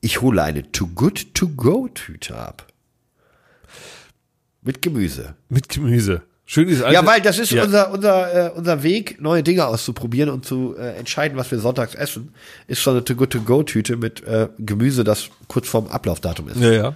Ich 0.00 0.20
hole 0.20 0.42
eine 0.42 0.70
Too 0.72 0.88
Good 0.88 1.34
To 1.34 1.48
Go 1.48 1.88
Tüte 1.88 2.36
ab. 2.36 2.66
Mit 4.62 4.82
Gemüse. 4.82 5.34
Mit 5.48 5.68
Gemüse. 5.68 6.22
Schön 6.48 6.68
alte. 6.68 6.92
Ja, 6.94 7.04
weil 7.04 7.20
das 7.20 7.38
ist 7.40 7.50
Ja. 7.50 7.64
unser, 7.64 7.90
unser, 7.90 8.46
äh, 8.46 8.50
unser 8.52 8.82
Weg, 8.84 9.20
neue 9.20 9.42
Dinge 9.42 9.66
auszuprobieren 9.66 10.30
und 10.30 10.44
zu 10.44 10.76
äh, 10.78 10.92
entscheiden, 10.96 11.36
was 11.36 11.50
wir 11.50 11.58
sonntags 11.58 11.94
essen, 11.96 12.32
ist 12.68 12.82
so 12.84 12.90
eine 12.92 13.02
Too 13.02 13.16
Good 13.16 13.30
To 13.30 13.40
Go 13.40 13.62
Tüte 13.64 13.96
mit 13.96 14.22
äh, 14.24 14.48
Gemüse, 14.58 15.02
das 15.02 15.28
kurz 15.48 15.68
vorm 15.68 15.88
Ablaufdatum 15.88 16.48
ist. 16.48 16.58
Ja, 16.60 16.70
ja. 16.70 16.94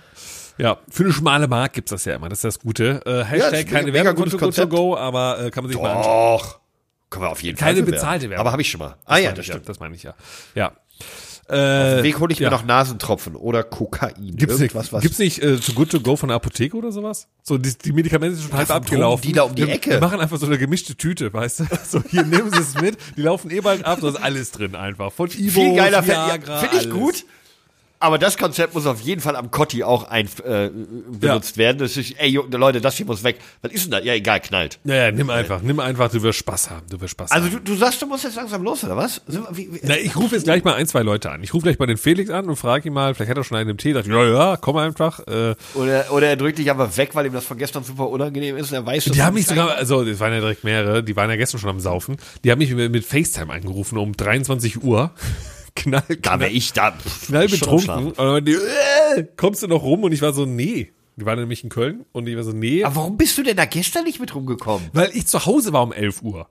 Ja, 0.59 0.79
für 0.91 1.05
eine 1.05 1.13
schmale 1.13 1.49
Mark 1.49 1.73
gibt's 1.73 1.91
das 1.91 2.05
ja 2.05 2.15
immer, 2.15 2.29
das 2.29 2.39
ist 2.41 2.45
das 2.45 2.59
Gute. 2.61 3.01
Äh, 3.07 3.25
Hashtag 3.25 3.51
das 3.51 3.61
ist 3.61 3.69
keine 3.71 3.93
Werbung 3.95 4.15
gutes 4.15 4.33
to, 4.33 4.39
go 4.39 4.51
to 4.51 4.69
go, 4.69 4.97
aber 4.97 5.47
äh, 5.47 5.51
kann 5.51 5.65
man 5.65 5.73
sich 5.73 5.81
mal 5.81 5.97
anschauen. 5.97 6.39
Doch. 6.39 6.61
Können 7.09 7.25
wir 7.25 7.31
auf 7.31 7.43
jeden 7.43 7.59
Keine 7.59 7.77
Fall. 7.77 7.83
bewerben. 7.83 7.97
bezahlte 8.03 8.31
Werbung. 8.31 8.41
Aber 8.43 8.53
habe 8.53 8.63
ich 8.63 8.71
schon 8.71 8.79
mal. 8.79 8.95
Ah 9.05 9.17
ja, 9.17 9.25
meine 9.31 9.37
das 9.39 9.47
stimmt. 9.47 9.69
das 9.69 9.81
meine 9.81 9.95
ich 9.97 10.03
ja. 10.05 10.15
Ja. 10.55 10.73
Auf 11.51 11.57
Äh, 11.57 11.97
dem 11.97 12.03
Weg 12.05 12.21
hole 12.21 12.33
ich 12.33 12.39
ja. 12.39 12.49
mir 12.49 12.57
noch 12.57 12.65
Nasentropfen 12.65 13.35
oder 13.37 13.63
Kokain. 13.65 14.15
Gibt's 14.37 14.59
nicht, 14.59 14.73
Irgendwas, 14.73 14.93
was 14.93 15.03
gibt's 15.03 15.19
nicht 15.19 15.43
äh, 15.43 15.57
Too 15.57 15.73
Good 15.73 15.91
To 15.91 16.01
Go 16.01 16.17
von 16.17 16.29
der 16.29 16.37
Apotheke 16.37 16.77
oder 16.77 16.93
sowas? 16.93 17.27
So, 17.43 17.59
die, 17.59 17.77
die 17.77 17.93
Medikamente 17.93 18.37
sind 18.37 18.49
schon 18.49 18.57
halb 18.59 18.71
abgelaufen. 18.71 19.23
Die 19.27 19.33
da 19.33 19.43
um 19.43 19.55
die 19.55 19.67
wir, 19.67 19.75
Ecke. 19.75 19.91
Wir 19.91 20.01
machen 20.01 20.21
einfach 20.21 20.39
so 20.39 20.47
eine 20.47 20.59
gemischte 20.59 20.97
Tüte, 20.97 21.33
weißt 21.33 21.61
du? 21.61 21.65
So, 21.89 22.03
hier 22.09 22.23
nehmen 22.25 22.51
Sie 22.53 22.59
es 22.61 22.75
mit, 22.81 22.97
die 23.17 23.23
laufen 23.23 23.51
eh 23.51 23.61
bald 23.61 23.85
ab, 23.85 23.99
da 24.01 24.09
ist 24.09 24.23
alles 24.23 24.53
drin 24.53 24.75
einfach. 24.77 25.13
Von 25.13 25.29
Ivo, 25.31 25.61
viel 25.61 25.75
geiler 25.77 26.03
Fan. 26.03 26.15
Ja, 26.15 26.27
Viagra, 26.29 26.59
Finde 26.59 26.77
ich 26.79 26.91
gut. 26.91 27.25
Aber 28.03 28.17
das 28.17 28.39
Konzept 28.39 28.75
muss 28.75 28.87
auf 28.87 29.01
jeden 29.03 29.21
Fall 29.21 29.37
am 29.37 29.51
Kotti 29.51 29.85
auch 29.85 30.05
ein, 30.05 30.27
äh, 30.45 30.71
benutzt 31.11 31.59
werden. 31.59 31.77
Das 31.79 31.99
ist, 31.99 32.15
ey, 32.19 32.41
Leute, 32.51 32.81
das 32.81 32.97
hier 32.97 33.05
muss 33.05 33.23
weg. 33.25 33.37
Was 33.61 33.73
ist 33.73 33.85
denn 33.85 33.91
da? 33.91 34.01
Ja, 34.01 34.15
egal, 34.15 34.41
knallt. 34.41 34.79
Ja, 34.85 34.95
ja, 34.95 35.13
nimm 35.13 35.29
einfach, 35.29 35.61
nimm 35.61 35.79
einfach, 35.81 36.11
du 36.11 36.23
wirst 36.23 36.39
Spaß 36.39 36.71
haben, 36.71 36.87
du 36.89 36.99
wirst 36.99 37.11
Spaß 37.11 37.31
Also 37.31 37.49
haben. 37.49 37.63
du, 37.63 37.73
du 37.73 37.77
sagst, 37.77 38.01
du 38.01 38.07
musst 38.07 38.25
jetzt 38.25 38.37
langsam 38.37 38.63
los, 38.63 38.83
oder 38.85 38.97
was? 38.97 39.21
Wie, 39.53 39.71
wie, 39.75 39.81
Na, 39.83 39.99
ich 39.99 40.17
rufe 40.17 40.35
jetzt 40.35 40.45
gleich 40.45 40.65
mal 40.65 40.75
ein, 40.77 40.87
zwei 40.87 41.03
Leute 41.03 41.31
an. 41.31 41.43
Ich 41.43 41.53
rufe 41.53 41.65
gleich 41.65 41.79
mal 41.79 41.85
den 41.85 41.99
Felix 41.99 42.31
an 42.31 42.49
und 42.49 42.57
frage 42.57 42.89
ihn 42.89 42.95
mal, 42.95 43.15
vielleicht 43.15 43.31
hat 43.31 43.37
er 43.37 43.45
schon 43.45 43.59
einen 43.59 43.69
im 43.69 43.77
Tee, 43.77 43.93
sagt, 43.93 44.07
ja, 44.07 44.25
ja, 44.25 44.57
komm 44.57 44.79
einfach. 44.79 45.21
Äh, 45.27 45.55
oder, 45.75 46.11
oder 46.11 46.27
er 46.27 46.37
drückt 46.37 46.57
dich 46.57 46.71
einfach 46.71 46.97
weg, 46.97 47.11
weil 47.13 47.27
ihm 47.27 47.35
das 47.35 47.45
von 47.45 47.59
gestern 47.59 47.85
super 47.85 48.09
unangenehm 48.09 48.57
ist. 48.57 48.71
Und 48.71 48.77
er 48.77 48.87
weiß, 48.87 49.05
dass 49.05 49.13
die 49.13 49.23
haben 49.23 49.35
mich 49.35 49.47
sogar, 49.47 49.75
also 49.77 50.03
es 50.05 50.19
waren 50.21 50.33
ja 50.33 50.41
direkt 50.41 50.65
mehrere, 50.65 51.03
die 51.05 51.15
waren 51.17 51.29
ja 51.29 51.37
gestern 51.37 51.61
schon 51.61 51.69
am 51.69 51.81
Saufen. 51.81 52.17
Die 52.45 52.51
haben 52.51 52.61
mich 52.61 52.75
mit, 52.75 52.91
mit 52.91 53.05
FaceTime 53.05 53.53
angerufen 53.53 53.99
um 53.99 54.17
23 54.17 54.83
Uhr. 54.83 55.11
Knall, 55.83 56.03
Da 56.09 56.14
knall, 56.16 56.41
wäre 56.41 56.51
ich 56.51 56.72
da. 56.72 56.93
pff, 56.93 57.26
knall 57.28 57.49
schon 57.49 57.68
am 57.68 57.76
betrunken. 57.76 58.14
Schlafen. 58.14 58.37
Und 58.37 58.45
die, 58.49 58.53
äh, 59.16 59.24
kommst 59.37 59.62
du 59.62 59.66
noch 59.68 59.83
rum? 59.83 60.05
Und 60.05 60.12
ich 60.12 60.22
war 60.22 60.33
so, 60.33 60.45
nee. 60.47 60.93
Die 61.16 61.26
waren 61.26 61.39
nämlich 61.39 61.62
in 61.64 61.70
Köln 61.70 62.05
und 62.12 62.26
ich 62.28 62.37
war 62.37 62.45
so, 62.45 62.53
nee. 62.53 62.83
Aber 62.85 62.97
warum 62.97 63.16
bist 63.16 63.37
du 63.37 63.43
denn 63.43 63.57
da 63.57 63.64
gestern 63.66 64.05
nicht 64.05 64.20
mit 64.20 64.35
rumgekommen? 64.35 64.89
weil 64.93 65.11
ich 65.12 65.26
zu 65.26 65.45
Hause 65.45 65.72
war 65.72 65.83
um 65.83 65.93
11 65.93 66.22
Uhr. 66.22 66.49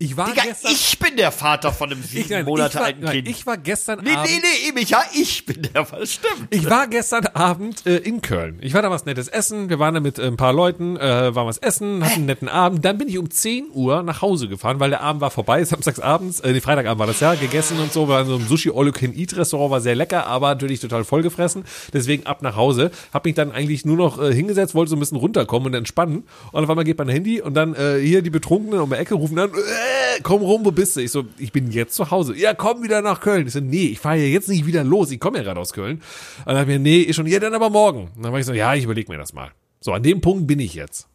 Ich 0.00 0.16
war 0.16 0.30
Digga, 0.30 0.42
gestern. 0.44 0.70
ich 0.70 0.96
bin 1.00 1.16
der 1.16 1.32
Vater 1.32 1.72
von 1.72 1.90
einem 1.90 2.04
sieben 2.04 2.22
ich, 2.22 2.30
nein, 2.30 2.44
Monate 2.44 2.76
war, 2.76 2.84
alten 2.84 3.00
nein, 3.02 3.14
Kind. 3.14 3.28
ich 3.28 3.44
war 3.46 3.56
gestern 3.56 3.98
nee, 4.04 4.12
Abend. 4.12 4.30
nee, 4.30 4.40
nee, 4.66 4.72
Micha, 4.72 5.02
ich 5.12 5.44
bin 5.44 5.62
der 5.74 5.84
Fall. 5.84 6.06
Stimmt. 6.06 6.46
Ich 6.50 6.70
war 6.70 6.86
gestern 6.86 7.26
Abend 7.34 7.84
äh, 7.84 7.96
in 7.96 8.22
Köln. 8.22 8.60
Ich 8.60 8.74
war 8.74 8.82
da 8.82 8.92
was 8.92 9.06
Nettes 9.06 9.26
essen. 9.26 9.68
Wir 9.68 9.80
waren 9.80 9.94
da 9.94 9.98
mit 9.98 10.20
äh, 10.20 10.28
ein 10.28 10.36
paar 10.36 10.52
Leuten, 10.52 10.96
äh, 10.98 11.34
waren 11.34 11.48
was 11.48 11.58
essen, 11.58 12.04
hatten 12.04 12.14
einen 12.14 12.26
netten 12.26 12.48
Abend. 12.48 12.84
Dann 12.84 12.96
bin 12.96 13.08
ich 13.08 13.18
um 13.18 13.28
10 13.28 13.70
Uhr 13.72 14.04
nach 14.04 14.22
Hause 14.22 14.46
gefahren, 14.46 14.78
weil 14.78 14.90
der 14.90 15.00
Abend 15.00 15.20
war 15.20 15.32
vorbei. 15.32 15.64
Samstagsabends, 15.64 16.38
äh, 16.38 16.52
nee, 16.52 16.60
Freitagabend 16.60 17.00
war 17.00 17.08
das 17.08 17.18
ja, 17.18 17.34
gegessen 17.34 17.80
und 17.80 17.92
so. 17.92 18.06
Wir 18.06 18.14
waren 18.14 18.22
in 18.26 18.28
so 18.28 18.36
einem 18.36 18.46
Sushi 18.46 18.70
All 18.70 18.86
You 18.86 18.92
Can 18.92 19.18
Eat 19.18 19.36
Restaurant, 19.36 19.72
war 19.72 19.80
sehr 19.80 19.96
lecker, 19.96 20.28
aber 20.28 20.50
natürlich 20.50 20.78
total 20.78 21.02
vollgefressen. 21.02 21.64
Deswegen 21.92 22.24
ab 22.24 22.40
nach 22.42 22.54
Hause. 22.54 22.92
Hab 23.12 23.24
mich 23.24 23.34
dann 23.34 23.50
eigentlich 23.50 23.84
nur 23.84 23.96
noch 23.96 24.22
äh, 24.22 24.32
hingesetzt, 24.32 24.76
wollte 24.76 24.90
so 24.90 24.96
ein 24.96 25.00
bisschen 25.00 25.18
runterkommen 25.18 25.66
und 25.66 25.74
entspannen. 25.74 26.22
Und 26.52 26.62
auf 26.62 26.70
einmal 26.70 26.84
geht 26.84 26.98
mein 26.98 27.08
Handy 27.08 27.40
und 27.40 27.54
dann 27.54 27.74
äh, 27.74 27.98
hier 27.98 28.22
die 28.22 28.30
Betrunkenen 28.30 28.78
um 28.78 28.90
die 28.90 28.96
Ecke 28.96 29.16
rufen 29.16 29.34
dann, 29.34 29.50
äh, 29.50 29.87
komm 30.22 30.42
rum, 30.42 30.64
wo 30.64 30.70
bist 30.70 30.96
du? 30.96 31.00
Ich 31.00 31.10
so, 31.10 31.26
ich 31.38 31.52
bin 31.52 31.70
jetzt 31.70 31.94
zu 31.94 32.10
Hause. 32.10 32.36
Ja, 32.36 32.54
komm 32.54 32.82
wieder 32.82 33.02
nach 33.02 33.20
Köln. 33.20 33.46
Ich 33.46 33.52
so, 33.52 33.60
nee, 33.60 33.86
ich 33.86 34.00
fahre 34.00 34.16
ja 34.16 34.26
jetzt 34.26 34.48
nicht 34.48 34.66
wieder 34.66 34.84
los. 34.84 35.10
Ich 35.10 35.20
komme 35.20 35.38
ja 35.38 35.44
gerade 35.44 35.60
aus 35.60 35.72
Köln. 35.72 35.98
Und 36.38 36.46
dann 36.46 36.56
hab 36.56 36.62
ich 36.62 36.68
mir, 36.68 36.78
nee, 36.78 37.00
ist 37.00 37.16
schon, 37.16 37.26
ja, 37.26 37.38
dann 37.38 37.54
aber 37.54 37.70
morgen. 37.70 38.10
Und 38.16 38.22
dann 38.22 38.32
war 38.32 38.40
ich 38.40 38.46
so, 38.46 38.52
ja, 38.52 38.74
ich 38.74 38.84
überlege 38.84 39.10
mir 39.10 39.18
das 39.18 39.32
mal. 39.32 39.52
So, 39.80 39.92
an 39.92 40.02
dem 40.02 40.20
Punkt 40.20 40.46
bin 40.46 40.60
ich 40.60 40.74
jetzt. 40.74 41.06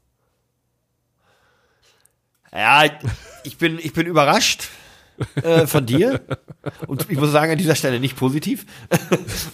Ja, 2.52 2.84
ich 3.44 3.58
bin, 3.58 3.80
ich 3.80 3.94
bin 3.94 4.06
überrascht 4.06 4.70
äh, 5.42 5.66
von 5.68 5.86
dir. 5.86 6.22
Und 6.88 7.10
ich 7.10 7.18
muss 7.18 7.32
sagen, 7.32 7.52
an 7.52 7.58
dieser 7.58 7.76
Stelle 7.76 8.00
nicht 8.00 8.16
positiv. 8.16 8.66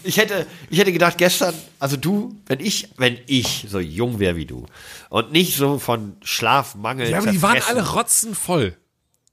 Ich 0.04 0.18
hätte, 0.18 0.46
ich 0.70 0.80
hätte 0.80 0.92
gedacht, 0.92 1.18
gestern, 1.18 1.54
also 1.80 1.98
du, 1.98 2.36
wenn 2.46 2.60
ich, 2.60 2.90
wenn 2.98 3.18
ich 3.26 3.66
so 3.70 3.80
jung 3.80 4.20
wäre 4.20 4.36
wie 4.36 4.46
du 4.46 4.66
und 5.10 5.32
nicht 5.32 5.56
so 5.56 5.80
von 5.80 6.18
Schlafmangel. 6.24 7.10
Ja, 7.10 7.20
aber 7.20 7.32
die 7.32 7.42
waren 7.42 7.62
alle 7.68 7.94
rotzenvoll. 7.94 8.76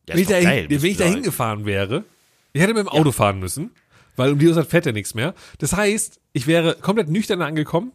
Ja, 0.08 0.14
wenn 0.14 0.22
ich, 0.22 0.28
doch 0.28 0.34
da, 0.34 0.42
geil, 0.42 0.66
wenn 0.68 0.84
ich 0.84 0.96
da 0.96 1.04
hingefahren 1.04 1.66
wäre, 1.66 2.04
ich 2.52 2.62
hätte 2.62 2.74
mit 2.74 2.82
dem 2.86 2.88
Auto 2.88 3.12
fahren 3.12 3.38
müssen, 3.40 3.70
weil 4.16 4.32
um 4.32 4.38
die 4.38 4.46
Uhrzeit 4.48 4.66
fährt 4.66 4.86
ja 4.86 4.92
nichts 4.92 5.14
mehr. 5.14 5.34
Das 5.58 5.72
heißt, 5.74 6.20
ich 6.32 6.46
wäre 6.46 6.74
komplett 6.76 7.08
nüchtern 7.08 7.42
angekommen 7.42 7.92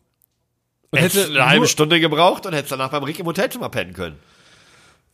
und 0.91 0.99
Hättest 0.99 1.29
hätte 1.29 1.39
eine 1.39 1.49
halbe 1.49 1.67
Stunde 1.67 1.99
gebraucht 1.99 2.45
und 2.45 2.53
hättest 2.53 2.71
danach 2.73 2.91
beim 2.91 3.03
Rick 3.03 3.19
im 3.19 3.25
Hotelzimmer 3.25 3.69
pennen 3.69 3.93
können. 3.93 4.17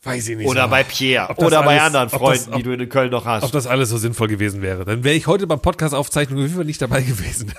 weiß 0.02 0.28
ich 0.28 0.36
nicht. 0.36 0.46
Oder 0.48 0.64
so. 0.64 0.70
bei 0.70 0.84
Pierre. 0.84 1.34
Oder 1.36 1.62
bei 1.62 1.72
alles- 1.80 1.82
anderen 1.82 2.06
ob 2.06 2.10
das- 2.12 2.20
Freunden, 2.20 2.50
ob- 2.52 2.56
die 2.58 2.62
du 2.64 2.72
in 2.72 2.88
Köln 2.88 3.10
noch 3.10 3.24
hast. 3.24 3.44
ob 3.44 3.52
das 3.52 3.66
alles 3.66 3.90
so 3.90 3.98
sinnvoll 3.98 4.28
gewesen 4.28 4.60
wäre. 4.62 4.84
Dann 4.84 5.02
wäre 5.04 5.14
ich 5.16 5.26
heute 5.26 5.46
beim 5.46 5.60
Podcast 5.60 5.94
aufzeichnen 5.94 6.38
auf 6.38 6.42
jeden 6.44 6.56
Fall 6.56 6.64
nicht 6.64 6.80
dabei 6.82 7.02
gewesen. 7.02 7.52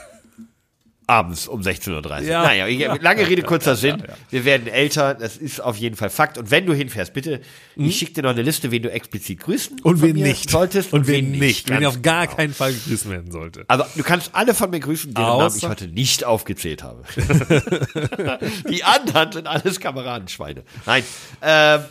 Abends 1.10 1.47
um 1.47 1.62
16.30 1.62 2.05
Uhr. 2.05 2.20
Ja. 2.22 2.43
Naja, 2.43 2.68
ich- 2.68 3.01
lange 3.01 3.28
Rede, 3.28 3.41
kurzer 3.41 3.76
Sinn. 3.76 4.03
Wir 4.30 4.45
werden 4.45 4.68
älter, 4.68 5.16
das 5.16 5.38
ist 5.38 5.60
auf 5.60 5.76
jeden 5.78 5.95
Fall 5.95 6.10
Fakt. 6.10 6.38
Und 6.38 6.51
wenn 6.51 6.66
du 6.66 6.74
hinfährst, 6.74 7.14
bitte, 7.14 7.41
ich 7.76 7.97
schicke 7.97 8.14
dir 8.14 8.22
noch 8.24 8.30
eine 8.30 8.43
Liste, 8.43 8.70
wen 8.72 8.84
du 8.84 8.91
explizit 8.91 9.39
grüßen 9.41 9.78
Hm? 9.78 9.84
Und 9.86 10.01
wen 10.01 10.16
nicht. 10.16 10.49
solltest. 10.49 10.93
Und 10.93 11.07
wen 11.07 11.32
nicht. 11.32 11.70
Wen 11.70 11.86
auf 11.86 12.01
gar 12.01 12.26
genau. 12.28 12.36
keinen 12.38 12.53
Fall 12.53 12.74
gegrüßt 12.74 13.10
werden 13.10 13.32
sollte. 13.32 13.66
Also 13.68 13.86
du 13.95 14.03
kannst 14.03 14.30
alle 14.34 14.53
von 14.53 14.70
mir 14.70 14.80
grüßen, 14.80 15.14
deren 15.14 15.38
Namen 15.39 15.57
ich 15.57 15.64
Außer- 15.64 15.70
heute 15.70 15.88
nicht 15.88 16.24
aufgezählt 16.24 16.84
habe. 16.84 17.03
Die 18.70 18.84
anderen 18.84 19.32
sind 19.32 19.47
alles 19.47 19.80
Kameradenschweine. 19.80 20.64
Nein, 20.86 21.03
ähm, 21.41 21.82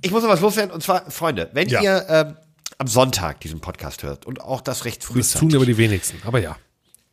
ich 0.00 0.10
muss 0.10 0.22
noch 0.22 0.30
was 0.30 0.40
loswerden. 0.40 0.70
Und 0.72 0.82
zwar, 0.82 1.10
Freunde, 1.10 1.50
wenn 1.52 1.68
Ja. 1.68 1.82
ihr 1.82 2.06
ähm, 2.08 2.36
am 2.78 2.86
Sonntag 2.86 3.40
diesen 3.40 3.60
Podcast 3.60 4.02
hört 4.02 4.26
und 4.26 4.40
auch 4.40 4.60
das 4.60 4.84
recht 4.84 5.04
früh 5.04 5.18
Das 5.18 5.32
tun 5.32 5.54
aber 5.54 5.66
die 5.66 5.76
wenigsten. 5.76 6.20
Aber 6.26 6.40
ja. 6.40 6.56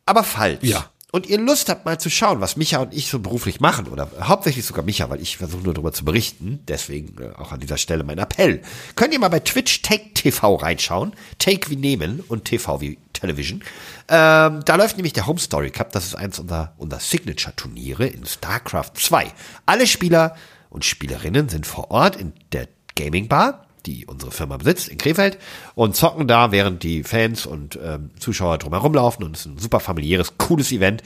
aber 0.06 0.24
falls. 0.24 0.58
Ja. 0.62 0.90
Und 1.14 1.26
ihr 1.26 1.38
Lust 1.38 1.68
habt, 1.68 1.84
mal 1.84 2.00
zu 2.00 2.08
schauen, 2.08 2.40
was 2.40 2.56
Micha 2.56 2.78
und 2.78 2.94
ich 2.94 3.08
so 3.08 3.18
beruflich 3.18 3.60
machen, 3.60 3.86
oder 3.86 4.08
hauptsächlich 4.22 4.64
sogar 4.64 4.82
Micha, 4.82 5.10
weil 5.10 5.20
ich 5.20 5.36
versuche 5.36 5.62
nur 5.62 5.74
darüber 5.74 5.92
zu 5.92 6.06
berichten, 6.06 6.60
deswegen 6.68 7.22
äh, 7.22 7.34
auch 7.36 7.52
an 7.52 7.60
dieser 7.60 7.76
Stelle 7.76 8.02
mein 8.02 8.16
Appell. 8.16 8.62
Könnt 8.96 9.12
ihr 9.12 9.20
mal 9.20 9.28
bei 9.28 9.40
Twitch 9.40 9.82
Take 9.82 10.14
TV 10.14 10.54
reinschauen. 10.54 11.12
Take 11.38 11.68
wie 11.68 11.76
nehmen 11.76 12.24
und 12.26 12.46
TV 12.46 12.80
wie 12.80 12.96
Television. 13.12 13.62
Ähm, 14.08 14.62
da 14.64 14.74
läuft 14.76 14.96
nämlich 14.96 15.12
der 15.12 15.26
Home 15.26 15.38
Story 15.38 15.70
Cup, 15.70 15.92
das 15.92 16.06
ist 16.06 16.14
eins 16.14 16.38
unserer, 16.38 16.72
unserer 16.78 17.00
Signature-Turniere 17.00 18.06
in 18.06 18.24
StarCraft 18.24 18.92
2. 18.94 19.30
Alle 19.66 19.86
Spieler 19.86 20.34
und 20.70 20.86
Spielerinnen 20.86 21.50
sind 21.50 21.66
vor 21.66 21.90
Ort 21.90 22.16
in 22.16 22.32
der 22.52 22.68
Gaming 22.96 23.28
Bar 23.28 23.66
die 23.86 24.06
unsere 24.06 24.30
Firma 24.30 24.56
besitzt, 24.56 24.88
in 24.88 24.98
Krefeld 24.98 25.38
und 25.74 25.96
zocken 25.96 26.28
da, 26.28 26.52
während 26.52 26.82
die 26.82 27.02
Fans 27.04 27.46
und 27.46 27.78
ähm, 27.82 28.10
Zuschauer 28.18 28.58
drumherum 28.58 28.94
laufen 28.94 29.24
und 29.24 29.36
es 29.36 29.46
ist 29.46 29.46
ein 29.46 29.58
super 29.58 29.80
familiäres, 29.80 30.38
cooles 30.38 30.72
Event. 30.72 31.02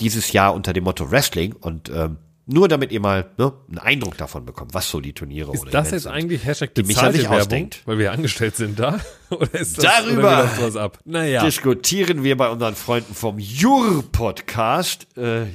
Dieses 0.00 0.32
Jahr 0.32 0.54
unter 0.54 0.72
dem 0.72 0.84
Motto 0.84 1.10
Wrestling 1.10 1.52
und 1.52 1.90
ähm, 1.90 2.16
nur 2.46 2.66
damit 2.66 2.90
ihr 2.90 3.00
mal 3.00 3.30
ne, 3.38 3.52
einen 3.68 3.78
Eindruck 3.78 4.16
davon 4.18 4.44
bekommt, 4.44 4.74
was 4.74 4.90
so 4.90 5.00
die 5.00 5.12
Turniere 5.12 5.52
Ist 5.52 5.60
oder 5.62 5.70
das 5.70 5.88
Events 5.88 5.90
jetzt 5.92 6.02
sind. 6.04 6.12
eigentlich 6.12 6.44
Hashtag 6.44 6.74
die 6.74 6.82
Micha 6.82 7.00
bezahlte 7.00 7.18
sich 7.18 7.24
Werbung, 7.26 7.40
ausdenkt. 7.40 7.82
weil 7.84 7.98
wir 7.98 8.12
angestellt 8.12 8.56
sind 8.56 8.78
da? 8.78 8.98
Oder 9.30 9.54
ist 9.54 9.78
das, 9.78 9.84
Darüber 9.84 10.28
oder 10.40 10.48
sowas 10.48 10.76
ab? 10.76 10.98
Naja. 11.04 11.44
Diskutieren 11.44 12.24
wir 12.24 12.36
bei 12.36 12.50
unseren 12.50 12.74
Freunden 12.74 13.14
vom 13.14 13.38
Jur-Podcast. 13.38 15.06
Äh, 15.16 15.46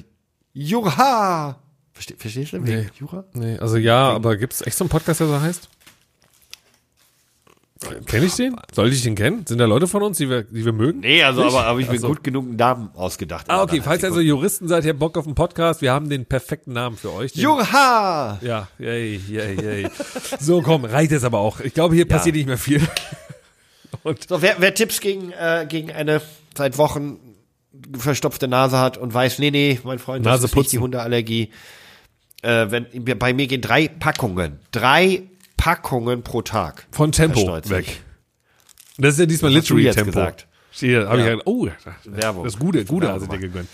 Jurha! 0.53 1.59
Verste 1.93 2.15
verstehst 2.17 2.53
du? 2.53 2.59
Nee. 2.59 2.87
Jura? 2.99 3.25
Nee, 3.33 3.57
also 3.57 3.77
ja, 3.77 4.09
aber 4.11 4.37
gibt 4.37 4.53
es 4.53 4.65
echt 4.65 4.77
so 4.77 4.83
einen 4.83 4.89
Podcast, 4.89 5.19
der 5.19 5.27
so 5.27 5.41
heißt? 5.41 5.69
Kenne 8.05 8.25
ich 8.25 8.35
den? 8.35 8.55
Sollte 8.73 8.95
ich 8.95 9.03
den 9.03 9.15
kennen? 9.15 9.45
Sind 9.45 9.59
da 9.59 9.65
Leute 9.65 9.87
von 9.87 10.01
uns, 10.01 10.17
die 10.17 10.29
wir, 10.29 10.43
die 10.43 10.65
wir 10.65 10.73
mögen? 10.73 11.01
Nee, 11.01 11.23
also 11.23 11.43
aber 11.43 11.65
habe 11.65 11.81
ich 11.81 11.87
mir 11.87 11.95
Ach 11.97 12.01
so. 12.01 12.07
gut 12.07 12.23
genug 12.23 12.45
einen 12.45 12.55
Namen 12.55 12.89
ausgedacht. 12.95 13.45
Ah, 13.49 13.61
okay, 13.61 13.81
falls 13.83 14.01
ihr 14.03 14.09
also 14.09 14.19
Juristen 14.19 14.67
seid, 14.67 14.83
ihr 14.85 14.89
habt 14.91 14.99
Bock 14.99 15.17
auf 15.17 15.25
einen 15.25 15.35
Podcast, 15.35 15.81
wir 15.81 15.91
haben 15.91 16.09
den 16.09 16.25
perfekten 16.25 16.73
Namen 16.73 16.97
für 16.97 17.13
euch. 17.13 17.33
Den, 17.33 17.41
Jurha! 17.43 18.39
Ja, 18.41 18.67
yay, 18.79 19.21
yay, 19.29 19.55
yay. 19.61 19.87
So, 20.39 20.61
komm, 20.61 20.85
reicht 20.85 21.11
jetzt 21.11 21.23
aber 21.25 21.39
auch. 21.39 21.59
Ich 21.59 21.73
glaube, 21.73 21.95
hier 21.95 22.07
passiert 22.07 22.35
nicht 22.35 22.47
mehr 22.47 22.57
viel. 22.57 22.81
Und 24.03 24.27
So, 24.27 24.41
wer, 24.41 24.55
wer 24.59 24.73
Tipps 24.73 24.99
gegen, 24.99 25.31
äh, 25.31 25.65
gegen 25.69 25.91
eine 25.91 26.21
seit 26.57 26.77
Wochen 26.77 27.19
verstopfte 27.97 28.47
Nase 28.47 28.79
hat 28.79 28.97
und 28.97 29.13
weiß, 29.13 29.39
nee, 29.39 29.51
nee, 29.51 29.79
mein 29.83 29.99
Freund, 29.99 30.25
das 30.25 30.31
Nase 30.31 30.45
ist 30.45 30.51
nicht 30.51 30.55
putzen. 30.55 30.71
die 30.71 30.79
Hundeallergie. 30.79 31.51
Äh, 32.41 32.67
wenn, 32.71 32.85
bei 33.19 33.33
mir 33.33 33.47
gehen 33.47 33.61
drei 33.61 33.87
Packungen, 33.87 34.59
drei 34.71 35.23
Packungen 35.57 36.23
pro 36.23 36.41
Tag. 36.41 36.87
von 36.91 37.11
Tempo 37.11 37.59
weg. 37.69 38.01
Das 38.97 39.13
ist 39.15 39.19
ja 39.19 39.25
diesmal 39.25 39.51
du 39.51 39.57
literally 39.57 39.89
Tempo. 39.91 40.05
gesagt? 40.11 40.47
Hier, 40.71 41.07
hab 41.09 41.17
Ja. 41.17 41.25
ich 41.33 41.37
ja, 41.37 41.41
oh, 41.45 41.67
Werbung. 42.05 42.43
das 42.43 42.57
Gute, 42.57 42.85
Gute 42.85 43.11
hast 43.11 43.23
du 43.23 43.27
dir 43.27 43.39
gegönnt. 43.39 43.67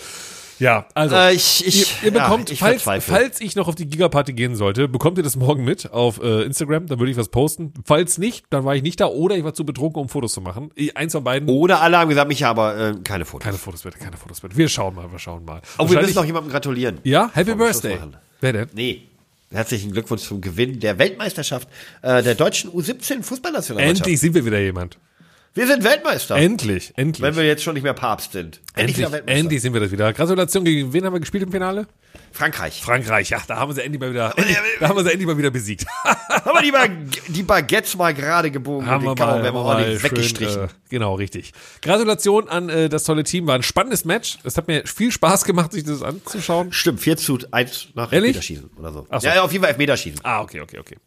Ja, 0.59 0.85
also, 0.93 1.15
Äh, 1.15 1.33
ich- 1.33 1.65
ich- 1.67 2.03
ihr, 2.03 2.11
ihr 2.11 2.17
ja, 2.17 2.23
bekommt, 2.23 2.49
ich 2.51 2.59
falls, 2.59 2.83
falls 2.83 3.41
ich 3.41 3.55
noch 3.55 3.67
auf 3.67 3.75
die 3.75 3.87
Gigaparty 3.87 4.33
gehen 4.33 4.55
sollte, 4.55 4.87
bekommt 4.87 5.17
ihr 5.17 5.23
das 5.23 5.35
morgen 5.35 5.63
mit 5.65 5.91
auf 5.91 6.21
äh, 6.21 6.43
Instagram, 6.43 6.85
dann 6.85 6.99
würde 6.99 7.11
ich 7.11 7.17
was 7.17 7.29
posten. 7.29 7.73
Falls 7.83 8.17
nicht, 8.19 8.45
dann 8.51 8.63
war 8.63 8.75
ich 8.75 8.83
nicht 8.83 8.99
da 9.01 9.07
oder 9.07 9.35
ich 9.35 9.43
war 9.43 9.53
zu 9.53 9.65
betrunken, 9.65 10.01
um 10.01 10.09
Fotos 10.09 10.31
zu 10.33 10.41
machen. 10.41 10.69
Ich- 10.75 10.95
Eins 10.95 11.11
von 11.13 11.23
beiden. 11.23 11.49
Oder 11.49 11.81
alle 11.81 11.97
haben 11.97 12.07
gesagt, 12.07 12.27
mich 12.29 12.45
aber 12.45 12.77
äh, 12.77 12.93
keine 13.03 13.25
Fotos. 13.25 13.43
Keine 13.43 13.57
Fotos 13.57 13.81
bitte, 13.81 13.97
keine 13.97 14.15
Fotos 14.15 14.39
bitte. 14.41 14.55
Wir 14.55 14.69
schauen 14.69 14.95
mal, 14.95 15.11
wir 15.11 15.19
schauen 15.19 15.43
mal. 15.43 15.61
Oh, 15.79 15.89
wir 15.89 15.99
müssen 15.99 16.15
noch 16.15 16.25
jemandem 16.25 16.51
gratulieren. 16.51 16.99
Ja, 17.03 17.29
Happy 17.33 17.55
Birthday. 17.55 17.97
Wer 18.39 18.53
denn? 18.53 18.69
Nee. 18.73 19.03
Herzlichen 19.53 19.91
Glückwunsch 19.91 20.23
zum 20.23 20.41
Gewinn 20.41 20.79
der 20.79 20.97
Weltmeisterschaft 20.97 21.69
äh, 22.01 22.23
der 22.23 22.35
deutschen 22.35 22.71
U17 22.71 23.21
Fußballnationalmannschaft. 23.21 24.07
Endlich 24.07 24.19
sind 24.19 24.33
wir 24.33 24.45
wieder 24.45 24.59
jemand. 24.59 24.97
Wir 25.55 25.67
sind 25.67 25.83
Weltmeister. 25.83 26.35
Endlich, 26.35 26.93
endlich. 26.95 27.21
wenn 27.21 27.35
wir 27.35 27.45
jetzt 27.45 27.61
schon 27.61 27.75
nicht 27.75 27.83
mehr 27.83 27.93
Papst 27.93 28.31
sind. 28.31 28.59
endlich, 28.73 28.97
Weltmeister. 28.97 29.27
endlich 29.27 29.61
sind 29.61 29.73
wir 29.73 29.81
das 29.81 29.91
wieder. 29.91 30.11
Gratulation, 30.11 30.65
gegen 30.65 30.93
wen 30.93 31.05
haben 31.05 31.13
wir 31.13 31.19
gespielt 31.19 31.43
im 31.43 31.51
Finale? 31.51 31.85
Frankreich. 32.31 32.81
Frankreich, 32.81 33.29
ja, 33.29 33.39
da 33.45 33.57
haben 33.57 33.69
wir 33.69 33.75
sie 33.75 33.83
endlich 33.83 34.01
mal 34.01 34.09
wieder, 34.09 34.35
endlich, 34.35 34.57
da 34.79 34.89
haben 34.89 34.95
wir 34.95 35.03
sie 35.03 35.11
endlich 35.11 35.27
mal 35.27 35.37
wieder 35.37 35.51
besiegt. 35.51 35.85
haben 36.03 36.55
wir 36.55 36.61
die, 36.63 36.71
Bag 36.71 36.91
die 37.27 37.43
Baguettes 37.43 37.95
mal 37.95 38.15
gerade 38.15 38.49
gebogen 38.49 38.87
haben 38.87 39.03
wir 39.03 39.11
und 39.11 39.19
den 39.19 39.27
haben 39.27 39.43
wir 39.43 39.53
ordentlich 39.53 40.01
schön, 40.01 40.11
weggestrichen. 40.11 40.63
äh, 40.63 40.67
genau, 40.89 41.13
richtig. 41.13 41.53
Gratulation 41.83 42.49
an 42.49 42.69
äh, 42.69 42.89
das 42.89 43.03
tolle 43.03 43.23
Team, 43.23 43.45
war 43.45 43.53
ein 43.53 43.61
spannendes 43.61 44.05
Match. 44.05 44.39
Es 44.43 44.57
hat 44.57 44.67
mir 44.67 44.87
viel 44.87 45.11
Spaß 45.11 45.45
gemacht, 45.45 45.71
sich 45.71 45.83
das 45.83 46.01
anzuschauen. 46.01 46.73
Stimmt, 46.73 46.99
4 46.99 47.17
zu 47.17 47.37
1 47.51 47.89
nach? 47.93 48.11
Elfmeterschießen 48.11 48.71
oder 48.79 48.91
so. 48.91 49.07
So. 49.11 49.27
Ja, 49.27 49.35
ja, 49.35 49.41
auf 49.43 49.51
jeden 49.51 49.63
Fall 49.63 49.69
Elfmeterschießen. 49.69 50.21
Ah, 50.23 50.41
okay, 50.41 50.61
okay, 50.61 50.79
okay. 50.79 50.97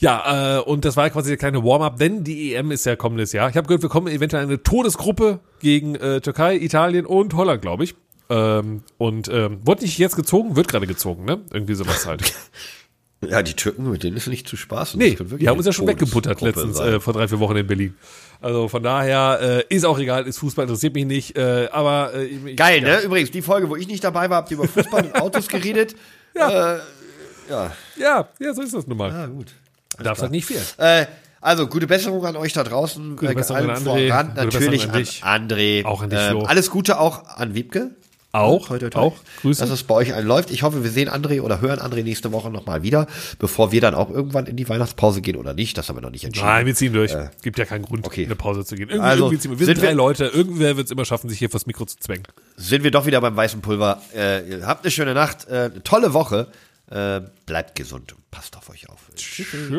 Ja, 0.00 0.58
äh, 0.58 0.60
und 0.60 0.84
das 0.84 0.96
war 0.96 1.10
quasi 1.10 1.30
der 1.30 1.38
kleine 1.38 1.64
Warm-up, 1.64 1.98
denn 1.98 2.22
die 2.22 2.54
EM 2.54 2.70
ist 2.70 2.86
ja 2.86 2.94
kommendes 2.94 3.32
Jahr. 3.32 3.50
Ich 3.50 3.56
habe 3.56 3.66
gehört, 3.66 3.82
wir 3.82 3.88
kommen 3.88 4.06
eventuell 4.06 4.44
in 4.44 4.48
eine 4.48 4.62
Todesgruppe 4.62 5.40
gegen 5.60 5.96
äh, 5.96 6.20
Türkei, 6.20 6.56
Italien 6.56 7.04
und 7.04 7.34
Holland, 7.34 7.62
glaube 7.62 7.84
ich. 7.84 7.96
Ähm, 8.30 8.82
und 8.96 9.28
ähm, 9.28 9.58
wurde 9.64 9.82
nicht 9.82 9.98
jetzt 9.98 10.14
gezogen, 10.14 10.54
wird 10.54 10.68
gerade 10.68 10.86
gezogen, 10.86 11.24
ne? 11.24 11.40
Irgendwie 11.52 11.74
sowas 11.74 12.06
halt. 12.06 12.32
Ja, 13.26 13.42
die 13.42 13.54
Türken, 13.54 13.90
mit 13.90 14.04
denen 14.04 14.16
ist 14.16 14.28
nicht 14.28 14.46
zu 14.46 14.56
spaßen. 14.56 14.96
Nee, 14.96 15.16
die 15.18 15.48
haben 15.48 15.56
uns 15.56 15.66
ja 15.66 15.72
schon 15.72 15.88
weggebuttert 15.88 16.40
letztens 16.40 16.78
äh, 16.78 17.00
vor 17.00 17.12
drei, 17.12 17.26
vier 17.26 17.40
Wochen 17.40 17.56
in 17.56 17.66
Berlin. 17.66 17.96
Also 18.40 18.68
von 18.68 18.80
daher 18.80 19.64
äh, 19.68 19.74
ist 19.74 19.84
auch 19.84 19.98
egal, 19.98 20.28
ist 20.28 20.38
Fußball, 20.38 20.66
interessiert 20.66 20.94
mich 20.94 21.04
nicht. 21.04 21.36
Äh, 21.36 21.68
aber 21.72 22.14
äh, 22.14 22.26
ich, 22.26 22.56
Geil, 22.56 22.80
ja. 22.80 22.98
ne? 22.98 23.00
Übrigens, 23.00 23.32
die 23.32 23.42
Folge, 23.42 23.68
wo 23.68 23.74
ich 23.74 23.88
nicht 23.88 24.04
dabei 24.04 24.30
war, 24.30 24.36
habt 24.36 24.52
ihr 24.52 24.58
über 24.58 24.68
Fußball 24.68 25.06
und 25.06 25.14
Autos 25.20 25.48
geredet. 25.48 25.96
Ja. 26.36 26.76
Äh, 26.76 26.78
ja. 27.50 27.72
Ja, 27.96 28.28
ja, 28.38 28.54
so 28.54 28.62
ist 28.62 28.72
das 28.72 28.86
nun 28.86 28.98
mal. 28.98 29.10
Ja, 29.10 29.26
gut. 29.26 29.52
Darf 30.02 30.20
halt 30.20 30.30
nicht 30.30 30.46
fehlen. 30.46 30.62
Äh, 30.78 31.06
also, 31.40 31.66
gute 31.68 31.86
Besserung 31.86 32.24
an 32.26 32.36
euch 32.36 32.52
da 32.52 32.64
draußen. 32.64 33.16
Gute 33.16 33.32
Äh, 33.32 33.34
Besserung 33.34 33.70
an 33.70 33.76
André. 33.76 34.08
voran 34.08 34.28
Gute 34.34 34.44
natürlich 34.44 34.84
an 34.84 34.90
an, 34.90 34.96
dich. 34.98 35.22
André. 35.24 35.84
Auch 35.84 36.02
an 36.02 36.10
dich, 36.10 36.18
Ähm, 36.18 36.30
Flo. 36.30 36.42
alles 36.44 36.70
Gute 36.70 36.98
auch 36.98 37.28
an 37.36 37.54
Wiebke. 37.54 37.90
Auch, 38.30 38.68
toi, 38.68 38.78
toi. 38.78 38.90
auch. 39.00 39.14
Grüße. 39.40 39.60
Dass 39.62 39.70
es 39.70 39.84
bei 39.84 39.94
euch 39.94 40.12
allen 40.14 40.26
läuft. 40.26 40.50
Ich 40.50 40.62
hoffe, 40.62 40.84
wir 40.84 40.90
sehen 40.90 41.08
André 41.08 41.40
oder 41.40 41.62
hören 41.62 41.78
André 41.78 42.02
nächste 42.04 42.30
Woche 42.30 42.50
nochmal 42.50 42.82
wieder, 42.82 43.06
bevor 43.38 43.72
wir 43.72 43.80
dann 43.80 43.94
auch 43.94 44.10
irgendwann 44.10 44.44
in 44.46 44.54
die 44.56 44.68
Weihnachtspause 44.68 45.22
gehen 45.22 45.36
oder 45.36 45.54
nicht. 45.54 45.78
Das 45.78 45.88
haben 45.88 45.96
wir 45.96 46.02
noch 46.02 46.10
nicht 46.10 46.24
entschieden. 46.24 46.46
Nein, 46.46 46.66
wir 46.66 46.74
ziehen 46.74 46.92
durch. 46.92 47.12
Gibt 47.42 47.58
ja 47.58 47.64
keinen 47.64 47.86
Grund, 47.86 48.04
okay. 48.06 48.26
eine 48.26 48.36
Pause 48.36 48.66
zu 48.66 48.76
gehen. 48.76 48.90
Irgendwie, 48.90 49.08
Also, 49.08 49.24
irgendwie 49.24 49.38
ziehen 49.40 49.50
wir. 49.52 49.58
wir 49.60 49.66
sind 49.66 49.76
sind 49.76 49.84
drei 49.84 49.90
wir- 49.92 49.96
Leute. 49.96 50.26
Irgendwer 50.26 50.76
wird 50.76 50.86
es 50.86 50.90
immer 50.90 51.06
schaffen, 51.06 51.30
sich 51.30 51.38
hier 51.38 51.48
vors 51.48 51.64
Mikro 51.66 51.86
zu 51.86 51.96
zwängen. 51.98 52.24
Sind 52.56 52.84
wir 52.84 52.90
doch 52.90 53.06
wieder 53.06 53.20
beim 53.22 53.34
weißen 53.34 53.62
Pulver. 53.62 54.02
Äh, 54.14 54.60
habt 54.62 54.84
eine 54.84 54.90
schöne 54.90 55.14
Nacht, 55.14 55.48
äh, 55.48 55.70
eine 55.72 55.82
tolle 55.82 56.12
Woche. 56.12 56.48
Äh, 56.90 57.20
bleibt 57.44 57.74
gesund 57.74 58.12
und 58.14 58.30
passt 58.30 58.56
auf 58.56 58.70
euch 58.70 58.88
auf. 58.88 59.10
Tschüss. 59.14 59.70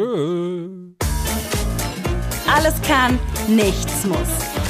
Alles 2.48 2.82
kann, 2.84 3.20
nichts 3.48 4.06
muss. 4.06 4.18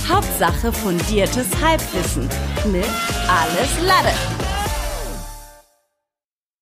Hauptsache 0.07 0.71
fundiertes 0.71 1.47
Halbwissen 1.61 2.29
mit 2.71 2.85
Alles 3.27 3.81
Lade. 3.85 4.48